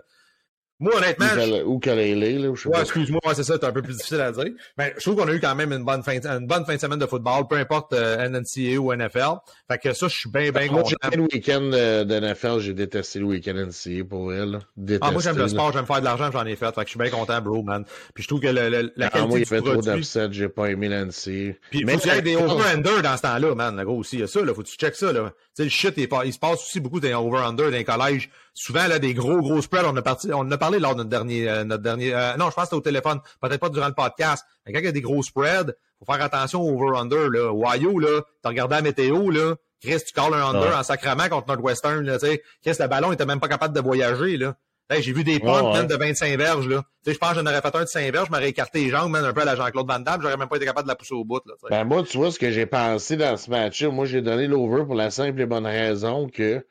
Moi, 0.80 0.96
honnêtement, 0.96 1.26
Ou 1.66 1.78
Kalele, 1.80 2.42
là, 2.42 2.52
je 2.56 2.62
sais 2.62 2.70
Ouais, 2.70 2.80
excuse-moi, 2.82 3.20
ouais, 3.26 3.34
c'est 3.36 3.44
ça, 3.44 3.56
c'est 3.60 3.66
un 3.68 3.72
peu 3.72 3.82
plus 3.82 3.94
difficile 3.98 4.22
à 4.22 4.32
dire. 4.32 4.46
Mais 4.78 4.94
je 4.98 5.02
trouve 5.02 5.16
qu'on 5.18 5.28
a 5.28 5.34
eu 5.34 5.40
quand 5.42 5.54
même 5.56 5.74
une 5.74 5.84
bonne 5.84 6.04
fin 6.04 6.18
de, 6.18 6.26
une 6.26 6.48
bonne 6.48 6.66
fin 6.66 6.76
de 6.76 6.80
semaine 6.80 7.00
de 7.00 7.06
football, 7.06 7.48
peu 7.50 7.58
importe 7.58 7.92
euh, 7.94 8.30
NNCA 8.30 8.78
ou 8.80 8.94
NFL. 8.94 9.40
Fait 9.70 9.78
que 9.78 9.94
ça, 9.94 10.08
je 10.08 10.16
suis 10.16 10.30
bien, 10.30 10.52
bien 10.52 10.68
Moi, 10.72 10.84
content. 10.84 10.96
j'ai 11.12 11.18
le 11.18 11.24
week-end 11.24 11.70
euh, 11.74 12.04
de 12.06 12.20
NFL, 12.20 12.60
j'ai 12.60 12.74
détesté 12.74 13.20
le 13.20 13.26
week-end 13.26 13.56
NCA 13.56 14.06
pour 14.10 14.34
elle. 14.34 14.60
Détesté, 14.78 15.06
Ah, 15.06 15.12
moi, 15.12 15.22
j'aime 15.22 15.38
le 15.38 15.48
sport, 15.50 15.74
j'aime 15.74 15.86
faire 15.86 16.00
de 16.00 16.06
l'argent, 16.06 16.30
j'en 16.32 16.46
ai 16.46 16.56
fait. 16.56 16.68
Fait 16.74 16.82
que 16.82 16.86
je 16.86 16.90
suis 16.92 17.00
bien 17.00 17.10
content, 17.10 17.42
bro, 17.42 17.62
man. 17.62 17.84
Puis 18.14 18.24
je 18.24 18.28
trouve 18.30 18.40
que 18.40 18.48
le, 18.48 18.70
le- 18.70 18.94
la 18.96 19.08
Ah, 19.08 19.10
qualité 19.10 19.28
moi, 19.28 19.40
il 19.40 19.54
avait 19.54 19.62
trop 19.62 19.82
d'upsets, 19.82 20.28
j'ai 20.32 20.48
pas 20.50 20.68
aimé 20.68 20.88
l'NCA. 20.88 21.58
Puis 21.72 21.84
Mais 21.86 21.94
faut 21.94 22.00
qu'il 22.00 22.14
y 22.14 22.18
ait 22.18 22.22
des 22.22 22.36
over-under 22.38 23.02
dans 23.02 23.18
ce 23.18 23.22
temps-là, 23.24 23.54
man, 23.54 23.76
le 23.76 23.84
gros 23.84 23.98
aussi. 23.98 24.16
Il 24.16 24.20
y 24.22 24.24
a 24.24 24.28
ça, 24.28 24.42
là. 24.46 24.54
Faut 24.54 24.62
que 24.64 24.68
tu 24.68 24.78
checkes 24.78 24.96
ça, 24.96 25.12
là. 25.12 25.34
Sais, 25.60 25.66
le 25.66 25.70
shit, 25.70 25.94
il, 25.98 26.34
se 26.34 26.40
passe 26.40 26.62
aussi 26.62 26.80
beaucoup 26.80 27.02
des 27.02 27.14
over-under 27.14 27.66
dans 27.66 27.72
les 27.72 27.84
collèges. 27.84 28.30
Souvent, 28.54 28.88
là, 28.88 28.98
des 28.98 29.14
gros, 29.14 29.42
gros 29.42 29.62
spreads. 29.62 29.84
On 29.86 29.98
a 29.98 30.02
parti, 30.02 30.32
on 30.32 30.40
en 30.40 30.52
a 30.52 30.58
parlé 30.58 30.80
lors 30.80 30.94
de 30.94 31.00
notre 31.00 31.10
dernier, 31.10 31.50
euh, 31.50 31.66
notre 31.66 31.84
dernier, 31.84 32.16
euh, 32.16 32.38
non, 32.38 32.50
je 32.50 32.56
pense 32.56 32.56
que 32.56 32.62
c'était 32.68 32.76
au 32.78 32.82
téléphone. 32.82 33.20
Peut-être 33.42 33.60
pas 33.60 33.68
durant 33.68 33.90
le 33.90 33.94
podcast. 33.94 34.46
Mais 34.66 34.72
quand 34.72 34.80
il 34.80 34.86
y 34.86 34.88
a 34.88 34.94
des 34.94 35.02
gros 35.02 35.22
spreads, 35.22 35.76
faut 36.00 36.06
faire 36.10 36.24
attention 36.24 36.62
au 36.62 36.82
over-under, 36.82 37.30
là. 37.30 37.52
Wayo, 37.52 38.00
là. 38.00 38.22
T'as 38.42 38.50
regardé 38.50 38.76
la 38.76 38.82
météo, 38.84 39.32
là. 39.32 39.56
Chris, 39.82 39.98
tu 40.08 40.14
calls 40.14 40.34
un 40.34 40.46
under 40.48 40.70
Ouais. 40.70 40.76
en 40.76 40.84
sacrament 40.84 41.28
contre 41.28 41.48
Northwestern, 41.50 42.06
là, 42.06 42.18
tu 42.20 42.28
sais. 42.28 42.42
Chris, 42.64 42.76
le 42.80 42.88
ballon 42.88 43.12
était 43.12 43.26
même 43.26 43.42
pas 43.42 43.50
capable 43.50 43.76
de 43.76 43.82
voyager, 43.82 44.38
là. 44.38 44.56
Hey, 44.90 45.04
j'ai 45.04 45.14
vu 45.14 45.24
des 45.24 45.40
punts, 45.40 45.64
ouais. 45.64 45.72
man, 45.72 45.88
de 45.88 45.96
25 45.96 46.36
verges, 46.38 46.68
là. 46.68 46.82
Tu 47.04 47.12
sais, 47.12 47.14
je 47.14 47.20
pense 47.20 47.30
que 47.30 47.36
j'en 47.36 47.46
aurais 47.46 47.62
fait 47.62 47.76
un 47.76 47.82
de 47.84 47.86
5 47.88 48.12
verges, 48.12 48.26
je 48.28 48.32
m'aurais 48.32 48.50
écarté 48.50 48.84
les 48.86 48.90
jambes, 48.90 49.12
man, 49.12 49.24
un 49.24 49.34
peu 49.34 49.42
à 49.42 49.46
la 49.46 49.56
Jean-Claude 49.56 49.88
Van 49.88 50.00
Damme, 50.00 50.22
j'aurais 50.22 50.36
même 50.38 50.50
pas 50.50 50.56
été 50.58 50.66
capable 50.66 50.88
de 50.88 50.92
la 50.92 50.96
pousser 50.96 51.14
au 51.14 51.24
bout, 51.24 51.42
là, 51.46 51.54
tu 51.60 51.68
sais. 51.68 51.68
Ben, 51.70 51.84
moi, 51.84 52.04
tu 52.04 52.18
vois 52.18 52.32
ce 52.32 52.40
que 52.40 52.50
j'ai 52.50 52.66
pensé 52.66 53.16
dans 53.16 53.38
ce 53.38 53.52
match-là. 53.52 53.90
Moi, 53.92 54.06
j'ai 54.08 54.22
donné 54.24 54.48
l'over 54.48 54.86
pour 54.86 54.96
la 54.96 55.12
simple 55.12 55.42
et 55.42 55.46
bonne 55.46 55.68
raison 55.68 56.28
que 56.28 56.66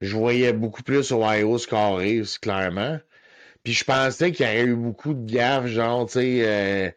je 0.00 0.16
voyais 0.16 0.52
beaucoup 0.52 0.82
plus 0.82 1.12
Ohio 1.12 1.58
scorer, 1.58 2.22
c'est 2.24 2.40
clairement. 2.40 2.98
Puis 3.64 3.74
je 3.74 3.84
pensais 3.84 4.32
qu'il 4.32 4.46
y 4.46 4.48
aurait 4.50 4.64
eu 4.64 4.76
beaucoup 4.76 5.14
de 5.14 5.30
gaffes, 5.32 5.66
genre, 5.66 6.06
tu 6.06 6.14
sais, 6.14 6.42
euh, 6.46 6.90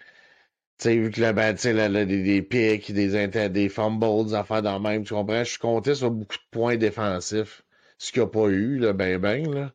tu 0.80 0.84
sais, 0.90 0.98
vu 0.98 1.12
que 1.12 1.22
le, 1.22 1.34
ben, 1.34 1.54
tu 1.56 1.62
sais, 1.64 2.06
des, 2.06 2.24
des 2.24 2.42
pics, 2.44 2.94
des, 2.94 3.16
inter- 3.18 3.50
des 3.50 3.70
fumbles, 3.70 4.26
des 4.28 4.34
affaires 4.36 4.62
dans 4.64 4.76
le 4.76 4.82
même, 4.84 5.04
tu 5.06 5.14
comprends? 5.14 5.44
Je 5.44 5.52
suis 5.52 5.60
compté 5.60 5.96
sur 5.96 6.12
beaucoup 6.12 6.38
de 6.38 6.50
points 6.52 6.78
défensifs. 6.78 7.64
Ce 8.00 8.12
qu'il 8.12 8.22
n'y 8.24 8.28
a 8.28 8.32
pas 8.32 8.48
eu, 8.50 8.80
là, 8.80 8.94
ben, 8.94 9.20
ben, 9.20 9.54
là. 9.54 9.74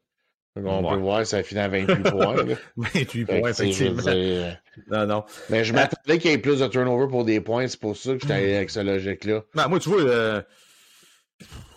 On 0.54 0.82
Ouais. 0.84 0.90
peut 0.90 1.00
voir, 1.00 1.26
ça 1.26 1.42
finit 1.42 1.60
à 1.62 1.68
28 1.68 2.02
points, 2.10 2.36
là. 2.36 2.54
28 2.76 3.06
Fait 3.06 3.24
que, 3.34 3.40
points, 3.40 3.50
effectivement. 3.50 4.02
dire, 4.02 4.12
euh, 4.12 4.52
Non, 4.90 5.06
non. 5.06 5.24
Mais 5.48 5.64
je 5.64 5.72
m'attendais 5.72 6.18
qu'il 6.18 6.30
y 6.30 6.34
ait 6.34 6.38
plus 6.38 6.60
de 6.60 6.66
turnover 6.66 7.08
pour 7.08 7.24
des 7.24 7.40
points, 7.40 7.66
c'est 7.68 7.80
pour 7.80 7.96
ça 7.96 8.12
que 8.12 8.18
j'étais 8.20 8.34
allé 8.34 8.54
avec 8.56 8.68
cette 8.70 8.84
logique-là. 8.84 9.42
Ben, 9.54 9.68
moi, 9.68 9.78
tu 9.78 9.88
vois, 9.88 10.02
euh, 10.02 10.42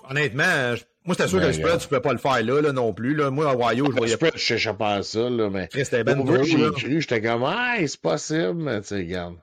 honnêtement, 0.10 0.76
je- 0.76 0.84
moi, 1.06 1.16
c'était 1.16 1.28
sûr 1.30 1.38
Ben, 1.40 1.44
que 1.44 1.48
le 1.48 1.54
spread, 1.54 1.80
tu 1.80 1.88
pouvais 1.88 2.02
pas 2.02 2.12
le 2.14 2.18
faire 2.18 2.44
là, 2.44 2.62
là, 2.62 2.72
non 2.74 2.94
plus. 2.94 3.16
Là. 3.16 3.30
Moi, 3.32 3.50
à 3.50 3.56
Ohio, 3.56 3.86
je 3.86 3.92
Le 3.92 3.96
voyais 3.98 4.18
pas. 4.18 4.28
spread, 4.28 4.34
je 4.36 4.40
cherchais 4.46 4.74
pas 4.74 4.96
à 4.96 5.04
ça, 5.04 5.30
là, 5.30 5.50
mais. 5.50 5.70
C'était 5.74 6.04
ben 6.04 6.18
j'ai 6.44 6.72
cru, 6.72 7.02
j'étais 7.02 7.22
comme, 7.22 7.44
ah, 7.46 7.76
c'est 7.86 8.02
possible, 8.02 8.56
mais 8.56 8.82
tu 8.82 8.88
sais, 8.88 8.96
regarde. 8.98 9.36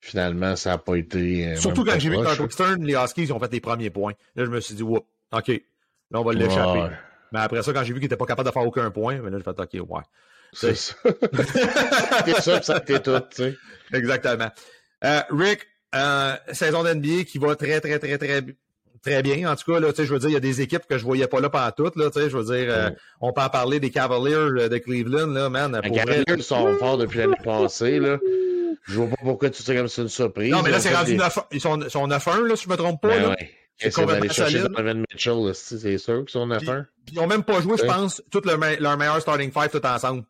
Finalement, 0.00 0.54
ça 0.56 0.70
n'a 0.70 0.78
pas 0.78 0.96
été. 0.96 1.46
euh, 1.48 1.56
Surtout 1.56 1.82
quand 1.84 1.92
pas 1.92 1.98
j'ai 1.98 2.10
vu 2.10 2.16
que. 2.16 2.22
Northwestern, 2.22 2.84
les 2.84 2.94
Huskies, 2.94 3.22
ils 3.22 3.32
ont 3.32 3.38
fait 3.40 3.52
les 3.52 3.60
premiers 3.60 3.88
points. 3.90 4.12
Là, 4.36 4.44
je 4.44 4.50
me 4.50 4.60
suis 4.60 4.74
dit, 4.74 4.82
whoop, 4.82 5.06
OK. 5.32 5.48
Là, 5.48 6.20
on 6.20 6.24
va 6.24 6.32
l'échapper. 6.34 6.94
Mais 7.34 7.40
après 7.40 7.64
ça, 7.64 7.72
quand 7.72 7.82
j'ai 7.82 7.92
vu 7.92 7.98
qu'il 7.98 8.06
était 8.06 8.16
pas 8.16 8.26
capable 8.26 8.48
de 8.48 8.52
faire 8.52 8.64
aucun 8.64 8.88
point, 8.92 9.18
mais 9.20 9.28
là, 9.28 9.38
j'ai 9.38 9.42
fait, 9.42 9.58
OK, 9.80 9.90
ouais. 9.90 10.02
c'est 10.52 10.76
ça. 10.76 10.94
c'est 12.24 12.40
ça, 12.40 12.62
ça 12.62 12.76
été 12.76 13.00
tout, 13.00 13.18
tu 13.34 13.42
sais. 13.42 13.56
Exactement. 13.92 14.50
Euh, 15.02 15.20
Rick, 15.30 15.66
euh, 15.96 16.34
saison 16.52 16.84
d'NBA 16.84 17.24
qui 17.26 17.38
va 17.38 17.56
très, 17.56 17.80
très, 17.80 17.98
très, 17.98 18.18
très, 18.18 18.40
très 19.02 19.22
bien. 19.24 19.50
En 19.50 19.56
tout 19.56 19.72
cas, 19.72 19.80
là, 19.80 19.92
tu 19.92 19.96
sais, 19.96 20.04
je 20.06 20.12
veux 20.12 20.20
dire, 20.20 20.28
il 20.30 20.34
y 20.34 20.36
a 20.36 20.40
des 20.40 20.60
équipes 20.60 20.86
que 20.88 20.96
je 20.96 21.02
voyais 21.02 21.26
pas 21.26 21.40
là 21.40 21.50
pendant 21.50 21.72
toutes, 21.72 21.96
là, 21.96 22.08
tu 22.08 22.20
sais, 22.20 22.30
je 22.30 22.36
veux 22.36 22.44
dire, 22.44 22.72
euh, 22.72 22.90
on 23.20 23.32
peut 23.32 23.42
en 23.42 23.48
parler 23.48 23.80
des 23.80 23.90
Cavaliers 23.90 24.68
de 24.68 24.78
Cleveland, 24.78 25.26
là, 25.26 25.50
man. 25.50 25.74
Les 25.82 25.88
Pour 25.88 25.96
vrai, 25.96 26.22
Cavaliers 26.24 26.42
sont 26.42 26.72
forts 26.78 26.98
depuis 26.98 27.18
l'année 27.18 27.34
passée, 27.42 27.98
là. 27.98 28.18
Je 28.86 28.94
vois 28.94 29.08
pas 29.08 29.16
pourquoi 29.22 29.50
tu 29.50 29.60
sais 29.60 29.74
comme 29.74 29.88
c'est 29.88 30.02
une 30.02 30.08
surprise. 30.08 30.52
Non, 30.52 30.62
mais 30.62 30.70
là, 30.70 30.78
c'est 30.78 30.94
rendu 30.94 31.12
des- 31.12 31.16
9 31.16 31.38
Ils 31.50 31.60
sont, 31.60 31.88
sont 31.88 32.06
9-1, 32.06 32.46
là, 32.46 32.54
si 32.54 32.64
je 32.66 32.68
me 32.68 32.76
trompe 32.76 33.00
pas. 33.00 33.08
Ben 33.08 33.22
là. 33.22 33.28
ouais. 33.30 33.50
C'est 33.76 33.92
complètement 33.92 34.32
solide. 34.32 34.68
Mitchell, 35.12 35.54
c'est 35.54 35.98
sûr 35.98 36.20
qu'ils 36.20 36.30
sont 36.30 36.46
9 36.46 36.58
Puis, 36.60 36.70
1 36.70 36.86
puis 37.06 37.14
ils 37.16 37.20
ont 37.20 37.26
même 37.26 37.42
pas 37.42 37.60
joué, 37.60 37.76
je 37.76 37.84
pense, 37.84 38.22
tout 38.30 38.40
le 38.44 38.56
me- 38.56 38.76
leur 38.80 38.96
meilleur 38.96 39.20
starting 39.20 39.50
five 39.52 39.68
tout 39.70 39.84
ensemble. 39.86 40.24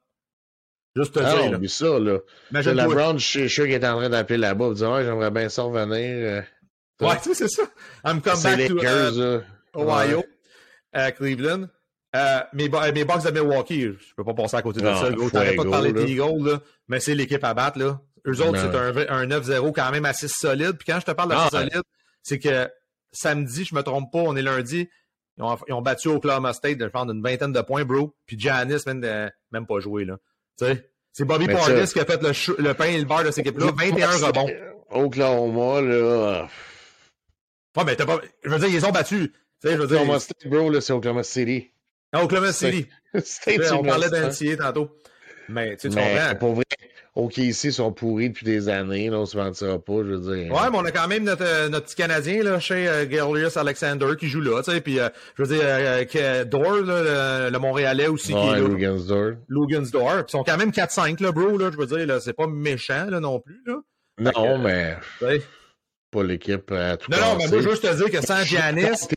Juste 0.97 1.15
te 1.15 1.21
Ah, 1.21 1.35
dire, 1.35 1.51
là. 1.51 1.57
oublie 1.57 1.69
ça, 1.69 1.99
là. 1.99 2.19
Imagine 2.53 2.73
La. 2.73 2.87
Brown, 2.87 3.19
je 3.19 3.25
suis 3.27 3.51
sûr 3.51 3.65
qu'il 3.65 3.73
est 3.75 3.85
en 3.87 3.97
train 3.99 4.09
d'appeler 4.09 4.39
là-bas 4.39 4.65
pour 4.67 4.75
dire 4.75 4.91
Ouais, 4.91 5.05
j'aimerais 5.05 5.31
bien 5.31 5.49
ça 5.49 5.63
revenir. 5.63 5.91
euh, 5.99 6.41
Ouais, 7.01 7.17
tu 7.23 7.35
sais, 7.35 7.35
c'est 7.49 7.49
ça. 7.49 7.63
I'm 8.05 8.21
come 8.23 8.37
C'est 8.37 8.51
back 8.51 8.59
les 8.59 8.69
to 8.69 8.75
Lakers, 8.77 9.19
euh. 9.19 9.41
Ohio, 9.77 10.25
Ouais. 10.95 11.13
Cleveland. 11.13 11.67
Euh, 12.15 12.39
mes, 12.53 12.69
mes 12.69 13.05
Bucks 13.05 13.25
de 13.25 13.31
Milwaukee, 13.33 13.81
je 13.83 14.15
peux 14.17 14.23
pas 14.23 14.35
passer 14.35 14.57
à 14.57 14.63
côté 14.63 14.81
de 14.81 14.85
Non, 14.87 14.95
ça. 15.01 15.11
Gros, 15.11 15.29
t'arrêtes 15.31 15.57
pas 15.57 15.65
de 15.65 15.71
parler 15.71 15.93
des 15.93 16.05
Eagles, 16.13 16.45
là, 16.49 16.61
mais 16.87 17.01
c'est 17.01 17.17
l'équipe 17.17 17.43
à 17.43 17.55
battre. 17.55 17.77
Là. 17.81 18.01
Eux 18.29 18.41
autres, 18.41 18.57
c'est 18.61 18.79
un, 18.79 18.93
v- 18.93 19.07
un 19.09 19.27
9-0 19.27 19.73
quand 19.73 19.91
même 19.91 20.05
assez 20.05 20.29
solide. 20.29 20.75
Puis 20.79 20.87
quand 20.87 21.01
je 21.01 21.07
te 21.07 21.11
parle 21.11 21.31
d'assez 21.31 21.43
Ah, 21.53 21.59
solide, 21.59 21.83
c'est 22.23 22.39
que 22.39 22.71
samedi, 23.15 23.65
je 23.65 23.75
me 23.75 23.83
trompe 23.83 24.13
pas, 24.13 24.19
on 24.19 24.37
est 24.37 24.43
lundi, 24.43 24.89
ils 25.37 25.43
ont, 25.43 25.57
ils 25.67 25.73
ont 25.73 25.83
battu 25.83 26.09
Oklahoma 26.09 26.53
State 26.53 26.79
de 26.79 26.87
prendre 26.89 27.13
une 27.13 27.23
vingtaine 27.23 27.53
de 27.53 27.61
points, 27.61 27.85
bro. 27.85 28.15
Puis 28.27 28.39
Giannis, 28.39 28.83
même, 28.87 29.03
euh, 29.05 29.29
même 29.51 29.67
pas 29.67 29.81
joué. 29.81 30.05
Là. 30.05 30.19
Tu 30.59 30.67
sais, 30.67 30.91
c'est 31.13 31.25
Bobby 31.25 31.47
Mais 31.47 31.55
Portis 31.55 31.87
ça- 31.87 31.93
qui 31.93 32.01
a 32.01 32.05
fait 32.05 32.23
le, 32.59 32.73
pain 32.75 32.85
et 32.87 32.99
le 32.99 33.05
beurre 33.05 33.25
de 33.25 33.31
cette 33.31 33.47
équipe-là. 33.47 33.73
21 33.75 34.11
rebonds. 34.11 34.51
Oklahoma, 34.91 35.81
là. 35.81 36.49
Ouais, 37.77 37.85
mais 37.85 37.97
t'as 37.97 38.07
pas. 38.07 38.21
Je 38.45 38.51
veux 38.51 38.59
dire, 38.59 38.69
ils 38.69 38.87
ont 38.87 38.93
battus. 38.93 39.31
Tu 39.31 39.69
sais, 39.69 39.75
je 39.75 39.81
veux 39.81 39.87
dire. 39.87 39.97
Oklahoma 39.97 40.21
State, 40.21 40.47
bro, 40.47 40.71
là, 40.71 40.81
c'est 40.81 40.93
Oklahoma 40.93 41.23
City. 41.25 41.73
Ah, 42.13 42.23
Oklahoma 42.23 42.53
City. 42.53 42.89
On 43.73 43.83
parlait 43.83 44.11
d'NCA 44.11 44.57
tantôt. 44.57 44.97
Mais 45.49 45.77
tu 45.77 45.83
sais, 45.83 45.89
tu 45.89 45.97
comprends. 45.97 46.37
pour 46.37 46.55
OK, 47.17 47.37
ici, 47.37 47.69
ils 47.69 47.73
sont 47.73 47.93
pourris 47.93 48.31
depuis 48.31 48.45
des 48.45 48.69
années, 48.69 49.09
là, 49.09 49.19
on 49.19 49.27
se 49.27 49.37
mentira 49.37 49.79
pas, 49.79 49.99
je 49.99 50.15
veux 50.15 50.37
dire. 50.37 50.53
Ouais, 50.53 50.69
mais 50.73 50.79
on 50.79 50.85
a 50.85 50.91
quand 50.91 51.07
même 51.07 51.23
notre, 51.23 51.45
euh, 51.45 51.69
notre 51.69 51.87
petit 51.87 51.95
Canadien, 51.95 52.43
là, 52.43 52.59
chez 52.59 52.89
euh, 52.89 53.51
Alexander, 53.55 54.17
qui 54.19 54.27
joue 54.27 54.41
là, 54.41 54.63
tu 54.65 54.73
sais, 54.73 54.81
puis 54.81 54.99
euh, 54.99 55.09
je 55.39 55.45
veux 55.45 55.57
dire, 55.57 55.65
euh, 55.65 56.05
que 56.05 56.43
Dor, 56.43 56.81
là, 56.83 57.47
le, 57.47 57.53
le 57.53 57.59
Montréalais 57.61 58.09
aussi, 58.09 58.29
qui 58.29 58.35
Ouais, 58.35 58.59
est 58.59 58.61
là, 58.61 58.69
puis 60.25 60.29
ils 60.29 60.33
sont 60.33 60.43
quand 60.43 60.57
même 60.57 60.71
4-5, 60.71 61.23
là, 61.23 61.31
bro, 61.31 61.57
là, 61.57 61.71
je 61.73 61.77
veux 61.77 61.87
dire, 61.87 62.05
là, 62.05 62.19
c'est 62.19 62.33
pas 62.33 62.49
méchant, 62.49 63.07
là, 63.09 63.21
non 63.21 63.39
plus, 63.39 63.63
là. 63.65 63.77
Non, 64.19 64.33
que, 64.33 64.63
mais 64.63 64.97
pas 66.11 66.23
l'équipe 66.25 66.71
à 66.73 66.97
tout 66.97 67.11
Non, 67.11 67.19
non, 67.19 67.37
mais 67.39 67.47
moi, 67.47 67.59
je 67.61 67.65
veux 67.65 67.71
juste 67.71 67.83
te 67.83 67.95
dire 67.97 68.11
que 68.11 68.27
sans 68.27 68.43
Giannis, 68.45 69.09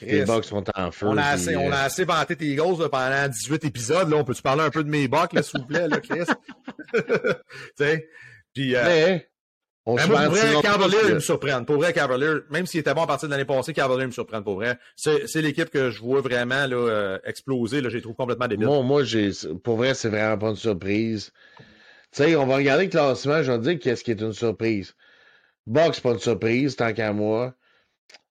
Les 0.00 0.06
Bucks, 0.06 0.12
les 0.18 0.24
Bucks 0.24 0.44
sont 0.44 0.64
en 0.74 0.90
feu. 0.90 1.06
on 1.06 1.16
a, 1.16 1.22
assez, 1.24 1.56
on 1.56 1.70
a 1.70 1.76
euh, 1.76 1.86
assez 1.86 2.04
vanté 2.04 2.36
tes 2.36 2.54
là, 2.54 2.88
pendant 2.90 3.28
18 3.28 3.64
épisodes, 3.64 4.08
là, 4.08 4.16
on 4.16 4.24
peut-tu 4.24 4.42
parler 4.42 4.62
un 4.62 4.70
peu 4.70 4.84
de 4.84 4.88
mes 4.90 5.08
Bucks, 5.08 5.32
s'il 5.42 5.60
vous 5.60 5.66
plaît, 5.66 5.88
là, 5.88 6.00
Chris? 6.00 6.24
tu 6.94 7.02
sais, 7.76 8.08
puis... 8.52 8.76
euh, 8.76 8.82
Mais, 8.84 9.30
on 9.86 9.94
Ben 9.94 10.02
se 10.02 10.08
moi, 10.08 10.24
pour 10.24 10.34
vrai, 10.34 10.62
Cavalier, 10.62 11.14
me 11.14 11.20
surprend. 11.20 11.64
Pour 11.64 11.76
vrai, 11.76 11.92
Cavalier, 11.92 12.40
même 12.50 12.66
s'il 12.66 12.80
était 12.80 12.92
bon 12.92 13.02
à 13.02 13.06
partir 13.06 13.28
de 13.28 13.32
l'année 13.32 13.46
passée, 13.46 13.72
Cavalier 13.72 14.06
me 14.06 14.12
surprend 14.12 14.42
pour 14.42 14.56
vrai. 14.56 14.78
C'est 14.94 15.40
l'équipe 15.40 15.70
que 15.70 15.90
je 15.90 16.00
vois 16.00 16.20
vraiment 16.20 16.66
là, 16.66 16.76
euh, 16.76 17.18
exploser. 17.24 17.80
Là, 17.80 17.88
j'ai 17.88 18.00
trouvé 18.00 18.14
complètement 18.14 18.46
débile. 18.46 18.66
Moi, 18.66 18.82
moi 18.82 19.04
j'ai, 19.04 19.30
pour 19.64 19.78
vrai, 19.78 19.94
c'est 19.94 20.10
vraiment 20.10 20.36
pas 20.36 20.50
une 20.50 20.56
surprise. 20.56 21.32
Tu 22.12 22.22
sais, 22.24 22.36
on 22.36 22.46
va 22.46 22.56
regarder 22.56 22.84
le 22.84 22.90
classement, 22.90 23.42
je 23.42 23.52
vais 23.52 23.58
te 23.58 23.62
dire 23.62 23.78
qu'est-ce 23.78 24.04
qui 24.04 24.10
est 24.10 24.20
une 24.20 24.32
surprise. 24.32 24.94
C'est 25.66 26.02
pas 26.02 26.12
une 26.12 26.18
surprise, 26.18 26.76
tant 26.76 26.92
qu'à 26.92 27.12
moi. 27.12 27.54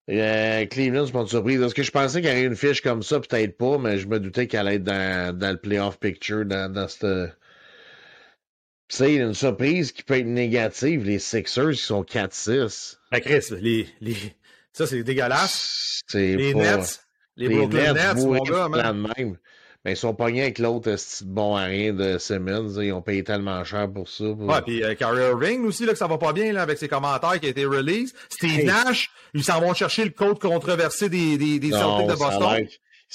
Euh, 0.10 0.66
Cleveland, 0.66 1.06
c'est 1.06 1.12
pas 1.12 1.22
une 1.22 1.28
surprise. 1.28 1.62
Est-ce 1.62 1.76
que 1.76 1.84
je 1.84 1.92
pensais 1.92 2.22
qu'il 2.22 2.30
y 2.30 2.34
aurait 2.34 2.44
une 2.44 2.56
fiche 2.56 2.82
comme 2.82 3.04
ça? 3.04 3.20
Peut-être 3.20 3.58
pas, 3.58 3.78
mais 3.78 4.00
je 4.00 4.08
me 4.08 4.20
doutais 4.20 4.48
qu'elle 4.48 4.68
allait 4.68 4.78
être 4.78 4.84
dans, 4.84 5.38
dans 5.38 5.52
le 5.52 5.58
playoff 5.58 6.00
picture, 6.00 6.46
dans, 6.46 6.72
dans 6.72 6.88
cette. 6.88 7.36
Tu 8.88 8.96
sais, 8.96 9.16
une 9.16 9.36
surprise 9.36 9.92
qui 9.92 10.02
peut 10.02 10.18
être 10.18 10.26
négative, 10.26 11.06
les 11.06 11.20
Sixers, 11.20 11.74
qui 11.74 11.78
sont 11.78 12.02
4-6. 12.02 12.98
Ben, 13.12 13.20
Chris, 13.20 13.46
les, 13.52 13.88
les... 14.02 14.16
ça 14.74 14.88
c'est 14.88 15.04
dégueulasse. 15.04 16.02
C'est 16.08 16.36
Les 16.36 16.54
pas... 16.54 16.78
Nets, 16.78 17.06
les, 17.38 17.50
Brooklyn 17.50 17.94
Nets, 17.94 18.16
mon 18.16 18.38
bourrés 18.38 18.50
gars, 18.50 18.94
même. 18.94 19.38
Mais 19.90 19.94
ils 19.94 19.98
sont 19.98 20.14
pognés 20.14 20.44
avec 20.44 20.60
l'autre 20.60 20.92
de 20.92 20.98
bon 21.26 21.56
à 21.56 21.64
rien 21.64 21.94
de 21.94 22.20
Simmons. 22.20 22.80
Ils 22.80 22.94
ont 22.94 23.02
payé 23.02 23.24
tellement 23.24 23.64
cher 23.64 23.92
pour 23.92 24.08
ça. 24.08 24.24
pour- 24.24 24.48
Ouais, 24.48 24.62
puis 24.62 24.84
euh, 24.84 24.94
Kyrie 24.94 25.24
Irving 25.24 25.66
aussi, 25.66 25.84
là, 25.84 25.94
que 25.94 25.98
ça 25.98 26.06
va 26.06 26.20
pas 26.20 26.32
bien 26.32 26.54
là, 26.54 26.62
avec 26.62 26.78
ses 26.78 26.88
commentaires 26.88 27.40
qui 27.40 27.48
a 27.48 27.50
été 27.50 27.66
release. 27.66 28.14
Steve 28.30 28.60
Hey. 28.60 28.66
Nash, 28.68 29.10
ils 29.34 29.44
s'en 29.44 29.60
vont 29.60 29.74
chercher 29.74 30.04
le 30.04 30.12
code 30.12 30.38
controversé 30.38 31.10
des, 31.10 31.40
des, 31.40 31.58
des 31.58 31.70
Non, 31.70 31.98
Celtics 31.98 32.08
de 32.16 32.20
Boston. 32.24 32.68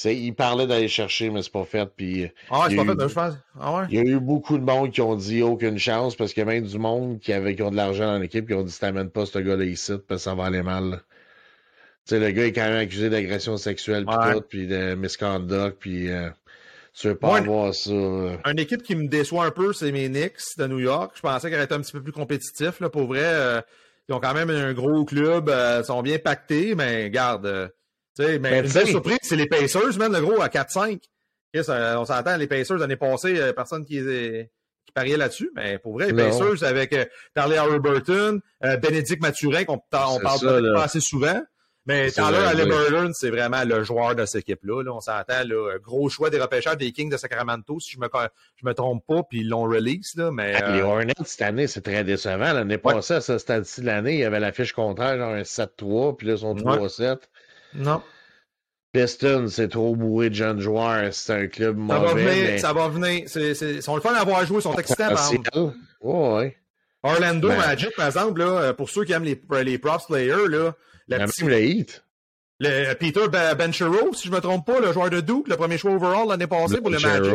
Il 0.07 0.35
parlait 0.35 0.67
d'aller 0.67 0.89
chercher, 0.89 1.31
mais 1.31 1.43
c'est 1.45 1.53
pas 1.53 1.65
fait. 1.65 1.89
Puis, 1.97 2.25
euh, 2.25 2.29
Ah, 2.51 2.67
c'est 2.69 2.75
pas 2.75 2.85
fait, 2.85 2.91
eu- 2.93 2.97
ben, 2.97 3.07
je 3.09 3.15
pense. 3.15 3.35
Ah 3.61 3.77
ouais? 3.77 3.85
il 3.91 3.95
y 3.95 3.99
a 4.01 4.03
eu 4.03 4.19
beaucoup 4.19 4.59
de 4.59 4.65
monde 4.65 4.91
qui 4.91 5.01
ont 5.01 5.15
dit 5.15 5.43
aucune 5.43 5.79
chance 5.79 6.17
parce 6.17 6.33
qu'il 6.33 6.41
y 6.41 6.43
a 6.43 6.47
même 6.47 6.65
du 6.67 6.79
monde 6.81 7.21
qui, 7.21 7.33
avait, 7.33 7.55
qui 7.55 7.63
ont 7.63 7.71
de 7.71 7.77
l'argent 7.77 8.07
dans 8.07 8.19
l'équipe 8.19 8.49
qui 8.49 8.55
ont 8.55 8.65
dit 8.65 8.77
t'amènes 8.77 9.11
pas 9.11 9.27
ce 9.27 9.39
gars-là 9.39 9.65
ici 9.65 9.93
parce 10.09 10.23
que 10.23 10.25
ça 10.25 10.35
va 10.35 10.47
aller 10.47 10.63
mal. 10.65 10.91
là. 10.91 10.97
Tu 12.07 12.17
sais, 12.17 12.21
le 12.21 12.33
gars 12.33 12.45
est 12.45 12.53
quand 12.53 12.65
même 12.69 12.77
accusé 12.81 13.09
d'agression 13.09 13.57
sexuelle 13.57 14.05
puis 14.05 14.15
Ouais. 14.17 14.35
tout, 14.35 14.43
puis 14.47 14.67
de 14.67 14.95
misconduct, 14.95 15.77
puis 15.81 16.11
euh, 16.11 16.29
tu 16.99 17.09
veux 17.09 17.17
pas 17.17 17.27
Moi, 17.29 17.39
avoir 17.39 17.75
ça. 17.75 17.91
euh. 17.91 18.37
Une 18.47 18.59
équipe 18.59 18.83
qui 18.83 18.95
me 18.97 19.09
déçoit 19.09 19.45
un 19.45 19.51
peu, 19.51 19.73
c'est 19.73 19.91
mes 19.93 20.09
Knicks 20.09 20.57
de 20.59 20.67
New 20.67 20.79
York. 20.79 21.13
Je 21.17 21.21
pensais 21.21 21.51
qu'elle 21.51 21.63
était 21.63 21.75
un 21.75 21.81
petit 21.81 21.93
peu 21.93 22.03
plus 22.03 22.13
compétitif. 22.13 22.81
Là, 22.81 22.89
pour 22.89 23.07
vrai, 23.07 23.21
euh, 23.25 23.61
ils 24.09 24.15
ont 24.15 24.21
quand 24.21 24.35
même 24.35 24.51
un 24.51 24.73
gros 24.73 25.05
club, 25.05 25.49
euh, 25.49 25.83
sont 25.83 26.03
bien 26.03 26.19
pactés, 26.19 26.75
mais 26.75 27.11
garde. 27.11 27.47
euh, 27.47 27.69
tu 28.17 28.25
sais, 28.25 28.39
mais 28.39 28.51
Ben, 28.63 28.67
une 28.67 28.73
belle 28.73 28.87
surprise, 28.87 29.19
c'est 29.23 29.35
les 29.37 29.47
Pacers, 29.47 29.97
man, 29.99 30.13
le 30.13 30.21
gros, 30.21 30.41
à 30.41 30.49
4-5. 30.49 31.01
Chris, 31.53 31.65
euh, 31.69 31.97
on 31.99 32.05
s'entend, 32.05 32.37
les 32.37 32.47
Pacers, 32.47 32.77
l'année 32.79 32.97
passée, 32.97 33.53
personne 33.57 33.85
qui, 33.85 33.99
qui 34.01 34.93
pariait 34.95 35.17
là-dessus. 35.17 35.51
Mais 35.57 35.79
pour 35.79 35.95
vrai, 35.95 36.07
les 36.07 36.13
Non. 36.13 36.31
Pacers 36.31 36.63
avec 36.63 36.93
euh, 36.93 37.05
Tyler 37.35 37.57
Halliburton, 37.59 38.41
euh, 38.65 38.77
Bénédicte 38.77 39.21
Mathurin, 39.23 39.65
qu'on 39.65 39.75
on 39.75 40.21
parle 40.21 40.39
ça, 40.39 40.61
pas 40.75 40.85
assez 40.85 41.01
souvent. 41.01 41.41
Mais 41.87 42.11
Tyler. 42.11 42.39
Halliburton, 42.39 43.11
c'est 43.13 43.29
vraiment 43.31 43.63
le 43.65 43.85
joueur 43.85 44.15
de 44.15 44.25
cette 44.25 44.41
équipe-là. 44.49 44.83
Là. 44.83 44.93
On 44.95 45.01
s'entend, 45.01 45.45
là, 45.47 45.77
gros 45.83 46.09
choix 46.09 46.31
des 46.31 46.41
repêcheurs 46.41 46.77
des 46.79 46.93
Kings 46.93 47.11
de 47.11 47.17
Sacramento, 47.19 47.79
si 47.79 47.91
je 47.93 47.99
me, 47.99 48.09
je 48.57 48.67
me 48.67 48.73
trompe 48.73 49.05
pas, 49.07 49.23
puis 49.23 49.41
ils 49.41 49.49
l'ont 49.49 49.65
release. 49.65 50.15
Là, 50.17 50.31
mais, 50.31 50.55
Ah, 50.55 50.73
Les 50.73 50.81
euh, 50.81 50.87
Hornets, 50.87 51.13
cette 51.27 51.43
année, 51.43 51.67
c'est 51.67 51.83
très 51.83 52.03
décevant. 52.03 52.55
L'année 52.55 52.79
passée, 52.79 53.15
à 53.15 53.21
ce 53.21 53.37
stade-ci 53.37 53.83
de 53.83 53.87
l'année, 53.87 54.15
il 54.15 54.21
y 54.21 54.25
avait 54.25 54.41
la 54.41 54.53
fiche 54.53 54.73
contraire, 54.73 55.19
genre 55.19 55.35
un 55.35 55.43
7-3, 55.43 56.17
puis 56.17 56.27
là, 56.29 56.33
ils 56.35 56.39
sont 56.39 56.55
3-7. 56.55 57.19
non. 57.75 58.03
Pistons, 58.93 59.49
c'est 59.49 59.69
trop 59.69 59.97
bourré 59.97 60.31
de 60.31 60.37
jeunes 60.37 60.61
joueurs. 60.61 61.13
C'est 61.13 61.33
un 61.33 61.47
club 61.49 61.77
Ça 61.89 61.99
va 61.99 62.09
mauvais, 62.11 62.23
venir, 62.25 62.45
mais 62.53 62.59
ça 62.59 62.73
va 62.73 62.89
venir. 62.89 63.25
Ils 63.35 63.83
sont 63.83 63.97
le 63.97 64.01
fun 64.01 64.15
à 64.15 64.21
avoir 64.21 64.47
joué, 64.47 64.59
ils 64.59 64.63
sont 64.63 64.75
excitants. 64.77 65.09
par 65.09 65.27
exemple. 65.33 65.51
potentiel. 65.51 65.75
Ouais, 66.01 66.35
ouais. 66.37 66.57
Orlando 67.03 67.49
Ben. 67.49 67.57
Magic, 67.57 67.91
par 67.97 68.07
exemple, 68.07 68.39
là, 68.39 68.73
pour 68.73 68.89
ceux 68.89 69.03
qui 69.05 69.13
aiment 69.13 69.25
les, 69.25 69.43
les 69.65 69.79
props 69.79 70.07
players, 70.07 70.49
là, 70.49 70.77
Il 71.09 71.15
y 71.15 71.19
le, 71.19 71.23
a 71.23 71.27
petit- 71.27 71.45
même 71.45 71.51
le 71.53 71.61
Heat. 71.63 72.05
le 72.61 72.95
Peter 72.95 73.29
Ben- 73.31 73.55
Benchero, 73.55 74.13
si 74.15 74.29
je 74.29 74.33
me 74.33 74.41
trompe 74.41 74.67
pas, 74.67 74.81
le 74.81 74.93
joueur 74.93 75.11
de 75.11 75.21
Duke, 75.21 75.49
le 75.49 75.57
premier 75.57 75.79
choix 75.79 75.93
overall 75.93 76.29
l'année 76.29 76.47
passée 76.47 76.81
pour 76.81 76.91
le 76.91 76.99
Magic. 76.99 77.33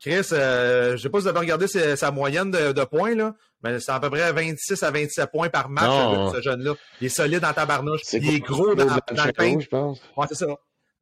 Chris, 0.00 0.26
euh, 0.32 0.96
je 0.96 1.02
sais 1.02 1.08
pas 1.08 1.18
si 1.18 1.22
vous 1.22 1.28
avez 1.28 1.38
regardé 1.38 1.66
sa, 1.66 1.96
sa 1.96 2.10
moyenne 2.10 2.50
de, 2.50 2.72
de 2.72 2.84
points, 2.84 3.14
là, 3.14 3.34
mais 3.62 3.78
c'est 3.80 3.92
à 3.92 4.00
peu 4.00 4.10
près 4.10 4.32
26 4.32 4.82
à 4.82 4.90
27 4.90 5.30
points 5.30 5.48
par 5.48 5.70
match, 5.70 5.84
Non. 5.86 6.32
ce, 6.32 6.42
jeune-là. 6.42 6.74
Il 7.00 7.06
est 7.06 7.10
solide 7.10 7.44
en 7.44 7.52
tabarnouche. 7.52 8.00
Il 8.12 8.34
est 8.34 8.40
gros 8.40 8.74
dans, 8.74 8.84
dans 8.86 9.24
le 9.24 9.32
pain. 9.32 9.58
je 9.60 9.68
pense? 9.68 10.00
Ouais, 10.16 10.26
c'est 10.28 10.34
ça. 10.34 10.46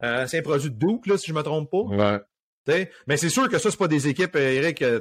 Euh, 0.03 0.25
c'est 0.27 0.39
un 0.39 0.41
produit 0.41 0.69
de 0.69 0.75
Duke, 0.77 1.07
là, 1.07 1.17
si 1.17 1.27
je 1.27 1.33
me 1.33 1.41
trompe 1.41 1.69
pas. 1.71 1.77
Ouais. 2.13 2.19
T'sais, 2.65 2.91
Mais 3.07 3.17
c'est 3.17 3.27
sûr 3.29 3.49
que 3.49 3.57
ça, 3.57 3.69
c'est 3.71 3.77
pas 3.77 3.89
des 3.89 4.07
équipes, 4.07 4.37
euh, 4.37 4.51
Eric, 4.53 4.81
euh, 4.83 4.99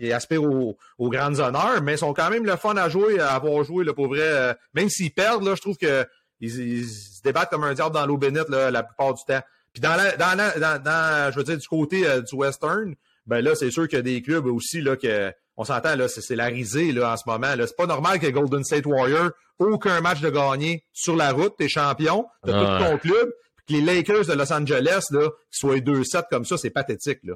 ils, 0.00 0.12
aspirent 0.12 0.42
aux, 0.42 0.76
aux 0.98 1.08
grandes 1.08 1.38
honneurs, 1.38 1.80
mais 1.82 1.94
ils 1.94 1.98
sont 1.98 2.12
quand 2.12 2.30
même 2.30 2.44
le 2.44 2.56
fun 2.56 2.76
à 2.76 2.88
jouer, 2.88 3.20
à 3.20 3.34
avoir 3.34 3.62
joué, 3.62 3.84
là, 3.84 3.92
pour 3.94 4.08
vrai. 4.08 4.22
euh, 4.22 4.54
même 4.74 4.88
s'ils 4.88 5.12
perdent, 5.12 5.44
là, 5.44 5.54
je 5.54 5.60
trouve 5.60 5.76
que 5.76 6.04
ils, 6.40 6.58
ils 6.78 6.88
se 6.88 7.22
débattent 7.22 7.50
comme 7.50 7.64
un 7.64 7.74
diable 7.74 7.94
dans 7.94 8.06
l'eau 8.06 8.16
bénite, 8.18 8.48
là, 8.48 8.70
la 8.70 8.82
plupart 8.82 9.14
du 9.14 9.22
temps. 9.24 9.40
Puis 9.72 9.80
dans 9.80 9.94
la, 9.96 10.16
dans, 10.16 10.36
la- 10.36 10.58
dans, 10.58 10.82
dans, 10.82 11.30
je 11.32 11.36
veux 11.36 11.44
dire, 11.44 11.56
du 11.58 11.68
côté 11.68 12.06
euh, 12.06 12.20
du 12.22 12.34
Western, 12.34 12.94
ben 13.26 13.40
là, 13.40 13.54
c'est 13.54 13.70
sûr 13.70 13.86
qu'il 13.86 13.98
y 13.98 14.00
a 14.00 14.02
des 14.02 14.22
clubs 14.22 14.46
aussi, 14.46 14.80
là, 14.80 14.96
que, 14.96 15.32
on 15.56 15.64
s'entend, 15.64 15.94
là, 15.94 16.08
c'est 16.08 16.22
c'est 16.22 16.36
la 16.36 16.46
risée, 16.46 16.90
là, 16.92 17.12
en 17.12 17.16
ce 17.16 17.22
moment, 17.26 17.54
là. 17.54 17.66
C'est 17.66 17.76
pas 17.76 17.86
normal 17.86 18.18
que 18.18 18.26
Golden 18.28 18.64
State 18.64 18.86
Warrior, 18.86 19.30
aucun 19.58 20.00
match 20.00 20.20
de 20.20 20.30
gagné 20.30 20.84
sur 20.92 21.14
la 21.16 21.32
route, 21.32 21.54
t'es 21.58 21.68
champion, 21.68 22.26
t'as 22.44 22.52
tout 22.78 22.84
ton 22.84 22.98
club, 22.98 23.30
puis 23.56 23.66
que 23.66 23.72
les 23.74 23.80
Lakers 23.96 24.24
de 24.26 24.32
Los 24.32 24.52
Angeles, 24.52 25.04
là, 25.10 25.28
soient 25.50 25.76
2-7 25.76 26.24
comme 26.30 26.44
ça, 26.46 26.56
c'est 26.56 26.70
pathétique, 26.70 27.20
là. 27.24 27.34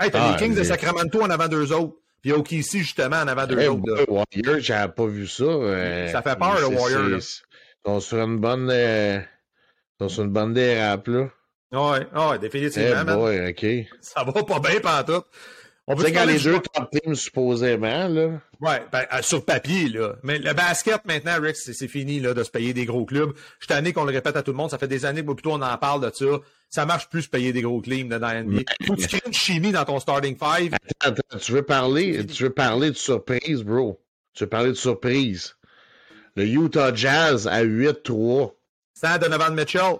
Hey, 0.00 0.10
t'as 0.10 0.28
Ah, 0.28 0.30
les 0.32 0.36
Kings 0.44 0.56
de 0.56 0.64
Sacramento 0.64 1.22
en 1.22 1.30
avant 1.30 1.46
d'eux 1.48 1.72
autres. 1.72 1.94
Puis 2.20 2.32
OKC, 2.32 2.78
justement, 2.78 3.16
en 3.18 3.28
avant 3.28 3.46
d'eux 3.46 3.58
Hey, 3.58 3.68
autres. 3.68 4.06
Warriors, 4.08 4.58
j'avais 4.60 4.92
pas 4.92 5.06
vu 5.06 5.28
ça. 5.28 5.44
euh, 5.44 6.10
Ça 6.10 6.20
fait 6.22 6.36
peur, 6.36 6.58
le 6.58 6.66
Warrior, 6.66 7.20
sont 7.84 8.00
sur 8.00 8.18
une 8.18 8.38
bonne. 8.38 8.68
euh, 8.70 9.18
ils 9.18 10.04
sont 10.04 10.08
sur 10.08 10.24
une 10.24 10.30
bonne 10.30 10.52
dérape, 10.54 11.06
là. 11.08 11.28
Ouais, 11.72 11.98
ouais, 11.98 12.36
Eh 12.36 12.38
définitivement, 12.38 13.04
man. 13.04 13.16
boy, 13.18 13.48
OK. 13.50 13.88
Ça 14.00 14.22
va 14.24 14.32
pas 14.32 14.60
bien, 14.60 14.80
pantoute. 14.80 15.26
On 15.86 15.96
peut 15.96 16.04
quand 16.14 16.24
les 16.24 16.38
deux 16.38 16.60
top 16.60 16.88
teams, 16.90 17.14
supposément, 17.14 18.08
là. 18.08 18.40
Ouais, 18.60 18.82
ben, 18.90 19.04
euh, 19.12 19.20
sur 19.20 19.44
papier, 19.44 19.88
là. 19.90 20.14
Mais 20.22 20.38
le 20.38 20.54
basket, 20.54 21.04
maintenant, 21.04 21.38
Rick, 21.42 21.56
c'est 21.56 21.88
fini, 21.88 22.20
là, 22.20 22.32
de 22.32 22.42
se 22.42 22.50
payer 22.50 22.72
des 22.72 22.86
gros 22.86 23.04
clubs. 23.04 23.32
Je 23.58 23.66
suis 23.66 23.68
tanné 23.68 23.92
qu'on 23.92 24.04
le 24.04 24.12
répète 24.12 24.34
à 24.36 24.42
tout 24.42 24.52
le 24.52 24.56
monde. 24.56 24.70
Ça 24.70 24.78
fait 24.78 24.88
des 24.88 25.04
années 25.04 25.22
que 25.22 25.32
plutôt, 25.32 25.52
on 25.52 25.60
en 25.60 25.76
parle 25.76 26.00
de 26.00 26.10
ça. 26.14 26.24
ça 26.70 26.86
marche 26.86 27.08
plus 27.10 27.26
payer 27.26 27.52
des 27.52 27.60
gros 27.60 27.82
claims 27.82 28.08
dans 28.08 28.18
la 28.18 28.42
NBA. 28.42 28.62
Faut 28.86 28.94
que 28.94 29.02
tu 29.02 29.08
crées 29.08 29.22
une 29.26 29.34
chimie 29.34 29.72
dans 29.72 29.84
ton 29.84 30.00
starting 30.00 30.36
five. 30.38 30.72
Attends, 31.00 31.20
attends, 31.20 31.38
tu 31.38 31.52
veux 31.52 31.62
parler, 31.62 32.24
tu 32.26 32.44
veux 32.44 32.50
parler 32.54 32.90
de 32.90 32.96
surprise, 32.96 33.62
bro. 33.62 34.00
Tu 34.32 34.44
veux 34.44 34.48
parler 34.50 34.70
de 34.70 34.74
surprise. 34.74 35.54
Le 36.36 36.44
Utah 36.44 36.94
Jazz 36.94 37.46
à 37.46 37.64
8-3. 37.64 38.52
Sans 38.94 39.18
Donovan 39.18 39.54
Mitchell. 39.54 39.96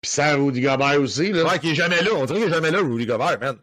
Puis 0.00 0.10
sans 0.10 0.44
Rudy 0.44 0.60
Gobert 0.60 1.00
aussi, 1.00 1.32
là. 1.32 1.44
Ouais, 1.44 1.58
qui 1.58 1.70
est 1.70 1.74
jamais 1.74 2.02
là. 2.02 2.10
On 2.16 2.24
dirait 2.24 2.40
qu'il 2.40 2.48
est 2.48 2.54
jamais 2.54 2.70
là, 2.70 2.80
Rudy 2.80 3.06
Gobert, 3.06 3.38
man. 3.40 3.56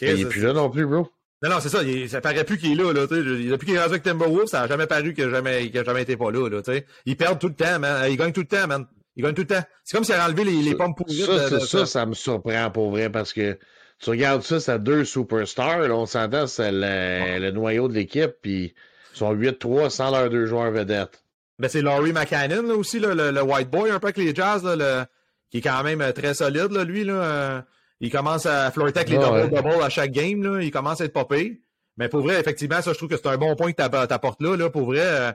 Il 0.00 0.08
est 0.08 0.24
plus 0.26 0.42
là 0.42 0.52
non 0.52 0.70
plus, 0.70 0.86
bro. 0.86 1.08
Non, 1.42 1.50
non, 1.50 1.56
c'est 1.60 1.68
ça. 1.68 1.82
Il, 1.82 2.08
ça 2.08 2.20
paraît 2.20 2.44
plus 2.44 2.56
qu'il 2.56 2.72
est 2.72 2.82
là, 2.82 2.92
là, 2.92 3.06
tu 3.06 3.16
sais. 3.16 3.22
Depuis 3.22 3.66
qu'il 3.66 3.74
est 3.74 3.78
rendu 3.78 3.90
avec 3.90 4.04
Timberwolves, 4.04 4.46
ça 4.46 4.62
a 4.62 4.68
jamais 4.68 4.86
paru 4.86 5.12
qu'il 5.12 5.24
a 5.24 5.30
jamais, 5.30 5.70
jamais 5.72 6.02
été 6.02 6.16
pas 6.16 6.30
là, 6.30 6.48
là, 6.48 6.62
tu 6.62 6.72
sais. 6.72 6.86
Il 7.04 7.16
perd 7.16 7.38
tout 7.40 7.48
le 7.48 7.54
temps, 7.54 7.80
man. 7.80 8.10
Il 8.10 8.16
gagne 8.16 8.32
tout 8.32 8.42
le 8.42 8.46
temps, 8.46 8.66
man. 8.68 8.86
Il 9.16 9.24
gagne 9.24 9.34
tout 9.34 9.42
le 9.42 9.48
temps. 9.48 9.62
C'est 9.84 9.96
comme 9.96 10.04
s'il 10.04 10.14
a 10.14 10.24
enlevé 10.24 10.44
les, 10.44 10.62
les 10.62 10.74
pommes 10.74 10.94
pourries. 10.94 11.22
Ça, 11.22 11.50
de, 11.50 11.54
de, 11.56 11.58
ça, 11.58 11.84
ça, 11.84 12.06
me 12.06 12.14
surprend 12.14 12.70
pour 12.70 12.90
vrai 12.90 13.10
parce 13.10 13.32
que 13.32 13.58
tu 13.98 14.10
regardes 14.10 14.42
ça, 14.42 14.60
c'est 14.60 14.82
deux 14.82 15.04
superstars. 15.04 15.80
Là, 15.80 15.94
on 15.94 16.06
s'entend, 16.06 16.46
c'est 16.46 16.72
le, 16.72 17.40
le, 17.40 17.50
noyau 17.50 17.88
de 17.88 17.94
l'équipe, 17.94 18.32
puis 18.40 18.74
ils 19.14 19.18
sont 19.18 19.34
8-3 19.34 19.90
sans 19.90 20.10
leurs 20.10 20.30
deux 20.30 20.46
joueurs 20.46 20.70
vedettes. 20.70 21.21
Ben, 21.62 21.68
c'est 21.68 21.80
Laurie 21.80 22.12
McCannon, 22.12 22.62
là, 22.62 22.74
aussi, 22.74 22.98
là, 22.98 23.14
le, 23.14 23.30
le, 23.30 23.40
white 23.40 23.70
boy, 23.70 23.88
un 23.88 24.00
peu 24.00 24.08
avec 24.08 24.16
les 24.16 24.34
Jazz, 24.34 24.64
là, 24.64 24.74
le, 24.74 25.04
qui 25.48 25.58
est 25.58 25.60
quand 25.60 25.84
même 25.84 26.12
très 26.12 26.34
solide, 26.34 26.72
là, 26.72 26.82
lui. 26.82 27.04
Là, 27.04 27.12
euh, 27.12 27.60
il 28.00 28.10
commence 28.10 28.46
à 28.46 28.72
flirter 28.72 28.98
avec 28.98 29.10
les 29.10 29.18
ah, 29.18 29.28
double-double 29.28 29.76
ouais. 29.76 29.84
à 29.84 29.88
chaque 29.88 30.10
game. 30.10 30.42
Là, 30.42 30.60
il 30.60 30.72
commence 30.72 31.00
à 31.00 31.04
être 31.04 31.12
popé. 31.12 31.62
Mais 31.98 32.08
pour 32.08 32.22
vrai, 32.22 32.40
effectivement, 32.40 32.82
ça, 32.82 32.92
je 32.92 32.96
trouve 32.96 33.10
que 33.10 33.16
c'est 33.16 33.28
un 33.28 33.36
bon 33.36 33.54
point 33.54 33.70
que 33.70 33.80
tu 33.80 34.12
apportes 34.12 34.42
là, 34.42 34.56
là. 34.56 34.70
Pour 34.70 34.86
vrai, 34.86 35.04
euh, 35.04 35.32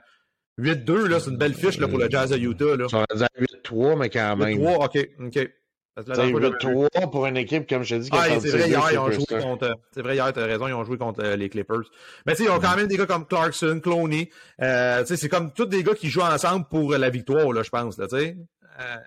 8-2, 0.59 1.05
là, 1.07 1.21
c'est 1.21 1.29
une 1.29 1.37
belle 1.37 1.53
fiche 1.53 1.79
là, 1.79 1.87
pour 1.87 1.97
le 1.97 2.09
Jazz 2.09 2.29
de 2.29 2.37
Utah. 2.37 2.75
Là. 2.75 2.89
Ça 2.89 3.05
va 3.09 3.15
dire 3.15 3.29
8-3, 3.63 3.97
mais 3.97 4.09
quand 4.09 4.35
même. 4.35 4.57
8-3, 4.57 4.85
OK. 4.85 5.09
OK. 5.27 5.49
8-3 5.97 7.09
pour 7.11 7.25
une 7.25 7.37
équipe, 7.37 7.67
comme 7.67 7.83
je 7.83 7.95
te 7.95 8.01
dis, 8.01 8.09
qui 8.09 8.17
ah, 8.17 8.39
c'est 8.39 8.49
vrai, 8.49 8.67
hier, 8.69 8.83
ils 8.91 8.97
ont 8.97 9.11
joué 9.11 9.25
contre. 9.25 9.75
C'est 9.91 10.01
vrai, 10.01 10.15
hier, 10.15 10.31
tu 10.31 10.39
as 10.39 10.45
raison, 10.45 10.67
ils 10.67 10.73
ont 10.73 10.83
joué 10.83 10.97
contre 10.97 11.23
les 11.23 11.49
Clippers. 11.49 11.83
Mais 12.25 12.33
tu 12.35 12.43
sais, 12.43 12.49
ils 12.49 12.51
ont 12.51 12.59
quand 12.59 12.75
même 12.75 12.87
des 12.87 12.97
gars 12.97 13.05
comme 13.05 13.25
Clarkson, 13.25 13.79
Cloney. 13.81 14.29
Euh, 14.61 15.01
tu 15.01 15.07
sais, 15.07 15.17
c'est 15.17 15.29
comme 15.29 15.51
tous 15.51 15.65
des 15.65 15.83
gars 15.83 15.95
qui 15.95 16.09
jouent 16.09 16.21
ensemble 16.21 16.65
pour 16.69 16.91
la 16.91 17.09
victoire, 17.09 17.51
là, 17.51 17.63
je 17.63 17.69
pense, 17.69 17.97
tu 17.97 18.03
sais. 18.09 18.37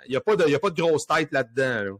Il 0.06 0.10
n'y 0.10 0.16
a, 0.16 0.20
pas 0.20 0.34
de, 0.34 0.80
grosse 0.80 1.06
tête 1.06 1.30
là-dedans. 1.32 1.84
Là. 1.84 1.96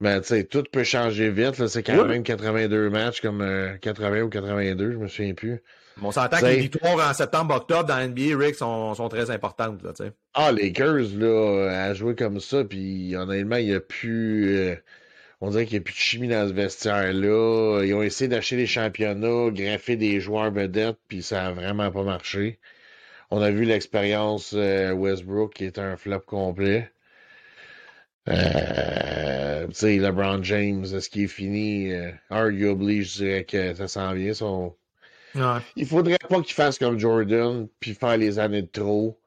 Ben, 0.00 0.20
tu 0.20 0.28
sais, 0.28 0.44
tout 0.44 0.64
peut 0.72 0.84
changer 0.84 1.30
vite. 1.30 1.66
C'est 1.68 1.82
quand 1.82 1.96
oui. 2.02 2.08
même 2.08 2.22
82 2.22 2.90
matchs, 2.90 3.20
comme 3.20 3.40
euh, 3.40 3.76
80 3.76 4.22
ou 4.22 4.28
82, 4.30 4.92
je 4.92 4.96
me 4.96 5.06
souviens 5.06 5.34
plus. 5.34 5.62
On 6.00 6.10
s'entend 6.10 6.38
que 6.38 6.46
les 6.46 6.60
victoires 6.60 7.10
en 7.10 7.12
septembre-octobre 7.12 7.84
dans 7.84 8.08
NBA, 8.08 8.36
Rick, 8.36 8.54
sont, 8.54 8.94
sont 8.94 9.08
très 9.08 9.30
importantes. 9.30 9.82
Là, 9.82 9.92
ah, 10.34 10.52
les 10.52 10.68
Lakers, 10.68 11.16
là, 11.16 11.86
à 11.86 11.94
jouer 11.94 12.14
comme 12.14 12.40
ça, 12.40 12.64
puis 12.64 13.14
honnêtement, 13.16 13.56
il 13.56 13.66
n'y 13.66 13.74
a 13.74 13.80
plus... 13.80 14.56
Euh, 14.56 14.76
on 15.40 15.50
dirait 15.50 15.66
qu'il 15.66 15.74
n'y 15.74 15.80
a 15.80 15.84
plus 15.84 15.92
de 15.92 15.98
chimie 15.98 16.28
dans 16.28 16.48
ce 16.48 16.52
vestiaire-là. 16.52 17.82
Ils 17.84 17.94
ont 17.94 18.02
essayé 18.02 18.28
d'acheter 18.28 18.56
des 18.56 18.66
championnats, 18.66 19.50
greffer 19.50 19.96
des 19.96 20.20
joueurs 20.20 20.52
vedettes, 20.52 20.98
puis 21.08 21.22
ça 21.22 21.42
n'a 21.42 21.52
vraiment 21.52 21.90
pas 21.90 22.04
marché. 22.04 22.60
On 23.30 23.42
a 23.42 23.50
vu 23.50 23.64
l'expérience 23.64 24.52
euh, 24.54 24.92
Westbrook 24.92 25.54
qui 25.54 25.64
est 25.64 25.78
un 25.78 25.96
flop 25.96 26.20
complet. 26.20 26.90
Euh, 28.28 29.66
tu 29.66 29.74
sais, 29.74 29.96
LeBron 29.96 30.42
James, 30.44 30.84
est-ce 30.84 31.10
qu'il 31.10 31.24
est 31.24 31.28
fini? 31.28 31.92
Arguably, 32.30 33.02
je 33.02 33.14
dirais 33.14 33.44
que 33.44 33.74
ça 33.74 33.88
s'en 33.88 34.12
vient. 34.14 34.32
Son... 34.34 34.76
Ouais. 35.34 35.60
Il 35.76 35.86
faudrait 35.86 36.18
pas 36.28 36.40
qu'il 36.40 36.54
fasse 36.54 36.78
comme 36.78 36.98
Jordan, 36.98 37.68
puis 37.80 37.94
faire 37.94 38.16
les 38.16 38.38
années 38.38 38.62
de 38.62 38.68
trop, 38.68 39.20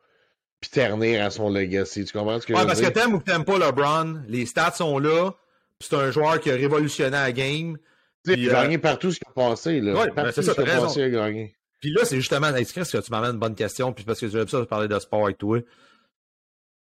puis 0.60 0.70
ternir 0.70 1.24
à 1.24 1.30
son 1.30 1.50
legacy. 1.50 2.06
Tu 2.06 2.14
comprends 2.14 2.40
ce 2.40 2.46
que 2.46 2.54
ouais, 2.54 2.62
je 2.62 2.66
parce 2.66 2.80
dire? 2.80 2.90
que 2.90 2.94
t'aimes 2.94 3.14
ou 3.14 3.20
que 3.20 3.26
t'aimes 3.26 3.46
pas 3.46 3.58
LeBron, 3.58 4.24
les 4.28 4.46
stats 4.46 4.72
sont 4.72 5.00
là, 5.00 5.32
puis 5.80 5.90
c'est 5.90 5.96
un 5.96 6.12
joueur 6.12 6.40
qui 6.40 6.52
a 6.52 6.56
révolutionné 6.56 7.12
la 7.12 7.32
game. 7.32 7.78
Il 8.26 8.50
a 8.50 8.64
gagné 8.64 8.78
partout 8.78 9.12
ce 9.12 9.20
qu'il 9.20 9.28
a 9.30 9.34
passé. 9.34 9.82
Là. 9.82 9.94
Ouais, 9.94 10.08
partout 10.08 10.16
ben 10.16 10.32
c'est 10.32 10.44
ça, 10.44 10.54
ce 10.54 10.62
qu'il 10.62 10.70
a 10.70 10.82
passé, 10.82 11.00
il 11.02 11.06
a 11.06 11.10
gagné. 11.10 11.56
Puis 11.80 11.92
là, 11.92 12.06
c'est 12.06 12.16
justement, 12.16 12.54
est-ce 12.56 12.74
que 12.74 12.98
tu 12.98 13.12
m'amènes 13.12 13.34
une 13.34 13.40
bonne 13.40 13.56
question, 13.56 13.94
puis 13.94 14.04
parce 14.04 14.20
que 14.20 14.28
j'aime 14.28 14.48
ça 14.48 14.60
de 14.60 14.66
parler 14.66 14.88
de 14.88 14.98
sport 15.00 15.26
avec 15.26 15.38
toi. 15.38 15.60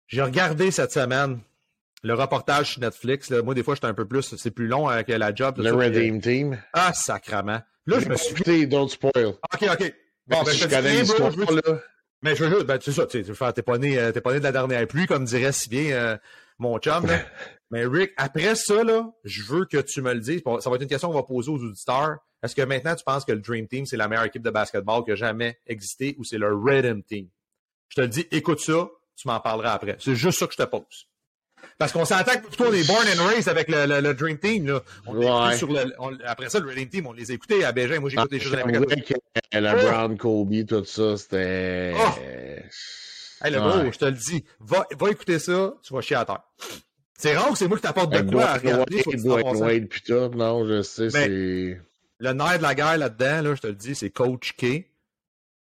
J'ai 0.08 0.22
regardé 0.22 0.70
cette 0.70 0.92
semaine 0.92 1.40
le 2.02 2.14
reportage 2.14 2.72
sur 2.72 2.80
Netflix, 2.80 3.30
là, 3.30 3.42
moi, 3.42 3.54
des 3.54 3.62
fois, 3.62 3.74
j'étais 3.74 3.86
un 3.86 3.94
peu 3.94 4.06
plus, 4.06 4.34
c'est 4.36 4.50
plus 4.50 4.66
long 4.66 4.88
avec 4.88 5.08
la 5.08 5.34
job. 5.34 5.58
Le 5.58 5.72
Redeem 5.72 6.20
Team. 6.20 6.58
Ah, 6.72 6.92
sacrament. 6.94 7.62
Là, 7.86 8.00
je 8.00 8.08
me 8.08 8.16
suis 8.16 8.34
dit. 8.34 8.66
Don't 8.66 8.88
spoil. 8.88 9.12
OK, 9.26 9.62
OK. 9.62 9.94
Bon, 10.26 10.42
ben, 10.42 10.52
je, 10.52 10.58
je 10.58 10.68
connais 10.68 11.00
l'histoire, 11.00 11.30
là. 11.30 11.80
Mais 12.22 12.36
je 12.36 12.44
veux 12.44 12.50
juste, 12.50 12.66
ben, 12.66 12.78
c'est 12.80 12.92
ça, 12.92 13.06
tu 13.06 13.24
sais, 13.24 13.52
t'es 13.54 13.62
pas 13.62 13.78
né, 13.78 14.12
t'es 14.12 14.20
pas 14.20 14.32
né 14.32 14.38
de 14.38 14.44
la 14.44 14.52
dernière 14.52 14.86
pluie, 14.86 15.06
comme 15.06 15.24
dirait 15.24 15.52
si 15.52 15.70
bien 15.70 15.90
euh, 15.92 16.18
mon 16.58 16.78
chum, 16.78 17.06
là. 17.06 17.20
Mais 17.70 17.86
Rick, 17.86 18.12
après 18.16 18.56
ça, 18.56 18.82
là, 18.82 19.08
je 19.22 19.44
veux 19.44 19.64
que 19.64 19.78
tu 19.78 20.02
me 20.02 20.12
le 20.12 20.18
dises. 20.18 20.42
Ça 20.58 20.68
va 20.68 20.76
être 20.76 20.82
une 20.82 20.88
question 20.88 21.08
qu'on 21.08 21.14
va 21.14 21.22
poser 21.22 21.50
aux 21.50 21.62
auditeurs. 21.62 22.18
Est-ce 22.42 22.56
que 22.56 22.62
maintenant, 22.62 22.96
tu 22.96 23.04
penses 23.04 23.24
que 23.24 23.30
le 23.32 23.38
Dream 23.38 23.68
Team, 23.68 23.86
c'est 23.86 23.96
la 23.96 24.08
meilleure 24.08 24.24
équipe 24.24 24.42
de 24.42 24.50
basketball 24.50 25.04
qui 25.04 25.12
a 25.12 25.14
jamais 25.14 25.56
existé 25.66 26.16
ou 26.18 26.24
c'est 26.24 26.38
le 26.38 26.52
Redeem 26.52 27.04
Team? 27.04 27.28
Je 27.88 27.96
te 27.96 28.00
le 28.00 28.08
dis, 28.08 28.26
écoute 28.32 28.58
ça, 28.60 28.88
tu 29.14 29.28
m'en 29.28 29.38
parleras 29.38 29.72
après. 29.72 29.96
C'est 30.00 30.16
juste 30.16 30.40
ça 30.40 30.46
que 30.46 30.52
je 30.52 30.58
te 30.58 30.64
pose. 30.64 31.06
Parce 31.78 31.92
qu'on 31.92 32.04
s'entend 32.04 32.32
que 32.32 32.46
plutôt 32.46 32.66
on 32.66 32.72
est 32.72 32.86
born 32.86 33.06
and 33.06 33.26
raised 33.26 33.48
avec 33.48 33.68
le, 33.68 33.86
le, 33.86 34.00
le 34.00 34.14
Dream 34.14 34.38
Team. 34.38 34.66
Là. 34.66 34.80
On 35.06 35.16
ouais. 35.16 35.56
sur 35.56 35.72
le, 35.72 35.92
on, 35.98 36.16
après 36.26 36.48
ça, 36.48 36.60
le 36.60 36.70
Dream 36.72 36.88
Team, 36.88 37.06
on 37.06 37.12
les 37.12 37.32
écoutait 37.32 37.64
à 37.64 37.72
Bégin. 37.72 38.00
Moi, 38.00 38.10
j'écoute 38.10 38.28
ah, 38.30 38.34
des 38.34 38.40
choses 38.40 38.54
à 38.54 39.60
la 39.60 39.60
La 39.60 39.74
Brown, 39.74 40.16
Kobe, 40.16 40.66
tout 40.66 40.84
ça, 40.84 41.16
c'était... 41.16 41.94
Oh. 41.96 42.20
Hey, 43.42 43.52
le 43.52 43.58
ouais. 43.58 43.82
gros, 43.82 43.92
je 43.92 43.98
te 43.98 44.04
le 44.04 44.12
dis, 44.12 44.44
va, 44.60 44.86
va 44.98 45.10
écouter 45.10 45.38
ça, 45.38 45.74
tu 45.82 45.94
vas 45.94 46.00
chier 46.02 46.16
à 46.16 46.24
terre. 46.24 46.42
C'est 47.16 47.36
rare 47.36 47.50
que 47.50 47.58
c'est 47.58 47.68
moi 47.68 47.78
qui 47.78 47.82
t'apporte 47.82 48.12
de 48.12 48.30
quoi 48.30 48.44
à 48.44 48.54
regarder. 48.58 49.02
Wade, 49.24 49.88
non, 50.34 50.68
je 50.68 50.82
sais, 50.82 51.10
c'est... 51.10 51.80
Le 52.18 52.32
nerf 52.34 52.58
de 52.58 52.62
la 52.62 52.74
guerre 52.74 52.98
là-dedans, 52.98 53.42
là, 53.42 53.54
je 53.54 53.60
te 53.62 53.66
le 53.66 53.74
dis, 53.74 53.94
c'est 53.94 54.10
Coach 54.10 54.52
K 54.52 54.84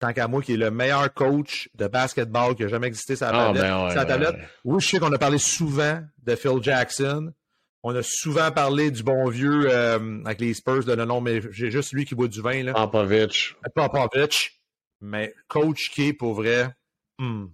tant 0.00 0.12
qu'à 0.12 0.26
moi, 0.26 0.42
qui 0.42 0.54
est 0.54 0.56
le 0.56 0.70
meilleur 0.70 1.12
coach 1.14 1.68
de 1.74 1.86
basketball 1.86 2.54
qui 2.56 2.64
a 2.64 2.68
jamais 2.68 2.86
existé 2.88 3.14
sur 3.16 3.26
la 3.26 3.32
Ah, 3.32 3.46
tablette. 3.46 3.62
ben 3.62 3.84
ouais, 3.84 3.90
sur 3.90 3.96
la 3.98 4.02
ouais, 4.02 4.08
tablette. 4.08 4.34
ouais. 4.34 4.48
Oui, 4.64 4.80
je 4.80 4.88
sais 4.88 4.98
qu'on 4.98 5.12
a 5.12 5.18
parlé 5.18 5.38
souvent 5.38 6.00
de 6.24 6.34
Phil 6.34 6.58
Jackson. 6.62 7.32
On 7.82 7.94
a 7.94 8.02
souvent 8.02 8.50
parlé 8.50 8.90
du 8.90 9.02
bon 9.02 9.28
vieux 9.30 9.68
euh, 9.70 10.20
avec 10.24 10.40
les 10.40 10.52
Spurs 10.54 10.84
de 10.84 10.92
le 10.92 11.04
nom, 11.06 11.20
mais 11.20 11.40
j'ai 11.50 11.70
juste 11.70 11.92
lui 11.92 12.04
qui 12.04 12.14
boit 12.14 12.28
du 12.28 12.42
vin. 12.42 12.62
Là. 12.62 12.72
Popovich. 12.74 13.54
Popovich. 13.74 14.60
Mais 15.00 15.34
coach 15.48 15.90
qui 15.90 16.08
est 16.08 16.12
pour 16.12 16.34
vrai. 16.34 16.68
hmm. 17.18 17.46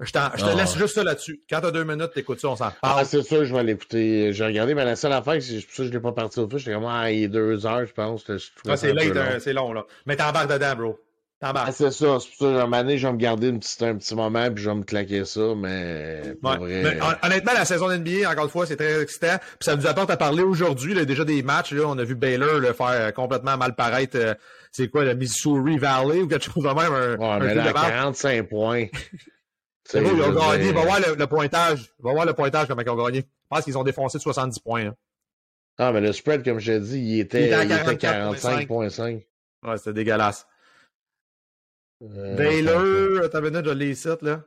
Je, 0.00 0.10
te 0.10 0.18
Ah, 0.18 0.32
laisse 0.56 0.74
ouais. 0.74 0.80
juste 0.80 0.94
ça 0.96 1.04
là-dessus. 1.04 1.42
Quand 1.48 1.60
t'as 1.60 1.70
deux 1.70 1.84
minutes, 1.84 2.10
t'écoutes 2.12 2.40
ça, 2.40 2.48
on 2.48 2.56
s'en 2.56 2.64
Ah, 2.66 2.74
parle. 2.80 3.06
c'est 3.06 3.22
sûr, 3.22 3.44
je 3.44 3.54
vais 3.54 3.62
l'écouter. 3.62 4.32
J'ai 4.32 4.44
regardé, 4.44 4.74
mais 4.74 4.84
la 4.84 4.96
seule 4.96 5.12
affaire, 5.12 5.40
c'est 5.40 5.60
pour 5.64 5.74
ça 5.76 5.82
que 5.84 5.88
je 5.90 5.92
l'ai 5.92 6.00
pas 6.00 6.10
parti 6.10 6.40
au 6.40 6.48
feu. 6.48 6.58
J'étais 6.58 6.72
comme, 6.72 6.86
ah, 6.86 7.12
il 7.12 7.24
est 7.24 7.28
deux 7.28 7.64
heures, 7.66 7.86
je 7.86 7.92
pense. 7.92 8.24
Ah, 8.66 8.76
c'est 8.76 8.92
long. 8.92 9.38
c'est 9.38 9.52
long, 9.52 9.72
là. 9.72 9.84
Mais 10.06 10.16
t'embarques 10.16 10.50
dedans, 10.50 10.74
bro. 10.74 10.98
Ah, 11.44 11.72
c'est 11.72 11.90
ça. 11.90 12.18
C'est 12.20 12.28
pour 12.38 12.46
ça, 12.46 12.66
donné, 12.66 12.98
je 12.98 13.06
vais 13.06 13.12
me 13.12 13.18
garder 13.18 13.48
une 13.48 13.58
petite, 13.58 13.82
un 13.82 13.96
petit 13.96 14.14
moment, 14.14 14.48
puis 14.52 14.62
je 14.62 14.70
vais 14.70 14.76
me 14.76 14.84
claquer 14.84 15.24
ça, 15.24 15.54
mais 15.56 16.22
Ouais. 16.42 16.56
vrai... 16.56 16.98
Honnêtement, 17.24 17.52
la 17.52 17.64
saison 17.64 17.88
NBA, 17.90 18.30
encore 18.30 18.44
une 18.44 18.50
fois, 18.50 18.64
c'est 18.64 18.76
très 18.76 19.02
excitant. 19.02 19.36
Puis 19.38 19.64
ça 19.64 19.74
nous 19.74 19.86
apporte 19.86 20.10
à 20.10 20.16
parler 20.16 20.42
aujourd'hui, 20.44 20.94
là, 20.94 21.04
déjà 21.04 21.24
des 21.24 21.42
matchs. 21.42 21.72
Là, 21.72 21.84
on 21.88 21.98
a 21.98 22.04
vu 22.04 22.14
Baylor 22.14 22.60
le 22.60 22.72
faire 22.72 22.86
euh, 22.90 23.10
complètement 23.10 23.56
mal 23.56 23.74
paraître. 23.74 24.16
euh, 24.16 24.34
c'est 24.70 24.88
quoi, 24.88 25.04
le 25.04 25.14
Missouri 25.14 25.78
Valley 25.78 26.20
ou 26.22 26.28
quelque 26.28 26.44
chose 26.44 26.62
de 26.62 26.68
même? 26.68 26.78
Un, 26.92 27.16
Ouais, 27.16 27.26
un 27.26 27.38
mais 27.40 27.54
là, 27.54 27.68
de 27.68 27.72
marde. 27.74 27.88
45 27.90 28.48
points. 28.48 28.86
C'est 29.84 30.00
beau, 30.00 30.10
ils 30.14 30.22
ont 30.22 30.32
gagné. 30.32 30.72
Va 30.72 30.84
voir 30.84 31.00
le, 31.00 31.16
le 31.16 31.26
pointage. 31.26 31.92
Va 31.98 32.12
voir 32.12 32.24
le 32.24 32.32
pointage, 32.34 32.68
comment 32.68 32.82
ils 32.82 32.88
ont 32.88 33.04
gagné. 33.04 33.18
Je 33.20 33.24
pense 33.50 33.64
qu'ils 33.64 33.76
ont 33.76 33.82
défoncé 33.82 34.16
de 34.18 34.22
70 34.22 34.60
points. 34.60 34.86
hein. 34.86 34.94
Ah, 35.76 35.90
mais 35.92 36.00
le 36.00 36.12
spread, 36.12 36.44
comme 36.44 36.60
je 36.60 36.72
t'ai 36.72 36.80
dit, 36.80 36.98
il 37.00 37.20
était, 37.20 37.40
Il 37.40 37.44
était 37.46 37.54
à 37.54 37.64
il 37.64 37.72
était 37.72 38.06
44,5. 38.06 38.66
45.5. 38.68 39.22
Ouais, 39.64 39.76
c'était 39.78 39.92
dégueulasse. 39.92 40.46
Euh, 42.02 42.36
Baylor, 42.36 43.30
t'as 43.30 43.40
minute, 43.40 43.64
je 43.64 43.70
l'ai 43.70 43.90
ici, 43.90 44.08
là. 44.22 44.42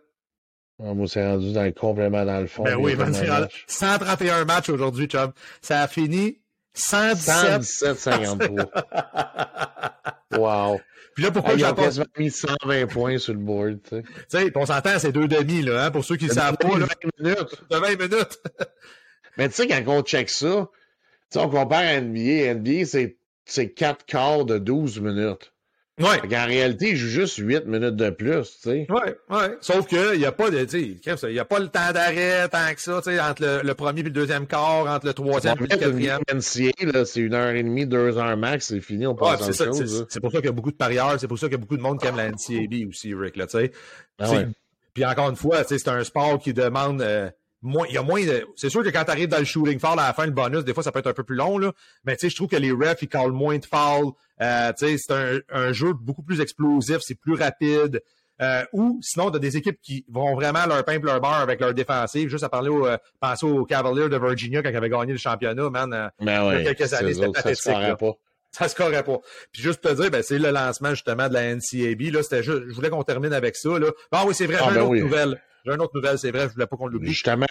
Ah, 0.83 0.93
moi, 0.93 1.07
c'est 1.07 1.25
rendu 1.25 1.53
dans, 1.53 1.71
complètement 1.71 2.25
dans 2.25 2.41
le 2.41 2.47
fond. 2.47 2.63
Ben 2.63 2.75
oui, 2.75 2.95
man, 2.95 3.11
tellement 3.13 3.17
c'est 3.19 3.25
de 3.25 3.31
rendu- 3.31 3.41
matchs. 3.43 3.63
131 3.67 4.45
matchs 4.45 4.69
aujourd'hui, 4.69 5.07
chum. 5.07 5.31
Ça 5.61 5.81
a 5.81 5.87
fini 5.87 6.41
117. 6.73 7.61
117-53. 7.61 8.67
wow. 10.37 10.79
Puis 11.15 11.23
là, 11.23 11.31
pourquoi 11.31 11.53
Hey, 11.53 11.59
ils 11.59 11.65
ont 11.65 11.73
quasiment 11.73 12.05
mis 12.17 12.29
120 12.29 12.87
points 12.87 13.17
sur 13.17 13.31
le 13.33 13.39
board, 13.39 13.79
tu 13.83 13.89
sais. 13.95 14.03
Tu 14.03 14.11
sais, 14.27 14.51
on 14.55 14.65
s'entend, 14.65 14.99
c'est 14.99 15.13
deux 15.13 15.29
demi, 15.29 15.61
là, 15.61 15.85
hein, 15.85 15.91
pour 15.91 16.03
ceux 16.03 16.17
qui 16.17 16.25
ne 16.25 16.33
savent 16.33 16.57
pas, 16.57 16.77
là. 16.77 16.85
20 16.87 17.23
minutes. 17.23 17.63
De 17.71 17.77
20 17.77 17.89
minutes. 17.91 18.39
Mais 19.37 19.47
tu 19.47 19.55
sais, 19.55 19.67
quand 19.67 19.81
on 19.87 20.01
check 20.01 20.29
ça, 20.29 20.67
tu 21.31 21.39
sais, 21.39 21.39
on 21.39 21.49
compare 21.49 21.79
à 21.83 22.01
NBA. 22.01 22.53
NBA, 22.55 22.85
c'est 23.45 23.69
4 23.73 24.05
quarts 24.05 24.43
de 24.43 24.57
12 24.57 24.99
minutes. 24.99 25.53
Ouais. 25.97 26.19
Fait 26.19 26.27
qu'en 26.27 26.45
réalité, 26.45 26.89
ils 26.89 26.97
jouent 26.97 27.07
juste 27.07 27.37
8 27.37 27.65
minutes 27.67 27.95
de 27.95 28.09
plus, 28.09 28.41
tu 28.61 28.69
sais. 28.69 28.87
Ouais, 28.89 29.15
ouais. 29.29 29.57
Sauf 29.61 29.87
qu'il 29.87 30.17
n'y 30.19 30.25
a 30.25 30.33
pas 30.33 30.49
de, 30.49 30.65
tu 30.65 30.99
sais, 31.01 31.19
il 31.29 31.33
y 31.33 31.39
a 31.39 31.45
pas 31.45 31.59
le 31.59 31.69
temps 31.69 31.93
d'arrêt 31.93 32.49
tant 32.49 32.73
que 32.75 32.81
ça, 32.81 33.01
tu 33.01 33.11
sais, 33.11 33.19
entre 33.21 33.41
le, 33.43 33.61
le 33.63 33.73
premier 33.75 34.01
et 34.01 34.03
le 34.03 34.09
deuxième 34.09 34.45
quart, 34.45 34.87
entre 34.87 35.05
le 35.05 35.11
En 35.11 35.13
troisième 35.13 35.55
et 35.57 35.61
le 35.61 35.67
quatrième. 35.67 36.19
game 36.27 36.37
NCA, 36.39 36.85
là, 36.91 37.05
c'est 37.05 37.21
une 37.21 37.33
heure 37.33 37.51
et 37.55 37.63
demie, 37.63 37.85
deux 37.85 38.17
heures 38.17 38.35
max, 38.35 38.67
c'est 38.67 38.81
fini, 38.81 39.07
on 39.07 39.11
Ouais, 39.13 39.19
passe 39.37 39.43
à 39.47 39.53
c'est 39.53 39.67
autre 39.67 39.73
ça. 39.75 39.81
chose. 39.85 40.05
c'est- 40.09 40.19
pour 40.19 40.31
ça 40.33 40.39
qu'il 40.39 40.47
y 40.47 40.49
a 40.49 40.51
beaucoup 40.51 40.71
de 40.71 40.75
parieurs, 40.75 41.15
c'est 41.17 41.29
pour 41.29 41.39
ça 41.39 41.47
qu'il 41.47 41.53
y 41.53 41.59
a 41.59 41.61
beaucoup 41.61 41.77
de 41.77 41.81
monde 41.81 41.97
qui 42.01 42.07
aime 42.07 42.17
la 42.17 42.27
NCAB 42.29 42.89
aussi, 42.89 43.13
Rick, 43.13 43.37
là, 43.37 43.47
tu 43.47 43.57
sais. 43.57 43.71
Ah 44.19 44.29
ouais. 44.31 44.47
Puis 44.93 45.05
encore 45.05 45.29
une 45.29 45.35
fois, 45.37 45.61
tu 45.63 45.69
sais, 45.69 45.77
c'est 45.77 45.89
un 45.89 46.03
sport 46.03 46.39
qui 46.39 46.53
demande 46.53 47.01
euh, 47.01 47.29
il 47.89 47.93
y 47.93 47.97
a 47.97 48.03
moins 48.03 48.23
de. 48.23 48.45
C'est 48.55 48.69
sûr 48.69 48.83
que 48.83 48.89
quand 48.89 49.03
tu 49.03 49.11
arrives 49.11 49.27
dans 49.27 49.39
le 49.39 49.45
shooting 49.45 49.79
foul 49.79 49.99
à 49.99 50.07
la 50.07 50.13
fin, 50.13 50.25
le 50.25 50.31
bonus, 50.31 50.63
des 50.63 50.73
fois, 50.73 50.83
ça 50.83 50.91
peut 50.91 50.99
être 50.99 51.07
un 51.07 51.13
peu 51.13 51.23
plus 51.23 51.35
long, 51.35 51.57
là. 51.57 51.71
Mais 52.05 52.15
tu 52.15 52.21
sais, 52.21 52.29
je 52.29 52.35
trouve 52.35 52.47
que 52.47 52.55
les 52.55 52.71
refs, 52.71 53.01
ils 53.01 53.07
callent 53.07 53.31
moins 53.31 53.57
de 53.57 53.65
fouls. 53.65 54.11
Euh, 54.41 54.71
tu 54.77 54.85
sais, 54.85 54.97
c'est 54.97 55.13
un, 55.13 55.39
un, 55.49 55.73
jeu 55.73 55.93
beaucoup 55.93 56.23
plus 56.23 56.41
explosif, 56.41 56.97
c'est 57.01 57.15
plus 57.15 57.35
rapide. 57.35 58.01
Euh, 58.41 58.63
ou 58.73 58.99
sinon, 59.01 59.31
tu 59.31 59.37
as 59.37 59.39
des 59.39 59.55
équipes 59.55 59.79
qui 59.81 60.05
vont 60.09 60.35
vraiment 60.35 60.65
leur 60.65 60.83
pain 60.83 60.99
leur 60.99 61.21
beurre 61.21 61.35
avec 61.35 61.59
leur 61.61 61.73
défensive. 61.73 62.29
Juste 62.29 62.43
à 62.43 62.49
parler 62.49 62.69
au, 62.69 62.85
euh, 62.85 62.97
penser 63.19 63.45
aux 63.45 63.65
Cavaliers 63.65 64.09
de 64.09 64.17
Virginia 64.17 64.61
quand 64.61 64.69
ils 64.69 64.75
avaient 64.75 64.89
gagné 64.89 65.13
le 65.13 65.17
championnat, 65.17 65.69
man. 65.69 65.93
Euh, 65.93 66.09
ben 66.19 66.47
ouais, 66.47 66.61
il 66.61 66.65
y 66.65 66.67
a 66.67 66.73
quelques 66.73 66.93
années, 66.93 67.13
c'était 67.13 67.31
pathétique. 67.31 67.63
Ça 67.63 67.95
pas. 67.95 68.11
Ça 68.51 68.69
se 68.69 68.75
corrait 68.75 69.03
pas. 69.03 69.19
Puis 69.51 69.61
juste 69.61 69.81
te 69.81 69.93
dire, 69.93 70.09
ben, 70.09 70.23
c'est 70.23 70.39
le 70.39 70.49
lancement 70.49 70.91
justement 70.91 71.27
de 71.27 71.33
la 71.33 71.55
NCAB. 71.55 72.13
Là, 72.13 72.23
c'était 72.23 72.41
juste, 72.41 72.63
je 72.69 72.73
voulais 72.73 72.89
qu'on 72.89 73.03
termine 73.03 73.33
avec 73.33 73.57
ça. 73.57 73.77
Là. 73.79 73.87
Ah 74.11 74.23
oui, 74.25 74.33
c'est 74.33 74.45
vrai, 74.45 74.57
ah, 74.59 74.63
j'ai 74.65 74.69
une 74.69 74.75
ben 74.75 74.81
autre 74.83 75.01
nouvelle. 75.01 75.41
J'ai 75.65 75.73
une 75.73 75.81
autre 75.81 75.95
nouvelle, 75.95 76.19
c'est 76.19 76.31
vrai, 76.31 76.47
je 76.47 76.53
voulais 76.53 76.67
pas 76.67 76.77
qu'on 76.77 76.87
l'oublie. 76.87 77.09
Justement, 77.09 77.47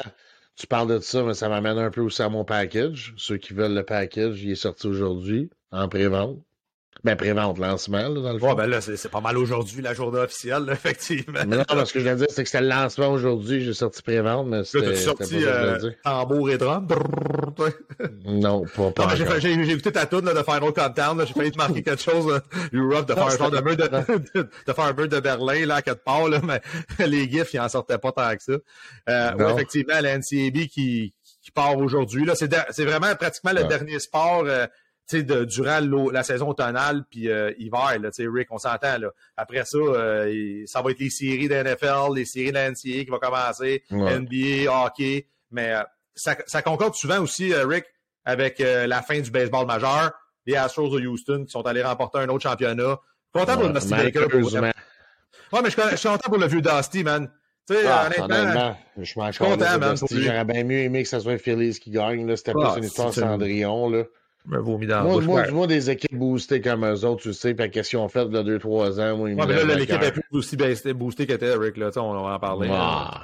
tu 0.55 0.67
parles 0.67 0.89
de 0.89 1.01
ça, 1.01 1.25
mais 1.25 1.35
ça 1.35 1.49
m'amène 1.49 1.79
un 1.79 1.91
peu 1.91 2.01
aussi 2.01 2.23
à 2.23 2.29
mon 2.29 2.45
package. 2.45 3.13
Ceux 3.17 3.39
qui 3.39 3.55
veulent 3.55 3.75
le 3.75 3.85
package, 3.85 4.43
il 4.43 4.53
est 4.53 4.57
sorti 4.57 4.87
aujourd'hui 4.87 5.51
en 5.73 5.89
pré-vente. 5.89 6.39
Ben, 7.03 7.17
prévente 7.17 7.59
lancement, 7.59 8.09
là, 8.09 8.21
dans 8.21 8.33
le 8.33 8.39
fond. 8.39 8.49
Ouais, 8.51 8.55
ben 8.55 8.67
là, 8.67 8.81
c'est 8.81 9.11
pas 9.11 9.21
mal 9.21 9.37
aujourd'hui, 9.37 9.83
la 9.83 9.93
journée 9.93 10.21
officielle, 10.21 10.67
effectivement. 10.73 11.41
Mais 11.47 11.57
non, 11.57 11.85
ce 11.85 11.93
que 11.93 11.99
je 11.99 12.05
viens 12.05 12.15
de 12.15 12.21
dire, 12.21 12.29
c'est 12.31 12.45
que 12.45 12.49
c'était 12.49 12.63
le 12.63 12.69
lancement 12.69 13.09
aujourd'hui, 13.09 13.63
j'ai 13.63 13.75
sorti 13.75 14.03
prévente, 14.03 14.47
mais 14.47 14.65
c'était. 14.65 14.91
Là, 14.91 14.97
sorti 14.97 15.45
euh, 15.45 15.91
tambour 16.03 16.51
et 16.51 16.59
drum? 16.59 16.87
non, 18.27 18.65
pas, 18.65 18.91
pas 18.91 19.15
non, 19.17 19.39
J'ai 19.39 19.71
écouté 19.71 19.93
ta 19.93 20.07
toune 20.07 20.25
de 20.25 20.43
Final 20.43 20.73
Countdown, 20.73 21.27
j'ai 21.27 21.35
failli 21.35 21.53
te 21.53 21.59
marquer 21.59 21.83
quelque 21.83 22.03
chose, 22.03 22.27
là, 22.27 22.41
rough, 22.73 23.07
de 23.07 23.15
faire 23.15 23.27
un 23.27 23.37
genre 23.37 23.51
de 23.51 23.61
mur 23.61 23.77
de, 23.77 24.49
de, 24.67 24.73
faire 24.73 24.85
un 24.85 24.93
mur 24.93 25.09
de 25.09 25.21
Berlin, 25.21 25.67
là, 25.67 25.77
à 25.77 25.83
quatre 25.83 26.03
parts, 26.03 26.29
là, 26.29 26.41
mais 26.43 26.61
les 27.07 27.31
gifs, 27.31 27.53
ils 27.53 27.61
en 27.61 27.69
sortaient 27.69 27.99
pas 27.99 28.13
tant 28.13 28.35
que 28.35 28.43
ça. 28.43 28.53
Euh, 29.09 29.35
ouais, 29.35 29.53
effectivement, 29.53 30.01
la 30.01 30.19
NCAB 30.19 30.67
qui, 30.69 31.13
qui 31.43 31.51
part 31.51 31.77
aujourd'hui, 31.77 32.25
là, 32.25 32.35
c'est 32.35 32.85
vraiment 32.85 33.15
pratiquement 33.15 33.53
le 33.53 33.65
dernier 33.65 33.99
sport, 33.99 34.45
euh, 34.47 34.67
de, 35.13 35.45
durant 35.45 35.81
la 36.13 36.23
saison 36.23 36.49
automnale 36.49 37.05
puis 37.11 37.29
euh, 37.29 37.53
hiver, 37.59 37.99
là, 38.01 38.11
Rick, 38.19 38.49
on 38.51 38.59
s'entend. 38.59 38.99
Là. 38.99 39.09
Après 39.37 39.65
ça, 39.65 39.79
euh, 39.79 40.63
ça 40.67 40.83
va 40.83 40.91
être 40.91 40.99
les 40.99 41.11
séries 41.11 41.49
de 41.49 41.55
NFL, 41.55 42.15
les 42.15 42.25
séries 42.25 42.51
de 42.51 42.55
la 42.55 42.71
NCAA 42.71 43.05
qui 43.05 43.11
vont 43.11 43.19
commencer, 43.19 43.83
NBA, 43.91 44.71
hockey. 44.71 45.27
Mais 45.51 45.73
euh, 45.73 45.83
ça, 46.15 46.37
ça, 46.47 46.63
concorde 46.63 46.95
souvent 46.95 47.21
aussi, 47.21 47.55
Rick, 47.55 47.85
avec 48.25 48.59
la 48.61 49.03
fin 49.03 49.21
du 49.21 49.31
baseball 49.31 49.67
majeur. 49.67 50.13
Les 50.47 50.57
Astros 50.57 50.91
de 50.91 51.07
Houston 51.07 51.45
qui 51.47 51.51
sont 51.51 51.63
allés 51.63 51.83
remporter 51.83 52.19
un 52.19 52.29
autre 52.29 52.43
championnat. 52.43 52.99
Content 53.33 53.55
pour 53.55 53.69
le 53.69 53.73
Dusty 53.73 53.91
Baker. 53.91 54.27
Pour... 54.31 54.53
Ouais, 54.53 55.63
mais 55.63 55.71
je, 55.71 55.77
je, 55.91 55.97
suis 55.97 56.09
content 56.09 56.29
pour 56.29 56.39
le 56.39 56.47
vieux 56.47 56.61
Dusty, 56.61 57.03
man. 57.03 57.31
Tu 57.67 57.75
sais, 57.75 57.87
ah, 57.87 58.11
honnêtement, 58.23 58.77
je 58.99 59.05
suis 59.05 59.15
content, 59.39 59.79
man. 59.79 59.97
J'aurais 60.11 60.45
bien 60.45 60.65
mieux 60.65 60.81
aimé 60.81 61.03
que 61.03 61.09
ce 61.09 61.19
soit 61.19 61.39
Phillies 61.39 61.79
qui 61.81 61.91
gagne. 61.91 62.37
C'était 62.37 62.53
ah, 62.55 62.73
plus 62.73 62.79
une 62.79 62.85
histoire 62.85 63.13
Cendrillon. 63.13 63.89
Là 63.89 64.05
me 64.47 64.59
vomi 64.59 64.87
dans 64.87 65.03
moi, 65.03 65.21
moi, 65.23 65.51
moi, 65.51 65.67
des 65.67 65.91
équipes 65.91 66.15
boostées 66.15 66.61
comme 66.61 66.85
eux 66.85 67.05
autres, 67.05 67.23
tu 67.23 67.33
sais, 67.33 67.55
puis 67.55 67.71
qu'est-ce 67.71 67.91
qu'ils 67.91 67.99
ont 67.99 68.09
fait 68.09 68.29
de 68.29 68.59
2-3 68.59 69.01
ans. 69.01 69.17
Moi, 69.17 69.31
ouais, 69.31 69.47
mais 69.47 69.65
là, 69.65 69.75
l'équipe 69.75 70.03
est 70.03 70.13
plus 70.13 70.23
aussi 70.33 70.57
boostée 70.93 71.27
qu'était 71.27 71.55
Rick, 71.55 71.77
là, 71.77 71.91
on 71.97 72.13
va 72.13 72.35
en 72.35 72.39
parler. 72.39 72.69
Ah. 72.71 73.23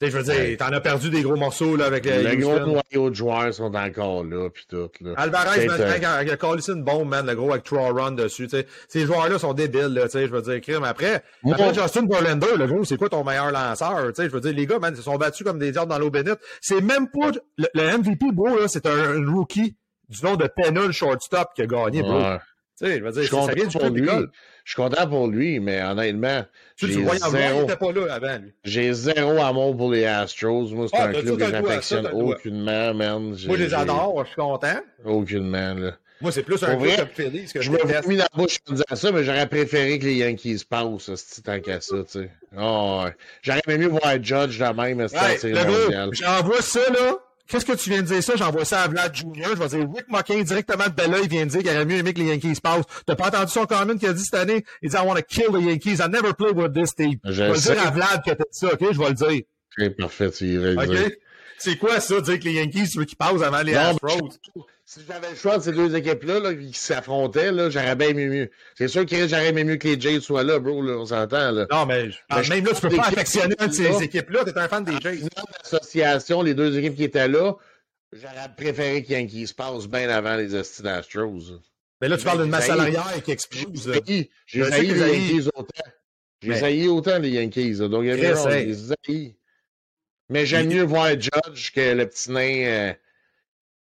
Je 0.00 0.16
veux 0.16 0.22
dire, 0.22 0.56
t'en 0.58 0.72
as 0.72 0.80
perdu 0.80 1.10
des 1.10 1.22
gros 1.22 1.34
morceaux 1.34 1.74
là, 1.74 1.86
avec 1.86 2.04
les. 2.04 2.22
Les 2.22 2.36
gros 2.36 2.60
noyaux 2.60 3.10
de 3.10 3.16
joueurs 3.16 3.52
sont 3.52 3.74
encore 3.74 4.22
là, 4.22 4.48
puis 4.48 4.64
tout. 4.68 4.88
Là. 5.00 5.14
Alvarez, 5.16 5.66
man, 5.66 5.80
euh... 5.80 6.22
il 6.22 6.30
a 6.30 6.36
collé 6.36 6.62
une 6.68 6.84
bombe, 6.84 7.08
man, 7.08 7.26
le 7.26 7.34
gros 7.34 7.50
avec 7.50 7.64
trois 7.64 7.92
runs 7.92 8.12
dessus. 8.12 8.46
T'sais. 8.46 8.66
Ces 8.86 9.06
joueurs-là 9.06 9.40
sont 9.40 9.54
débiles, 9.54 9.94
là, 9.94 10.06
je 10.12 10.26
veux 10.26 10.42
dire, 10.42 10.60
crime. 10.60 10.84
Après, 10.84 11.24
après 11.50 11.74
Justin 11.74 12.06
Verlander, 12.06 12.56
le 12.56 12.66
gros, 12.68 12.84
c'est 12.84 12.96
quoi 12.96 13.08
ton 13.08 13.24
meilleur 13.24 13.50
lanceur? 13.50 14.12
Je 14.16 14.28
veux 14.28 14.40
dire, 14.40 14.52
les 14.52 14.66
gars, 14.66 14.78
man, 14.78 14.94
ils 14.94 14.98
se 14.98 15.02
sont 15.02 15.16
battus 15.16 15.44
comme 15.44 15.58
des 15.58 15.72
diables 15.72 15.90
dans 15.90 15.98
l'eau 15.98 16.10
bénite. 16.10 16.38
C'est 16.60 16.80
même 16.80 17.08
pas. 17.08 17.32
Le, 17.56 17.66
le 17.74 17.98
MVP, 17.98 18.26
bro, 18.32 18.56
là, 18.56 18.68
c'est 18.68 18.86
un, 18.86 19.16
un 19.16 19.32
rookie 19.32 19.74
du 20.08 20.24
nom 20.24 20.36
de 20.36 20.46
Pennell 20.46 20.92
Shortstop 20.92 21.54
qui 21.54 21.62
a 21.62 21.66
gagné, 21.66 22.02
bro. 22.02 22.20
Je 22.80 22.86
veux 22.86 23.10
dire, 23.10 23.22
je 23.22 23.28
ça 23.28 23.52
vient 23.54 23.66
du 23.66 23.78
pour 23.78 23.88
lui. 23.88 24.08
Je 24.64 24.72
suis 24.72 24.76
content 24.76 25.08
pour 25.08 25.26
lui, 25.28 25.58
mais 25.60 25.82
honnêtement. 25.82 26.44
Tu, 26.76 26.86
tu 26.86 27.02
voyais 27.02 27.18
zéro... 27.18 27.66
pas 27.66 27.92
là 27.92 28.14
avant, 28.14 28.38
lui. 28.38 28.52
J'ai 28.64 28.92
zéro 28.92 29.42
amour 29.42 29.76
pour 29.76 29.90
les 29.90 30.04
Astros. 30.04 30.70
Moi, 30.72 30.86
c'est 30.88 30.98
ah, 30.98 31.06
un 31.06 31.12
club 31.12 31.38
que 31.38 31.50
j'affectionne 31.50 32.06
aucunement, 32.06 32.94
man. 32.94 33.34
Moi, 33.46 33.56
je 33.56 33.64
les 33.64 33.74
adore, 33.74 34.22
je 34.24 34.28
suis 34.28 34.36
content. 34.36 34.80
Aucunement, 35.04 35.74
là. 35.74 35.92
Moi, 36.20 36.32
c'est 36.32 36.42
plus 36.42 36.62
un 36.64 36.76
club 36.76 36.96
que 36.96 37.04
préféré. 37.04 37.46
je, 37.54 37.60
je 37.60 37.70
me 37.70 37.78
suis 37.78 38.08
mis 38.08 38.16
dans 38.16 38.24
la 38.24 38.42
bouche 38.42 38.58
en 38.68 38.72
disant 38.72 38.84
ça, 38.92 39.12
mais 39.12 39.22
j'aurais 39.22 39.48
préféré 39.48 39.98
que 40.00 40.04
les 40.04 40.16
Yankees 40.16 40.64
passent, 40.68 41.40
tant 41.44 41.60
qu'à 41.60 41.80
ça, 41.80 41.96
tu 41.98 42.20
sais. 42.20 42.30
Oh, 42.56 43.02
ouais. 43.04 43.14
J'aurais 43.42 43.60
même 43.68 43.80
mieux 43.80 43.88
voir 43.88 44.22
Judge 44.22 44.58
la 44.58 44.72
même, 44.72 45.06
c'est 45.08 45.54
ouais, 45.54 46.10
J'envoie 46.12 46.60
ça, 46.60 46.80
là. 46.90 47.18
Qu'est-ce 47.48 47.64
que 47.64 47.72
tu 47.72 47.88
viens 47.88 48.02
de 48.02 48.06
dire 48.06 48.22
ça? 48.22 48.36
J'envoie 48.36 48.66
ça 48.66 48.82
à 48.82 48.88
Vlad 48.88 49.14
Junior. 49.14 49.50
Je 49.56 49.62
vais 49.62 49.68
dire 49.68 49.88
Rick 49.94 50.08
Mockin 50.08 50.42
directement 50.42 50.84
de 50.84 50.90
Bella, 50.90 51.18
il 51.22 51.28
vient 51.30 51.46
de 51.46 51.50
dire 51.50 51.60
qu'il 51.60 51.70
aurait 51.70 51.86
mieux 51.86 51.96
aimé 51.96 52.12
que 52.12 52.18
les 52.18 52.26
Yankees 52.26 52.60
passent. 52.62 52.84
T'as 53.06 53.16
pas 53.16 53.28
entendu 53.28 53.50
son 53.50 53.64
comment 53.64 53.96
qu'il 53.96 54.08
a 54.08 54.12
dit 54.12 54.22
cette 54.22 54.34
année? 54.34 54.64
Il 54.82 54.90
dit 54.90 54.96
I 54.96 55.00
want 55.00 55.14
to 55.14 55.22
kill 55.22 55.46
the 55.46 55.62
Yankees. 55.62 56.00
I 56.00 56.08
never 56.10 56.34
play 56.34 56.50
with 56.50 56.74
this 56.74 56.94
team. 56.94 57.18
Je, 57.24 57.42
vais 57.42 57.58
dire 57.58 57.86
à 57.86 57.90
Vlad 57.90 58.22
que 58.22 58.32
t'as 58.32 58.34
dit 58.34 58.44
ça, 58.52 58.74
ok? 58.74 58.92
Je 58.92 58.98
vais 58.98 59.08
le 59.08 59.14
dire. 59.14 59.42
Ok, 59.78 59.96
parfait, 59.96 60.30
tu 60.30 60.44
irais 60.44 60.74
le 60.74 60.86
dire. 60.86 61.10
C'est 61.58 61.76
quoi 61.76 62.00
ça, 62.00 62.20
dire 62.20 62.38
que 62.38 62.44
les 62.44 62.52
Yankees, 62.52 62.90
tu 62.90 62.98
veux 62.98 63.04
qu'ils 63.04 63.16
passent 63.16 63.42
avant 63.42 63.62
les 63.62 63.74
Astros? 63.74 64.28
Si 64.90 65.00
j'avais 65.06 65.28
le 65.28 65.36
choix 65.36 65.58
de 65.58 65.62
ces 65.62 65.72
deux 65.72 65.94
équipes-là 65.94 66.40
là, 66.40 66.54
qui 66.54 66.72
s'affrontaient, 66.72 67.52
là, 67.52 67.68
j'aurais 67.68 67.94
bien 67.94 68.14
mieux 68.14 68.30
mieux. 68.30 68.50
C'est 68.74 68.88
sûr 68.88 69.04
que 69.04 69.28
j'aurais 69.28 69.52
bien 69.52 69.64
mieux 69.64 69.76
que 69.76 69.86
les 69.86 70.00
Jays 70.00 70.22
soient 70.22 70.44
là, 70.44 70.58
bro, 70.58 70.80
là, 70.80 70.94
on 70.94 71.04
s'entend. 71.04 71.50
Là. 71.50 71.66
Non, 71.70 71.84
mais, 71.84 72.04
même 72.04 72.64
là, 72.64 72.72
tu 72.72 72.80
peux 72.80 72.96
pas 72.96 73.08
affectionner 73.08 73.54
de 73.54 73.70
ces 73.70 74.02
équipes-là, 74.02 74.46
t'es 74.46 74.56
un 74.56 74.66
fan 74.66 74.84
des 74.84 74.98
Jays. 74.98 75.28
L'association, 75.62 76.40
les 76.40 76.54
deux 76.54 76.78
équipes 76.78 76.96
qui 76.96 77.04
étaient 77.04 77.28
là, 77.28 77.52
J'aurais 78.14 78.48
préféré 78.56 79.02
qu'il 79.02 79.38
y 79.38 79.46
se 79.46 79.52
passe 79.52 79.86
bien 79.86 80.08
avant 80.08 80.36
les 80.36 80.54
Austin 80.54 80.86
Astros. 80.86 81.60
Mais 82.00 82.08
là, 82.08 82.16
tu 82.16 82.24
parles 82.24 82.40
d'une 82.40 82.50
masse 82.50 82.68
salariale 82.68 83.22
qui 83.22 83.32
explose. 83.32 83.92
J'ai 84.46 84.72
haï 84.72 84.86
les 84.86 85.00
Yankees 85.00 85.48
autant. 85.54 85.90
J'ai 86.40 86.64
haï 86.64 86.88
autant 86.88 87.18
les 87.18 87.28
Yankees. 87.28 87.76
Donc, 87.76 88.04
il 88.04 88.06
y 88.06 88.10
a 88.12 88.96
des 89.04 89.36
Mais 90.30 90.46
j'aime 90.46 90.68
mieux 90.68 90.84
voir 90.84 91.10
Judge 91.10 91.72
que 91.74 91.92
le 91.92 92.08
petit 92.08 92.30
nain. 92.30 92.94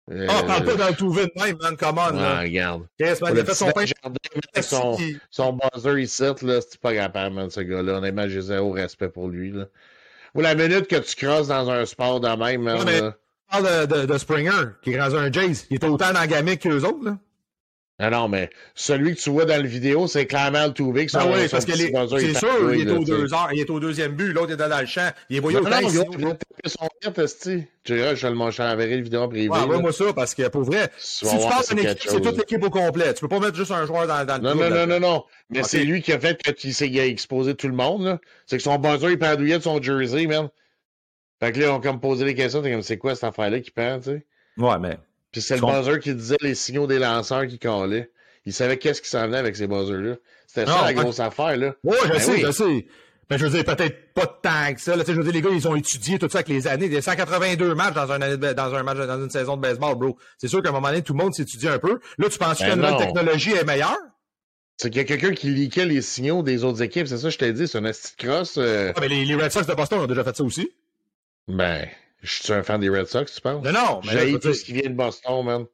Euh, 0.09 0.21
euh, 0.21 0.27
oh, 0.29 0.45
parle 0.45 0.65
pas 0.65 0.75
d'un 0.75 0.93
tout 0.93 1.11
vide 1.11 1.29
même, 1.35 1.57
man, 1.61 1.77
come 1.77 1.97
on. 1.97 2.17
Ah, 2.17 2.41
regarde. 2.41 2.87
Yes, 2.99 3.21
man, 3.21 3.31
il 3.33 3.39
a 3.41 3.45
fait 3.45 3.53
son 3.53 3.71
pain. 3.71 3.85
Son, 4.61 4.97
son 5.29 5.53
buzzer 5.53 6.01
ici, 6.01 6.23
là, 6.41 6.59
c'est 6.61 6.79
pas 6.79 6.93
capable, 6.93 7.35
man, 7.35 7.49
ce 7.49 7.59
gars-là. 7.59 7.97
Honnêtement, 7.97 8.27
j'ai 8.27 8.41
zéro 8.41 8.71
respect 8.71 9.09
pour 9.09 9.27
lui, 9.27 9.51
là. 9.51 9.65
Ou 10.35 10.41
la 10.41 10.55
minute 10.55 10.87
que 10.87 10.95
tu 10.95 11.15
crosses 11.15 11.47
dans 11.47 11.69
un 11.69 11.85
sport 11.85 12.19
de 12.19 12.29
même, 12.29 12.61
man, 12.61 12.85
là, 12.85 13.15
parle 13.49 13.87
de, 13.87 14.05
de, 14.05 14.17
Springer, 14.17 14.73
qui 14.81 14.93
est 14.93 14.99
un 14.99 15.31
Jays. 15.31 15.65
Il 15.69 15.75
est 15.75 15.83
autant 15.83 16.11
dans 16.11 16.19
la 16.19 16.27
gamique 16.27 16.61
qu'eux 16.61 16.83
autres, 16.83 17.03
là. 17.03 17.17
Non, 17.99 18.09
non, 18.09 18.27
mais 18.29 18.49
celui 18.75 19.13
que 19.13 19.19
tu 19.19 19.29
vois 19.29 19.43
dans 19.43 19.61
la 19.61 19.67
vidéo, 19.67 20.07
c'est 20.07 20.25
clairement 20.25 20.67
le 20.67 20.73
tout 20.73 20.93
Ah 21.13 21.25
oui, 21.27 21.47
parce 21.51 21.65
que 21.65 21.73
c'est 21.73 22.33
sûr, 22.33 22.73
il 22.73 22.87
est, 22.87 22.91
au 22.91 23.03
deux 23.03 23.33
heures, 23.33 23.49
il 23.51 23.59
est 23.59 23.69
au 23.69 23.79
deuxième 23.81 24.13
but, 24.13 24.31
l'autre 24.31 24.53
est 24.53 24.57
dans 24.57 24.79
le 24.79 24.85
champ. 24.85 25.09
Il 25.29 25.37
est 25.37 25.39
voyé 25.41 25.57
au 25.57 25.65
temps. 25.65 25.79
Il 25.81 25.85
a 25.85 26.69
son 26.69 26.87
Tu 27.03 27.67
dirais, 27.85 28.15
je 28.15 28.27
le 28.27 28.37
enverrai 28.37 28.97
le 28.97 29.03
vidéo 29.03 29.27
privé. 29.27 29.49
Ouais, 29.49 29.81
moi 29.81 29.91
ça, 29.91 30.13
parce 30.13 30.33
que 30.33 30.47
pour 30.47 30.63
vrai, 30.63 30.89
si 30.97 31.25
tu 31.25 31.37
parles 31.37 31.65
d'une 31.69 31.79
équipe, 31.79 32.09
c'est 32.09 32.21
toute 32.21 32.37
l'équipe 32.37 32.63
au 32.63 32.69
complet. 32.69 33.13
Tu 33.13 33.21
peux 33.21 33.27
pas 33.27 33.39
mettre 33.39 33.55
juste 33.55 33.71
un 33.71 33.85
joueur 33.85 34.07
dans, 34.07 34.19
le 34.19 34.41
Non, 34.41 34.55
non, 34.55 34.69
non, 34.69 34.87
non, 34.87 34.99
non. 34.99 35.23
Mais 35.49 35.63
c'est 35.63 35.83
lui 35.83 36.01
qui 36.01 36.13
a 36.13 36.19
fait 36.19 36.41
qu'il 36.41 36.99
a 36.99 37.05
exposé 37.05 37.55
tout 37.55 37.67
le 37.67 37.75
monde, 37.75 38.19
C'est 38.47 38.57
que 38.57 38.63
son 38.63 38.77
buzzer, 38.77 39.11
il 39.11 39.19
pendouillait 39.19 39.57
de 39.57 39.63
son 39.63 39.81
jersey, 39.81 40.25
man. 40.25 40.49
Fait 41.41 41.51
que 41.53 41.59
là, 41.59 41.73
on 41.73 41.79
comme 41.79 42.01
posé 42.01 42.25
les 42.25 42.35
questions, 42.35 42.61
t'es 42.61 42.71
comme, 42.71 42.81
c'est 42.81 42.97
quoi 42.97 43.15
cette 43.15 43.23
affaire-là 43.23 43.61
qui 43.61 43.71
perd, 43.71 44.03
tu 44.03 44.09
sais? 44.09 44.25
Ouais, 44.57 44.77
mais. 44.77 44.97
Puis 45.31 45.41
c'est 45.41 45.55
le 45.57 45.61
buzzer 45.61 45.99
qui 45.99 46.13
disait 46.15 46.37
les 46.41 46.55
signaux 46.55 46.87
des 46.87 46.99
lanceurs 46.99 47.45
qui 47.47 47.59
calaient. 47.59 48.09
Il 48.45 48.53
savait 48.53 48.77
qu'est-ce 48.77 49.01
qui 49.01 49.09
s'en 49.09 49.25
venait 49.27 49.37
avec 49.37 49.55
ces 49.55 49.67
buzzers-là. 49.67 50.15
C'était 50.47 50.65
ça 50.65 50.81
la 50.83 50.93
grosse 50.93 51.19
affaire, 51.19 51.55
là. 51.57 51.75
Ouais, 51.83 51.97
je 52.03 52.09
ben 52.09 52.19
sais, 52.19 52.39
je 52.39 52.51
sais. 52.51 52.87
Mais 53.29 53.37
je 53.37 53.45
veux 53.45 53.51
dire, 53.51 53.63
peut-être 53.63 54.13
pas 54.13 54.25
tant 54.25 54.73
que 54.73 54.81
ça. 54.81 54.95
Là, 54.95 55.03
je 55.05 55.11
veux 55.13 55.23
dire, 55.23 55.33
les 55.33 55.41
gars, 55.41 55.49
ils 55.51 55.67
ont 55.67 55.75
étudié 55.75 56.17
tout 56.17 56.27
ça 56.29 56.39
avec 56.39 56.47
les 56.47 56.65
années. 56.65 56.87
Il 56.87 56.93
y 56.93 56.97
a 56.97 57.01
182 57.01 57.75
matchs 57.75 57.93
dans 57.93 58.11
un, 58.11 58.17
dans 58.17 58.75
un 58.75 58.83
match, 58.83 58.97
dans 58.97 59.21
une 59.23 59.29
saison 59.29 59.55
de 59.55 59.61
baseball, 59.61 59.95
bro. 59.95 60.17
C'est 60.39 60.47
sûr 60.47 60.63
qu'à 60.63 60.69
un 60.69 60.71
moment 60.71 60.87
donné, 60.87 61.03
tout 61.03 61.13
le 61.13 61.23
monde 61.23 61.35
s'étudie 61.35 61.67
un 61.67 61.77
peu. 61.77 61.99
Là, 62.17 62.27
tu 62.27 62.39
penses 62.39 62.59
ben 62.59 62.75
que 62.75 62.79
la 62.79 62.93
technologie 62.97 63.51
est 63.51 63.65
meilleure? 63.65 63.97
C'est 64.77 64.89
qu'il 64.89 64.97
y 64.97 65.03
a 65.03 65.05
quelqu'un 65.05 65.33
qui 65.33 65.49
liquait 65.49 65.85
les 65.85 66.01
signaux 66.01 66.41
des 66.41 66.63
autres 66.63 66.81
équipes, 66.81 67.05
c'est 67.05 67.17
ça 67.17 67.29
je 67.29 67.37
t'ai 67.37 67.51
dit, 67.51 67.67
c'est 67.67 67.77
un 67.77 67.85
asti 67.85 68.13
cross. 68.17 68.57
Euh... 68.57 68.93
Ah, 68.95 69.01
mais 69.01 69.09
les, 69.09 69.25
les 69.25 69.35
Red 69.35 69.51
Sox 69.51 69.67
de 69.67 69.73
Boston 69.73 69.99
ont 69.99 70.07
déjà 70.07 70.23
fait 70.23 70.35
ça 70.35 70.43
aussi. 70.43 70.71
Ben, 71.49 71.85
je 72.21 72.43
suis 72.43 72.53
un 72.53 72.63
fan 72.63 72.79
des 72.79 72.89
Red 72.89 73.07
Sox, 73.07 73.33
tu 73.33 73.41
penses? 73.41 73.63
Non, 73.63 73.71
non. 73.71 74.01
J'ai 74.03 74.39
tout 74.39 74.53
ce 74.53 74.63
qui 74.63 74.73
vient 74.73 74.89
de 74.89 74.95
Boston, 74.95 75.43
man. 75.43 75.65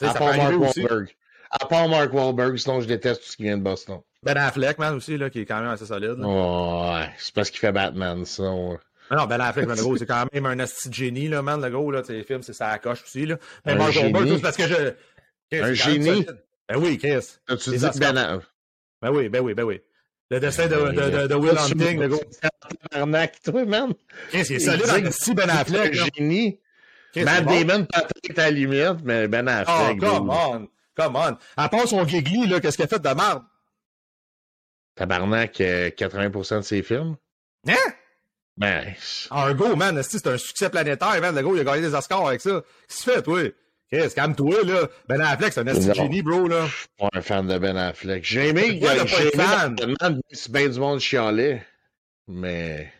À 0.00 0.14
part 0.14 0.36
Mark 0.36 0.54
Wahlberg. 0.58 1.08
À 1.50 1.66
part 1.66 1.88
Mark 1.88 2.12
Wahlberg, 2.12 2.56
sinon 2.56 2.80
je 2.80 2.86
déteste 2.86 3.22
tout 3.22 3.30
ce 3.30 3.36
qui 3.36 3.42
vient 3.42 3.58
de 3.58 3.62
Boston. 3.62 4.00
Ben 4.22 4.36
Affleck, 4.36 4.78
man, 4.78 4.94
aussi, 4.94 5.16
là, 5.16 5.30
qui 5.30 5.40
est 5.40 5.46
quand 5.46 5.60
même 5.60 5.70
assez 5.70 5.86
solide. 5.86 6.16
Ouais, 6.18 7.08
c'est 7.18 7.34
parce 7.34 7.50
qu'il 7.50 7.58
fait 7.58 7.72
Batman, 7.72 8.24
ça. 8.24 8.50
Ouais. 8.50 8.76
Non, 9.10 9.26
Ben 9.26 9.40
Affleck, 9.40 9.66
man, 9.66 9.76
le 9.76 9.82
gros, 9.82 9.96
c'est 9.96 10.06
quand 10.06 10.26
même 10.32 10.46
un 10.46 10.58
asti 10.60 10.92
génie, 10.92 11.28
là, 11.28 11.42
man, 11.42 11.60
le 11.60 11.70
gros, 11.70 11.90
là, 11.90 12.02
les 12.08 12.22
films, 12.22 12.42
c'est 12.42 12.52
ça 12.52 12.78
coche 12.78 13.02
aussi, 13.02 13.26
là. 13.26 13.36
Mais 13.66 13.74
Mark 13.74 13.94
Wahlberg, 13.96 14.28
c'est 14.36 14.42
parce 14.42 14.56
que 14.56 14.66
je... 14.66 15.60
un 15.60 15.72
génie? 15.72 16.26
Ben 16.68 16.76
oui, 16.76 16.98
Chris. 16.98 17.38
Tu 17.48 17.70
dis 17.70 17.98
Ben 17.98 18.16
Affleck? 18.16 18.46
Ben 19.02 19.10
oui, 19.10 19.28
ben 19.28 19.40
oui, 19.40 19.54
ben 19.54 19.64
oui. 19.64 19.80
Le 20.30 20.38
destin 20.38 20.68
de, 20.68 20.76
de, 20.92 21.10
de, 21.10 21.26
de 21.26 21.34
Will 21.34 21.58
Hunting, 21.58 21.98
le 22.00 22.08
gars. 22.08 22.16
Tabarnak, 22.90 23.42
toi, 23.42 23.64
man. 23.64 23.92
Qu'est-ce 24.30 24.48
qu'il 24.48 24.56
est 24.56 24.60
solide 24.86 25.10
style 25.10 25.34
Ben 25.34 25.50
Affleck, 25.50 25.92
génie. 26.16 26.60
Matt? 27.16 27.44
Damon, 27.44 27.84
Patrick 27.86 28.38
à 28.38 28.42
la 28.42 28.50
limite, 28.52 29.02
mais 29.04 29.26
Ben 29.26 29.46
Oh, 29.48 29.50
Affleck. 29.50 29.98
come 29.98 30.28
dude. 30.28 30.30
on. 30.30 30.68
Come 30.96 31.16
on. 31.16 31.36
À 31.56 31.68
part 31.68 31.88
son 31.88 32.06
gigli, 32.06 32.46
là, 32.46 32.60
qu'est-ce 32.60 32.76
qu'il 32.76 32.84
a 32.84 32.88
fait 32.88 33.00
de 33.02 33.08
merde? 33.08 33.42
Tabarnak, 34.94 35.60
euh, 35.60 35.90
80% 35.90 36.56
de 36.58 36.62
ses 36.62 36.82
films. 36.82 37.16
Hein? 37.68 37.74
Ben, 38.56 38.94
Ah, 39.30 39.46
un 39.46 39.54
go, 39.54 39.74
man. 39.74 40.00
C'est 40.02 40.26
un 40.26 40.38
succès 40.38 40.68
planétaire, 40.70 41.20
man. 41.20 41.34
Le 41.34 41.42
gars, 41.42 41.50
il 41.54 41.60
a 41.60 41.64
gagné 41.64 41.80
des 41.82 41.94
Oscars 41.94 42.26
avec 42.28 42.40
ça. 42.40 42.62
Qu'est-ce 42.88 43.04
que 43.04 43.10
tu 43.10 43.16
fais, 43.16 43.22
toi? 43.22 43.40
Qu'est-ce, 43.90 44.14
calme-toi, 44.14 44.62
là. 44.64 44.88
Ben 45.08 45.20
Affleck, 45.20 45.52
c'est 45.52 45.60
un 45.60 45.66
esti 45.66 45.92
génie, 45.94 46.22
bro, 46.22 46.46
là. 46.46 46.66
je 46.66 46.70
suis 46.76 46.86
pas 46.98 47.08
un 47.12 47.20
fan 47.22 47.46
de 47.48 47.58
Ben 47.58 47.76
Affleck. 47.76 48.24
J'ai 48.24 48.48
aimé, 48.48 48.74
de 48.80 50.20
si 50.32 50.50
bien 50.50 50.68
du 50.68 50.78
monde 50.78 51.00
chialait. 51.00 51.62
Mais. 52.28 52.92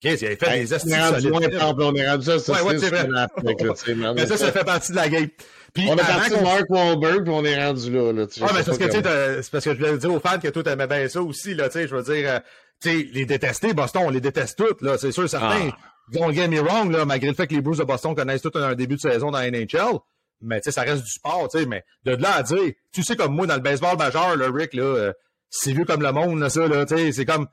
Qu'est-ce, 0.00 0.22
il 0.22 0.26
avait 0.28 0.36
fait 0.36 0.48
Hey, 0.48 0.60
des 0.64 0.74
esti 0.74 0.92
on 0.92 1.40
est 1.40 2.08
rendu 2.08 2.24
ça, 2.24 2.38
ça 2.38 2.52
Ouais, 2.52 2.60
ouais, 2.62 2.78
c'est 2.78 2.84
c'est 2.86 2.90
vrai. 2.94 3.04
Ben 3.08 3.14
Affleck, 3.16 3.60
là, 3.62 3.94
man. 3.96 4.14
Mais 4.14 4.26
ça, 4.28 4.36
ça 4.36 4.52
fait 4.52 4.62
partie 4.64 4.92
de 4.92 4.96
la 4.96 5.08
game. 5.08 5.26
Puis, 5.74 5.86
On 5.90 5.94
est 5.94 5.96
parti 5.96 6.30
de 6.30 6.36
Mark 6.36 6.64
Wahlberg, 6.70 7.24
puis 7.24 7.32
on 7.34 7.44
est 7.44 7.64
rendu 7.66 7.90
là. 7.90 8.12
là 8.12 8.26
tu 8.28 8.40
Ah, 8.42 8.46
mais 8.54 8.62
sais 8.62 8.64
c'est 8.64 8.64
parce 8.66 8.78
que, 8.78 8.84
pas 8.84 8.90
tu 8.90 8.96
sais, 8.96 9.02
comment- 9.02 9.14
t'as- 9.14 9.42
c'est 9.42 9.50
parce 9.50 9.64
que 9.64 9.70
je 9.74 9.76
voulais 9.78 9.98
dire 9.98 10.12
aux 10.14 10.20
fans 10.20 10.38
que 10.38 10.48
toi, 10.48 10.62
t'aimais 10.62 10.86
bien 10.86 11.08
ça 11.08 11.20
aussi, 11.20 11.54
là, 11.54 11.68
tu 11.68 11.72
sais, 11.80 11.88
je 11.88 11.94
veux 11.96 12.02
dire, 12.02 12.30
euh, 12.30 12.38
tu 12.80 12.90
sais, 12.90 13.08
les 13.12 13.26
détester, 13.26 13.74
Boston, 13.74 14.02
on 14.06 14.10
les 14.10 14.20
déteste 14.20 14.56
toutes, 14.56 14.82
là, 14.82 14.96
c'est 14.98 15.10
sûr, 15.12 15.28
certains. 15.28 15.70
Ah. 15.72 15.76
Don't 16.12 16.32
get 16.32 16.46
me 16.48 16.60
wrong, 16.60 16.90
là, 16.92 17.04
malgré 17.04 17.28
le 17.28 17.34
fait 17.34 17.46
que 17.48 17.54
les 17.54 17.60
Bruins 17.60 17.76
de 17.76 17.82
Boston 17.84 18.14
connaissent 18.14 18.40
tout 18.42 18.52
un 18.54 18.74
début 18.76 18.94
de 18.94 19.00
saison 19.00 19.30
dans 19.32 19.38
la 19.40 19.50
NHL, 19.50 19.98
mais, 20.40 20.60
tu 20.60 20.64
sais, 20.66 20.72
ça 20.72 20.82
reste 20.82 21.02
du 21.04 21.10
sport, 21.10 21.48
tu 21.48 21.58
sais, 21.58 21.66
mais 21.66 21.84
de 22.04 22.12
là 22.12 22.36
à 22.36 22.42
dire, 22.42 22.72
tu 22.92 23.02
sais, 23.02 23.16
comme 23.16 23.34
moi, 23.34 23.46
dans 23.46 23.54
le 23.56 23.60
baseball 23.60 23.96
majeur, 23.98 24.36
là, 24.36 24.46
Rick, 24.52 24.74
là, 24.74 24.82
euh, 24.82 25.12
c'est 25.50 25.72
vieux 25.72 25.84
comme 25.84 26.02
le 26.02 26.12
monde, 26.12 26.38
là, 26.40 26.50
ça, 26.50 26.66
là, 26.66 26.84
tu 26.86 26.96
sais, 26.96 27.12
c'est 27.12 27.24
comme, 27.24 27.46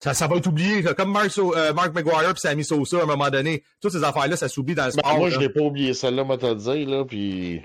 ça, 0.00 0.14
ça 0.14 0.26
va 0.26 0.36
être 0.36 0.46
oublié, 0.48 0.82
comme 0.96 1.12
Mark, 1.12 1.30
So- 1.30 1.56
euh, 1.56 1.72
Mark 1.72 1.94
McGuire 1.94 2.32
puis 2.32 2.40
Sammy 2.40 2.64
Sosa, 2.64 2.98
à 2.98 3.02
un 3.02 3.06
moment 3.06 3.30
donné, 3.30 3.62
toutes 3.80 3.92
ces 3.92 4.02
affaires-là, 4.04 4.36
ça 4.36 4.48
s'oublie 4.48 4.74
dans 4.74 4.86
le 4.86 4.92
Ben, 4.92 4.98
sport. 4.98 5.18
moi, 5.18 5.30
je 5.30 5.38
l'ai 5.38 5.48
pas 5.48 5.60
oublié 5.60 5.94
celle-là, 5.94 6.24
moi, 6.24 6.36
le 6.40 6.54
dire, 6.54 6.88
là, 6.88 7.04
puis. 7.04 7.62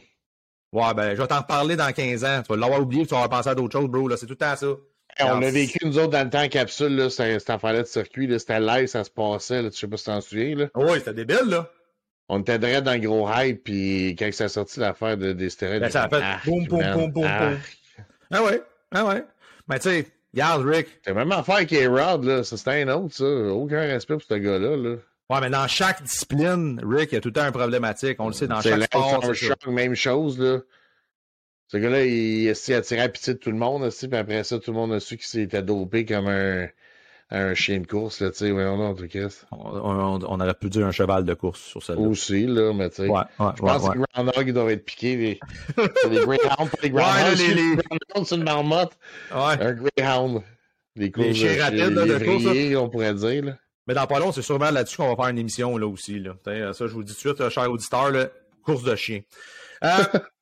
Ouais, 0.74 0.94
ben, 0.94 1.16
je 1.16 1.22
vais 1.22 1.28
t'en 1.28 1.40
reparler 1.40 1.76
dans 1.78 1.92
15 1.94 2.26
ans. 2.26 2.42
Tu 2.46 2.50
vas 2.54 2.58
l'avoir 2.60 2.82
oublié, 2.82 3.04
tu 3.06 3.12
vas 3.12 3.22
avoir 3.24 3.40
pensé 3.40 3.50
à 3.50 3.56
d'autres 3.56 3.80
choses, 3.80 3.88
bro, 3.90 4.08
là, 4.08 4.18
c'est 4.18 4.26
tout 4.26 4.34
le 4.34 4.38
temps 4.38 4.56
ça. 4.56 4.68
Hey, 5.18 5.26
on 5.32 5.42
a 5.42 5.50
vécu, 5.50 5.80
nous 5.84 5.98
autres, 5.98 6.10
dans 6.10 6.24
le 6.26 6.30
temps 6.30 6.44
en 6.44 6.50
capsule, 6.50 6.96
là, 6.96 7.10
cette 7.10 7.50
affaire-là 7.50 7.82
de 7.84 7.88
circuit, 7.88 8.28
là, 8.28 8.38
c'était 8.38 8.60
live, 8.60 8.86
ça 8.88 9.04
se 9.04 9.10
passait, 9.10 9.62
là, 9.64 9.72
tu 9.72 9.78
sais 9.80 9.88
pas 9.88 9.98
si 9.98 10.06
t'en 10.06 10.22
souviens, 10.22 10.56
là. 10.56 10.68
Oui, 10.76 11.00
c'était 11.00 11.14
débile, 11.14 11.46
là. 11.48 11.72
On 12.30 12.42
était 12.42 12.60
direct 12.60 12.84
dans 12.84 12.94
le 12.94 13.00
gros 13.00 13.30
hype, 13.34 13.64
puis 13.64 14.16
quand 14.20 14.30
ça 14.34 14.46
a 14.46 14.50
sorti 14.50 14.80
l'affaire 14.80 15.18
de, 15.18 15.32
des 15.32 15.50
stéroïdes, 15.50 15.82
Ben, 15.82 15.90
ça 15.90 16.04
a 16.04 16.10
fait 16.10 16.22
arc, 16.22 16.46
boum, 16.46 16.66
boum, 16.66 16.80
boum, 16.80 17.12
boum, 17.12 17.24
boum. 17.24 17.60
Ah 18.32 18.44
ouais, 18.44 18.62
ah 18.92 19.06
ouais. 19.06 19.24
Mais 19.70 19.80
tu 19.80 19.90
sais, 19.90 20.08
regarde, 20.34 20.66
Rick. 20.66 20.88
C'est 21.06 21.14
même 21.14 21.32
affaire 21.32 21.56
avec 21.56 21.72
A-Rod, 21.72 22.26
là, 22.26 22.44
ça 22.44 22.58
c'était 22.58 22.84
un 22.84 22.90
autre, 22.90 23.16
ça. 23.16 23.26
Aucun 23.26 23.80
respect 23.80 24.16
pour 24.16 24.24
ce 24.24 24.34
gars-là, 24.34 24.76
là. 24.76 24.96
Ouais, 25.30 25.42
mais 25.42 25.50
dans 25.50 25.68
chaque 25.68 26.04
discipline, 26.04 26.82
Rick, 26.86 27.12
il 27.12 27.16
y 27.16 27.18
a 27.18 27.22
tout 27.22 27.30
le 27.30 27.34
temps 27.34 27.42
un 27.42 27.52
problématique. 27.52 28.18
On 28.20 28.28
le 28.28 28.34
sait, 28.34 28.48
dans 28.48 28.62
chaque 28.62 28.84
sport. 28.84 29.24
c'est 29.34 29.68
même 29.68 29.96
chose, 29.96 30.40
là. 30.40 30.60
Ce 31.70 31.78
gars-là, 31.78 32.06
il, 32.06 32.44
il 32.44 32.50
a 32.50 32.82
tiré 32.82 33.02
à 33.02 33.10
pitié 33.10 33.34
de 33.34 33.40
tout 33.40 33.52
le 33.52 33.58
monde, 33.58 33.84
aussi, 33.84 34.08
puis 34.08 34.18
après 34.18 34.44
ça, 34.44 34.58
tout 34.60 34.72
le 34.72 34.78
monde 34.78 34.94
a 34.94 35.00
su 35.02 35.18
qu'il 35.18 35.26
s'était 35.26 35.62
dopé 35.62 36.06
comme 36.06 36.28
un, 36.28 36.68
un 37.30 37.54
chien 37.54 37.80
de 37.80 37.88
course, 37.88 38.22
là, 38.22 38.32
tu 38.32 38.38
sais. 38.38 38.52
On, 38.52 38.58
on- 39.52 40.20
on 40.24 40.40
aurait 40.40 40.54
pu 40.54 40.70
dire 40.70 40.86
un 40.86 40.92
cheval 40.92 41.26
de 41.26 41.34
course 41.34 41.60
sur 41.62 41.84
celle-là. 41.84 42.02
Aussi, 42.08 42.46
là, 42.48 42.74
mais 42.74 42.90
tu 42.90 42.98
sais. 42.98 43.08
Ouais, 43.08 43.20
ouais, 43.40 43.48
Je 43.58 43.62
pense 43.62 43.84
ouais. 43.84 43.94
que 43.94 43.98
les 44.00 44.04
Groundhogs, 44.14 44.44
ils 44.48 44.54
doivent 44.54 44.70
être 44.70 44.86
piqués. 44.86 45.16
Les... 45.18 45.40
c'est 46.02 46.10
les 46.10 46.26
Greyhounds, 46.26 46.70
pas 46.70 46.78
les 46.84 46.90
Groundhogs. 46.90 47.38
les- 47.38 47.54
les... 47.54 47.76
les- 47.76 48.24
c'est 48.26 48.36
une 48.36 48.44
marmotte. 48.44 48.94
Ouais. 49.32 49.62
Un 49.62 49.74
Greyhound. 49.74 50.42
Les 50.96 51.12
courses 51.12 51.34
chiens 51.34 51.56
de- 51.56 51.62
rapides, 51.62 51.80
là, 51.96 52.06
de 52.06 52.14
lévriers, 52.14 52.76
on 52.78 52.90
pourrait 52.90 53.14
dire, 53.14 53.44
là. 53.46 53.58
Mais 53.88 53.94
dans 53.94 54.08
pas 54.08 54.20
long, 54.20 54.32
c'est 54.32 54.42
sûrement 54.42 54.70
là-dessus 54.72 54.98
qu'on 54.98 55.08
va 55.14 55.16
faire 55.16 55.32
une 55.32 55.38
émission, 55.38 55.78
là 55.78 55.88
aussi, 55.88 56.20
là. 56.20 56.34
Ça, 56.74 56.88
je 56.88 56.94
vous 56.94 57.04
dis 57.04 57.14
tout 57.14 57.16
de 57.16 57.20
suite, 57.30 57.40
là, 57.40 57.50
cher 57.50 57.72
auditeur, 57.72 58.12
là, 58.12 58.28
course 58.66 58.84
de 58.84 58.96
chien. 58.96 59.22
Euh, 59.84 59.90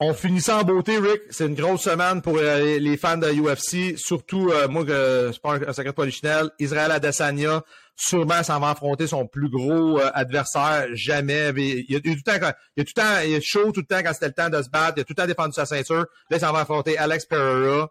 on 0.00 0.14
finit 0.14 0.40
ça 0.40 0.58
en 0.58 0.62
beauté, 0.62 0.98
Rick. 0.98 1.22
C'est 1.30 1.46
une 1.46 1.56
grosse 1.56 1.82
semaine 1.82 2.22
pour 2.22 2.36
euh, 2.38 2.78
les 2.78 2.96
fans 2.96 3.16
de 3.16 3.26
UFC. 3.32 3.98
Surtout, 3.98 4.50
euh, 4.50 4.68
moi, 4.68 4.84
que 4.84 5.30
c'est 5.32 5.42
pas 5.42 5.54
un, 5.54 5.72
secret 5.72 5.92
polichinelle. 5.92 6.50
Israël 6.60 6.92
Adesanya, 6.92 7.62
sûrement, 7.96 8.44
s'en 8.44 8.60
va 8.60 8.70
affronter 8.70 9.08
son 9.08 9.26
plus 9.26 9.50
gros 9.50 9.98
euh, 9.98 10.08
adversaire 10.14 10.86
jamais. 10.92 11.50
Il 11.56 11.86
y 11.88 11.96
a, 11.96 12.00
tout 12.00 12.10
le 12.10 12.22
temps, 12.22 12.48
il 12.76 12.80
y 12.80 12.82
a 12.82 12.84
tout 12.84 12.92
le 12.96 13.02
temps, 13.02 13.20
il 13.24 13.32
est 13.34 13.40
chaud 13.40 13.72
tout 13.72 13.80
le 13.80 13.86
temps 13.86 14.00
quand 14.04 14.12
c'était 14.12 14.28
le 14.28 14.34
temps 14.34 14.50
de 14.50 14.62
se 14.62 14.70
battre. 14.70 14.94
Il 14.98 15.00
a 15.00 15.04
tout 15.04 15.14
le 15.16 15.22
temps 15.22 15.26
défendu 15.26 15.52
sa 15.52 15.66
ceinture. 15.66 16.06
Là, 16.30 16.36
il 16.36 16.40
s'en 16.40 16.52
va 16.52 16.60
affronter 16.60 16.96
Alex 16.96 17.26
Pereira, 17.26 17.88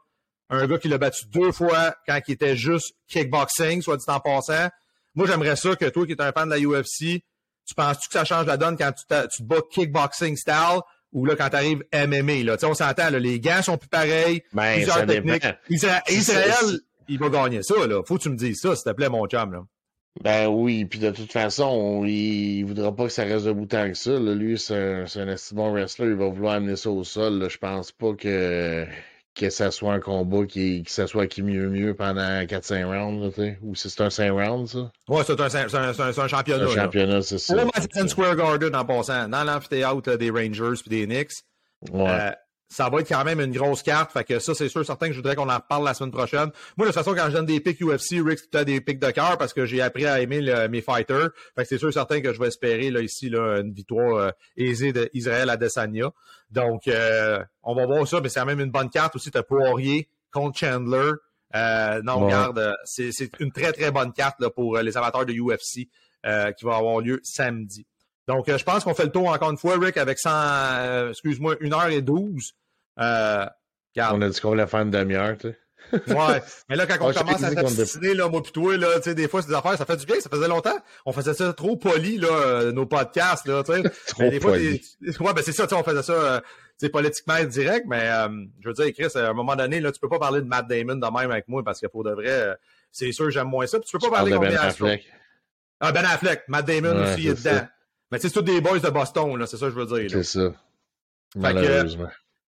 un 0.49 0.65
gars 0.65 0.77
qui 0.77 0.88
l'a 0.88 0.97
battu 0.97 1.25
deux 1.25 1.51
fois 1.51 1.93
quand 2.07 2.17
il 2.25 2.31
était 2.31 2.55
juste 2.55 2.95
kickboxing, 3.09 3.81
soit 3.81 3.97
dit 3.97 4.05
en 4.07 4.21
passant. 4.21 4.69
Moi, 5.13 5.27
j'aimerais 5.27 5.57
ça 5.57 5.75
que 5.75 5.85
toi, 5.89 6.05
qui 6.05 6.13
es 6.13 6.21
un 6.21 6.31
fan 6.31 6.47
de 6.47 6.55
la 6.55 6.61
UFC, 6.61 7.21
tu 7.65 7.75
penses-tu 7.75 8.07
que 8.07 8.13
ça 8.13 8.23
change 8.23 8.45
la 8.45 8.55
donne 8.55 8.77
quand 8.77 8.93
tu, 8.93 9.03
tu 9.29 9.43
te 9.43 9.43
bats 9.43 9.61
kickboxing 9.69 10.38
style? 10.38 10.79
Ou 11.13 11.25
là, 11.25 11.35
quand 11.35 11.49
tu 11.49 11.55
arrives 11.55 11.84
MMA? 11.93 12.43
Là? 12.43 12.57
On 12.63 12.73
s'entend, 12.73 13.09
là, 13.09 13.19
les 13.19 13.39
gants 13.39 13.61
sont 13.61 13.77
plus 13.77 13.89
pareils, 13.89 14.43
Ben, 14.53 14.75
plusieurs 14.75 14.97
ça 14.97 15.05
techniques. 15.05 15.41
dépend. 15.43 15.55
Isra- 15.69 16.01
Si 16.07 16.15
Israël, 16.17 16.79
il 17.07 17.19
va 17.19 17.29
gagner 17.29 17.63
ça. 17.63 17.75
Là. 17.88 18.01
Faut 18.05 18.17
que 18.17 18.23
tu 18.23 18.29
me 18.29 18.35
dises 18.35 18.59
ça, 18.61 18.75
s'il 18.75 18.84
te 18.91 18.95
plaît, 18.95 19.09
mon 19.09 19.25
chum. 19.27 19.51
Là. 19.53 19.63
Ben 20.23 20.47
oui, 20.47 20.85
puis 20.85 20.97
de 20.99 21.11
toute 21.11 21.31
façon, 21.31 21.65
on- 21.65 22.05
il, 22.05 22.63
voudra 22.63 22.95
pas 22.95 23.03
que 23.05 23.11
ça 23.11 23.23
reste 23.23 23.45
debout 23.45 23.67
tant 23.67 23.88
que 23.88 23.93
ça. 23.97 24.11
Là. 24.11 24.34
Lui, 24.34 24.57
c'est 24.57 24.75
un, 24.75 25.05
un 25.05 25.35
bon 25.53 25.71
wrestler, 25.71 26.07
il 26.07 26.15
va 26.15 26.27
vouloir 26.29 26.55
amener 26.55 26.75
ça 26.75 26.89
au 26.89 27.03
sol. 27.03 27.39
Là. 27.39 27.49
Je 27.49 27.57
pense 27.57 27.91
pas 27.91 28.13
que, 28.15 28.85
que 29.38 29.49
ça 29.49 29.72
soit 29.72 29.93
un 29.93 29.99
combat 29.99 30.45
qui, 30.45 30.84
que 30.84 30.91
ça 30.91 31.07
soit 31.07 31.27
qui 31.27 31.41
mieux 31.43 31.69
mieux 31.69 31.93
pendant 31.95 32.22
4-5 32.41 32.85
rounds, 32.85 33.23
là, 33.23 33.30
tu 33.30 33.41
sais. 33.41 33.59
Ou 33.61 33.76
si 33.76 33.89
c'est 33.89 34.01
un 34.01 34.09
5 34.09 34.31
rounds, 34.31 34.72
ça? 34.72 34.91
Ouais, 35.07 35.23
c'est 35.26 35.39
un, 35.39 35.49
c'est 35.49 35.59
un, 35.59 35.68
c'est 35.69 35.77
un, 35.77 35.93
c'est 35.93 36.19
un 36.19 36.23
Un 36.23 36.27
championnat. 36.27 36.65
là. 36.65 36.84
championnat, 36.84 37.22
c'est 37.22 37.38
ça. 37.38 37.53
Au 37.55 37.69
Madison 37.76 38.07
Square 38.07 38.35
Garden, 38.35 38.76
en 38.76 38.85
passant, 38.85 39.30
dans 39.30 39.43
l'amphithéâtre 39.43 40.18
des 40.18 40.30
Rangers 40.30 40.81
puis 40.85 40.89
des 40.89 41.05
Knicks. 41.05 41.31
Ouais. 41.91 42.09
Euh, 42.09 42.31
ça 42.69 42.89
va 42.89 42.99
être 42.99 43.07
quand 43.07 43.23
même 43.23 43.39
une 43.39 43.52
grosse 43.53 43.81
carte. 43.81 44.11
Fait 44.11 44.23
que 44.23 44.39
ça, 44.39 44.53
c'est 44.53 44.68
sûr, 44.69 44.85
certain 44.85 45.07
que 45.07 45.14
je 45.14 45.18
voudrais 45.19 45.35
qu'on 45.35 45.49
en 45.49 45.56
reparle 45.56 45.85
la 45.85 45.94
semaine 45.94 46.11
prochaine. 46.11 46.52
Moi, 46.76 46.85
de 46.85 46.91
toute 46.91 46.94
façon, 46.94 47.14
quand 47.15 47.27
je 47.30 47.34
donne 47.34 47.45
des 47.45 47.60
pics 47.60 47.80
UFC, 47.81 48.22
Rick, 48.26 48.39
c'est 48.52 48.65
des 48.65 48.81
pics 48.81 48.99
de 48.99 49.10
cœur 49.11 49.38
parce 49.38 49.53
que 49.53 49.65
j'ai 49.65 49.81
appris 49.81 50.06
à 50.06 50.19
aimer 50.22 50.41
le- 50.41 50.68
mes 50.68 50.81
fighters. 50.81 51.30
Fait 51.56 51.64
que 51.64 51.68
c'est 51.69 51.77
sûr, 51.77 51.94
certain 51.94 52.19
que 52.22 52.34
je 52.34 52.39
vais 52.39 52.48
espérer, 52.48 52.91
là, 52.91 53.02
ici, 53.02 53.30
là, 53.30 53.60
une 53.61 53.72
victoire 53.73 54.15
euh, 54.18 54.30
aisée 54.57 54.91
d'Israël 55.14 55.49
à 55.49 55.56
Desania. 55.57 56.11
Donc, 56.52 56.88
euh, 56.88 57.44
on 57.64 57.73
va 57.76 57.85
voir 57.85 58.07
ça, 58.07 58.19
mais 58.22 58.30
c'est 58.30 58.39
quand 58.41 58.45
même 58.45 58.60
une 58.60 58.72
bonne 58.72 58.89
carte 58.89 59.15
aussi. 59.15 59.31
T'as 59.31 59.44
Poirier 59.44 60.10
contre 60.31 60.57
Chandler. 60.60 61.11
Euh, 61.56 62.02
non, 62.03 62.18
Ouais. 62.19 62.26
regarde, 62.26 62.60
euh, 62.60 62.73
c'est 62.84 63.11
une 63.39 63.52
très, 63.53 63.72
très 63.72 63.91
bonne 63.91 64.11
carte 64.11 64.35
là, 64.41 64.49
pour 64.49 64.76
euh, 64.76 64.81
les 64.81 64.98
amateurs 64.98 65.26
de 65.26 65.31
UFC 65.34 65.88
euh, 66.26 66.52
qui 66.52 66.65
va 66.65 66.76
avoir 66.76 66.99
lieu 66.99 67.22
samedi. 67.23 67.85
Donc, 68.28 68.49
euh, 68.49 68.58
je 68.58 68.64
pense 68.64 68.84
qu'on 68.84 68.94
fait 68.94 69.06
le 69.06 69.12
tour 69.12 69.30
encore 69.30 69.52
une 69.52 69.58
fois, 69.58 69.76
Rick, 69.80 69.98
avec 69.98 70.20
100, 70.20 70.30
euh, 70.34 71.10
excuse-moi, 71.12 71.56
1h12. 71.62 72.52
Euh. 72.99 73.45
On 74.12 74.22
a 74.22 74.30
dit 74.30 74.40
qu'on 74.40 74.49
voulait 74.49 74.68
faire 74.68 74.82
une 74.82 74.91
demi-heure, 74.91 75.36
tu 75.38 75.49
sais. 75.49 75.58
Ouais. 76.14 76.41
Mais 76.70 76.76
là, 76.76 76.86
quand 76.86 76.98
on 76.99 77.08
Ah, 77.08 77.12
je 77.14 77.20
commence 77.20 77.41
à 77.41 77.52
s'obstiner, 77.70 78.14
là, 78.14 78.28
moi 78.28 78.44
pis 78.44 78.52
toi, 78.52 78.76
là, 78.76 78.98
tu 78.98 79.04
sais, 79.04 79.16
des 79.16 79.28
fois, 79.30 79.41
c'est 79.41 79.48
des 79.48 79.54
affaires, 79.56 79.78
ça 79.78 79.86
fait 79.86 79.95
du 79.95 80.06
bien, 80.06 80.20
ça 80.20 80.30
faisait 80.30 80.48
longtemps. 80.49 80.78
On 81.06 81.14
faisait 81.14 81.34
ça 81.34 81.54
trop 81.54 81.78
poli, 81.78 82.18
là, 82.18 82.28
euh, 82.30 82.72
nos 82.74 82.86
podcasts, 82.86 83.48
là, 83.48 83.64
tu 83.64 83.72
sais. 83.74 83.84
Mais 84.20 84.30
des 84.32 84.40
fois, 84.41 84.58
des- 84.58 84.82
ouais, 85.02 85.34
ben 85.34 85.41
c'est 85.44 85.54
ça, 85.54 85.64
tu 85.64 85.70
sais, 85.70 85.76
on 85.76 85.84
faisait 85.84 86.04
ça, 86.04 86.12
euh, 86.14 86.40
tu 86.78 86.86
sais, 86.86 86.90
politiquement 86.90 87.41
direct, 87.45 87.86
mais, 87.88 88.02
euh, 88.04 88.28
je 88.60 88.68
veux 88.68 88.74
dire, 88.74 88.91
Chris, 88.94 89.18
à 89.18 89.30
un 89.30 89.34
moment 89.34 89.56
donné, 89.56 89.80
là, 89.80 89.91
tu 89.94 89.99
peux 90.02 90.10
pas 90.10 90.20
parler 90.20 90.41
de 90.41 90.48
Matt 90.48 90.68
Damon 90.68 90.95
de 90.95 91.06
même 91.20 91.32
avec 91.32 91.48
moi, 91.48 91.64
parce 91.64 91.80
que 91.80 91.88
pour 91.88 92.04
de 92.04 92.12
vrai, 92.12 92.28
euh, 92.30 92.54
c'est 92.91 93.12
sûr, 93.14 93.32
j'aime 93.32 93.48
moins 93.48 93.66
ça. 93.66 93.80
Puis 93.80 93.88
tu 93.90 93.98
peux 93.98 94.10
pas 94.10 94.18
Parle 94.18 94.30
parler 94.32 94.49
de 94.49 94.56
Ben 94.56 94.62
Affleck. 94.62 95.08
Ah, 95.80 95.91
Ben 95.94 96.04
Affleck, 96.06 96.44
Matt 96.49 96.66
Damon 96.68 96.98
Ouais, 97.02 97.14
aussi, 97.14 97.28
est 97.30 97.36
c'est 97.38 97.49
dedans. 97.54 97.68
Mais 98.11 98.19
tu 98.19 98.23
sais, 98.23 98.27
c'est 98.29 98.34
tous 98.35 98.41
des 98.41 98.61
boys 98.61 98.79
de 98.79 98.89
Boston, 98.89 99.38
là, 99.38 99.45
c'est 99.47 99.57
ça 99.57 99.65
que 99.67 99.71
je 99.73 99.79
veux 99.79 99.99
dire. 99.99 100.09
C'est 100.09 100.23
ça. 100.23 100.49
que- 101.34 101.39
Malheureusement. 101.39 102.09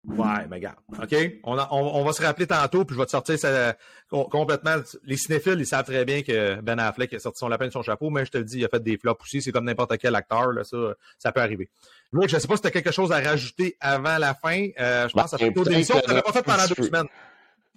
Ouais, 0.04 0.46
mais 0.50 0.56
regarde. 0.56 0.78
OK? 1.00 1.14
On, 1.44 1.56
a- 1.56 1.68
on, 1.70 1.78
on 2.00 2.04
va 2.04 2.12
se 2.12 2.20
rappeler 2.22 2.48
tantôt, 2.48 2.84
puis 2.84 2.96
je 2.96 2.98
vais 3.00 3.04
te 3.06 3.12
sortir 3.12 3.38
ça 3.38 3.76
complètement. 4.10 4.74
Les 5.04 5.16
cinéphiles, 5.16 5.60
ils 5.60 5.66
savent 5.66 5.84
très 5.84 6.04
bien 6.04 6.22
que 6.22 6.60
Ben 6.60 6.76
Affleck 6.80 7.12
a 7.14 7.20
sorti 7.20 7.38
son 7.38 7.46
lapin 7.48 7.68
de 7.68 7.72
son 7.72 7.82
chapeau, 7.82 8.10
mais 8.10 8.24
je 8.24 8.32
te 8.32 8.38
le 8.38 8.44
dis, 8.44 8.58
il 8.58 8.64
a 8.64 8.68
fait 8.68 8.82
des 8.82 8.98
flops 8.98 9.22
aussi. 9.22 9.40
C'est 9.42 9.52
comme 9.52 9.64
n'importe 9.64 9.96
quel 9.98 10.16
acteur, 10.16 10.50
là, 10.50 10.64
ça, 10.64 10.76
ça 11.18 11.30
peut 11.30 11.40
arriver. 11.40 11.68
Rick, 12.12 12.30
je 12.30 12.38
sais 12.38 12.48
pas 12.48 12.56
si 12.56 12.62
tu 12.62 12.68
as 12.68 12.72
quelque 12.72 12.90
chose 12.90 13.12
à 13.12 13.20
rajouter 13.20 13.76
avant 13.78 14.18
la 14.18 14.34
fin. 14.34 14.70
Euh, 14.80 15.06
je 15.06 15.12
pense 15.12 15.24
que 15.24 15.30
ça 15.30 15.38
fait 15.38 15.50
Ben, 15.50 15.54
tour 15.54 15.64
d'émission. 15.66 16.00
pas 16.00 16.32
fait 16.32 16.42
pendant 16.42 16.66
deux 16.66 16.82
semaines. 16.82 17.08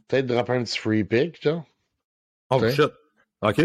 Peut-être 0.08 0.26
dropper 0.26 0.54
un 0.54 0.64
petit 0.64 0.80
free 0.80 1.04
pick, 1.04 1.40
tu 1.40 1.50
vois. 1.50 1.64
Oh, 2.50 2.56
Ok. 2.56 2.70
shit. 2.72 2.92
OK. 3.42 3.62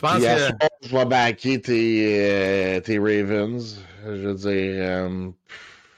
Tu 0.00 0.06
penses 0.06 0.22
que... 0.22 0.38
soir, 0.38 0.52
je 0.82 0.96
vais 0.96 1.04
backer 1.04 1.60
tes, 1.60 2.16
euh, 2.18 2.80
tes 2.80 2.98
Ravens. 2.98 3.78
Je 4.06 4.10
veux 4.10 4.34
dire, 4.34 4.48
euh, 4.50 5.28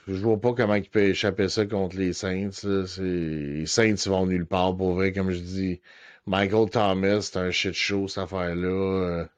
je 0.09 0.13
vois 0.15 0.41
pas 0.41 0.53
comment 0.53 0.75
ils 0.75 0.89
peuvent 0.89 1.03
échapper 1.03 1.47
ça 1.47 1.65
contre 1.65 1.95
les 1.95 2.11
Saints. 2.11 2.49
là. 2.63 2.83
Les 2.97 3.65
Saints, 3.65 3.95
ils 3.95 4.09
vont 4.09 4.25
nulle 4.25 4.45
part, 4.45 4.75
pour 4.75 4.95
vrai. 4.95 5.13
Comme 5.13 5.31
je 5.31 5.39
dis, 5.39 5.81
Michael 6.25 6.69
Thomas, 6.69 7.21
c'est 7.21 7.37
un 7.37 7.51
shit 7.51 7.73
show, 7.73 8.09
cette 8.09 8.25
affaire-là. 8.25 8.67
Euh, 8.67 9.23
tu 9.23 9.29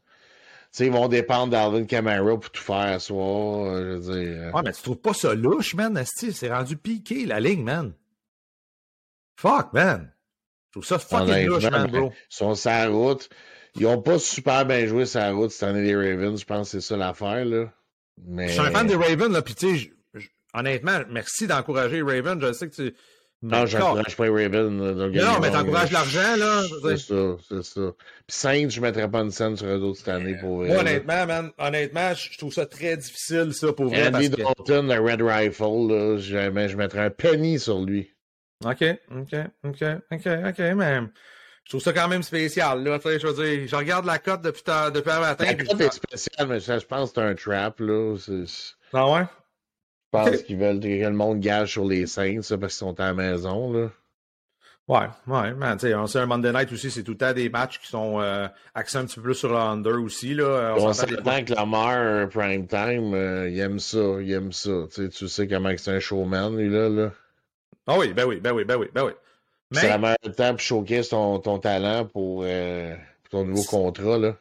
sais, 0.72 0.86
ils 0.88 0.92
vont 0.92 1.08
dépendre 1.10 1.52
d'Alvin 1.52 1.86
Kamara 1.86 2.40
pour 2.40 2.50
tout 2.50 2.64
faire 2.64 2.76
à 2.76 3.00
soir. 3.00 3.76
Je 3.78 3.98
veux 3.98 4.00
dire, 4.00 4.56
Ouais, 4.56 4.62
mais 4.66 4.72
tu 4.74 4.82
trouves 4.82 4.98
pas 4.98 5.14
ça 5.14 5.36
louche, 5.36 5.76
man? 5.76 6.02
C'est 6.06 6.52
rendu 6.52 6.76
piqué, 6.76 7.28
la 7.28 7.40
ligne, 7.40 7.64
man. 7.64 7.94
Fuck, 9.36 9.74
man. 9.74 10.12
Je 10.70 10.72
trouve 10.80 10.86
ça 10.86 10.98
fucking 10.98 11.46
louche, 11.46 11.70
man, 11.70 11.88
bro. 11.92 12.12
Ils 12.12 12.36
sont 12.36 12.56
sur 12.56 12.72
la 12.72 12.88
route. 12.88 13.30
Ils 13.76 13.84
n'ont 13.84 14.02
pas 14.02 14.20
super 14.20 14.66
bien 14.66 14.86
joué 14.86 15.06
sur 15.06 15.20
la 15.20 15.32
route 15.32 15.52
cette 15.52 15.64
année, 15.64 15.82
les 15.82 15.96
Ravens. 15.96 16.40
Je 16.40 16.46
pense 16.46 16.72
que 16.72 16.80
c'est 16.80 16.88
ça 16.88 16.96
l'affaire, 16.96 17.46
là. 17.46 17.72
Mais... 18.26 18.48
Je 18.48 18.54
suis 18.54 18.62
un 18.62 18.72
fan 18.72 18.88
des 18.88 18.96
Ravens, 18.96 19.32
là, 19.32 19.42
puis 19.42 19.56
tu 19.56 19.78
sais, 19.78 19.92
honnêtement, 20.54 21.02
merci 21.10 21.48
d'encourager 21.48 22.02
les 22.02 22.20
Ravens. 22.20 22.42
Je 22.42 22.54
sais 22.54 22.70
que 22.70 22.76
tu. 22.76 22.96
Non, 23.42 23.66
j'encourage 23.66 24.16
pas 24.16 24.26
les 24.26 24.46
Ravens. 24.46 24.72
non, 24.72 25.40
mais 25.42 25.52
t'encourages 25.52 25.92
l'argent, 25.92 26.36
là. 26.38 26.64
C'est 26.82 26.98
ça, 26.98 27.36
c'est 27.48 27.64
ça. 27.64 27.92
Puis 28.26 28.38
Saints, 28.38 28.70
je 28.70 28.82
mettrais 28.82 29.12
pas 29.12 29.20
une 29.20 29.32
scène 29.32 29.58
sur 29.58 29.68
eux 29.68 29.82
autres 29.82 30.00
cette 30.00 30.08
année 30.08 30.36
pour 30.40 30.60
vrai. 30.60 30.70
Moi, 30.70 30.80
honnêtement, 30.80 31.26
man, 31.26 31.52
honnêtement, 31.58 32.14
je 32.14 32.38
trouve 32.38 32.54
ça 32.54 32.66
très 32.66 32.96
difficile, 32.98 33.54
ça, 33.54 33.74
pour 33.74 33.88
vrai. 33.88 34.08
Andy 34.08 34.30
Dalton, 34.30 34.88
le 34.88 35.00
Red 35.00 35.22
Rifle, 35.22 35.88
là, 35.90 36.18
je, 36.18 36.68
je 36.70 36.78
mettrais 36.78 37.02
un 37.02 37.10
penny 37.10 37.60
sur 37.60 37.82
lui. 37.82 38.10
OK, 38.64 38.84
OK, 39.12 39.36
OK, 39.64 39.84
OK, 40.12 40.28
OK, 40.48 40.60
mais 40.76 41.02
je 41.66 41.70
trouve 41.70 41.82
ça 41.82 41.94
quand 41.94 42.08
même 42.08 42.24
spécial. 42.24 42.84
Là, 42.84 43.00
je 43.04 43.28
veux 43.28 43.44
dire, 43.44 43.68
je 43.68 43.76
regarde 43.76 44.06
la 44.06 44.20
cote 44.20 44.42
depuis, 44.42 44.62
depuis 44.64 45.12
un 45.12 45.20
matin. 45.20 45.46
La 45.46 45.56
cote 45.56 45.82
est 45.82 45.94
spéciale, 45.94 46.48
mais 46.48 46.60
ça, 46.60 46.78
je 46.78 46.86
pense 46.86 47.12
que 47.12 47.16
c'est 47.16 47.28
un 47.28 47.36
trap. 47.36 47.80
Là. 47.80 48.16
Ah 48.94 49.12
ouais? 49.12 49.26
Je 50.14 50.20
pense 50.20 50.44
qu'ils 50.44 50.58
veulent 50.58 50.80
que 50.80 50.88
le 50.88 51.10
monde 51.12 51.40
gage 51.40 51.72
sur 51.74 51.86
les 51.86 52.06
Saints 52.06 52.42
ça, 52.44 52.58
parce 52.58 52.74
qu'ils 52.74 52.88
sont 52.88 53.00
à 53.00 53.08
la 53.08 53.14
maison. 53.14 53.74
Là. 53.74 53.90
Ouais, 54.88 55.08
ouais, 55.26 55.54
mais 55.56 55.76
tu 55.78 55.88
sais, 55.88 55.96
on 55.96 56.06
sait 56.06 56.20
un 56.20 56.28
Monday 56.28 56.54
Night 56.54 56.72
aussi, 56.72 56.92
c'est 56.92 57.02
tout 57.02 57.14
le 57.14 57.18
temps 57.18 57.34
des 57.34 57.50
matchs 57.50 57.80
qui 57.80 57.88
sont 57.88 58.22
euh, 58.22 58.48
axés 58.76 59.00
un 59.00 59.06
petit 59.06 59.16
peu 59.16 59.24
plus 59.24 59.34
sur 59.34 59.50
le 59.50 59.56
under 59.56 60.00
aussi. 60.00 60.36
Là. 60.36 60.76
On, 60.78 60.86
on 60.86 60.94
s'entend 60.94 61.44
que 61.44 61.56
Lamar, 61.56 62.30
prime 62.30 62.68
time, 62.68 63.16
euh, 63.16 63.50
il 63.50 63.60
aime 63.60 63.80
ça, 63.80 64.22
il 64.22 64.32
aime 64.32 64.52
ça. 64.52 64.86
Tu 64.94 65.06
sais, 65.06 65.10
tu 65.10 65.28
sais 65.28 65.48
comment 65.48 65.72
c'est 65.76 65.90
un 65.90 66.00
showman, 66.00 66.56
lui, 66.56 66.70
là. 66.70 66.88
là. 66.88 67.12
Ah 67.88 67.98
oui, 67.98 68.14
ben 68.14 68.26
oui, 68.26 68.40
ben 68.40 68.52
oui, 68.52 68.64
ben 68.64 68.78
oui, 68.78 68.88
ben 68.94 69.06
oui. 69.06 69.14
Mais... 69.72 69.82
C'est 69.82 69.90
la 69.90 69.98
meilleure 69.98 70.36
temps 70.36 70.52
pour 70.52 70.60
showcase 70.60 71.10
ton, 71.10 71.40
ton 71.40 71.60
talent 71.60 72.06
pour, 72.06 72.44
euh, 72.46 72.96
pour 73.24 73.30
ton 73.30 73.46
nouveau 73.46 73.64
contrat, 73.64 74.18
là. 74.18 74.38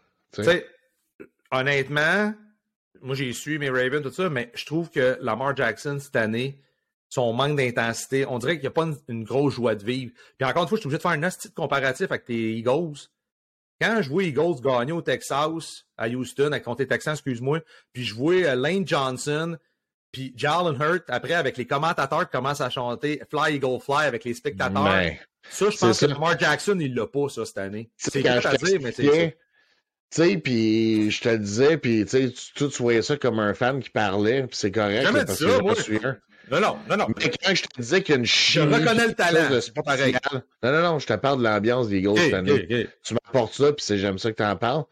Honnêtement, 1.50 2.34
moi 3.00 3.14
j'ai 3.14 3.32
su 3.32 3.58
mes 3.58 3.70
Ravens, 3.70 4.02
tout 4.02 4.10
ça, 4.10 4.28
mais 4.28 4.50
je 4.54 4.66
trouve 4.66 4.90
que 4.90 5.16
Lamar 5.20 5.56
Jackson, 5.56 5.98
cette 6.00 6.16
année, 6.16 6.58
son 7.08 7.32
manque 7.32 7.56
d'intensité, 7.56 8.26
on 8.26 8.38
dirait 8.38 8.54
qu'il 8.54 8.62
n'y 8.62 8.68
a 8.68 8.72
pas 8.72 8.88
une, 9.08 9.22
grosse 9.22 9.54
joie 9.54 9.76
de 9.76 9.84
vivre. 9.84 10.12
Puis 10.36 10.48
encore 10.48 10.64
une 10.64 10.68
fois, 10.68 10.76
je 10.76 10.80
suis 10.80 10.88
obligé 10.88 10.98
de 10.98 11.02
faire 11.02 11.12
un 11.12 11.30
petit 11.30 11.52
comparatif 11.52 12.10
avec 12.10 12.24
tes 12.24 12.54
Eagles. 12.54 13.08
Quand 13.80 14.02
je 14.02 14.08
vois 14.08 14.24
Eagles 14.24 14.60
gagner 14.60 14.92
au 14.92 15.02
Texas, 15.02 15.84
à 15.96 16.08
Houston, 16.08 16.46
avec 16.46 16.64
contre 16.64 16.82
les 16.82 16.88
Texans, 16.88 17.14
excuse-moi, 17.14 17.60
puis 17.92 18.04
je 18.04 18.14
vois 18.14 18.34
euh, 18.34 18.54
Lane 18.56 18.86
Johnson, 18.86 19.56
puis 20.14 20.32
Jalen 20.36 20.80
Hurt, 20.80 21.04
après, 21.08 21.34
avec 21.34 21.56
les 21.56 21.66
commentateurs 21.66 22.24
qui 22.30 22.30
commencent 22.30 22.60
à 22.60 22.70
chanter 22.70 23.20
Fly 23.28 23.56
Eagle 23.56 23.80
Fly 23.80 24.06
avec 24.06 24.24
les 24.24 24.32
spectateurs. 24.34 24.86
ça, 25.50 25.70
je 25.70 25.76
pense 25.76 26.00
que 26.00 26.06
Lamar 26.06 26.38
Jackson, 26.38 26.78
il 26.80 26.94
l'a 26.94 27.06
pas, 27.06 27.28
ça, 27.28 27.44
cette 27.44 27.58
année. 27.58 27.90
C'est 27.96 28.24
à 28.26 28.38
dire, 28.56 28.80
mais 28.80 28.92
c'est 28.92 29.06
ça. 29.06 29.30
Tu 30.10 30.22
sais, 30.22 30.36
puis 30.38 31.10
je 31.10 31.20
te 31.20 31.28
le 31.28 31.38
disais, 31.38 31.76
puis 31.76 32.06
tu, 32.06 32.30
tu 32.32 32.82
voyais 32.82 33.02
ça 33.02 33.16
comme 33.16 33.40
un 33.40 33.52
fan 33.52 33.82
qui 33.82 33.90
parlait, 33.90 34.46
puis 34.46 34.56
c'est 34.56 34.70
correct. 34.70 35.02
Jamais 35.02 35.24
parce 35.24 35.40
ça, 35.40 35.58
moi. 35.60 35.74
Non, 36.50 36.60
non, 36.60 36.76
non, 36.88 36.96
non. 36.98 37.06
Mais 37.16 37.30
quand 37.30 37.54
je 37.54 37.62
te 37.62 37.80
disais 37.80 38.02
qu'il 38.02 38.14
y 38.14 38.16
a 38.16 38.20
une 38.20 38.26
chimie... 38.26 38.66
Je 38.70 38.74
reconnais 38.74 39.08
le 39.08 39.14
talent, 39.14 39.60
c'est 39.60 39.74
pas 39.74 39.82
pareil. 39.82 40.14
Non, 40.62 40.72
non, 40.72 40.82
non, 40.82 40.98
je 41.00 41.06
te 41.06 41.14
parle 41.14 41.38
de 41.38 41.44
l'ambiance 41.44 41.88
des 41.88 41.98
Eagles 41.98 42.18
cette 42.18 42.34
année. 42.34 42.88
Tu 43.02 43.14
m'apportes 43.14 43.54
ça, 43.54 43.72
puis 43.72 43.98
j'aime 43.98 44.18
ça 44.18 44.30
que 44.30 44.36
tu 44.36 44.44
en 44.44 44.54
parles. 44.54 44.84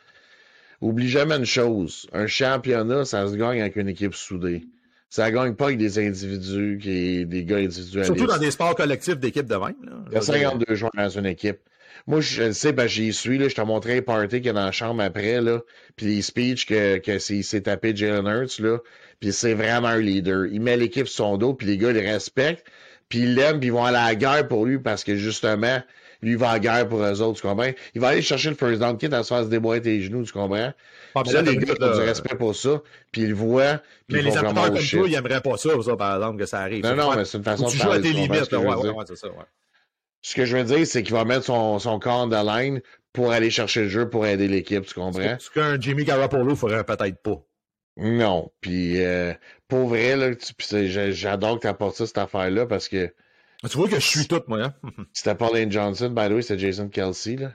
Oublie 0.81 1.09
jamais 1.09 1.37
une 1.37 1.47
chose. 1.47 2.09
Un 2.13 2.27
championnat, 2.27 3.05
ça 3.05 3.29
se 3.29 3.37
gagne 3.37 3.61
avec 3.61 3.77
une 3.77 3.89
équipe 3.89 4.15
soudée. 4.15 4.65
Ça 5.13 5.31
gagne 5.31 5.55
pas 5.55 5.67
avec 5.67 5.77
des 5.77 5.99
individus, 5.99 6.79
qui, 6.81 7.27
des 7.27 7.45
gars 7.45 7.59
individuels. 7.59 8.07
Surtout 8.07 8.25
dans 8.25 8.39
des 8.39 8.51
sports 8.51 8.75
collectifs 8.75 9.19
d'équipe 9.19 9.45
de 9.45 9.55
20. 9.55 9.75
Il 10.11 10.15
y 10.15 10.17
a 10.17 10.23
52 10.23 10.75
joueurs 10.75 10.91
dans 10.97 11.09
une 11.11 11.27
équipe. 11.27 11.59
Moi, 12.07 12.23
je 12.23 12.45
le 12.45 12.53
sais, 12.55 12.73
ben, 12.73 12.87
j'y 12.87 13.13
suis, 13.13 13.37
là, 13.37 13.49
je 13.49 13.55
t'ai 13.55 13.63
montré 13.63 13.97
les 13.97 14.01
parties 14.01 14.37
qu'il 14.37 14.47
y 14.47 14.49
a 14.49 14.55
dans 14.55 14.65
la 14.65 14.73
chambre 14.73 15.03
après, 15.03 15.43
là, 15.43 15.61
puis 15.97 16.07
les 16.07 16.23
speeches 16.23 16.65
que, 16.65 16.97
que 16.97 17.19
s'est 17.19 17.61
tapé 17.61 17.95
Jalen 17.95 18.27
Hurts, 18.27 18.59
là, 18.59 18.79
puis 19.21 19.35
c'est 19.35 19.53
vraiment 19.53 19.89
un 19.89 20.01
leader. 20.01 20.47
Il 20.47 20.63
met 20.63 20.79
l'équipe 20.79 21.07
sur 21.07 21.27
son 21.27 21.37
dos, 21.37 21.53
puis 21.53 21.67
les 21.67 21.77
gars, 21.77 21.93
le 21.93 22.01
respectent, 22.01 22.65
puis 23.11 23.19
ils 23.19 23.35
l'aiment, 23.35 23.61
puis 23.61 23.67
ils 23.67 23.73
vont 23.73 23.85
aller 23.85 23.99
à 23.99 24.07
la 24.07 24.15
guerre 24.15 24.49
pour 24.49 24.65
lui 24.65 24.79
parce 24.79 25.05
que, 25.05 25.17
justement, 25.17 25.83
lui, 26.23 26.31
il 26.31 26.39
va 26.39 26.49
à 26.49 26.53
la 26.55 26.59
guerre 26.59 26.89
pour 26.89 27.03
eux 27.03 27.21
autres, 27.21 27.39
tu 27.39 27.47
comprends? 27.47 27.71
Il 27.95 28.01
va 28.01 28.09
aller 28.09 28.23
chercher 28.23 28.49
le 28.49 28.57
first 28.57 28.81
down 28.81 28.97
kit 28.97 29.13
à 29.13 29.23
se 29.23 29.29
faire 29.29 29.45
se 29.45 29.51
déboîter 29.51 29.99
les 29.99 30.03
genoux, 30.05 30.25
tu 30.25 30.33
comprends? 30.33 30.73
Ah, 31.15 31.23
là, 31.33 31.43
les 31.43 31.57
gars, 31.57 31.75
ont 31.81 31.95
du 31.95 32.01
respect 32.01 32.37
pour 32.37 32.55
ça, 32.55 32.83
puis 33.11 33.23
ils 33.23 33.35
voient. 33.35 33.81
Mais 34.09 34.23
les 34.23 34.37
acteurs 34.37 34.55
comme 34.55 34.79
toi, 34.79 35.09
ils 35.09 35.15
aimeraient 35.15 35.41
pas 35.41 35.57
ça, 35.57 35.71
ça, 35.83 35.97
par 35.97 36.17
exemple, 36.17 36.39
que 36.39 36.47
ça 36.47 36.61
arrive. 36.61 36.85
Non, 36.85 36.95
non, 36.95 37.15
mais 37.17 37.25
c'est 37.25 37.39
une 37.39 37.45
façon 37.45 37.69
de 37.69 37.79
parler. 37.79 37.79
Tu 37.79 37.83
joues 37.83 37.91
à 37.91 38.01
tes 38.01 38.13
limites, 38.13 38.53
ouais, 38.53 38.59
ouais, 38.59 38.91
ouais, 38.91 39.05
c'est 39.07 39.17
ça, 39.17 39.29
ouais. 39.29 39.45
Ce 40.23 40.35
que 40.37 40.45
je 40.45 40.57
veux 40.57 40.65
dire, 40.65 40.87
c'est 40.87 41.03
qu'il 41.03 41.15
va 41.15 41.25
mettre 41.25 41.45
son, 41.45 41.79
son 41.81 41.99
corps 41.99 42.29
de 42.29 42.37
line 42.37 42.81
pour 43.13 43.33
aller 43.33 43.51
chercher 43.51 43.83
le 43.83 43.89
jeu, 43.89 44.09
pour 44.09 44.25
aider 44.25 44.49
l'équipe, 44.49 44.87
tu 44.87 44.95
comprends? 44.95 45.37
Ce 45.39 45.51
qu'un 45.51 45.81
Jimmy 45.81 46.05
Garoppolo 46.05 46.55
ferait 46.55 46.85
peut-être 46.85 47.21
pas. 47.23 47.45
Non. 47.97 48.51
Puis, 48.61 49.05
euh, 49.05 49.35
pour 49.69 49.89
vrai, 49.89 50.17
là, 50.17 50.31
j'adore 51.11 51.57
que 51.57 51.63
tu 51.63 51.67
apportes 51.67 51.97
ça, 51.97 52.07
cette 52.07 52.19
affaire-là, 52.19 52.67
parce 52.67 52.89
que. 52.89 53.13
Tu 53.69 53.77
vois 53.77 53.89
que 53.89 53.97
je 53.97 54.07
suis 54.07 54.27
tout, 54.27 54.43
moi. 54.49 54.63
Hein? 54.63 54.75
c'était 55.13 55.35
pas 55.35 55.51
Lane 55.53 55.71
Johnson, 55.71 56.11
by 56.11 56.29
the 56.29 56.33
way, 56.33 56.43
c'était 56.43 56.59
Jason 56.59 56.89
Kelsey, 56.89 57.37
là. 57.37 57.53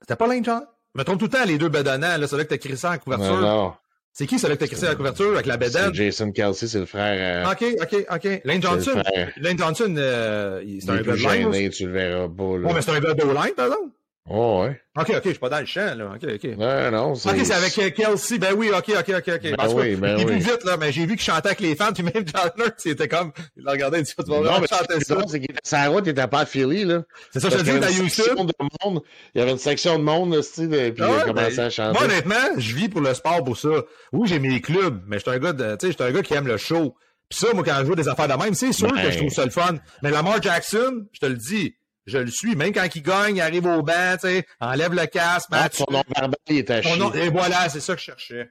C'était 0.00 0.16
pas 0.16 0.26
Lane 0.26 0.44
Johnson? 0.44 0.66
Me 0.94 1.04
trompe 1.04 1.18
tout 1.18 1.26
le 1.26 1.30
temps, 1.30 1.44
les 1.44 1.58
deux 1.58 1.68
bedonnants, 1.68 2.06
là, 2.06 2.18
là 2.18 2.26
que 2.26 2.42
t'as 2.42 2.56
écrit 2.56 2.76
ça 2.76 2.90
en 2.92 2.98
couverture. 2.98 3.40
Non, 3.40 3.40
non. 3.40 3.72
C'est 4.12 4.26
qui 4.26 4.38
celui 4.38 4.56
que 4.56 4.60
t'as 4.60 4.66
crissé 4.66 4.84
la 4.84 4.94
couverture 4.94 5.32
avec 5.32 5.46
la? 5.46 5.56
C'est 5.58 5.94
Jason 5.94 6.32
Kelsey, 6.32 6.68
c'est 6.68 6.80
le 6.80 6.84
frère. 6.84 7.46
Euh... 7.46 7.50
OK, 7.50 7.64
OK, 7.80 8.06
OK. 8.10 8.42
Lane 8.44 8.62
Johnson? 8.62 9.02
Lane 9.38 9.58
Johnson, 9.58 9.94
euh, 9.96 10.62
c'est 10.80 10.90
un 10.90 11.00
gars 11.00 11.12
de 11.12 11.50
line. 11.50 11.70
Tu 11.70 11.86
le 11.86 11.92
verras 11.92 12.28
pas. 12.28 12.58
Là. 12.58 12.68
Oh, 12.68 12.72
mais 12.74 12.82
c'est 12.82 12.90
un 12.90 13.00
gars 13.00 13.14
de 13.14 13.22
line, 13.22 13.54
par 13.56 13.66
exemple? 13.66 13.88
Oh, 14.30 14.62
ouais. 14.62 14.80
OK, 14.96 15.10
OK, 15.10 15.22
je 15.24 15.30
suis 15.30 15.38
pas 15.38 15.48
dans 15.48 15.58
le 15.58 15.66
champ, 15.66 15.96
là. 15.96 16.12
OK, 16.14 16.22
OK. 16.22 16.44
Non, 16.56 16.90
non, 16.92 17.14
c'est... 17.16 17.30
OK, 17.30 17.44
c'est 17.44 17.54
avec 17.54 17.76
euh, 17.78 17.90
Kelsey. 17.90 18.38
Ben 18.38 18.54
oui, 18.56 18.70
OK, 18.70 18.90
OK, 18.90 19.08
OK, 19.08 19.28
OK. 19.28 19.42
Ben 19.42 19.56
Parce 19.56 19.74
oui, 19.74 19.96
ben 19.96 20.16
il 20.16 20.26
oui. 20.26 20.38
vite, 20.38 20.62
là, 20.64 20.76
mais 20.76 20.92
j'ai 20.92 21.06
vu 21.06 21.16
qu'il 21.16 21.24
chantait 21.24 21.48
avec 21.48 21.60
les 21.60 21.74
fans, 21.74 21.92
puis 21.92 22.04
même 22.04 22.24
John 22.26 22.50
c'était 22.76 23.08
comme, 23.08 23.32
il 23.56 23.68
regardé, 23.68 23.98
il 23.98 24.04
dit, 24.04 24.14
tu 24.16 24.30
vas 24.30 24.40
vraiment 24.40 24.66
chanter 24.66 25.00
ça. 25.00 25.16
C'est 25.26 25.40
qu'il 25.40 25.50
était 25.50 25.60
la 25.72 25.88
route, 25.88 26.04
il 26.06 26.10
était 26.10 26.26
pas 26.28 26.40
à 26.40 26.46
Philly, 26.46 26.84
là. 26.84 27.02
C'est 27.32 27.40
ça, 27.40 27.50
je 27.50 27.56
te 27.56 27.62
dis, 27.62 27.70
dans 27.72 28.68
monde, 28.84 29.02
il 29.34 29.38
y 29.38 29.42
avait 29.42 29.52
une 29.52 29.58
section 29.58 29.98
de 29.98 30.04
monde, 30.04 30.36
tu 30.36 30.42
sais, 30.42 30.92
puis 30.92 31.04
il 31.04 31.04
a 31.04 31.24
commencé 31.24 31.58
à 31.58 31.70
chanter. 31.70 31.98
Moi, 31.98 32.04
honnêtement, 32.04 32.58
je 32.58 32.74
vis 32.76 32.88
pour 32.88 33.00
le 33.00 33.14
sport 33.14 33.42
pour 33.42 33.58
ça. 33.58 33.70
Oui, 34.12 34.28
j'ai 34.28 34.38
mes 34.38 34.60
clubs, 34.60 35.02
mais 35.08 35.16
je 35.18 35.22
suis 35.22 35.30
un 35.30 35.38
gars 35.40 35.52
de, 35.52 35.76
tu 35.76 35.88
sais, 35.88 35.96
je 35.98 36.04
un 36.04 36.12
gars 36.12 36.22
qui 36.22 36.34
aime 36.34 36.46
le 36.46 36.58
show. 36.58 36.94
Puis 37.28 37.40
ça, 37.40 37.48
moi, 37.54 37.64
quand 37.64 37.76
je 37.80 37.86
joue 37.86 37.94
des 37.96 38.08
affaires 38.08 38.28
de 38.28 38.44
même, 38.44 38.54
c'est 38.54 38.72
sûr 38.72 38.92
que 38.92 39.10
je 39.10 39.18
trouve 39.18 39.30
ça 39.30 39.44
le 39.44 39.50
fun. 39.50 39.74
Mais 40.02 40.10
Lamar 40.10 40.40
Jackson, 40.40 41.06
je 41.12 41.18
te 41.18 41.26
le 41.26 41.34
dis, 41.34 41.74
je 42.06 42.18
le 42.18 42.30
suis. 42.30 42.56
Même 42.56 42.72
quand 42.72 42.86
il 42.94 43.02
gagne, 43.02 43.36
il 43.36 43.40
arrive 43.40 43.66
au 43.66 43.82
banc, 43.82 44.14
tu 44.14 44.28
sais, 44.28 44.46
enlève 44.60 44.92
le 44.94 45.06
casque, 45.06 45.48
ah. 45.52 45.68
Son 45.72 45.86
nom 45.90 46.02
verbal, 46.14 46.36
il 46.48 46.58
est 46.58 46.70
à 46.70 46.82
chier. 46.82 47.02
Et 47.14 47.28
voilà, 47.28 47.68
c'est 47.68 47.80
ça 47.80 47.94
que 47.94 48.00
je 48.00 48.06
cherchais. 48.06 48.50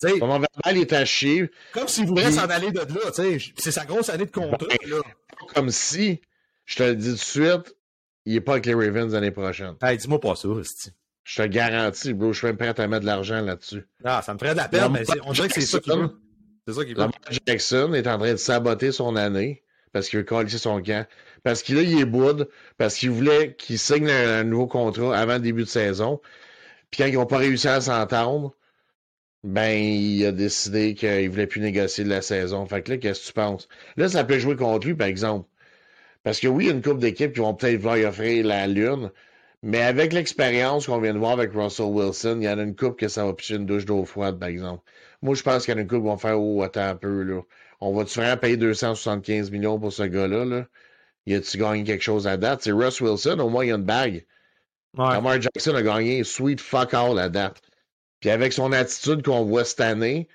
T'sais, 0.00 0.18
son 0.18 0.26
nom 0.26 0.40
verbal, 0.40 0.76
il 0.76 0.80
est 0.80 0.92
à 0.92 1.04
chier. 1.04 1.50
Comme 1.72 1.88
s'il 1.88 2.06
voulait 2.06 2.32
s'en 2.32 2.48
aller 2.48 2.72
de 2.72 2.78
là, 2.78 2.84
tu 3.14 3.38
sais. 3.38 3.52
C'est 3.56 3.72
sa 3.72 3.84
grosse 3.84 4.08
année 4.08 4.26
de 4.26 4.30
contrat, 4.30 4.58
ben, 4.66 4.90
là. 4.90 5.00
Comme 5.54 5.70
si, 5.70 6.20
je 6.64 6.76
te 6.76 6.82
le 6.82 6.94
dis 6.94 7.10
tout 7.10 7.14
de 7.14 7.18
suite, 7.18 7.76
il 8.24 8.36
est 8.36 8.40
pas 8.40 8.52
avec 8.52 8.66
les 8.66 8.74
Ravens 8.74 9.12
l'année 9.12 9.30
prochaine. 9.30 9.76
Hey, 9.82 9.96
dis-moi 9.96 10.20
pas 10.20 10.36
ça, 10.36 10.48
Rusty. 10.48 10.90
Je 11.24 11.42
te 11.42 11.46
garantis, 11.46 12.12
bro, 12.12 12.32
je 12.32 12.38
suis 12.38 12.46
même 12.46 12.56
prêt 12.56 12.68
à 12.68 12.86
mettre 12.88 13.02
de 13.02 13.06
l'argent 13.06 13.40
là-dessus. 13.40 13.86
Ah, 14.04 14.22
ça 14.22 14.34
me 14.34 14.38
ferait 14.38 14.52
de 14.52 14.56
la 14.56 14.68
peine, 14.68 14.90
mais 14.90 15.04
on 15.24 15.32
dirait 15.32 15.48
que 15.48 15.54
c'est 15.54 15.60
ça 15.60 15.78
qu'il 15.78 15.92
veut. 15.92 16.20
C'est 16.66 16.74
ça 16.74 16.84
qu'il 16.84 16.96
veut. 16.96 17.06
Jackson 17.46 17.92
est 17.94 18.06
en 18.06 18.18
train 18.18 18.32
de 18.32 18.36
saboter 18.36 18.90
son 18.90 19.16
année 19.16 19.62
parce 19.92 20.08
qu'il 20.08 20.18
veut 20.18 20.24
coller 20.24 20.48
son 20.48 20.82
camp. 20.82 21.06
Parce 21.42 21.62
qu'il 21.62 21.78
il 21.78 22.00
est 22.00 22.04
boude, 22.04 22.48
parce 22.76 22.96
qu'il 22.96 23.10
voulait 23.10 23.54
qu'il 23.56 23.78
signe 23.78 24.10
un, 24.10 24.44
nouveau 24.44 24.66
contrat 24.66 25.16
avant 25.16 25.34
le 25.34 25.40
début 25.40 25.62
de 25.62 25.68
saison. 25.68 26.20
Puis 26.90 27.02
quand 27.02 27.08
ils 27.08 27.14
n'ont 27.14 27.26
pas 27.26 27.38
réussi 27.38 27.68
à 27.68 27.80
s'entendre, 27.80 28.54
ben 29.44 29.70
il 29.72 30.24
a 30.26 30.32
décidé 30.32 30.94
qu'il 30.94 31.30
voulait 31.30 31.46
plus 31.46 31.60
négocier 31.60 32.04
de 32.04 32.10
la 32.10 32.22
saison. 32.22 32.66
Fait 32.66 32.82
que 32.82 32.92
là, 32.92 32.98
qu'est-ce 32.98 33.22
que 33.22 33.26
tu 33.28 33.32
penses? 33.32 33.68
Là, 33.96 34.08
ça 34.08 34.24
peut 34.24 34.38
jouer 34.38 34.56
contre 34.56 34.86
lui, 34.86 34.94
par 34.94 35.06
exemple. 35.08 35.48
Parce 36.22 36.40
que 36.40 36.48
oui, 36.48 36.64
il 36.64 36.66
y 36.68 36.70
a 36.70 36.74
une 36.74 36.82
couple 36.82 37.00
d'équipes 37.00 37.32
qui 37.32 37.40
vont 37.40 37.54
peut-être 37.54 37.78
vouloir 37.78 37.98
y 37.98 38.04
offrir 38.04 38.44
la 38.46 38.66
lune. 38.66 39.10
Mais 39.62 39.82
avec 39.82 40.12
l'expérience 40.12 40.86
qu'on 40.86 41.00
vient 41.00 41.12
de 41.14 41.18
voir 41.18 41.32
avec 41.32 41.52
Russell 41.52 41.86
Wilson, 41.86 42.38
il 42.40 42.44
y 42.44 42.48
en 42.48 42.58
a 42.58 42.62
une 42.62 42.76
coupe 42.76 42.98
que 42.98 43.08
ça 43.08 43.24
va 43.26 43.34
picher 43.34 43.56
une 43.56 43.66
douche 43.66 43.84
d'eau 43.84 44.04
froide, 44.04 44.38
par 44.38 44.48
exemple. 44.48 44.82
Moi, 45.22 45.34
je 45.34 45.42
pense 45.42 45.64
qu'il 45.64 45.72
y 45.72 45.74
en 45.76 45.78
a 45.78 45.82
une 45.82 45.88
coupe 45.88 46.00
qui 46.00 46.06
vont 46.08 46.16
faire 46.16 46.40
Oh, 46.40 46.62
attends 46.62 46.88
un 46.88 46.96
peu, 46.96 47.22
là. 47.22 47.42
On 47.80 47.94
va-tu 47.94 48.18
vraiment 48.18 48.36
payer 48.38 48.56
275 48.56 49.50
millions 49.50 49.78
pour 49.78 49.92
ce 49.92 50.02
gars-là, 50.02 50.44
là? 50.44 50.66
Il 51.26 51.34
a-tu 51.34 51.58
gagné 51.58 51.84
quelque 51.84 52.02
chose 52.02 52.26
à 52.26 52.36
date? 52.36 52.62
C'est 52.62 52.72
Russ 52.72 53.00
Wilson, 53.00 53.38
au 53.38 53.48
moins, 53.48 53.64
il 53.64 53.68
y 53.68 53.72
a 53.72 53.76
une 53.76 53.84
bague. 53.84 54.26
Ouais. 54.96 55.08
Lamar 55.10 55.40
Jackson 55.40 55.74
a 55.74 55.82
gagné 55.82 56.24
sweet 56.24 56.60
fuck 56.60 56.94
all 56.94 57.18
à 57.18 57.28
date. 57.28 57.60
Puis 58.20 58.30
avec 58.30 58.52
son 58.52 58.72
attitude 58.72 59.22
qu'on 59.22 59.44
voit 59.44 59.64
cette 59.64 59.80
année, 59.80 60.28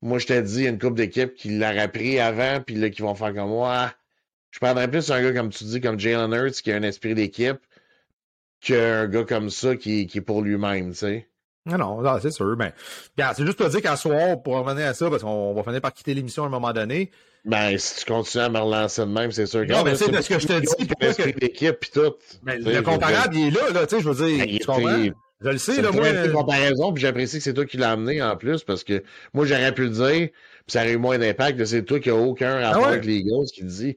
moi, 0.00 0.18
je 0.18 0.26
t'ai 0.26 0.42
dit, 0.42 0.58
il 0.58 0.64
y 0.64 0.66
a 0.66 0.70
une 0.70 0.78
couple 0.78 0.96
d'équipes 0.96 1.34
qui 1.34 1.56
l'auraient 1.56 1.90
pris 1.90 2.18
avant, 2.18 2.60
puis 2.60 2.74
là, 2.74 2.90
qui 2.90 3.02
vont 3.02 3.14
faire 3.14 3.34
comme 3.34 3.50
moi. 3.50 3.92
Je 4.50 4.58
prendrais 4.58 4.90
plus 4.90 5.10
un 5.10 5.22
gars, 5.22 5.32
comme 5.32 5.50
tu 5.50 5.64
dis, 5.64 5.80
comme 5.80 5.98
Jalen 5.98 6.32
Hurts, 6.32 6.62
qui 6.62 6.72
a 6.72 6.76
un 6.76 6.82
esprit 6.82 7.14
d'équipe, 7.14 7.58
qu'un 8.60 9.06
gars 9.06 9.24
comme 9.24 9.50
ça 9.50 9.76
qui, 9.76 10.06
qui 10.06 10.18
est 10.18 10.22
pour 10.22 10.42
lui-même, 10.42 10.90
tu 10.90 10.98
sais. 10.98 11.28
Non, 11.64 11.78
non, 11.78 12.18
c'est 12.20 12.32
sûr. 12.32 12.56
Ben, 12.56 12.72
c'est 13.16 13.46
juste 13.46 13.56
pour 13.56 13.68
dire 13.68 13.80
qu'à 13.80 13.94
soir, 13.94 14.42
pour 14.42 14.54
revenir 14.54 14.86
à 14.86 14.94
ça, 14.94 15.08
parce 15.08 15.22
qu'on 15.22 15.54
va 15.54 15.62
finir 15.62 15.80
par 15.80 15.92
quitter 15.94 16.14
l'émission 16.14 16.42
à 16.42 16.46
un 16.46 16.50
moment 16.50 16.72
donné, 16.72 17.12
Ben, 17.44 17.76
si 17.76 18.00
tu 18.00 18.04
continues 18.04 18.44
à 18.44 18.48
me 18.48 18.58
relancer 18.58 19.00
de 19.02 19.06
même, 19.06 19.32
c'est 19.32 19.46
sûr 19.46 19.66
que. 19.66 19.72
Non, 19.72 19.82
mais 19.82 19.96
c'est 19.96 20.04
ce 20.22 20.28
que 20.28 20.38
je 20.38 20.46
te 20.46 20.60
dis. 20.60 20.88
L'esprit 21.00 21.32
d'équipe 21.32 21.76
puis 21.80 21.90
tout. 21.92 22.14
Mais 22.44 22.58
le 22.58 22.82
comparable, 22.82 23.36
il 23.36 23.48
est 23.48 23.50
là, 23.50 23.70
là, 23.70 23.86
tu 23.86 23.96
sais, 23.96 24.02
je 24.02 24.08
veux 24.08 24.26
dire. 24.26 24.46
Ben, 24.46 24.58
tu 24.58 24.66
comprends? 24.66 25.04
Je 25.40 25.48
le 25.48 25.58
sais, 25.58 25.82
là, 25.82 25.90
moi. 25.90 26.04
C'est 26.04 26.26
une 26.26 26.32
comparaison, 26.32 26.92
puis 26.92 27.02
j'apprécie 27.02 27.38
que 27.38 27.42
c'est 27.42 27.54
toi 27.54 27.66
qui 27.66 27.76
l'as 27.76 27.92
amené 27.92 28.22
en 28.22 28.36
plus, 28.36 28.62
parce 28.62 28.84
que 28.84 29.02
moi, 29.34 29.44
j'aurais 29.44 29.74
pu 29.74 29.82
le 29.82 29.90
dire, 29.90 30.28
puis 30.28 30.32
ça 30.68 30.82
aurait 30.82 30.92
eu 30.92 30.98
moins 30.98 31.18
d'impact, 31.18 31.64
c'est 31.64 31.84
toi 31.84 31.98
qui 31.98 32.10
n'as 32.10 32.14
aucun 32.14 32.60
rapport 32.60 32.84
ah 32.84 32.86
ouais? 32.86 32.92
avec 32.92 33.04
les 33.06 33.24
gars, 33.24 33.36
qui 33.52 33.64
dit. 33.64 33.96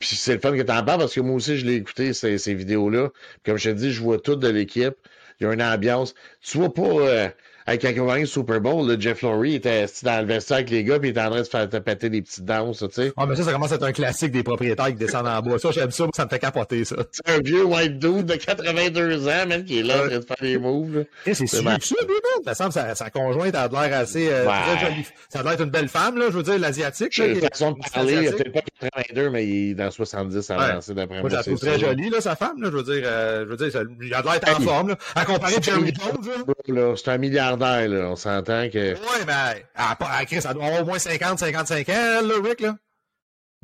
Puis 0.00 0.16
c'est 0.16 0.34
le 0.34 0.40
fun 0.40 0.56
que 0.56 0.62
tu 0.62 0.72
en 0.72 0.84
parles, 0.84 0.98
parce 0.98 1.14
que 1.14 1.20
moi 1.20 1.36
aussi, 1.36 1.56
je 1.56 1.66
l'ai 1.66 1.76
écouté, 1.76 2.12
ces, 2.12 2.36
ces 2.38 2.54
vidéos-là. 2.54 3.10
Comme 3.44 3.58
je 3.58 3.70
te 3.70 3.74
dis, 3.76 3.92
je 3.92 4.02
vois 4.02 4.18
tout 4.18 4.34
de 4.34 4.48
l'équipe. 4.48 4.94
Il 5.38 5.44
y 5.44 5.46
a 5.46 5.52
une 5.52 5.62
ambiance. 5.62 6.14
Tu 6.42 6.58
vois 6.58 6.72
pas. 6.72 7.30
Hey, 7.68 7.80
quand 7.80 7.88
ils 7.88 8.00
ont 8.00 8.06
gagné 8.06 8.20
le 8.20 8.26
Super 8.26 8.60
Bowl, 8.60 8.94
Jeff 9.00 9.22
Lurie 9.22 9.56
était 9.56 9.86
dans 10.04 10.20
le 10.20 10.26
vestiaire 10.26 10.58
avec 10.58 10.70
les 10.70 10.84
gars, 10.84 11.00
puis 11.00 11.08
il 11.08 11.10
était 11.10 11.20
en 11.20 11.30
train 11.30 11.40
de 11.40 11.44
se 11.44 11.50
faire 11.50 11.68
péter 11.68 12.08
des 12.08 12.22
petites 12.22 12.44
danses, 12.44 12.78
tu 12.78 12.86
sais. 12.92 13.12
Ah, 13.16 13.26
mais 13.26 13.34
ça, 13.34 13.42
ça 13.42 13.52
commence 13.52 13.72
à 13.72 13.74
être 13.74 13.82
un 13.82 13.92
classique 13.92 14.30
des 14.30 14.44
propriétaires 14.44 14.86
qui 14.86 14.94
descendent 14.94 15.26
en 15.26 15.40
bas. 15.42 15.58
Ça, 15.58 15.72
j'aime 15.72 15.90
ça, 15.90 16.06
ça 16.14 16.26
me 16.26 16.30
fait 16.30 16.38
capoter, 16.38 16.84
ça. 16.84 16.94
C'est 17.10 17.28
un 17.28 17.40
vieux 17.40 17.64
white 17.64 17.98
dude 17.98 18.26
de 18.26 18.36
82 18.36 19.26
ans, 19.26 19.46
même, 19.48 19.64
qui 19.64 19.80
est 19.80 19.82
là, 19.82 19.96
en 19.96 20.06
train 20.06 20.18
de 20.18 20.24
faire 20.24 20.36
des 20.40 20.58
moves. 20.58 21.06
c'est 21.24 21.34
sûr, 21.34 21.48
ça, 21.48 21.76
lui, 21.76 22.14
Ça 22.44 22.54
semble 22.54 22.72
sa, 22.72 22.94
sa 22.94 23.10
conjointe 23.10 23.56
a 23.56 23.66
l'air 23.66 23.98
assez 23.98 24.28
euh, 24.30 24.44
très 24.44 24.86
jolie. 24.86 25.06
Ça 25.28 25.40
a 25.40 25.42
l'air 25.42 25.60
une 25.60 25.70
belle 25.70 25.88
femme, 25.88 26.18
là, 26.18 26.26
je 26.30 26.36
veux 26.36 26.44
dire, 26.44 26.60
l'asiatique. 26.60 27.20
De 27.20 27.40
façon 27.48 27.72
de 27.72 27.78
parler, 27.92 28.12
il 28.12 28.28
a 28.28 28.30
peut-être 28.32 28.52
pas 28.52 28.60
82, 28.80 29.30
mais 29.30 29.44
il 29.44 29.70
est 29.70 29.74
dans 29.74 29.90
70 29.90 30.50
avancé 30.50 30.94
d'après 30.94 31.20
moi. 31.20 31.22
Moi, 31.22 31.30
je 31.30 31.34
la 31.34 31.42
trouve 31.42 31.58
très 31.58 31.80
jolie, 31.80 32.10
là, 32.10 32.20
sa 32.20 32.36
femme, 32.36 32.62
là, 32.62 32.68
je 32.70 32.76
veux 32.76 32.84
dire, 32.84 33.02
euh, 33.04 33.44
je 33.44 33.50
veux 33.50 33.56
dire, 33.56 33.72
ça, 33.72 33.80
il 34.00 34.14
a 34.14 34.22
l'air 34.22 34.56
en 34.56 34.60
forme, 34.60 34.88
là. 34.90 34.98
À 35.16 35.24
comparer 35.24 35.54
Jerry 35.60 35.92
Jones, 35.92 36.46
là. 36.68 36.94
C'est 36.94 37.10
un 37.10 37.18
milliardaire, 37.56 37.88
là, 37.88 38.10
on 38.10 38.16
s'entend 38.16 38.68
que... 38.70 38.94
Ouais, 38.94 39.24
mais, 39.26 39.64
à, 39.74 39.96
à, 39.98 40.24
Chris, 40.24 40.42
ça 40.42 40.54
doit 40.54 40.64
avoir 40.64 40.82
au 40.82 40.84
moins 40.84 40.98
50, 40.98 41.38
55 41.38 41.88
ans, 41.88 41.92
là, 41.92 42.34
Rick, 42.42 42.60
là. 42.60 42.76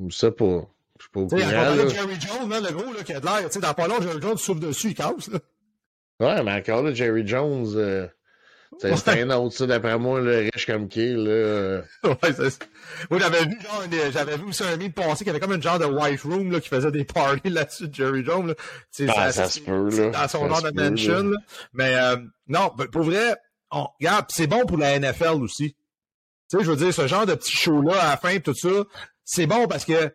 Je 0.08 0.14
sais 0.14 0.30
pas. 0.30 0.66
Je 0.98 1.04
sais 1.04 1.10
pas 1.12 1.20
au 1.20 1.26
courant, 1.26 1.40
là. 1.40 1.88
Jerry 1.88 2.20
Jones, 2.20 2.48
là, 2.48 2.60
le 2.60 2.72
gros, 2.72 2.92
là, 2.92 3.02
qui 3.04 3.12
a 3.12 3.20
de 3.20 3.24
l'air, 3.24 3.44
tu 3.46 3.52
sais, 3.52 3.60
dans 3.60 3.74
pas 3.74 3.88
long, 3.88 4.00
Jerry 4.00 4.20
Jones 4.20 4.38
souffle 4.38 4.60
dessus, 4.60 4.88
il 4.88 4.94
casse, 4.94 5.28
là. 5.28 5.38
Ouais, 6.20 6.42
mais 6.42 6.52
encore 6.52 6.82
là, 6.82 6.92
Jerry 6.92 7.26
Jones, 7.26 7.72
euh, 7.76 8.06
c'est 8.78 9.08
un 9.08 9.30
autre, 9.30 9.54
ça, 9.54 9.66
d'après 9.66 9.98
moi, 9.98 10.20
le 10.20 10.50
riche 10.52 10.66
comme 10.66 10.88
qui, 10.88 11.12
là. 11.14 11.82
ouais, 12.04 12.32
c'est 12.34 12.68
Moi, 13.10 13.20
j'avais 13.20 13.44
vu, 13.44 13.58
genre, 13.60 13.84
j'avais 14.12 14.36
vu 14.36 14.44
aussi 14.44 14.62
un 14.64 14.76
meme 14.76 14.92
passer 14.92 15.24
qui 15.24 15.30
avait 15.30 15.40
comme 15.40 15.52
une 15.52 15.62
genre 15.62 15.78
de 15.78 15.84
white 15.84 16.22
room, 16.22 16.50
là, 16.50 16.60
qui 16.60 16.68
faisait 16.68 16.90
des 16.90 17.04
parties 17.04 17.48
là-dessus 17.50 17.88
de 17.88 17.94
Jerry 17.94 18.24
Jones, 18.24 18.48
là. 18.48 18.54
Ah, 19.08 19.30
ça, 19.30 19.32
ça, 19.32 19.48
se 19.48 19.60
peut, 19.60 19.90
là. 19.90 20.10
Dans 20.10 20.28
son 20.28 20.48
genre 20.48 20.62
de 20.62 20.70
mansion, 20.70 21.22
là. 21.22 21.36
Mais, 21.72 21.94
euh, 21.96 22.16
non, 22.48 22.70
pour 22.90 23.02
vrai, 23.02 23.36
on, 23.72 23.88
regarde, 23.98 24.26
c'est 24.28 24.46
bon 24.46 24.64
pour 24.66 24.78
la 24.78 24.98
NFL 24.98 25.42
aussi. 25.42 25.74
Tu 26.50 26.58
sais, 26.58 26.64
je 26.64 26.70
veux 26.70 26.76
dire, 26.76 26.92
ce 26.92 27.06
genre 27.06 27.26
de 27.26 27.34
petit 27.34 27.56
show-là 27.56 28.00
à 28.00 28.10
la 28.10 28.16
fin, 28.16 28.38
tout 28.38 28.54
ça, 28.54 28.84
c'est 29.24 29.46
bon 29.46 29.66
parce 29.66 29.84
que 29.84 30.14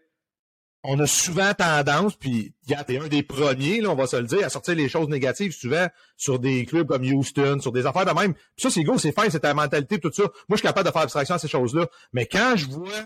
on 0.84 0.98
a 1.00 1.08
souvent 1.08 1.54
tendance, 1.54 2.16
puis 2.16 2.54
regarde, 2.66 2.88
t'es 2.88 2.98
un 2.98 3.08
des 3.08 3.24
premiers, 3.24 3.82
là, 3.82 3.90
on 3.90 3.96
va 3.96 4.08
se 4.08 4.16
le 4.16 4.24
dire, 4.24 4.46
à 4.46 4.50
sortir 4.50 4.76
les 4.76 4.88
choses 4.88 5.10
négatives 5.10 5.52
souvent 5.52 5.88
sur 6.16 6.40
des 6.40 6.66
clubs 6.66 6.88
comme 6.88 7.04
Houston, 7.04 7.60
sur 7.60 7.72
des 7.72 7.86
affaires 7.86 8.06
de 8.06 8.12
même. 8.12 8.34
Puis 8.34 8.44
ça, 8.60 8.70
c'est 8.70 8.84
go, 8.84 8.98
c'est 8.98 9.12
fin, 9.12 9.30
c'est 9.30 9.42
ta 9.42 9.54
mentalité, 9.54 10.00
tout 10.00 10.12
ça. 10.14 10.24
Moi, 10.24 10.32
je 10.52 10.56
suis 10.58 10.68
capable 10.68 10.88
de 10.88 10.94
faire 10.94 11.02
abstraction 11.02 11.36
à 11.36 11.40
ces 11.40 11.50
choses-là. 11.50 11.88
Mais 12.14 12.26
quand 12.26 12.54
je 12.56 12.68
vois 12.68 13.06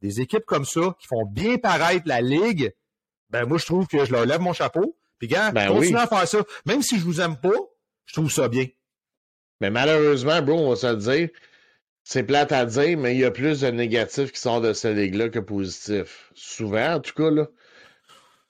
des 0.00 0.20
équipes 0.20 0.46
comme 0.46 0.64
ça 0.64 0.96
qui 0.98 1.08
font 1.08 1.26
bien 1.26 1.58
paraître 1.58 2.04
la 2.06 2.22
ligue, 2.22 2.72
ben 3.28 3.44
moi, 3.44 3.58
je 3.58 3.66
trouve 3.66 3.86
que 3.86 4.04
je 4.04 4.12
leur 4.12 4.24
lève 4.24 4.40
mon 4.40 4.52
chapeau. 4.52 4.96
Puis 5.18 5.28
gars, 5.28 5.50
ben 5.50 5.68
continue 5.68 5.96
à 5.96 6.06
faire 6.06 6.26
ça. 6.26 6.38
Même 6.64 6.80
si 6.80 6.98
je 6.98 7.04
vous 7.04 7.20
aime 7.20 7.36
pas, 7.36 7.58
je 8.06 8.14
trouve 8.14 8.30
ça 8.30 8.48
bien. 8.48 8.66
Mais 9.60 9.70
malheureusement, 9.70 10.40
bro, 10.42 10.58
on 10.58 10.70
va 10.70 10.76
se 10.76 10.86
le 10.86 10.96
dire, 10.96 11.28
c'est 12.02 12.22
plate 12.22 12.52
à 12.52 12.64
dire, 12.64 12.96
mais 12.98 13.14
il 13.14 13.20
y 13.20 13.24
a 13.24 13.30
plus 13.30 13.60
de 13.60 13.68
négatifs 13.68 14.32
qui 14.32 14.40
sortent 14.40 14.64
de 14.64 14.72
cette 14.72 14.96
ligue-là 14.96 15.28
que 15.28 15.38
positifs. 15.38 16.30
Souvent, 16.34 16.94
en 16.94 17.00
tout 17.00 17.14
cas, 17.14 17.30
là. 17.30 17.46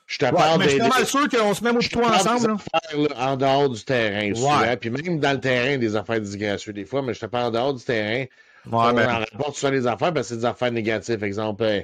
Je 0.07 0.19
te 0.19 0.25
ouais, 0.25 0.33
parle 0.33 0.59
mais 0.59 0.65
je 0.65 0.71
suis 0.71 0.79
pas 0.81 0.89
mal 0.89 1.07
sûr 1.07 1.29
qu'on 1.29 1.55
se 1.55 1.63
met 1.63 1.71
au 1.71 1.81
toi 1.81 2.17
ensemble. 2.17 2.57
Affaires, 2.73 2.99
là, 2.99 3.31
en 3.31 3.37
dehors 3.37 3.69
du 3.71 3.85
terrain, 3.85 4.29
ouais. 4.29 4.35
souvent. 4.35 4.77
Puis 4.77 4.91
même 4.91 5.21
dans 5.21 5.33
le 5.33 5.41
terrain, 5.41 5.79
des 5.79 5.95
affaires 5.95 6.21
disgracieuses 6.21 6.75
des 6.75 6.85
fois, 6.85 7.01
mais 7.03 7.15
je 7.15 7.21
te 7.21 7.27
parle 7.27 7.47
en 7.47 7.51
dehors 7.53 7.75
du 7.75 7.85
terrain. 7.85 8.25
Ouais, 8.25 8.29
on 8.73 8.93
mais... 8.93 9.07
en 9.07 9.21
rapporte 9.21 9.55
sur 9.55 9.71
les 9.71 9.87
affaires 9.87 10.13
parce 10.13 10.29
que 10.29 10.35
c'est 10.35 10.41
des 10.41 10.47
affaires 10.47 10.73
négatives. 10.73 11.23
Exemple, 11.23 11.63
un, 11.63 11.83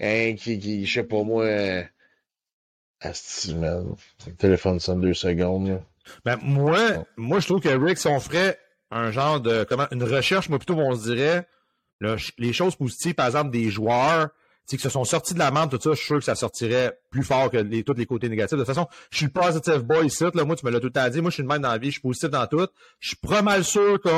un 0.00 0.34
qui, 0.36 0.58
qui, 0.58 0.86
je 0.86 0.92
sais 0.94 1.02
pas 1.02 1.22
moi, 1.22 1.44
euh... 1.44 1.82
Asti. 3.00 3.54
Le 3.54 4.32
téléphone 4.38 4.80
sonne 4.80 5.02
deux 5.02 5.12
secondes. 5.12 5.68
Là. 5.68 5.80
Ben, 6.24 6.38
moi, 6.40 7.04
moi, 7.18 7.40
je 7.40 7.46
trouve 7.46 7.60
que 7.60 7.68
Rick, 7.68 7.98
si 7.98 8.06
on 8.08 8.20
ferait 8.20 8.58
un 8.90 9.10
genre 9.10 9.40
de 9.40 9.64
comment 9.64 9.86
une 9.90 10.04
recherche, 10.04 10.48
moi 10.48 10.58
plutôt 10.58 10.74
on 10.74 10.94
se 10.94 11.10
dirait 11.10 11.46
les 12.38 12.52
choses 12.52 12.76
positives, 12.76 13.14
par 13.14 13.26
exemple, 13.26 13.50
des 13.50 13.70
joueurs 13.70 14.28
qui 14.66 14.78
se 14.78 14.88
sont 14.88 15.04
sortis 15.04 15.34
de 15.34 15.38
la 15.38 15.50
merde, 15.50 15.70
tout 15.70 15.80
ça, 15.80 15.90
je 15.90 15.96
suis 15.96 16.06
sûr 16.06 16.18
que 16.18 16.24
ça 16.24 16.34
sortirait 16.34 16.98
plus 17.10 17.22
fort 17.22 17.50
que 17.50 17.56
les, 17.56 17.84
tous 17.84 17.94
les 17.94 18.06
côtés 18.06 18.28
négatifs. 18.28 18.58
De 18.58 18.64
toute 18.64 18.66
façon, 18.66 18.88
je 19.10 19.18
suis 19.18 19.26
le 19.26 19.32
positive 19.32 19.82
boy 19.82 20.06
ici, 20.06 20.24
là, 20.34 20.44
moi, 20.44 20.56
tu 20.56 20.66
me 20.66 20.70
l'as 20.72 20.80
tout 20.80 20.86
le 20.86 20.92
temps 20.92 21.08
dit, 21.08 21.20
moi, 21.20 21.30
je 21.30 21.34
suis 21.34 21.42
le 21.42 21.48
même 21.48 21.62
dans 21.62 21.70
la 21.70 21.78
vie, 21.78 21.86
je 21.86 21.92
suis 21.92 22.00
positif 22.00 22.30
dans 22.30 22.46
tout. 22.46 22.66
Je 22.98 23.08
suis 23.08 23.16
pas 23.16 23.42
mal 23.42 23.64
sûr 23.64 24.00
que 24.00 24.10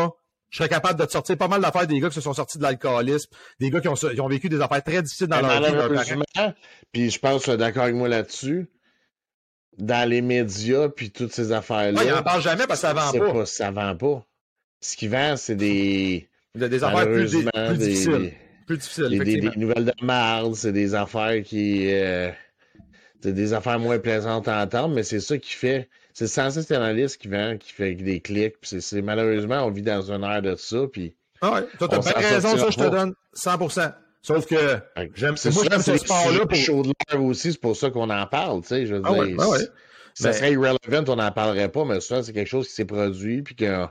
je 0.49 0.57
serais 0.57 0.70
capable 0.70 0.99
de 0.99 1.05
te 1.05 1.12
sortir 1.12 1.36
pas 1.36 1.49
mal 1.49 1.61
d'affaires 1.61 1.86
des 1.86 2.01
gars 2.01 2.09
qui 2.09 2.15
se 2.15 2.23
sont 2.23 2.32
sortis 2.32 2.57
de 2.57 2.62
l'alcoolisme, 2.62 3.31
des 3.61 3.69
gars 3.69 3.82
qui 3.82 3.89
ont, 3.89 3.95
qui 3.95 4.20
ont, 4.20 4.28
vécu 4.28 4.49
des 4.49 4.62
affaires 4.62 4.82
très 4.82 5.03
difficiles 5.03 5.27
dans 5.27 5.40
leur 5.40 5.61
vie. 5.61 6.53
Puis 6.93 7.11
je 7.11 7.19
pense 7.19 7.47
d'accord 7.51 7.82
avec 7.82 7.95
moi 7.95 8.09
là-dessus 8.09 8.70
dans 9.77 10.09
les 10.09 10.23
médias 10.23 10.89
puis 10.89 11.11
toutes 11.12 11.32
ces 11.32 11.53
affaires-là. 11.53 12.01
Ouais, 12.01 12.07
il 12.07 12.15
en 12.15 12.23
parle 12.23 12.40
jamais 12.40 12.66
parce 12.66 12.81
que 12.81 12.86
ça 12.89 12.95
vend 12.95 13.12
pas. 13.12 13.32
pas. 13.32 13.47
Ça 13.47 13.70
vend 13.70 13.95
pas. 13.95 14.27
Ce 14.81 14.97
qui 14.97 15.09
vend, 15.09 15.37
c'est 15.37 15.57
des. 15.57 16.29
Des 16.55 16.83
affaires 16.83 17.07
plus, 17.07 17.31
difficiles. 17.79 18.33
Plus 18.67 18.79
difficiles, 18.79 19.19
des, 19.19 19.51
nouvelles 19.57 19.85
de 19.85 20.05
marde, 20.05 20.55
c'est 20.55 20.73
des 20.73 20.95
affaires 20.95 21.43
qui. 21.43 21.93
Euh, 21.93 22.31
c'est 23.21 23.33
des 23.33 23.53
affaires 23.53 23.79
moins 23.79 23.99
plaisantes 23.99 24.47
à 24.49 24.63
entendre, 24.63 24.95
mais 24.95 25.03
c'est 25.03 25.21
ça 25.21 25.39
qui 25.39 25.53
fait. 25.53 25.89
C'est 26.15 26.25
le 26.25 26.31
sensationnaliste 26.31 27.21
qui 27.21 27.29
vend, 27.29 27.57
qui 27.59 27.73
fait 27.73 27.95
des 27.95 28.21
clics. 28.21 28.61
Puis 28.61 28.81
c'est 28.81 29.03
malheureusement, 29.03 29.65
on 29.65 29.71
vit 29.71 29.83
dans 29.83 30.11
un 30.13 30.23
air 30.23 30.43
de 30.43 30.55
ça. 30.57 30.87
Puis 30.93 31.15
ah 31.41 31.53
ouais, 31.53 31.67
toi, 31.79 31.89
t'as 31.89 31.99
bien 31.99 32.29
raison, 32.29 32.57
ça, 32.57 32.71
je 32.71 32.77
te 32.77 32.89
donne 32.89 33.15
100%. 33.37 33.93
Sauf 34.23 34.47
que 34.47 34.57
j'aime 35.15 35.37
moi, 35.53 35.65
j'aime 35.71 35.81
ce 35.81 35.97
sport-là 35.97 36.47
pour. 36.47 36.57
chaud 36.57 36.83
de 36.83 36.93
l'air 37.11 37.23
aussi, 37.23 37.53
c'est 37.53 37.61
pour 37.61 37.77
ça 37.77 37.91
qu'on 37.91 38.11
en 38.11 38.27
parle, 38.27 38.63
tu 38.63 38.69
sais. 38.69 38.87
Je 38.87 38.95
veux 38.95 39.03
ah 39.05 39.13
dire, 39.13 39.19
ouais, 39.21 39.37
ah 39.39 39.49
ouais. 39.49 39.59
ça 40.15 40.33
serait 40.33 40.53
irrelevant, 40.53 41.05
on 41.09 41.17
n'en 41.17 41.31
parlerait 41.31 41.71
pas, 41.71 41.85
mais 41.85 42.01
souvent, 42.01 42.23
c'est 42.23 42.33
quelque 42.33 42.49
chose 42.49 42.67
qui 42.67 42.75
s'est 42.75 42.85
produit, 42.85 43.43
puis 43.43 43.55
que 43.55 43.87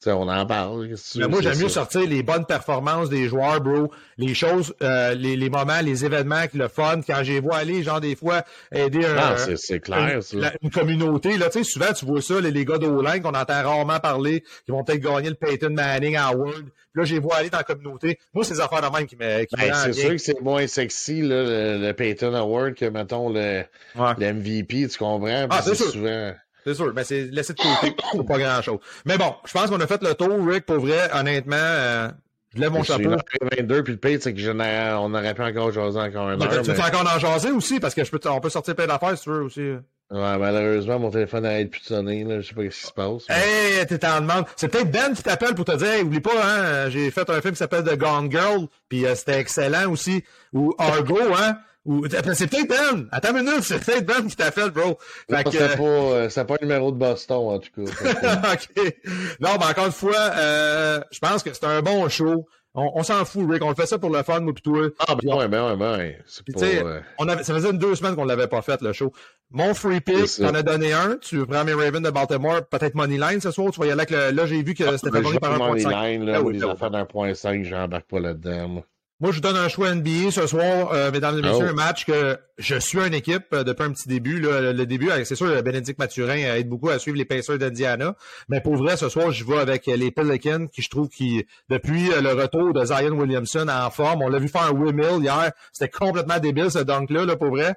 T'sais, 0.00 0.12
on 0.12 0.28
en 0.28 0.46
parle. 0.46 0.94
Mais 1.16 1.26
moi, 1.26 1.42
j'aime 1.42 1.58
mieux 1.58 1.68
sortir 1.68 2.02
les 2.02 2.22
bonnes 2.22 2.46
performances 2.46 3.08
des 3.08 3.26
joueurs, 3.26 3.60
bro. 3.60 3.90
Les 4.16 4.32
choses, 4.32 4.72
euh, 4.80 5.12
les, 5.14 5.36
les, 5.36 5.50
moments, 5.50 5.80
les 5.82 6.04
événements, 6.04 6.44
le 6.54 6.68
fun. 6.68 7.00
Quand 7.04 7.24
j'ai 7.24 7.40
vu 7.40 7.48
aller, 7.50 7.82
genre, 7.82 8.00
des 8.00 8.14
fois, 8.14 8.44
aider 8.70 9.04
un, 9.04 9.14
non, 9.16 9.56
c'est, 9.56 9.80
clair, 9.80 10.14
une, 10.14 10.22
ça. 10.22 10.36
La, 10.36 10.52
une, 10.62 10.70
communauté. 10.70 11.36
Là, 11.36 11.50
souvent, 11.64 11.92
tu 11.92 12.06
vois 12.06 12.22
ça, 12.22 12.40
les, 12.40 12.52
les 12.52 12.64
gars 12.64 12.78
d'O-Line 12.78 13.22
qu'on 13.22 13.34
entend 13.34 13.60
rarement 13.60 13.98
parler, 13.98 14.44
qui 14.64 14.70
vont 14.70 14.84
peut-être 14.84 15.00
gagner 15.00 15.30
le 15.30 15.34
Peyton 15.34 15.70
Manning 15.70 16.16
Award. 16.16 16.66
Là, 16.94 17.04
j'ai 17.04 17.18
vu 17.18 17.26
aller 17.32 17.50
dans 17.50 17.58
la 17.58 17.64
communauté. 17.64 18.20
Moi, 18.34 18.44
c'est 18.44 18.54
des 18.54 18.60
affaires 18.60 18.88
de 18.88 18.96
même 18.96 19.06
qui 19.06 19.16
me 19.16 19.44
qui 19.46 19.56
ben, 19.56 19.74
C'est 19.74 19.92
sûr 19.94 20.10
que 20.10 20.18
c'est 20.18 20.40
moins 20.40 20.68
sexy, 20.68 21.22
là, 21.22 21.42
le, 21.42 21.86
le, 21.86 21.92
Peyton 21.92 22.34
Award, 22.34 22.74
que, 22.74 22.84
mettons, 22.84 23.30
le, 23.30 23.64
ouais. 23.96 24.14
le 24.16 24.32
MVP, 24.32 24.86
tu 24.86 24.96
comprends? 24.96 25.48
Ah, 25.50 25.60
c'est 25.60 25.74
souvent... 25.74 26.34
C'est 26.68 26.74
sûr, 26.74 26.92
mais 26.94 27.04
c'est 27.04 27.24
laissé 27.32 27.54
de 27.54 27.62
côté 27.62 27.96
pour 28.12 28.26
pas 28.26 28.38
grand-chose. 28.38 28.78
Mais 29.06 29.16
bon, 29.16 29.34
je 29.46 29.52
pense 29.54 29.70
qu'on 29.70 29.80
a 29.80 29.86
fait 29.86 30.02
le 30.02 30.14
tour, 30.14 30.46
Rick, 30.46 30.66
pour 30.66 30.80
vrai, 30.80 31.08
honnêtement. 31.14 31.56
Euh, 31.56 32.08
je 32.54 32.60
lève 32.60 32.72
mon 32.72 32.82
chapeau. 32.82 33.16
22, 33.56 33.82
puis 33.84 33.92
le 33.94 33.98
pire, 33.98 34.18
c'est 34.20 34.34
qu'on 34.34 35.14
aurait 35.14 35.34
pu 35.34 35.42
encore 35.42 35.72
jaser 35.72 35.98
encore 35.98 36.28
un 36.28 36.38
heure. 36.38 36.62
Tu 36.62 36.70
veux 36.70 36.80
encore 36.80 37.10
en 37.14 37.18
jaser 37.18 37.52
aussi, 37.52 37.80
parce 37.80 37.94
que 37.94 38.04
je 38.04 38.10
peux, 38.10 38.20
on 38.28 38.40
peut 38.40 38.50
sortir 38.50 38.74
plein 38.74 38.86
d'affaires 38.86 39.16
si 39.16 39.24
tu 39.24 39.30
veux 39.30 39.42
aussi. 39.42 39.62
Ouais, 40.10 40.38
malheureusement, 40.38 40.98
mon 40.98 41.10
téléphone 41.10 41.44
n'arrête 41.44 41.70
plus 41.70 41.80
de 41.80 41.86
sonner, 41.86 42.24
là. 42.24 42.40
Je 42.40 42.48
sais 42.48 42.54
pas 42.54 42.62
ce 42.62 42.68
qui 42.68 42.86
se 42.86 42.92
passe. 42.92 43.24
Mais... 43.30 43.80
Hey, 43.80 43.86
t'es 43.86 44.06
en 44.06 44.20
demande. 44.20 44.44
C'est 44.56 44.68
peut-être 44.68 44.90
Ben 44.90 45.14
qui 45.14 45.22
t'appelle 45.22 45.54
pour 45.54 45.64
te 45.64 45.76
dire, 45.76 45.86
hey, 45.86 46.02
oublie 46.02 46.20
pas, 46.20 46.30
hein, 46.42 46.90
j'ai 46.90 47.10
fait 47.10 47.28
un 47.30 47.40
film 47.40 47.52
qui 47.52 47.58
s'appelle 47.58 47.84
The 47.84 47.96
Gone 47.96 48.30
Girl, 48.30 48.66
puis 48.90 49.06
euh, 49.06 49.14
c'était 49.14 49.40
excellent 49.40 49.90
aussi. 49.90 50.22
Ou 50.52 50.74
Argo, 50.78 51.18
hein. 51.34 51.58
Ou, 51.88 52.04
c'est 52.06 52.50
peut-être 52.50 52.68
Ben! 52.68 53.08
Attends 53.10 53.34
une 53.34 53.46
minute, 53.46 53.62
c'est 53.62 53.82
peut-être 53.82 54.04
Ben 54.04 54.26
qui 54.26 54.36
t'a 54.36 54.50
fait, 54.50 54.68
bro. 54.68 54.98
Fait 55.30 55.42
que, 55.42 55.50
c'est 55.50 55.76
pas, 55.78 55.82
euh, 55.82 56.44
pas 56.44 56.54
un 56.54 56.66
numéro 56.66 56.92
de 56.92 56.98
Boston, 56.98 57.36
en 57.48 57.58
tout 57.58 57.70
cas. 57.74 58.52
OK. 58.52 58.94
Non, 59.40 59.52
mais 59.58 59.64
encore 59.64 59.86
une 59.86 59.92
fois, 59.92 60.14
euh, 60.36 61.00
je 61.10 61.18
pense 61.18 61.42
que 61.42 61.50
c'est 61.54 61.64
un 61.64 61.80
bon 61.80 62.06
show. 62.10 62.46
On, 62.74 62.90
on 62.94 63.02
s'en 63.02 63.24
fout, 63.24 63.50
Rick. 63.50 63.64
On 63.64 63.70
le 63.70 63.74
fait 63.74 63.86
ça 63.86 63.98
pour 63.98 64.10
le 64.10 64.22
fun, 64.22 64.40
moi 64.40 64.52
pis 64.52 64.60
toi. 64.60 64.88
Ah, 64.98 65.14
ben 65.14 65.34
ouais, 65.34 65.48
ben 65.48 65.66
ouais, 65.66 65.76
ben 65.76 65.96
ouais. 65.96 66.18
Euh... 66.62 67.00
on 67.16 67.26
avait, 67.26 67.42
ça 67.42 67.54
faisait 67.54 67.70
une 67.70 67.78
deux 67.78 67.94
semaines 67.94 68.16
qu'on 68.16 68.26
l'avait 68.26 68.48
pas 68.48 68.60
fait, 68.60 68.82
le 68.82 68.92
show. 68.92 69.10
Mon 69.50 69.72
free 69.72 70.02
pick, 70.02 70.26
t'en 70.36 70.54
as 70.54 70.62
donné 70.62 70.92
un. 70.92 71.16
Tu 71.16 71.46
prends 71.46 71.64
mes 71.64 71.72
Ravens 71.72 72.02
de 72.02 72.10
Baltimore, 72.10 72.66
peut-être 72.66 72.94
Moneyline 72.96 73.40
ce 73.40 73.50
soir. 73.50 73.70
Tu 73.72 73.80
vas 73.80 73.86
y 73.86 73.90
aller 73.90 74.02
avec 74.02 74.10
le, 74.10 74.30
là, 74.32 74.44
j'ai 74.44 74.62
vu 74.62 74.74
que 74.74 74.84
ah, 74.84 74.98
c'était 74.98 75.10
favori 75.10 75.38
par 75.38 75.58
1.5. 75.58 75.68
Moneyline, 75.68 76.26
là, 76.26 76.34
ah, 76.36 76.42
oui, 76.42 76.58
les 76.58 76.64
affaires 76.64 76.90
d'un 76.90 77.06
point 77.06 77.32
5, 77.32 77.64
j'embarque 77.64 78.06
pas 78.06 78.20
là-dedans, 78.20 78.68
moi. 78.68 78.82
Moi, 79.20 79.32
je 79.32 79.40
donne 79.40 79.56
un 79.56 79.68
choix 79.68 79.92
NBA 79.92 80.30
ce 80.30 80.46
soir, 80.46 80.92
euh, 80.92 81.10
mesdames 81.10 81.36
et 81.38 81.42
messieurs, 81.42 81.66
Oh. 81.66 81.70
un 81.70 81.72
match 81.72 82.04
que 82.04 82.38
je 82.56 82.76
suis 82.76 82.98
une 83.00 83.14
équipe 83.14 83.46
euh, 83.52 83.64
depuis 83.64 83.82
un 83.82 83.90
petit 83.90 84.06
début. 84.08 84.38
Là, 84.40 84.60
le, 84.60 84.72
le 84.72 84.86
début, 84.86 85.10
euh, 85.10 85.24
c'est 85.24 85.34
sûr, 85.34 85.60
Bénédicte 85.64 85.98
Mathurin 85.98 86.36
aide 86.36 86.68
beaucoup 86.68 86.88
à 86.88 87.00
suivre 87.00 87.18
les 87.18 87.24
Pacers 87.24 87.58
d'Indiana. 87.58 88.14
Mais 88.48 88.60
pour 88.60 88.76
vrai, 88.76 88.96
ce 88.96 89.08
soir, 89.08 89.32
je 89.32 89.44
vais 89.44 89.58
avec 89.58 89.88
euh, 89.88 89.96
les 89.96 90.12
Pelicans, 90.12 90.68
qui 90.68 90.82
je 90.82 90.88
trouve 90.88 91.08
qui, 91.08 91.44
depuis 91.68 92.12
euh, 92.12 92.20
le 92.20 92.32
retour 92.32 92.72
de 92.72 92.84
Zion 92.84 93.10
Williamson 93.18 93.66
en 93.68 93.90
forme, 93.90 94.22
on 94.22 94.28
l'a 94.28 94.38
vu 94.38 94.48
faire 94.48 94.62
un 94.66 94.70
windmill 94.70 95.20
hier. 95.20 95.50
C'était 95.72 95.90
complètement 95.90 96.38
débile, 96.38 96.70
ce 96.70 96.78
dunk-là, 96.78 97.24
là, 97.24 97.34
pour 97.36 97.48
vrai. 97.50 97.74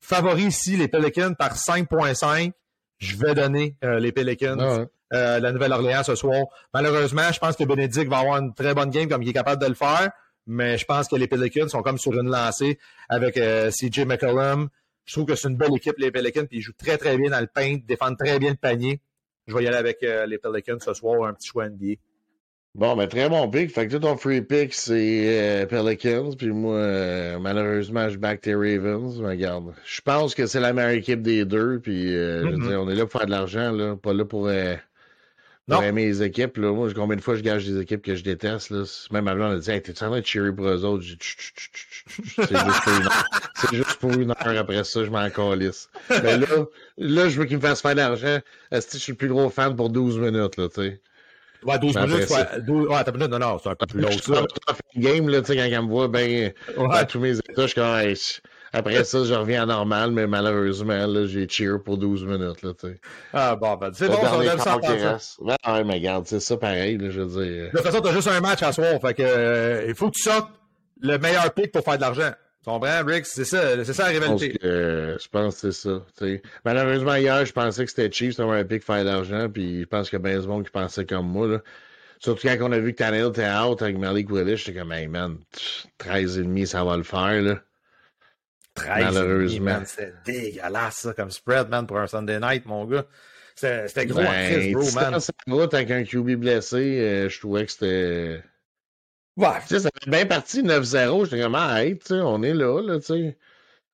Favori 0.00 0.44
ici, 0.44 0.78
les 0.78 0.88
Pelicans 0.88 1.34
par 1.34 1.54
5.5. 1.56 2.52
Je 2.98 3.16
vais 3.16 3.34
donner 3.34 3.76
euh, 3.84 3.98
les 4.00 4.10
Pelicans. 4.12 4.56
Ah 4.58 4.76
ouais. 4.78 4.86
euh, 5.12 5.38
la 5.38 5.52
Nouvelle-Orléans 5.52 6.02
ce 6.02 6.14
soir. 6.14 6.44
Malheureusement, 6.72 7.30
je 7.30 7.38
pense 7.38 7.56
que 7.56 7.64
Bénédicte 7.64 8.08
va 8.08 8.18
avoir 8.20 8.38
une 8.38 8.54
très 8.54 8.72
bonne 8.74 8.90
game 8.90 9.08
comme 9.08 9.22
il 9.22 9.28
est 9.28 9.32
capable 9.34 9.60
de 9.62 9.68
le 9.68 9.74
faire, 9.74 10.10
mais 10.48 10.76
je 10.78 10.84
pense 10.84 11.06
que 11.06 11.14
les 11.14 11.28
Pelicans 11.28 11.68
sont 11.68 11.82
comme 11.82 11.98
sur 11.98 12.12
une 12.14 12.28
lancée 12.30 12.78
avec 13.08 13.36
euh, 13.36 13.70
CJ 13.70 14.00
McCollum. 14.06 14.68
Je 15.04 15.12
trouve 15.12 15.26
que 15.26 15.34
c'est 15.36 15.48
une 15.48 15.56
belle 15.56 15.74
équipe, 15.76 15.94
les 15.98 16.10
Pelicans, 16.10 16.46
puis 16.46 16.58
ils 16.58 16.62
jouent 16.62 16.72
très, 16.76 16.98
très 16.98 17.16
bien 17.16 17.30
dans 17.30 17.40
le 17.40 17.46
paint, 17.46 17.76
défendent 17.86 18.18
très 18.18 18.38
bien 18.40 18.50
le 18.50 18.56
panier. 18.56 19.00
Je 19.46 19.54
vais 19.54 19.62
y 19.64 19.66
aller 19.68 19.76
avec 19.76 20.02
euh, 20.02 20.26
les 20.26 20.38
Pelicans 20.38 20.78
ce 20.80 20.92
soir, 20.92 21.24
un 21.26 21.32
petit 21.34 21.48
choix 21.48 21.68
NBA. 21.68 21.94
Bon, 22.74 22.94
ben 22.94 23.08
très 23.08 23.28
bon 23.28 23.48
pick. 23.50 23.70
Fait 23.72 23.86
que 23.88 23.92
toi, 23.96 24.00
ton 24.00 24.16
free 24.18 24.42
pick, 24.42 24.74
c'est 24.74 25.62
euh, 25.62 25.66
Pelicans. 25.66 26.36
Puis 26.36 26.48
moi, 26.50 26.76
euh, 26.76 27.38
malheureusement, 27.38 28.08
je 28.10 28.18
back 28.18 28.42
tes 28.42 28.54
Ravens. 28.54 29.18
Mais 29.20 29.28
regarde, 29.30 29.72
je 29.84 30.00
pense 30.02 30.34
que 30.34 30.46
c'est 30.46 30.60
la 30.60 30.72
meilleure 30.74 30.90
équipe 30.90 31.22
des 31.22 31.44
deux. 31.46 31.80
Puis 31.80 32.14
euh, 32.14 32.42
je 32.42 32.46
veux 32.50 32.56
Mhm. 32.58 32.68
dire, 32.68 32.80
on 32.82 32.88
est 32.90 32.94
là 32.94 33.06
pour 33.06 33.12
faire 33.18 33.26
de 33.26 33.30
l'argent, 33.32 33.72
là, 33.72 33.96
pas 33.96 34.12
là 34.12 34.24
pour, 34.26 34.48
pour 35.68 35.82
Non. 35.82 35.92
les 35.94 36.22
équipes. 36.22 36.56
Là. 36.56 36.72
Moi, 36.72 36.88
combien 36.94 37.16
de 37.16 37.20
fois 37.20 37.34
je 37.36 37.42
gage 37.42 37.66
des 37.66 37.80
équipes 37.80 38.02
que 38.02 38.14
je 38.14 38.22
déteste. 38.22 38.70
Là. 38.70 38.84
Même 39.10 39.28
avant, 39.28 39.48
on 39.50 39.56
a 39.56 39.58
dit 39.58 39.70
hey, 39.70 39.82
T'es 39.82 39.92
en 40.02 40.10
train 40.10 40.20
de 40.20 40.26
cheerer 40.26 40.52
pour 40.52 40.66
eux 40.66 40.84
autres? 40.84 41.04
C'est 41.04 42.56
juste 42.56 42.82
pour 42.84 42.92
une 42.96 43.02
heure. 43.06 43.24
C'est 43.54 43.76
juste 43.76 43.94
pour 43.96 44.10
une 44.12 44.30
heure 44.30 44.58
après 44.58 44.84
ça, 44.84 45.04
je 45.04 45.10
m'en 45.10 45.28
calisse. 45.30 45.88
Mais 46.22 46.38
là, 46.38 46.46
là, 46.96 47.28
je 47.28 47.38
veux 47.38 47.44
qu'ils 47.44 47.56
me 47.58 47.62
fassent 47.62 47.82
faire 47.82 47.92
de 47.92 47.98
l'argent. 47.98 48.38
Est-ce 48.70 48.86
que 48.88 48.92
je 48.94 48.98
suis 49.02 49.12
le 49.12 49.18
plus 49.18 49.28
gros 49.28 49.50
fan 49.50 49.76
pour 49.76 49.90
12 49.90 50.18
minutes, 50.18 50.56
là, 50.56 50.68
tu 50.68 50.74
sais? 50.82 51.00
Ouais, 51.64 51.78
12 51.78 51.96
Après 51.96 52.08
minutes, 52.08 52.30
ouais, 52.30 52.60
12, 52.60 52.86
ouais, 52.88 53.04
t'as 53.04 53.10
minutes, 53.12 53.30
non, 53.30 53.38
non, 53.40 53.58
c'est 53.60 53.68
un 53.68 53.74
peu 53.74 53.86
plus 53.86 54.00
long 54.00 54.08
que 54.08 54.22
ça. 54.22 54.44
game, 54.96 55.28
là, 55.28 55.40
tu 55.40 55.46
sais, 55.48 55.56
quand 55.56 55.64
elle 55.64 55.82
me 55.82 55.88
voit, 55.88 56.06
ben, 56.08 56.52
Ouais. 56.76 57.06
tous 57.06 57.18
mes 57.18 57.36
états, 57.36 57.62
je 57.62 57.66
suis 57.66 57.74
comme, 57.74 58.12
après 58.72 59.04
ça, 59.04 59.24
je 59.24 59.34
reviens 59.34 59.62
à 59.62 59.66
normal, 59.66 60.10
mais 60.12 60.26
malheureusement, 60.26 61.06
là, 61.06 61.26
j'ai 61.26 61.48
cheer 61.48 61.78
pour 61.82 61.98
12 61.98 62.24
minutes, 62.24 62.62
là. 62.62 62.72
Ah, 63.32 63.56
bon, 63.56 63.76
ben, 63.76 63.90
c'est 63.94 64.08
bon, 64.08 64.14
ça 64.14 64.20
dernier 64.30 64.46
donne 64.46 64.58
ça. 64.58 64.76
Ouais, 65.40 65.54
ouais, 65.66 65.84
mais 65.84 65.94
regarde, 65.94 66.26
c'est 66.26 66.40
ça 66.40 66.56
pareil, 66.56 66.98
là, 66.98 67.10
je 67.10 67.20
veux 67.20 67.44
dire. 67.44 67.64
De 67.72 67.76
toute 67.76 67.80
façon, 67.86 68.00
t'as 68.00 68.12
juste 68.12 68.28
un 68.28 68.40
match 68.40 68.62
à 68.62 68.72
soir, 68.72 69.00
fait 69.00 69.14
que, 69.14 69.22
euh, 69.24 69.84
il 69.88 69.94
faut 69.94 70.10
que 70.10 70.16
tu 70.16 70.22
sortes 70.22 70.50
le 71.00 71.16
meilleur 71.18 71.52
pick 71.54 71.72
pour 71.72 71.82
faire 71.84 71.96
de 71.96 72.02
l'argent. 72.02 72.30
Tu 72.64 72.70
comprends, 72.70 73.04
Rick? 73.06 73.24
C'est 73.24 73.44
ça, 73.44 73.84
c'est 73.84 73.92
ça 73.94 74.06
la 74.08 74.14
Je 74.14 74.18
pense 74.18 74.28
rivalité. 74.40 74.58
que, 74.58 74.66
euh, 74.66 75.18
je 75.18 75.28
pense 75.28 75.54
que 75.60 75.70
c'est 75.70 75.88
ça, 75.88 76.02
tu 76.18 76.24
sais. 76.26 76.42
Malheureusement, 76.64 77.14
hier, 77.14 77.44
je 77.46 77.52
pensais 77.52 77.84
que 77.84 77.90
c'était 77.90 78.10
cheap, 78.10 78.32
c'était 78.32 78.42
un 78.42 78.64
pick 78.64 78.82
faire 78.84 79.04
de 79.04 79.08
l'argent, 79.08 79.48
puis 79.48 79.82
je 79.82 79.86
pense 79.86 80.10
qu'il 80.10 80.18
y 80.18 80.22
a 80.22 80.28
bien 80.28 80.38
du 80.40 80.46
monde 80.46 80.64
qui 80.64 80.70
pensait 80.70 81.06
comme 81.06 81.26
moi, 81.28 81.46
là. 81.46 81.58
Surtout 82.20 82.48
quand 82.48 82.56
on 82.62 82.72
a 82.72 82.78
vu 82.80 82.92
que 82.92 82.98
Tannehill 82.98 83.26
était 83.28 83.48
out 83.48 83.80
avec 83.80 83.96
Malik 83.96 84.28
Willis, 84.30 84.56
j'étais 84.56 84.76
comme, 84.76 84.90
hey 84.90 85.06
man, 85.06 85.38
13,5, 86.00 86.66
ça 86.66 86.82
va 86.82 86.96
le 86.96 87.04
faire, 87.04 87.40
là. 87.42 87.60
13 88.78 89.14
Malheureusement. 89.14 89.82
C'était 89.84 90.12
dégueulasse, 90.24 90.96
ça, 90.96 91.12
comme 91.14 91.30
spread, 91.30 91.68
man, 91.68 91.86
pour 91.86 91.98
un 91.98 92.06
Sunday 92.06 92.40
night, 92.40 92.66
mon 92.66 92.84
gars. 92.84 93.04
C'était 93.54 94.06
gros 94.06 94.20
en 94.20 94.24
Ben, 94.24 94.52
crise, 94.52 94.72
bro, 94.72 94.90
man. 94.92 95.20
route 95.48 95.74
avec 95.74 95.90
un 95.90 96.04
QB 96.04 96.36
blessé, 96.36 96.76
euh, 97.00 97.28
je 97.28 97.38
trouvais 97.40 97.66
que 97.66 97.72
c'était. 97.72 98.42
Ouais. 99.36 99.48
Tu 99.62 99.74
sais, 99.74 99.80
ça 99.80 99.90
fait 100.02 100.10
bien 100.10 100.26
parti 100.26 100.62
9-0. 100.62 101.24
J'étais 101.24 101.42
comme, 101.42 101.54
ah, 101.56 101.84
hey, 101.84 101.98
tu 101.98 102.06
sais, 102.06 102.14
on 102.14 102.42
est 102.42 102.54
là, 102.54 102.80
là, 102.80 102.98
tu 102.98 103.06
sais. 103.06 103.36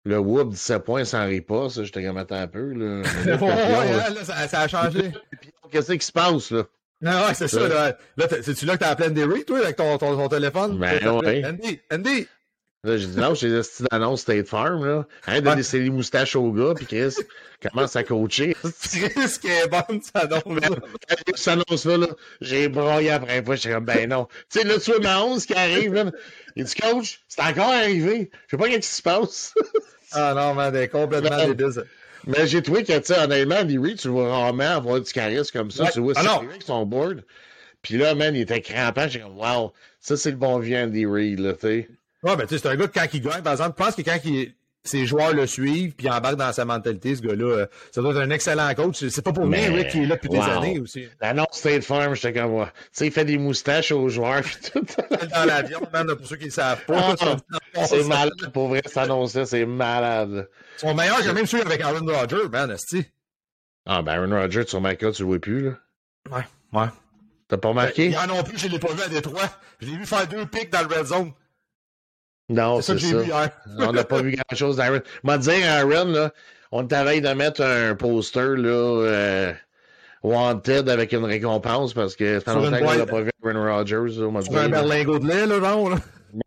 Le 0.06 0.19
Whoop, 0.19 0.51
17 0.51 0.85
points 0.85 1.05
sans 1.05 1.24
ripas, 1.27 1.70
ça, 1.70 1.82
j'étais 1.82 2.05
comme, 2.05 2.19
attends 2.19 2.36
un 2.36 2.47
peu, 2.47 2.73
là. 2.74 3.02
Ouais, 3.27 3.97
là, 3.97 4.11
là, 4.11 4.24
ça, 4.24 4.48
ça 4.48 4.61
a 4.61 4.69
changé. 4.69 5.12
Qu'est-ce 5.70 5.93
qui 5.93 6.05
se 6.05 6.12
passe, 6.12 6.51
là? 6.51 6.65
Non, 7.01 7.27
ouais, 7.27 7.35
c'est 7.35 7.48
ça, 7.48 7.66
là. 7.69 7.97
Là, 8.16 8.27
c'est-tu 8.43 8.66
là 8.66 8.74
que 8.74 8.81
t'as 8.81 8.90
la 8.90 8.97
pleine 8.97 9.15
des 9.15 9.44
toi, 9.44 9.59
avec 9.59 9.77
ton, 9.77 9.97
ton, 9.98 10.16
ton 10.16 10.28
téléphone? 10.28 10.78
Ben, 10.78 11.06
ouais. 11.09 11.44
Andy, 11.44 11.81
Andy! 11.90 12.27
Là, 12.85 12.98
j'ai 12.98 13.06
dit, 13.06 13.16
non, 13.16 13.35
j'ai 13.35 13.48
des 13.51 13.61
petites 13.61 13.86
annonces 13.90 14.20
State 14.20 14.47
Farm, 14.47 14.85
là. 14.85 15.06
Ouais. 15.27 15.40
laisser 15.56 15.81
les 15.81 15.89
moustaches 15.90 16.36
au 16.36 16.52
gars, 16.52 16.74
puis 16.77 16.85
Chris 16.86 17.15
commence 17.62 17.97
à 17.97 18.05
coacher. 18.05 18.55
Chris 18.62 19.39
qui 19.40 19.47
est 19.48 19.69
bonne, 19.69 20.01
ça 20.02 20.27
donc. 20.27 20.44
Quand 20.44 20.52
il 20.61 21.31
y 21.31 21.35
a 21.35 21.36
cette 21.36 21.48
annonce-là, 21.48 21.97
là, 21.97 22.06
j'ai 22.43 22.69
broyé 22.69 23.11
après 23.11 23.39
une 23.39 23.44
fois, 23.47 23.56
j'étais 23.56 23.74
comme, 23.74 23.86
ben 23.86 24.09
non. 24.11 24.28
Tu 24.51 24.61
sais, 24.61 24.66
là, 24.66 24.78
tu 24.78 24.90
vois 24.90 25.01
ma 25.01 25.23
11 25.24 25.47
qui 25.47 25.55
arrive, 25.55 25.94
là. 25.94 26.12
Il 26.56 26.65
dit, 26.65 26.74
coach, 26.74 27.20
c'est 27.27 27.40
encore 27.43 27.70
arrivé. 27.70 28.31
Je 28.47 28.51
sais 28.51 28.56
pas 28.59 28.69
qu'est-ce 28.69 28.89
qui 28.90 28.94
se 28.97 29.02
passe. 29.02 29.55
Ah 30.16 30.32
non, 30.32 30.55
man, 30.55 30.73
t'es 30.73 30.86
complètement 30.86 31.36
Non. 31.36 31.48
débile. 31.48 31.85
Mais 32.28 32.47
j'ai 32.47 32.62
trouvé 32.62 32.85
que, 32.85 32.97
tu 32.98 33.06
sais, 33.12 33.19
honnêtement, 33.19 33.56
Reid, 33.56 33.98
tu 33.98 34.06
le 34.06 34.12
vois 34.12 34.28
rarement 34.31 34.77
avoir 34.77 35.01
du 35.01 35.11
charisme 35.12 35.51
comme 35.59 35.73
ça. 35.73 35.85
Ouais. 35.85 35.90
Tu 35.93 35.98
vois, 35.98 36.12
Ah 36.15 36.20
c'est 36.20 36.27
non. 36.28 36.48
avec 36.51 36.62
son 36.62 36.86
board. 36.86 37.24
Puis 37.82 37.97
là, 37.97 38.15
man, 38.15 38.32
il 38.36 38.43
était 38.43 38.61
crampant. 38.61 39.09
J'ai 39.09 39.19
comme, 39.19 39.36
wow, 39.36 39.73
ça, 39.98 40.16
c'est 40.16 40.31
le 40.31 40.36
bon 40.36 40.61
vieux 40.61 40.77
Andy 40.78 41.05
Reid, 41.05 41.40
là, 41.40 41.55
tu 41.55 41.61
sais. 41.62 41.89
Ouais, 42.24 42.36
ben, 42.36 42.46
tu 42.46 42.55
sais, 42.55 42.59
c'est 42.59 42.68
un 42.68 42.76
gars 42.76 42.88
que 42.88 42.98
quand 42.98 43.06
il 43.12 43.20
gagne, 43.20 43.42
par 43.42 43.52
exemple, 43.52 43.74
je 43.78 43.84
pense 43.84 43.94
que 43.94 44.02
quand 44.02 44.18
il, 44.24 44.55
ses 44.84 45.06
joueurs 45.06 45.32
le 45.32 45.46
suivent 45.46 45.94
puis 45.94 46.09
embarquent 46.10 46.36
dans 46.36 46.52
sa 46.52 46.64
mentalité, 46.64 47.16
ce 47.16 47.22
gars-là, 47.22 47.44
euh, 47.44 47.66
ça 47.90 48.02
doit 48.02 48.12
être 48.12 48.20
un 48.20 48.30
excellent 48.30 48.72
coach. 48.74 49.05
C'est- 49.09 49.22
pas 49.22 49.32
pour 49.32 49.48
rien, 49.48 49.72
Rick, 49.72 49.88
qui 49.88 50.02
est 50.02 50.06
là 50.06 50.16
depuis 50.16 50.28
wow. 50.28 50.44
des 50.44 50.51
années 50.51 50.80
aussi. 50.80 51.09
L'annonce 51.20 51.48
State 51.52 51.84
Farm, 51.84 52.14
j'étais 52.14 52.38
comme, 52.38 52.52
ouais. 52.55 52.66
Tu 52.66 52.72
sais, 52.92 53.06
il 53.06 53.12
fait 53.12 53.24
des 53.24 53.38
moustaches 53.38 53.92
aux 53.92 54.09
joueurs, 54.09 54.42
puis 54.42 54.56
tout. 54.72 54.84
Dans 55.34 55.44
l'avion, 55.44 55.80
man, 55.92 56.14
pour 56.14 56.26
ceux 56.26 56.36
qui 56.36 56.46
ne 56.46 56.51
savent 56.51 56.84
pas. 56.84 57.14
Ah, 57.74 57.86
c'est 57.86 58.05
malade. 58.05 58.52
Pour 58.52 58.68
vrai, 58.68 58.82
cette 58.84 58.96
annonce-là, 58.98 59.46
c'est 59.46 59.64
malade. 59.64 60.48
Ils 60.76 60.80
sont 60.80 60.94
meilleurs 60.94 61.22
que 61.22 61.30
même 61.30 61.46
ceux 61.46 61.62
avec 61.62 61.80
Aaron 61.80 62.06
Rodgers, 62.06 62.48
man, 62.51 62.70
esti. 62.70 63.05
Ah, 63.86 64.02
ben, 64.02 64.12
Aaron 64.12 64.40
Rodgers, 64.40 64.66
sur 64.66 64.80
ma 64.80 64.94
carte, 64.96 65.14
tu 65.14 65.22
le 65.22 65.28
vois 65.28 65.38
plus, 65.38 65.64
là. 65.64 65.70
Ouais, 66.30 66.44
ouais. 66.72 66.88
T'as 67.48 67.59
pas 67.59 67.68
remarqué? 67.68 68.09
Hier 68.09 68.26
non 68.26 68.42
plus, 68.42 68.59
je 68.59 68.68
l'ai 68.68 68.78
pas 68.78 68.92
vu 68.92 69.02
à 69.02 69.09
Détroit. 69.09 69.51
Je 69.80 69.86
l'ai 69.86 69.96
vu 69.96 70.06
faire 70.06 70.26
deux 70.26 70.46
pics 70.46 70.70
dans 70.70 70.80
le 70.80 70.94
red 70.94 71.06
zone. 71.06 71.32
Non, 72.48 72.80
C'est 72.82 72.98
ça 72.98 73.10
que 73.18 73.24
hier. 73.24 73.50
on 73.78 73.92
n'a 73.92 74.04
pas 74.04 74.20
vu 74.20 74.32
grand-chose 74.36 74.76
d'Aaron. 74.76 75.00
Moi, 75.22 75.38
dire, 75.38 75.66
Aaron, 75.66 76.10
là, 76.12 76.30
on 76.72 76.82
veille 76.84 77.20
de 77.22 77.28
mettre 77.30 77.62
un 77.62 77.94
poster, 77.94 78.56
là, 78.56 78.68
euh, 78.68 79.52
Wanted 80.22 80.88
avec 80.88 81.12
une 81.12 81.24
récompense 81.24 81.92
parce 81.94 82.16
que 82.16 82.40
ça 82.40 82.52
fait 82.52 82.58
longtemps 82.60 82.78
qu'on 82.86 82.94
n'a 82.96 83.06
pas 83.06 83.20
vu 83.22 83.30
Aaron 83.44 83.62
Rodgers, 83.76 84.20
là, 84.20 84.42
Sur 84.42 84.56
un 84.58 84.68
berlingot 84.68 85.18
de 85.18 85.26
lait, 85.28 85.46
là, 85.46 85.58
là. 85.58 85.96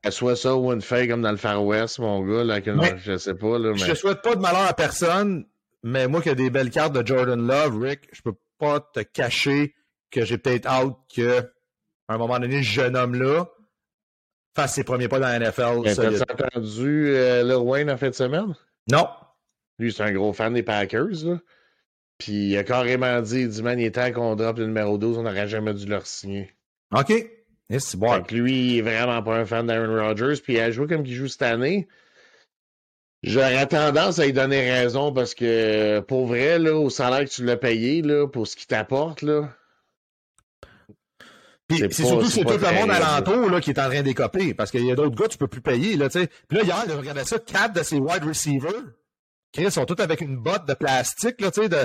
Ben, 0.03 0.11
soit 0.11 0.35
ça 0.35 0.53
ou 0.55 0.71
une 0.73 0.81
feuille 0.81 1.07
comme 1.07 1.21
dans 1.21 1.31
le 1.31 1.37
Far 1.37 1.63
West, 1.63 1.99
mon 1.99 2.21
gars, 2.21 2.43
là, 2.43 2.57
une- 2.59 2.75
Mais- 2.75 2.97
je 3.03 3.17
sais 3.17 3.35
pas, 3.35 3.57
là, 3.57 3.71
Je 3.75 3.85
te 3.85 3.93
souhaite 3.95 4.21
pas 4.21 4.35
de 4.35 4.41
malheur 4.41 4.67
à 4.67 4.73
personne, 4.73 5.45
mais 5.81 6.07
moi 6.07 6.21
qui 6.21 6.27
ai 6.29 6.35
des 6.35 6.49
belles 6.49 6.71
cartes 6.71 6.91
de 6.93 7.05
Jordan 7.07 7.39
Love, 7.47 7.79
Rick, 7.81 8.01
je 8.11 8.21
peux 8.21 8.33
pas 8.59 8.79
te 8.81 8.99
cacher 8.99 9.73
que 10.11 10.25
j'ai 10.25 10.37
peut-être 10.37 10.65
hâte 10.67 10.93
que, 11.15 11.39
à 12.09 12.13
un 12.15 12.17
moment 12.17 12.37
donné, 12.39 12.57
ce 12.63 12.67
jeune 12.69 12.97
homme-là 12.97 13.47
fasse 14.57 14.73
ses 14.73 14.83
premiers 14.83 15.07
pas 15.07 15.19
dans 15.19 15.27
la 15.27 15.39
NFL. 15.39 15.83
T'as 15.95 16.33
entendu 16.33 17.09
euh, 17.09 17.43
Lil 17.43 17.57
Wayne 17.57 17.91
en 17.91 17.97
fin 17.97 18.09
de 18.09 18.15
semaine? 18.15 18.55
Non. 18.91 19.07
Lui, 19.77 19.93
c'est 19.93 20.01
un 20.01 20.11
gros 20.11 20.33
fan 20.33 20.53
des 20.53 20.63
Packers, 20.63 21.23
là. 21.23 21.39
Puis 22.17 22.49
il 22.49 22.57
a 22.57 22.63
carrément 22.63 23.21
dit, 23.21 23.41
il 23.41 23.49
dit, 23.49 23.61
man, 23.61 23.79
il 23.79 23.85
est 23.85 23.91
temps 23.91 24.11
qu'on 24.11 24.35
drop 24.35 24.57
le 24.57 24.65
numéro 24.65 24.97
12, 24.97 25.19
on 25.19 25.23
n'aurait 25.23 25.47
jamais 25.47 25.75
dû 25.75 25.85
le 25.85 25.99
signer. 26.03 26.51
OK. 26.91 27.13
C'est 27.69 27.97
bon. 27.97 28.23
Que 28.23 28.33
lui, 28.33 28.53
il 28.53 28.77
est 28.79 28.81
vraiment 28.81 29.21
pas 29.21 29.35
un 29.37 29.45
fan 29.45 29.67
d'Aaron 29.67 29.93
Rodgers. 29.95 30.41
Puis 30.41 30.59
à 30.59 30.71
jouer 30.71 30.87
comme 30.87 31.05
il 31.05 31.13
joue 31.13 31.27
cette 31.27 31.43
année, 31.43 31.87
j'aurais 33.21 33.67
tendance 33.67 34.17
à 34.17 34.25
lui 34.25 34.33
donner 34.33 34.71
raison 34.71 35.13
parce 35.13 35.35
que 35.35 35.99
pour 35.99 36.25
vrai, 36.25 36.57
là, 36.57 36.73
au 36.73 36.89
salaire 36.89 37.25
que 37.25 37.29
tu 37.29 37.43
l'as 37.43 37.57
payé, 37.57 38.01
là, 38.01 38.27
pour 38.27 38.47
ce 38.47 38.55
qu'il 38.55 38.67
t'apporte, 38.67 39.21
là. 39.21 39.55
Puis 41.67 41.79
c'est 41.91 42.03
surtout 42.05 42.27
c'est 42.29 42.43
tout 42.45 42.51
le 42.57 42.73
monde 42.79 42.91
alentour 42.91 43.49
là, 43.49 43.59
qui 43.59 43.71
est 43.71 43.79
en 43.79 43.89
train 43.89 44.01
d'écoper. 44.01 44.53
Parce 44.53 44.71
qu'il 44.71 44.85
y 44.85 44.91
a 44.91 44.95
d'autres 44.95 45.15
gars, 45.15 45.27
tu 45.27 45.37
peux 45.37 45.47
plus 45.47 45.61
payer. 45.61 45.97
Là, 45.97 46.07
tu 46.09 46.19
sais. 46.21 46.29
Puis 46.47 46.57
là, 46.59 46.63
hier, 46.63 46.83
je 46.87 46.93
regardais 46.93 47.25
ça, 47.25 47.39
quatre 47.39 47.73
de 47.73 47.83
ces 47.83 47.97
wide 47.97 48.23
receivers. 48.23 48.71
Chris, 49.53 49.71
sont 49.71 49.85
tous 49.85 50.01
avec 50.01 50.21
une 50.21 50.37
botte 50.37 50.67
de 50.67 50.73
plastique, 50.73 51.39
là, 51.41 51.51
tu 51.51 51.61
sais, 51.63 51.69
de, 51.69 51.77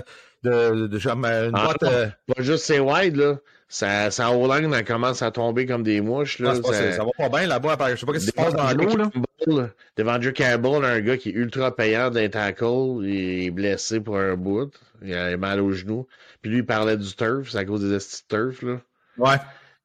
de, 0.43 0.87
de, 0.89 0.99
genre, 0.99 1.15
une 1.17 1.53
Ah, 1.55 1.69
botte. 1.69 1.83
euh, 1.85 2.09
Pas 2.35 2.43
juste 2.43 2.65
ses 2.65 2.81
wide, 2.81 3.17
là. 3.17 3.37
Sa, 3.69 4.11
sa 4.11 4.31
O-line, 4.33 4.73
elle 4.75 4.85
commence 4.85 5.23
à 5.23 5.31
tomber 5.31 5.65
comme 5.65 5.83
des 5.83 6.01
mouches, 6.03 6.39
là. 6.41 6.53
ah, 6.57 6.73
ça 6.93 7.05
va 7.05 7.11
pas 7.17 7.29
bien 7.39 7.47
là-bas. 7.47 7.77
Je 7.91 7.97
sais 7.97 8.05
pas 8.05 8.13
ce 8.15 8.19
qui 8.19 8.27
se 8.27 8.33
passe 8.33 8.53
dans 8.53 8.71
l'eau, 8.73 8.97
là. 8.97 9.11
Campbell, 9.47 9.71
Devondre 9.97 10.33
Campbell, 10.35 10.85
un 10.85 11.01
gars 11.01 11.17
qui 11.17 11.31
est 11.31 11.33
ultra 11.33 11.75
payant 11.75 12.11
d'un 12.11 12.29
tackle, 12.29 12.99
il 13.05 13.47
est 13.47 13.51
blessé 13.51 14.01
pour 14.01 14.19
un 14.19 14.37
bout, 14.37 14.71
il 15.03 15.15
a 15.15 15.35
mal 15.39 15.61
au 15.61 15.73
genou. 15.73 16.07
Puis 16.43 16.51
lui, 16.51 16.59
il 16.59 16.67
parlait 16.67 16.97
du 16.99 17.15
turf, 17.15 17.49
c'est 17.51 17.59
à 17.59 17.65
cause 17.65 17.81
des 17.83 17.95
estis 17.95 18.23
de 18.29 18.37
turf, 18.37 18.63
là. 18.63 18.81
Ouais. 19.19 19.37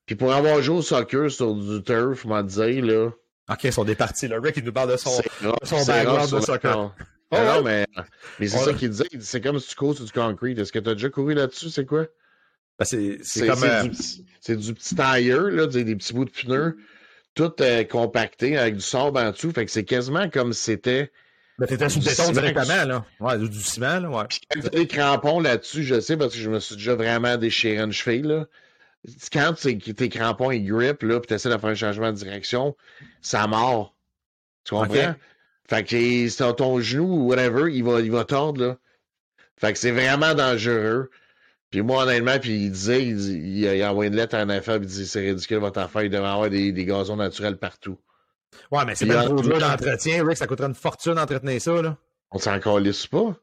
Puis 0.07 0.15
pour 0.15 0.33
avoir 0.33 0.61
joué 0.63 0.77
au 0.77 0.81
soccer 0.81 1.29
sur 1.29 1.53
du 1.53 1.83
turf, 1.83 2.25
m'a 2.25 2.41
dit, 2.41 2.81
là, 2.81 3.09
OK, 3.49 3.63
ils 3.65 3.71
sont 3.73 3.83
départis. 3.85 4.27
Le 4.27 4.39
Rick, 4.39 4.57
il 4.57 4.63
nous 4.63 4.73
parle 4.73 4.91
de 4.91 4.97
son. 4.97 5.11
rare, 5.41 5.55
son 5.63 5.85
background 5.85 6.31
de 6.33 6.39
soccer. 6.41 6.77
Oh, 6.77 6.91
Ah 7.31 7.37
ouais? 7.37 7.45
non, 7.57 7.63
mais, 7.63 7.85
mais 8.39 8.47
c'est 8.47 8.57
Ouais. 8.57 8.63
ça 8.63 8.73
qu'il 8.73 8.89
dit, 8.89 9.03
C'est 9.19 9.41
comme 9.41 9.59
si 9.59 9.69
tu 9.69 9.75
cours 9.75 9.95
sur 9.95 10.05
du 10.05 10.11
concrete. 10.11 10.57
Est-ce 10.57 10.71
que 10.71 10.79
tu 10.79 10.89
as 10.89 10.93
déjà 10.93 11.09
couru 11.09 11.33
là-dessus? 11.35 11.69
C'est 11.69 11.85
quoi? 11.85 12.05
Ben, 12.79 12.85
c'est 12.85 13.19
comme. 13.47 13.59
c'est 13.59 14.53
euh, 14.53 14.55
du, 14.55 14.63
du 14.67 14.73
petit 14.73 14.95
tailleur, 14.95 15.49
là, 15.49 15.67
des, 15.67 15.95
petits 15.95 16.13
bouts 16.13 16.25
de 16.25 16.29
pneus. 16.31 16.77
tout 17.35 17.51
euh, 17.61 17.83
compacté 17.83 18.57
avec 18.57 18.75
du 18.75 18.81
sable 18.81 19.17
en 19.17 19.31
dessous. 19.31 19.51
Fait 19.51 19.65
que 19.65 19.71
c'est 19.71 19.83
quasiment 19.83 20.29
comme 20.29 20.53
si 20.53 20.63
c'était. 20.63 21.11
Mais 21.59 21.67
t'étais 21.67 21.89
sous 21.89 21.99
le 21.99 22.05
béton 22.05 22.31
directement, 22.31 22.85
là. 22.85 23.05
Ouais, 23.19 23.37
du, 23.37 23.51
ciment, 23.61 23.99
là, 23.99 24.09
ouais. 24.09 24.23
Puis 24.29 24.39
quand 24.53 24.69
des 24.71 24.87
crampons 24.87 25.39
là-dessus, 25.39 25.83
je 25.83 25.99
sais 25.99 26.15
parce 26.15 26.33
que 26.33 26.39
je 26.39 26.49
me 26.49 26.59
suis 26.59 26.75
déjà 26.75 26.95
vraiment 26.95 27.35
déchiré 27.35 27.81
une 27.81 27.91
cheville, 27.91 28.21
là. 28.21 28.45
Quand 29.31 29.53
tes 29.53 30.09
crampons 30.09 30.51
ils 30.51 30.65
grippent, 30.65 31.03
là, 31.03 31.19
puis 31.19 31.27
tu 31.27 31.33
essaies 31.33 31.49
de 31.49 31.57
faire 31.57 31.69
un 31.69 31.75
changement 31.75 32.11
de 32.11 32.17
direction, 32.17 32.75
ça 33.21 33.47
mord. 33.47 33.95
Tu 34.63 34.73
comprends? 34.75 35.15
Fait 35.69 35.83
que 35.83 36.29
c'est 36.29 36.55
ton 36.55 36.79
genou 36.79 37.05
ou 37.05 37.27
whatever, 37.27 37.73
il 37.73 37.83
va, 37.83 38.01
il 38.01 38.11
va 38.11 38.23
tordre, 38.25 38.61
là. 38.61 38.77
Fait 39.57 39.73
que 39.73 39.79
c'est 39.79 39.91
vraiment 39.91 40.33
dangereux. 40.33 41.09
Puis 41.71 41.81
moi, 41.81 42.03
honnêtement, 42.03 42.39
puis 42.39 42.65
il 42.65 42.71
disait, 42.71 43.05
il, 43.05 43.57
il, 43.59 43.81
a 43.83 43.91
envoyé 43.91 44.09
une 44.09 44.15
lettre 44.15 44.35
à 44.35 44.39
un 44.39 44.49
affaire, 44.49 44.77
il 44.77 44.85
dit 44.85 45.05
c'est 45.05 45.19
ridicule 45.19 45.57
votre 45.57 45.79
affaire, 45.79 46.03
il 46.03 46.09
devrait 46.09 46.29
avoir 46.29 46.49
des, 46.49 46.71
des 46.71 46.85
gazons 46.85 47.17
naturels 47.17 47.57
partout. 47.57 47.97
Ouais, 48.71 48.85
mais 48.85 48.95
c'est 48.95 49.05
même 49.05 49.25
trop 49.25 49.41
d'entretien, 49.41 50.25
Rick, 50.25 50.37
ça 50.37 50.47
coûterait 50.47 50.67
une 50.67 50.75
fortune 50.75 51.15
d'entretenir 51.15 51.61
ça, 51.61 51.81
là. 51.81 51.97
On 52.31 52.39
s'en 52.39 52.59
calisse 52.59 53.07
pas. 53.07 53.35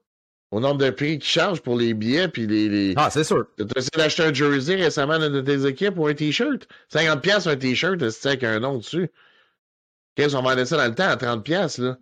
Au 0.55 0.61
nombre 0.61 0.79
de 0.79 0.91
prix 0.91 1.19
qu'ils 1.19 1.29
chargent 1.29 1.61
pour 1.63 1.77
les 1.77 1.95
billets, 1.95 2.29
puis 2.29 2.47
les, 2.47 2.69
les... 2.69 2.95
Ah, 2.97 3.11
c'est 3.11 3.25
sûr. 3.25 3.45
Tu 3.57 3.65
as 3.65 3.67
essayé 3.77 3.91
d'acheter 3.97 4.23
un 4.23 4.33
jersey 4.33 4.77
récemment 4.77 5.19
de 5.19 5.41
tes 5.41 5.67
équipes 5.67 5.99
ou 5.99 6.07
un 6.07 6.15
t-shirt? 6.15 6.69
50$ 6.93 7.49
un 7.49 7.57
t-shirt, 7.57 8.09
c'est 8.11 8.29
avec 8.29 8.45
un 8.45 8.61
nom 8.61 8.79
dessus? 8.79 9.11
Qu'est-ce 10.15 10.37
qu'on 10.37 10.43
vendait 10.43 10.65
ça 10.65 10.77
dans 10.77 10.87
le 10.87 10.95
temps 10.95 11.09
à 11.09 11.17
30$, 11.17 11.83
là? 11.83 11.99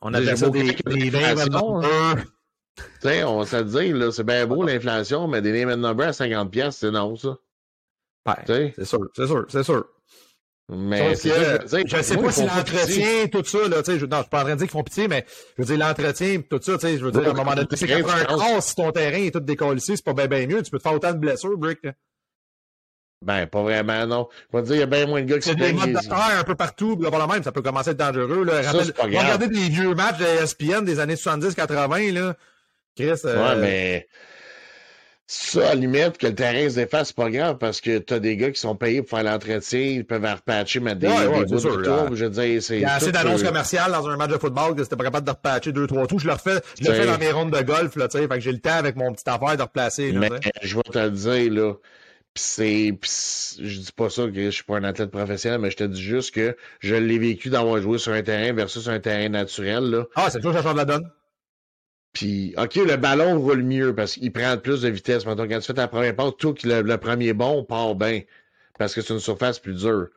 On 0.00 0.12
a 0.14 0.36
ça 0.36 0.50
des, 0.50 0.72
des, 0.72 1.10
des 1.10 1.16
hein. 1.16 2.16
Tu 2.76 2.82
sais, 3.02 3.22
on 3.22 3.38
va 3.38 3.46
se 3.46 3.62
dire, 3.62 3.96
là, 3.96 4.10
c'est 4.10 4.24
bien 4.24 4.46
beau 4.48 4.64
l'inflation, 4.64 5.28
mais 5.28 5.40
des 5.40 5.52
name 5.52 5.78
and 5.78 5.88
number 5.88 6.08
à 6.08 6.10
50$, 6.10 6.70
c'est 6.72 6.90
non, 6.90 7.14
ça. 7.14 7.38
Ouais, 8.26 8.72
c'est 8.74 8.84
sûr, 8.84 9.06
c'est 9.14 9.28
sûr, 9.28 9.46
c'est 9.48 9.62
sûr. 9.62 9.86
Mais 10.68 11.14
que, 11.14 11.20
je, 11.20 11.96
ne 11.96 12.02
sais 12.02 12.16
pas 12.16 12.32
si 12.32 12.42
l'entretien, 12.42 13.28
tout 13.30 13.44
ça, 13.44 13.68
là, 13.68 13.84
tu 13.84 13.92
sais, 13.92 13.98
je, 14.00 14.06
non, 14.06 14.16
je 14.16 14.22
suis 14.22 14.30
pas 14.30 14.40
en 14.40 14.44
train 14.44 14.54
de 14.54 14.58
dire 14.58 14.66
qu'ils 14.66 14.70
font 14.70 14.82
pitié, 14.82 15.06
mais 15.06 15.24
je 15.56 15.62
veux 15.62 15.76
dire, 15.76 15.86
l'entretien, 15.86 16.40
tout 16.40 16.60
ça, 16.60 16.72
tu 16.72 16.80
sais, 16.80 16.98
je 16.98 17.04
veux 17.04 17.12
dire, 17.12 17.22
à 17.22 17.30
un 17.30 17.34
moment 17.34 17.54
donné, 17.54 17.68
c'est 17.72 17.86
qu'après 17.86 18.22
un 18.22 18.24
cross, 18.24 18.66
si 18.66 18.74
ton 18.74 18.90
terrain 18.90 19.22
est 19.22 19.30
tout 19.30 19.38
décollé, 19.38 19.78
c'est 19.78 20.02
pas 20.02 20.12
bien, 20.12 20.26
bien 20.26 20.46
mieux, 20.48 20.62
tu 20.64 20.70
peux 20.72 20.78
te 20.78 20.82
faire 20.82 20.94
autant 20.94 21.12
de 21.12 21.18
blessures, 21.18 21.56
Brick. 21.56 21.86
Ben, 23.22 23.46
pas 23.46 23.62
vraiment, 23.62 24.06
non. 24.06 24.28
Je 24.52 24.56
vais 24.56 24.62
te 24.62 24.66
dire, 24.68 24.76
il 24.76 24.80
y 24.80 24.82
a 24.82 24.86
bien 24.86 25.06
moins 25.06 25.22
de 25.22 25.26
gars 25.26 25.38
qui 25.38 25.48
se 25.48 25.54
plaignent. 25.54 25.76
Il 25.76 25.78
y 25.78 25.82
a 25.82 26.00
des 26.00 26.08
modes 26.08 26.20
un 26.36 26.44
peu 26.44 26.54
partout, 26.56 26.98
là, 27.00 27.10
la 27.16 27.26
même, 27.28 27.42
ça 27.44 27.52
peut 27.52 27.62
commencer 27.62 27.90
à 27.90 27.92
être 27.92 27.98
dangereux, 27.98 28.44
là. 28.44 28.62
Ça, 28.62 28.72
Rappelle, 28.72 28.92
pas 28.92 29.08
grave. 29.08 29.22
Regardez 29.24 29.48
des 29.48 29.68
vieux 29.68 29.94
matchs 29.94 30.18
de 30.18 30.24
ESPN 30.24 30.84
des 30.84 30.98
années 30.98 31.14
70-80, 31.14 32.12
là. 32.12 32.34
Chris, 32.96 33.12
euh... 33.24 33.54
Ouais, 33.54 33.60
mais 33.60 34.08
ça, 35.28 35.70
à 35.70 35.74
la 35.74 35.74
limite, 35.74 36.18
que 36.18 36.28
le 36.28 36.34
terrain 36.36 36.70
se 36.70 36.76
défasse, 36.76 37.08
c'est 37.08 37.16
pas 37.16 37.30
grave 37.30 37.58
parce 37.58 37.80
que 37.80 37.98
t'as 37.98 38.20
des 38.20 38.36
gars 38.36 38.52
qui 38.52 38.60
sont 38.60 38.76
payés 38.76 39.02
pour 39.02 39.18
faire 39.18 39.24
l'entretien, 39.24 39.80
ils 39.80 40.04
peuvent 40.04 40.24
repatcher, 40.24 40.78
mettre 40.78 41.00
des, 41.00 41.08
ouais, 41.08 41.26
ouais, 41.26 41.44
des 41.44 41.52
bouts 41.52 41.58
sûr, 41.58 41.78
de 41.78 41.82
tour. 41.82 42.14
Je 42.14 42.26
veux 42.26 42.30
dire, 42.30 42.62
c'est. 42.62 42.76
Il 42.76 42.82
y 42.82 42.84
a 42.84 42.94
assez 42.94 43.10
d'annonces 43.10 43.42
commerciales 43.42 43.90
dans 43.90 44.06
un 44.08 44.16
match 44.16 44.30
de 44.30 44.38
football 44.38 44.76
que 44.76 44.84
c'était 44.84 44.94
pas 44.94 45.02
capable 45.02 45.26
de 45.26 45.32
repatcher 45.32 45.72
deux, 45.72 45.88
trois 45.88 46.06
tours. 46.06 46.20
Je 46.20 46.26
le 46.28 46.32
refais, 46.32 46.60
je 46.80 46.88
le 46.88 46.94
fais 46.94 47.06
dans 47.06 47.18
mes 47.18 47.32
rondes 47.32 47.50
de 47.50 47.60
golf, 47.62 47.96
là, 47.96 48.06
tu 48.06 48.18
sais. 48.18 48.28
Fait 48.28 48.34
que 48.34 48.40
j'ai 48.40 48.52
le 48.52 48.60
temps 48.60 48.76
avec 48.76 48.94
mon 48.94 49.12
petit 49.12 49.28
affaire 49.28 49.56
de 49.56 49.62
replacer, 49.62 50.12
là, 50.12 50.20
Mais 50.20 50.30
je 50.62 50.76
vais 50.76 50.82
te 50.82 50.98
le 50.98 51.10
dire, 51.10 51.52
là. 51.52 51.72
Pis 52.34 52.42
c'est. 52.42 52.98
je 53.64 53.80
dis 53.80 53.92
pas 53.96 54.10
ça 54.10 54.26
que 54.26 54.34
je 54.34 54.50
suis 54.50 54.62
pas 54.62 54.76
un 54.76 54.84
athlète 54.84 55.10
professionnel, 55.10 55.58
mais 55.58 55.70
je 55.70 55.76
te 55.76 55.84
dis 55.84 56.02
juste 56.02 56.34
que 56.34 56.56
je 56.80 56.94
l'ai 56.94 57.18
vécu 57.18 57.48
d'avoir 57.48 57.80
joué 57.80 57.98
sur 57.98 58.12
un 58.12 58.22
terrain 58.22 58.52
versus 58.52 58.88
un 58.88 59.00
terrain 59.00 59.28
naturel, 59.28 59.90
là. 59.90 60.04
Ah, 60.14 60.28
c'est 60.30 60.38
toujours 60.38 60.54
ça 60.54 60.62
change 60.62 60.74
de 60.74 60.78
la 60.78 60.84
donne. 60.84 61.10
Puis, 62.16 62.54
OK, 62.56 62.76
le 62.76 62.96
ballon 62.96 63.38
roule 63.38 63.62
mieux 63.62 63.94
parce 63.94 64.14
qu'il 64.14 64.32
prend 64.32 64.56
plus 64.56 64.80
de 64.80 64.88
vitesse. 64.88 65.26
Maintenant, 65.26 65.46
quand 65.46 65.58
tu 65.58 65.66
fais 65.66 65.74
ta 65.74 65.86
première 65.86 66.16
passe, 66.16 66.32
tout 66.38 66.54
le, 66.64 66.80
le 66.80 66.96
premier 66.96 67.34
bon 67.34 67.62
part 67.62 67.94
bien 67.94 68.22
parce 68.78 68.94
que 68.94 69.02
c'est 69.02 69.12
une 69.12 69.20
surface 69.20 69.58
plus 69.58 69.74
dure. 69.74 70.08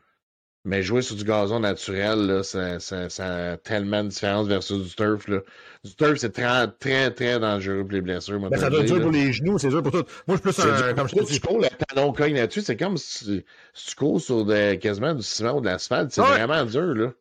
Mais 0.64 0.82
jouer 0.82 1.02
sur 1.02 1.18
du 1.18 1.26
gazon 1.26 1.60
naturel, 1.60 2.26
là, 2.26 2.44
ça, 2.44 2.80
ça, 2.80 3.10
ça 3.10 3.52
a 3.52 3.58
tellement 3.58 4.06
de 4.06 4.10
différence 4.10 4.48
versus 4.48 4.82
du 4.82 4.96
turf. 4.96 5.28
Là. 5.28 5.40
Du 5.84 5.94
turf, 5.94 6.20
c'est 6.20 6.32
très, 6.32 6.68
très, 6.80 7.12
très 7.12 7.38
dangereux 7.38 7.82
pour 7.82 7.92
les 7.92 8.02
blessures. 8.02 8.40
Ben, 8.40 8.58
ça 8.58 8.70
doit 8.70 8.80
être 8.80 8.86
dur 8.86 9.02
pour 9.02 9.12
les 9.12 9.34
genoux, 9.34 9.60
c'est 9.60 9.68
dur 9.68 9.84
pour 9.84 9.92
tout. 9.92 10.06
Moi, 10.26 10.38
je 10.38 10.52
suis 10.52 10.62
plus 10.62 10.72
un. 10.72 10.94
Comme 10.94 11.10
je. 11.10 11.34
Tu 11.34 11.42
cours, 11.42 11.60
le 11.60 11.68
talon 11.86 12.14
cogne 12.14 12.36
là-dessus, 12.36 12.62
c'est 12.62 12.78
comme 12.78 12.96
si, 12.96 13.44
si, 13.74 13.88
tu 13.88 13.96
cours 13.96 14.22
sur 14.22 14.46
de, 14.46 14.76
quasiment 14.76 15.14
du 15.14 15.24
ciment 15.24 15.58
ou 15.58 15.60
de 15.60 15.66
l'asphalte. 15.66 16.14
C'est 16.14 16.22
ouais. 16.22 16.46
vraiment 16.46 16.64
dur, 16.64 16.96
là. 16.96 17.12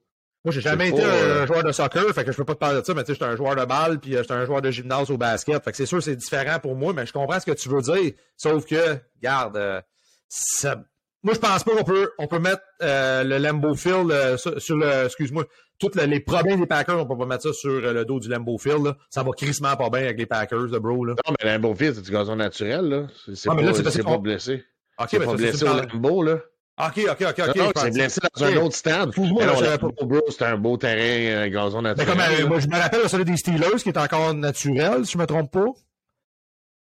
Moi, 0.48 0.54
j'ai 0.54 0.62
jamais 0.62 0.88
été 0.88 1.04
un 1.04 1.44
joueur 1.44 1.62
de 1.62 1.72
soccer, 1.72 2.10
fait 2.14 2.24
que 2.24 2.32
je 2.32 2.36
peux 2.38 2.44
pas 2.46 2.54
te 2.54 2.58
parler 2.58 2.80
de 2.80 2.86
ça, 2.86 2.94
mais 2.94 3.02
tu 3.02 3.08
sais, 3.08 3.12
j'étais 3.12 3.26
un 3.26 3.36
joueur 3.36 3.54
de 3.54 3.66
balle, 3.66 3.98
puis 3.98 4.12
j'étais 4.12 4.32
un 4.32 4.46
joueur 4.46 4.62
de 4.62 4.70
gymnase 4.70 5.10
au 5.10 5.18
basket. 5.18 5.62
Fait 5.62 5.72
que 5.72 5.76
c'est 5.76 5.84
sûr, 5.84 6.02
c'est 6.02 6.16
différent 6.16 6.58
pour 6.58 6.74
moi, 6.74 6.94
mais 6.94 7.04
je 7.04 7.12
comprends 7.12 7.38
ce 7.38 7.44
que 7.44 7.52
tu 7.52 7.68
veux 7.68 7.82
dire. 7.82 8.12
Sauf 8.34 8.64
que, 8.64 8.96
regarde, 9.16 9.58
euh, 9.58 9.82
ça... 10.26 10.82
moi, 11.22 11.34
je 11.34 11.38
pense 11.38 11.64
pas 11.64 11.76
qu'on 11.76 11.84
peut, 11.84 12.12
on 12.16 12.26
peut 12.28 12.38
mettre 12.38 12.62
euh, 12.80 13.24
le 13.24 13.36
Lambeau 13.36 13.74
Field 13.74 14.10
euh, 14.10 14.38
sur, 14.38 14.58
sur, 14.58 14.78
le, 14.78 15.04
excuse-moi, 15.04 15.44
tous 15.78 15.90
les 15.94 16.20
problèmes 16.20 16.60
des 16.60 16.66
Packers, 16.66 16.98
on 16.98 17.04
peut 17.04 17.18
pas 17.18 17.26
mettre 17.26 17.42
ça 17.42 17.52
sur 17.52 17.82
le 17.82 18.04
dos 18.06 18.18
du 18.18 18.30
Lambeau 18.30 18.56
Field. 18.56 18.86
Là. 18.86 18.96
Ça 19.10 19.22
va 19.22 19.32
crissement 19.32 19.76
pas 19.76 19.90
bien 19.90 20.00
avec 20.00 20.18
les 20.18 20.24
Packers, 20.24 20.68
le 20.68 20.78
bro. 20.78 21.04
Là. 21.04 21.14
Non, 21.26 21.34
mais 21.44 21.52
Lambeau 21.52 21.74
Field, 21.74 21.96
c'est 21.96 22.02
du 22.02 22.10
gazon 22.10 22.36
naturel, 22.36 22.88
là. 22.88 23.06
C'est 23.34 23.50
ah, 23.50 23.54
pas, 23.54 23.60
là, 23.60 23.72
pas 24.02 24.16
blessé. 24.16 24.64
Ok, 24.98 25.08
c'est 25.10 25.20
pas 25.20 25.34
blessé 25.34 25.64
au 25.68 25.76
Lambeau, 25.76 26.22
là. 26.22 26.38
OK, 26.78 27.00
OK, 27.10 27.22
OK, 27.22 27.48
OK. 27.48 27.56
Non, 27.56 27.72
c'est 27.74 27.90
blessé 27.90 28.20
dans 28.20 28.46
okay. 28.46 28.54
un 28.54 28.62
autre 28.62 28.76
stade. 28.76 29.10
Moi, 29.16 29.46
non, 29.46 29.78
pas. 29.78 30.04
Bro, 30.04 30.20
c'était 30.28 30.44
un 30.44 30.56
beau 30.56 30.76
terrain, 30.76 31.42
un 31.42 31.48
gazon 31.48 31.82
naturel. 31.82 32.06
Mais 32.06 32.12
comme, 32.12 32.44
euh, 32.44 32.46
moi, 32.46 32.60
je 32.60 32.68
me 32.68 32.76
rappelle 32.76 33.08
celui 33.08 33.24
des 33.24 33.36
Steelers 33.36 33.82
qui 33.82 33.88
est 33.88 33.98
encore 33.98 34.32
naturel, 34.34 35.04
si 35.04 35.12
je 35.12 35.18
me 35.18 35.26
trompe 35.26 35.50
pas. 35.50 35.66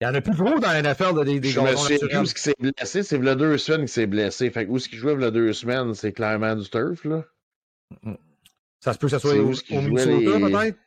Il 0.00 0.04
y 0.04 0.08
en 0.08 0.14
a 0.14 0.20
plus 0.20 0.34
gros 0.34 0.58
dans 0.58 0.72
la 0.72 0.82
NFL 0.82 1.24
des, 1.24 1.38
des 1.38 1.50
je 1.50 1.60
gazons 1.60 1.88
me 1.88 2.20
où 2.20 2.26
ce 2.26 2.34
qui 2.34 2.40
s'est 2.40 2.54
blessé, 2.58 3.02
c'est 3.02 3.18
le 3.18 3.36
deux 3.36 3.58
semaines 3.58 3.86
qui 3.86 3.92
s'est 3.92 4.06
blessé. 4.06 4.50
Fait 4.50 4.66
que 4.66 4.70
où 4.70 4.78
ce 4.78 4.88
qu'il 4.88 4.98
jouait 4.98 5.14
le 5.14 5.30
deux 5.30 5.52
semaines, 5.52 5.94
c'est 5.94 6.12
clairement 6.12 6.56
du 6.56 6.68
turf, 6.68 7.04
là. 7.04 7.24
Ça 8.80 8.94
se 8.94 8.98
peut 8.98 9.06
que 9.06 9.12
ça 9.12 9.20
soit 9.20 9.34
au, 9.34 9.52
au 9.52 9.80
Minnesota, 9.80 10.38
les... 10.38 10.52
peut-être? 10.52 10.78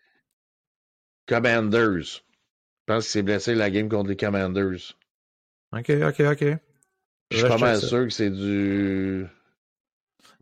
Commanders. 1.28 2.04
Je 2.04 2.94
pense 2.94 3.06
qu'il 3.06 3.12
s'est 3.12 3.24
blessé 3.24 3.56
la 3.56 3.70
game 3.70 3.88
contre 3.88 4.10
les 4.10 4.18
Commanders. 4.18 4.96
OK, 5.72 5.90
OK, 5.90 6.20
OK. 6.20 6.58
Je 7.32 7.38
suis 7.38 7.48
pas 7.48 7.58
mal 7.58 7.80
sûr 7.80 8.04
que 8.06 8.10
c'est 8.10 8.30
du. 8.30 9.26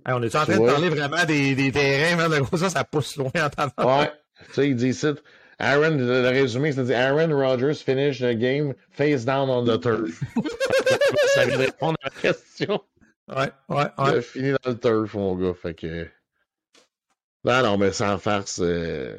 Hey, 0.05 0.13
on 0.13 0.21
est 0.21 0.35
en 0.35 0.43
train 0.43 0.57
de 0.57 0.65
parler 0.65 0.89
vraiment 0.89 1.23
des, 1.25 1.55
des 1.55 1.71
terrains, 1.71 2.17
man, 2.17 2.29
de 2.29 2.39
gros, 2.39 2.57
ça, 2.57 2.69
ça 2.69 2.83
pousse 2.83 3.15
loin 3.15 3.31
en 3.35 3.49
temps. 3.49 3.99
Ouais. 3.99 4.11
tu 4.47 4.53
sais, 4.53 4.69
il 4.69 4.75
dit 4.75 4.93
ça. 4.93 5.13
Aaron, 5.59 5.97
le 5.97 6.27
résumé, 6.27 6.73
c'est 6.73 6.83
dit 6.83 6.93
Aaron 6.93 7.33
Rodgers 7.33 7.75
finished 7.75 8.19
the 8.19 8.37
game 8.37 8.73
face 8.91 9.23
down 9.23 9.49
on 9.49 9.63
the 9.63 9.79
turf. 9.79 10.21
ça 11.35 11.45
vient 11.45 11.57
répondre 11.57 11.97
à 12.03 12.09
la 12.09 12.21
question. 12.21 12.81
Ouais, 13.29 13.49
ouais, 13.69 13.77
ouais. 13.77 13.91
Il 13.97 14.17
a 14.17 14.21
fini 14.21 14.51
dans 14.51 14.71
le 14.71 14.77
turf, 14.77 15.13
mon 15.13 15.35
gars. 15.35 15.53
Fait 15.53 15.73
que. 15.73 16.09
Non, 17.45 17.63
non, 17.63 17.77
mais 17.77 17.93
sans 17.93 18.17
farce. 18.17 18.59
Euh... 18.61 19.15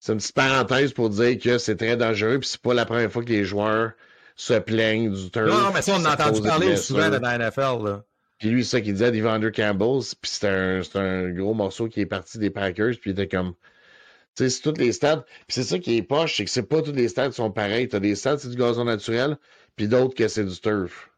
C'est 0.00 0.12
une 0.12 0.18
petite 0.18 0.34
parenthèse 0.34 0.92
pour 0.92 1.10
dire 1.10 1.38
que 1.38 1.58
c'est 1.58 1.76
très 1.76 1.96
dangereux, 1.96 2.38
puis 2.38 2.48
c'est 2.48 2.60
pas 2.60 2.74
la 2.74 2.84
première 2.84 3.10
fois 3.10 3.24
que 3.24 3.28
les 3.28 3.44
joueurs 3.44 3.92
se 4.36 4.54
plaignent 4.54 5.12
du 5.12 5.30
turf. 5.30 5.48
Non, 5.48 5.72
mais 5.74 5.82
ça, 5.82 5.96
on 5.98 6.04
a 6.04 6.12
entendu 6.12 6.42
parler 6.42 6.76
souvent 6.76 7.08
de 7.08 7.16
la 7.16 7.38
NFL. 7.38 7.84
Là. 7.84 8.04
Puis 8.38 8.50
lui, 8.50 8.64
c'est 8.64 8.76
ça 8.76 8.80
qu'il 8.82 8.92
disait 8.92 9.10
d'Evander 9.10 9.50
Campbell, 9.50 10.02
puis 10.20 10.30
c'était 10.30 10.48
un, 10.48 10.82
un, 10.94 11.30
gros 11.30 11.54
morceau 11.54 11.88
qui 11.88 12.02
est 12.02 12.06
parti 12.06 12.38
des 12.38 12.50
Packers, 12.50 12.94
puis 13.00 13.10
il 13.10 13.12
était 13.12 13.28
comme. 13.28 13.54
Tu 14.36 14.44
sais, 14.44 14.50
c'est 14.50 14.60
tous 14.60 14.78
les 14.78 14.92
stades. 14.92 15.24
Puis 15.24 15.54
c'est 15.54 15.62
ça 15.62 15.78
qui 15.78 15.96
est 15.96 16.02
poche, 16.02 16.36
c'est 16.36 16.44
que 16.44 16.50
c'est 16.50 16.62
pas 16.62 16.82
tous 16.82 16.92
les 16.92 17.08
stades 17.08 17.30
qui 17.30 17.36
sont 17.36 17.50
pareils. 17.50 17.88
T'as 17.88 18.00
des 18.00 18.14
stades, 18.14 18.38
c'est 18.38 18.50
du 18.50 18.56
gazon 18.56 18.84
naturel, 18.84 19.38
puis 19.74 19.88
d'autres 19.88 20.14
que 20.14 20.28
c'est 20.28 20.44
du 20.44 20.60
turf. 20.60 21.10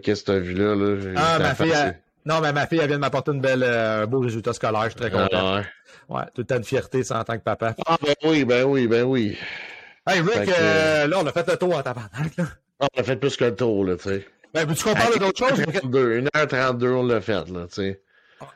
Qu'est-ce 0.00 0.22
que 0.22 0.30
t'as 0.30 0.38
vu 0.38 0.54
là? 0.54 0.76
là? 0.76 1.12
Ah, 1.16 1.38
ma 1.40 1.54
fille, 1.56 1.72
elle... 1.74 2.00
Non, 2.24 2.40
mais 2.40 2.52
ma 2.52 2.68
fille, 2.68 2.78
elle 2.78 2.86
vient 2.86 2.96
de 2.96 3.00
m'apporter 3.00 3.32
une 3.32 3.40
belle, 3.40 3.64
euh, 3.64 4.04
un 4.04 4.06
beau 4.06 4.20
résultat 4.20 4.52
scolaire. 4.52 4.84
Je 4.84 4.88
suis 4.90 5.00
très 5.00 5.10
content. 5.10 5.28
Ah, 5.32 5.56
ouais. 5.56 6.16
ouais, 6.16 6.24
tout 6.26 6.42
le 6.42 6.44
temps 6.44 6.60
de 6.60 6.64
fierté, 6.64 7.02
ça, 7.02 7.18
en 7.18 7.24
tant 7.24 7.36
que 7.36 7.42
papa. 7.42 7.74
Ah, 7.86 7.96
ben 8.00 8.14
oui, 8.22 8.44
ben 8.44 8.64
oui, 8.64 8.86
ben 8.86 9.02
oui. 9.02 9.36
Hey, 10.06 10.20
Rick, 10.20 10.46
que, 10.46 10.52
euh, 10.58 11.06
là, 11.06 11.18
on 11.20 11.26
a 11.26 11.32
fait 11.32 11.48
le 11.48 11.56
tour 11.56 11.76
en 11.76 11.82
tabarnak, 11.82 12.36
là. 12.36 12.44
On 12.80 13.00
a 13.00 13.02
fait 13.02 13.16
plus 13.16 13.36
que 13.36 13.44
le 13.44 13.54
tour, 13.54 13.84
là, 13.84 13.96
tu 13.96 14.08
sais. 14.08 14.26
Ben, 14.54 14.66
veux-tu 14.66 14.84
qu'on 14.84 14.94
parle 14.94 15.18
d'autres 15.18 15.38
choses? 15.38 15.60
1h32, 15.60 16.88
on 16.88 17.06
l'a 17.06 17.20
fait, 17.20 17.48
là, 17.50 17.66
tu 17.68 17.74
sais. 17.74 18.00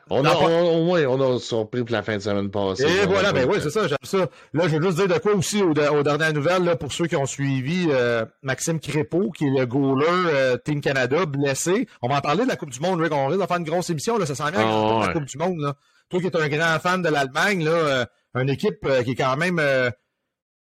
On 0.09 0.25
a, 0.25 0.35
on, 0.35 0.81
au 0.81 0.85
moins, 0.85 1.03
on 1.05 1.35
a 1.35 1.39
surpris 1.39 1.83
pour 1.83 1.91
la 1.91 2.01
fin 2.01 2.17
de 2.17 2.21
semaine 2.21 2.49
passée. 2.49 2.85
Et 2.85 3.05
voilà, 3.05 3.31
ben 3.31 3.47
oui, 3.47 3.59
c'est 3.61 3.69
ça, 3.69 3.87
j'aime 3.87 3.97
ça. 4.01 4.29
Là, 4.53 4.67
je 4.67 4.77
veux 4.77 4.81
juste 4.81 4.97
dire 4.97 5.07
de 5.07 5.19
quoi 5.19 5.33
aussi 5.35 5.61
aux, 5.61 5.73
aux 5.73 6.03
dernières 6.03 6.33
nouvelles, 6.33 6.63
là, 6.63 6.75
pour 6.75 6.91
ceux 6.91 7.05
qui 7.05 7.15
ont 7.15 7.27
suivi 7.27 7.87
euh, 7.91 8.25
Maxime 8.41 8.79
Crépeau, 8.79 9.29
qui 9.29 9.45
est 9.45 9.51
le 9.51 9.67
goaler 9.67 10.07
euh, 10.09 10.57
Team 10.57 10.81
Canada, 10.81 11.27
blessé. 11.27 11.87
On 12.01 12.09
va 12.09 12.17
en 12.17 12.21
parler 12.21 12.45
de 12.45 12.49
la 12.49 12.55
Coupe 12.55 12.71
du 12.71 12.79
Monde, 12.79 12.99
Rick. 12.99 13.13
On 13.13 13.27
risque 13.27 13.41
de 13.41 13.45
faire 13.45 13.57
une 13.57 13.63
grosse 13.63 13.91
émission, 13.91 14.17
là, 14.17 14.25
ça 14.25 14.33
s'en 14.33 14.49
vient 14.49 14.65
oh, 14.67 15.03
la 15.05 15.13
Coupe 15.13 15.25
du 15.25 15.37
Monde, 15.37 15.59
là. 15.59 15.75
Toi 16.09 16.19
qui 16.19 16.27
es 16.27 16.35
un 16.35 16.49
grand 16.49 16.79
fan 16.79 17.01
de 17.01 17.09
l'Allemagne, 17.09 17.63
là, 17.63 17.71
euh, 17.71 18.05
une 18.35 18.49
équipe 18.49 18.85
euh, 18.85 19.01
qui 19.03 19.11
est 19.11 19.15
quand 19.15 19.37
même 19.37 19.59
euh, 19.59 19.89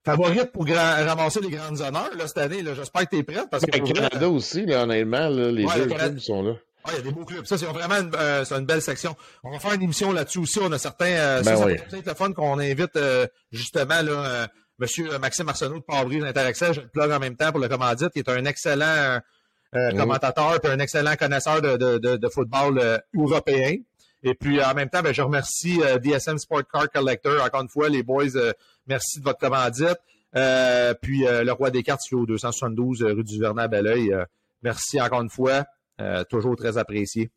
favorite 0.05 0.53
pour 0.53 0.67
ramasser 0.67 1.41
les 1.41 1.51
grandes 1.51 1.81
honneurs 1.81 2.11
là, 2.17 2.27
cette 2.27 2.39
année. 2.39 2.63
J'espère 2.75 3.03
que 3.09 3.17
tu 3.17 3.19
es 3.19 3.23
prête. 3.23 3.49
Parce 3.51 3.65
que 3.65 3.79
le 3.79 3.93
Canada 3.93 4.29
aussi, 4.29 4.67
là, 4.67 4.85
honnêtement, 4.85 5.29
là, 5.29 5.51
les 5.51 5.65
ouais, 5.65 5.75
deux 5.77 5.87
clubs 5.87 6.19
sont 6.19 6.43
là. 6.43 6.55
Ouais, 6.87 6.93
il 6.95 6.97
y 6.97 6.99
a 6.99 7.03
des 7.03 7.13
beaux 7.13 7.25
clubs. 7.25 7.45
Ça, 7.45 7.59
c'est 7.59 7.67
vraiment 7.67 7.97
une, 7.97 8.11
euh, 8.17 8.45
une 8.45 8.65
belle 8.65 8.81
section. 8.81 9.15
On 9.45 9.51
va 9.51 9.59
faire 9.59 9.75
une 9.75 9.83
émission 9.83 10.13
là-dessus 10.13 10.39
aussi. 10.39 10.59
On 10.63 10.73
a 10.73 10.79
certains. 10.79 11.13
Euh, 11.13 11.43
ben 11.43 11.57
ça, 11.57 11.67
oui. 11.67 11.77
peut 11.91 11.99
être 11.99 12.07
le 12.07 12.15
fun 12.15 12.33
qu'on 12.33 12.59
invite 12.59 12.97
euh, 12.97 13.27
justement 13.53 14.01
là, 14.01 14.13
euh, 14.13 14.47
Monsieur 14.79 15.19
Maxime 15.19 15.49
Arsenault 15.49 15.81
de 15.81 15.85
Pabry 15.85 16.21
d'Interaccès. 16.21 16.73
Je 16.73 16.81
le 16.81 16.89
plug 16.89 17.11
en 17.11 17.19
même 17.19 17.37
temps 17.37 17.51
pour 17.51 17.61
le 17.61 17.69
commandite, 17.69 18.11
qui 18.11 18.21
est 18.21 18.29
un 18.31 18.47
excellent 18.47 19.21
euh, 19.75 19.91
commentateur 19.93 20.59
et 20.65 20.69
un 20.69 20.79
excellent 20.79 21.17
connaisseur 21.17 21.61
de, 21.61 21.77
de, 21.77 21.99
de, 21.99 22.17
de 22.17 22.29
football 22.29 23.03
européen. 23.15 23.77
Et 24.23 24.35
puis, 24.35 24.63
en 24.63 24.75
même 24.75 24.89
temps, 24.89 25.03
ben, 25.03 25.13
je 25.13 25.23
remercie 25.23 25.81
DSM 26.03 26.39
Sport 26.39 26.63
Car 26.73 26.91
Collector. 26.91 27.43
Encore 27.45 27.63
une 27.63 27.69
fois, 27.69 27.89
les 27.91 28.03
boys, 28.03 28.27
merci 28.91 29.21
de 29.21 29.25
votre 29.25 29.39
commandite. 29.39 29.99
puis, 31.01 31.25
le 31.25 31.51
roi 31.53 31.71
des 31.71 31.83
cartes, 31.83 32.03
au 32.13 32.27
272 32.27 33.03
rue 33.03 33.25
du 33.25 33.41
Vernet 33.41 33.63
à 33.63 33.69
Belleuil. 33.69 34.13
merci 34.63 35.01
encore 35.01 35.23
une 35.23 35.31
fois. 35.31 35.65
toujours 36.29 36.57
très 36.57 36.77
apprécié. 36.77 37.31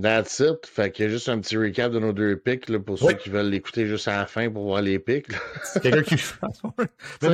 That's 0.00 0.38
it. 0.38 0.64
Fait 0.64 0.92
qu'il 0.92 1.06
y 1.06 1.08
a 1.08 1.10
juste 1.10 1.28
un 1.28 1.40
petit 1.40 1.56
recap 1.56 1.90
de 1.90 1.98
nos 1.98 2.12
deux 2.12 2.36
pics 2.36 2.68
là, 2.68 2.78
pour 2.78 2.98
ceux 2.98 3.14
qui 3.14 3.30
veulent 3.30 3.48
l'écouter 3.48 3.86
juste 3.86 4.06
à 4.06 4.18
la 4.18 4.26
fin 4.26 4.48
pour 4.48 4.62
voir 4.62 4.80
les 4.80 5.00
pics. 5.00 5.26
C'est 5.64 5.82
quelqu'un 5.82 6.02
qui. 6.02 6.14
Mais 7.22 7.28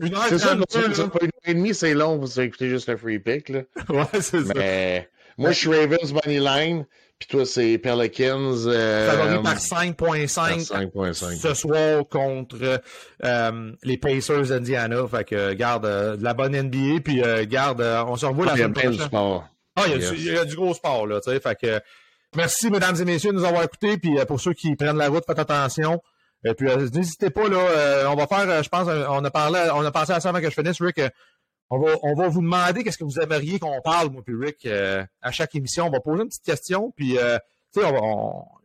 une 0.00 0.14
heure 0.14 0.24
C'est 0.28 0.38
ça, 0.38 0.54
une 0.54 0.64
heure 0.64 1.10
et 1.44 1.54
demie, 1.54 1.74
c'est 1.74 1.92
long 1.92 2.18
pour 2.18 2.38
écouter 2.40 2.68
juste 2.70 2.88
le 2.88 2.96
free 2.96 3.18
pick. 3.18 3.50
Là. 3.50 3.62
Ouais, 3.90 4.20
c'est 4.20 4.42
ça. 4.44 4.52
Mais 4.54 5.08
moi, 5.36 5.52
je 5.52 5.58
suis 5.58 5.68
Ravens 5.68 6.12
Money 6.12 6.40
Line. 6.40 6.86
Puis 7.20 7.28
toi, 7.28 7.44
c'est 7.44 7.76
Pelicans. 7.76 8.66
Euh, 8.66 9.10
Favori 9.10 9.42
par 9.42 9.58
5.5 9.58 11.38
ce 11.38 11.54
soir 11.54 12.02
contre 12.08 12.80
euh, 13.22 13.72
les 13.82 13.98
Pacers 13.98 14.46
d'Indiana. 14.46 15.06
Fait 15.06 15.24
que 15.24 15.52
garde 15.52 15.84
euh, 15.84 16.16
de 16.16 16.24
la 16.24 16.32
bonne 16.32 16.56
NBA. 16.56 17.02
Puis 17.04 17.22
euh, 17.22 17.44
garde, 17.46 17.82
on 17.82 18.16
se 18.16 18.24
revoit 18.24 18.46
la 18.46 18.56
semaine 18.56 18.72
prochaine. 18.72 19.08
Ah, 19.76 19.84
il 19.86 20.24
y, 20.24 20.36
a 20.36 20.44
du, 20.44 20.56
gros 20.56 20.74
sport, 20.74 21.06
là, 21.06 21.20
tu 21.20 21.30
sais. 21.30 21.40
Fait 21.40 21.54
que, 21.54 21.80
merci, 22.34 22.70
mesdames 22.70 22.96
et 23.00 23.04
messieurs, 23.04 23.32
de 23.32 23.36
nous 23.36 23.44
avoir 23.44 23.62
écoutés. 23.62 23.98
Puis 23.98 24.16
pour 24.26 24.40
ceux 24.40 24.54
qui 24.54 24.74
prennent 24.74 24.96
la 24.96 25.08
route, 25.08 25.24
faites 25.26 25.38
attention. 25.38 26.00
Et 26.44 26.54
puis, 26.54 26.68
n'hésitez 26.92 27.30
pas, 27.30 27.48
là, 27.48 28.10
on 28.10 28.14
va 28.14 28.26
faire, 28.26 28.62
je 28.62 28.68
pense, 28.68 28.88
on 28.88 29.24
a 29.24 29.30
parlé, 29.30 29.68
on 29.74 29.84
a 29.84 29.90
pensé 29.92 30.12
à 30.12 30.20
ça 30.20 30.30
avant 30.30 30.40
que 30.40 30.48
je 30.48 30.54
finisse, 30.54 30.80
Rick. 30.80 31.00
On 31.70 31.78
va, 31.78 31.94
on 32.02 32.14
va 32.14 32.28
vous 32.28 32.42
demander 32.42 32.84
qu'est-ce 32.84 32.98
que 32.98 33.04
vous 33.04 33.18
aimeriez 33.20 33.58
qu'on 33.58 33.80
parle, 33.82 34.10
moi 34.10 34.22
puis 34.24 34.34
Rick, 34.38 34.66
à 34.66 35.30
chaque 35.30 35.54
émission. 35.54 35.86
On 35.86 35.90
va 35.90 36.00
poser 36.00 36.22
une 36.22 36.28
petite 36.28 36.44
question, 36.44 36.92
puis, 36.96 37.16
tu 37.72 37.80
sais, 37.80 37.86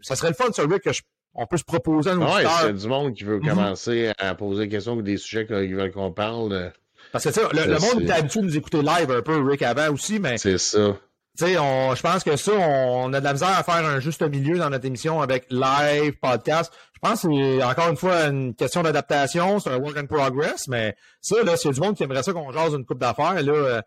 ça 0.02 0.16
serait 0.16 0.30
le 0.30 0.36
fun, 0.36 0.52
ça, 0.52 0.64
Rick, 0.64 0.84
que 0.84 0.90
on 1.38 1.46
peut 1.46 1.58
se 1.58 1.64
proposer 1.66 2.12
à 2.12 2.16
nos 2.16 2.26
Ouais, 2.26 2.46
c'est 2.62 2.74
du 2.74 2.88
monde 2.88 3.14
qui 3.14 3.26
veut 3.26 3.40
commencer 3.40 4.14
à 4.18 4.36
poser 4.36 4.64
des 4.64 4.70
questions 4.70 4.94
ou 4.94 5.02
des 5.02 5.18
sujets 5.18 5.46
qu'ils 5.46 5.76
veulent 5.76 5.92
qu'on 5.92 6.12
parle. 6.12 6.72
Parce 7.12 7.26
que, 7.26 7.32
ça, 7.32 7.42
le, 7.52 7.66
le 7.66 7.80
monde 7.80 8.02
était 8.02 8.14
habitué 8.14 8.42
de 8.42 8.46
nous 8.46 8.58
écouter 8.58 8.82
live 8.82 9.12
un 9.12 9.22
peu, 9.22 9.42
Rick, 9.42 9.62
avant 9.62 9.92
aussi, 9.92 10.20
mais. 10.20 10.38
C'est 10.38 10.58
ça. 10.58 10.98
Sais, 11.36 11.54
je 11.54 12.02
pense 12.02 12.24
que 12.24 12.36
ça, 12.38 12.54
on 12.54 13.12
a 13.12 13.20
de 13.20 13.26
la 13.26 13.34
misère 13.34 13.50
à 13.50 13.64
faire 13.64 13.86
un 13.86 14.00
juste 14.00 14.22
milieu 14.22 14.58
dans 14.58 14.70
notre 14.70 14.86
émission 14.86 15.22
avec 15.22 15.48
live, 15.50 16.14
podcast. 16.22 16.72
Je 16.94 17.00
pense 17.02 17.24
que 17.24 17.28
c'est 17.28 17.64
encore 17.64 17.90
une 17.90 17.98
fois 17.98 18.28
une 18.28 18.56
question 18.56 18.84
d'adaptation, 18.84 19.60
c'est 19.60 19.70
un 19.70 19.78
work 19.78 19.98
in 19.98 20.06
progress, 20.06 20.68
mais 20.70 20.96
ça, 21.22 21.44
là, 21.44 21.58
s'il 21.58 21.72
y 21.72 21.72
a 21.72 21.74
du 21.74 21.82
monde 21.82 21.96
qui 21.96 22.04
aimerait 22.04 22.24
ça 22.24 22.32
qu'on 22.32 22.52
jase 22.52 22.74
une 22.74 22.86
coupe 22.86 23.00
d'affaires, 23.00 23.42
là, 23.44 23.54
euh, 23.54 23.82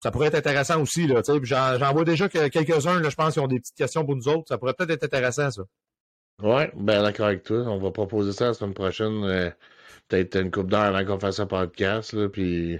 ça 0.00 0.10
pourrait 0.12 0.28
être 0.28 0.36
intéressant 0.36 0.80
aussi, 0.80 1.08
là, 1.08 1.22
tu 1.22 1.32
sais. 1.32 1.40
J'en 1.42 1.92
vois 1.92 2.04
déjà 2.04 2.28
que 2.28 2.46
quelques-uns, 2.48 3.00
là, 3.00 3.10
je 3.10 3.16
pense, 3.16 3.34
qui 3.34 3.40
ont 3.40 3.48
des 3.48 3.58
petites 3.58 3.76
questions 3.76 4.04
pour 4.04 4.14
nous 4.14 4.28
autres. 4.28 4.44
Ça 4.48 4.58
pourrait 4.58 4.74
peut-être 4.74 4.90
être 4.90 5.04
intéressant, 5.04 5.50
ça. 5.50 5.62
Ouais, 6.42 6.70
ben 6.76 7.02
d'accord 7.02 7.26
avec 7.26 7.42
toi. 7.42 7.58
On 7.66 7.78
va 7.78 7.90
proposer 7.90 8.32
ça 8.32 8.46
la 8.46 8.54
semaine 8.54 8.74
prochaine. 8.74 9.24
Euh, 9.24 9.50
peut-être 10.08 10.36
une 10.36 10.50
coupe 10.50 10.70
d'heure 10.70 10.82
avant 10.82 11.04
qu'on 11.04 11.18
fasse 11.18 11.40
un 11.40 11.46
podcast, 11.46 12.12
là, 12.12 12.28
puis 12.28 12.78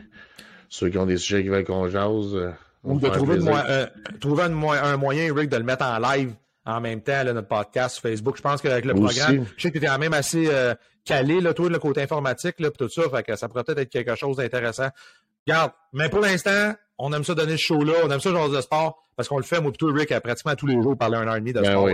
ceux 0.69 0.91
qui 0.91 0.99
ont 0.99 1.07
des 1.07 1.17
sujets 1.17 1.43
qui 1.43 1.49
veulent 1.49 1.65
qu'on 1.65 1.89
jase. 1.89 2.35
Euh, 2.35 2.53
ou 2.87 2.99
de 2.99 3.09
trouver, 3.09 3.39
euh, 3.47 3.87
trouver 4.21 4.45
un, 4.45 4.97
moyen, 4.97 5.35
Rick, 5.35 5.51
de 5.51 5.57
le 5.57 5.65
mettre 5.65 5.85
en 5.85 5.99
live 5.99 6.33
en 6.65 6.81
même 6.81 7.01
temps, 7.01 7.23
là, 7.23 7.33
notre 7.33 7.49
podcast 7.49 8.01
Facebook. 8.01 8.37
Je 8.37 8.43
pense 8.43 8.61
qu'avec 8.61 8.85
le 8.85 8.95
programme, 8.95 9.45
je 9.57 9.63
sais 9.63 9.69
que 9.69 9.79
tu 9.79 9.79
étais 9.79 9.87
quand 9.87 9.99
même 9.99 10.15
assez 10.15 10.49
euh, 10.49 10.75
calé, 11.05 11.41
là, 11.41 11.55
toi, 11.55 11.69
le 11.69 11.79
côté 11.79 12.03
informatique, 12.03 12.59
là, 12.59 12.71
tout 12.71 12.89
ça. 12.89 13.03
Fait 13.11 13.23
que 13.23 13.37
ça 13.37 13.49
pourrait 13.49 13.65
peut-être 13.65 13.79
être 13.79 13.91
quelque 13.91 14.15
chose 14.15 14.37
d'intéressant. 14.37 14.89
Regarde, 15.47 15.73
mais 15.93 16.09
pour 16.09 16.21
l'instant, 16.21 16.75
on 16.99 17.13
aime 17.13 17.25
ça 17.25 17.35
donner 17.35 17.57
ce 17.57 17.63
show-là, 17.63 17.95
on 18.05 18.11
aime 18.11 18.21
ça 18.21 18.31
genre 18.31 18.49
de 18.49 18.61
sport, 18.61 19.07
parce 19.17 19.29
qu'on 19.29 19.39
le 19.39 19.45
fait, 19.45 19.61
moi, 19.61 19.71
plutôt, 19.71 19.93
Rick, 19.93 20.13
à 20.13 20.21
pratiquement 20.21 20.55
tous 20.55 20.67
les 20.67 20.81
jours, 20.81 20.97
parler 20.97 21.17
un 21.17 21.29
heure 21.29 21.37
et 21.37 21.41
demi 21.41 21.53
de 21.53 21.61
ben 21.61 21.71
sport. 21.71 21.89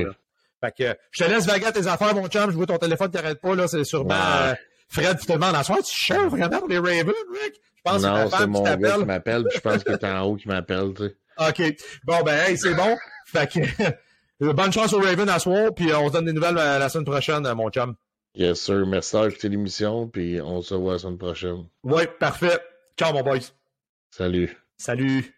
Fait 0.62 0.72
que 0.76 0.98
je 1.10 1.24
te 1.24 1.28
laisse 1.28 1.46
vaguer 1.46 1.72
tes 1.72 1.86
affaires, 1.86 2.14
mon 2.14 2.28
chum. 2.28 2.50
Je 2.50 2.56
vois 2.56 2.66
ton 2.66 2.78
téléphone 2.78 3.10
qui 3.10 3.16
n'arrête 3.16 3.40
pas, 3.40 3.54
là. 3.54 3.66
C'est 3.66 3.82
sûrement 3.84 4.14
euh, 4.14 4.54
Fred 4.88 5.18
qui 5.18 5.26
te 5.26 5.32
demande 5.32 5.54
à 5.54 5.62
soir, 5.62 5.78
tu 5.78 5.92
cherches 5.92 6.30
vraiment 6.30 6.58
pour 6.58 6.68
les 6.68 6.78
Ravens, 6.78 7.14
Rick? 7.32 7.60
Je 7.84 7.90
pense 7.90 8.02
non, 8.02 8.30
c'est 8.30 8.46
mon 8.46 8.62
gars 8.62 8.98
qui 8.98 9.04
m'appelle, 9.04 9.44
je 9.52 9.60
pense 9.60 9.82
qu'il 9.82 9.92
est 9.92 10.04
en 10.04 10.20
haut 10.22 10.36
qui 10.36 10.46
m'appelle, 10.48 10.92
tu 10.94 11.04
sais. 11.04 11.16
OK. 11.48 11.76
Bon, 12.04 12.22
ben, 12.22 12.46
hey, 12.46 12.56
c'est 12.56 12.74
bon. 12.74 12.96
Fait 13.26 13.50
que, 13.50 13.60
bonne 14.52 14.72
chance 14.72 14.92
au 14.92 15.00
Raven 15.00 15.28
à 15.28 15.38
soir, 15.38 15.74
puis 15.74 15.92
on 15.92 16.08
se 16.08 16.12
donne 16.12 16.26
des 16.26 16.32
nouvelles 16.32 16.58
euh, 16.58 16.78
la 16.78 16.88
semaine 16.88 17.04
prochaine, 17.04 17.44
euh, 17.46 17.54
mon 17.54 17.70
chum. 17.70 17.94
Yes, 18.34 18.60
sir. 18.60 18.86
Merci 18.86 19.12
d'avoir 19.12 19.30
écouté 19.30 19.48
l'émission, 19.48 20.08
puis 20.08 20.40
on 20.40 20.62
se 20.62 20.74
voit 20.74 20.94
la 20.94 20.98
semaine 21.00 21.18
prochaine. 21.18 21.66
Oui, 21.82 22.02
parfait. 22.18 22.58
Ciao, 22.96 23.12
mon 23.12 23.22
boys. 23.22 23.52
Salut. 24.10 24.56
Salut. 24.76 25.34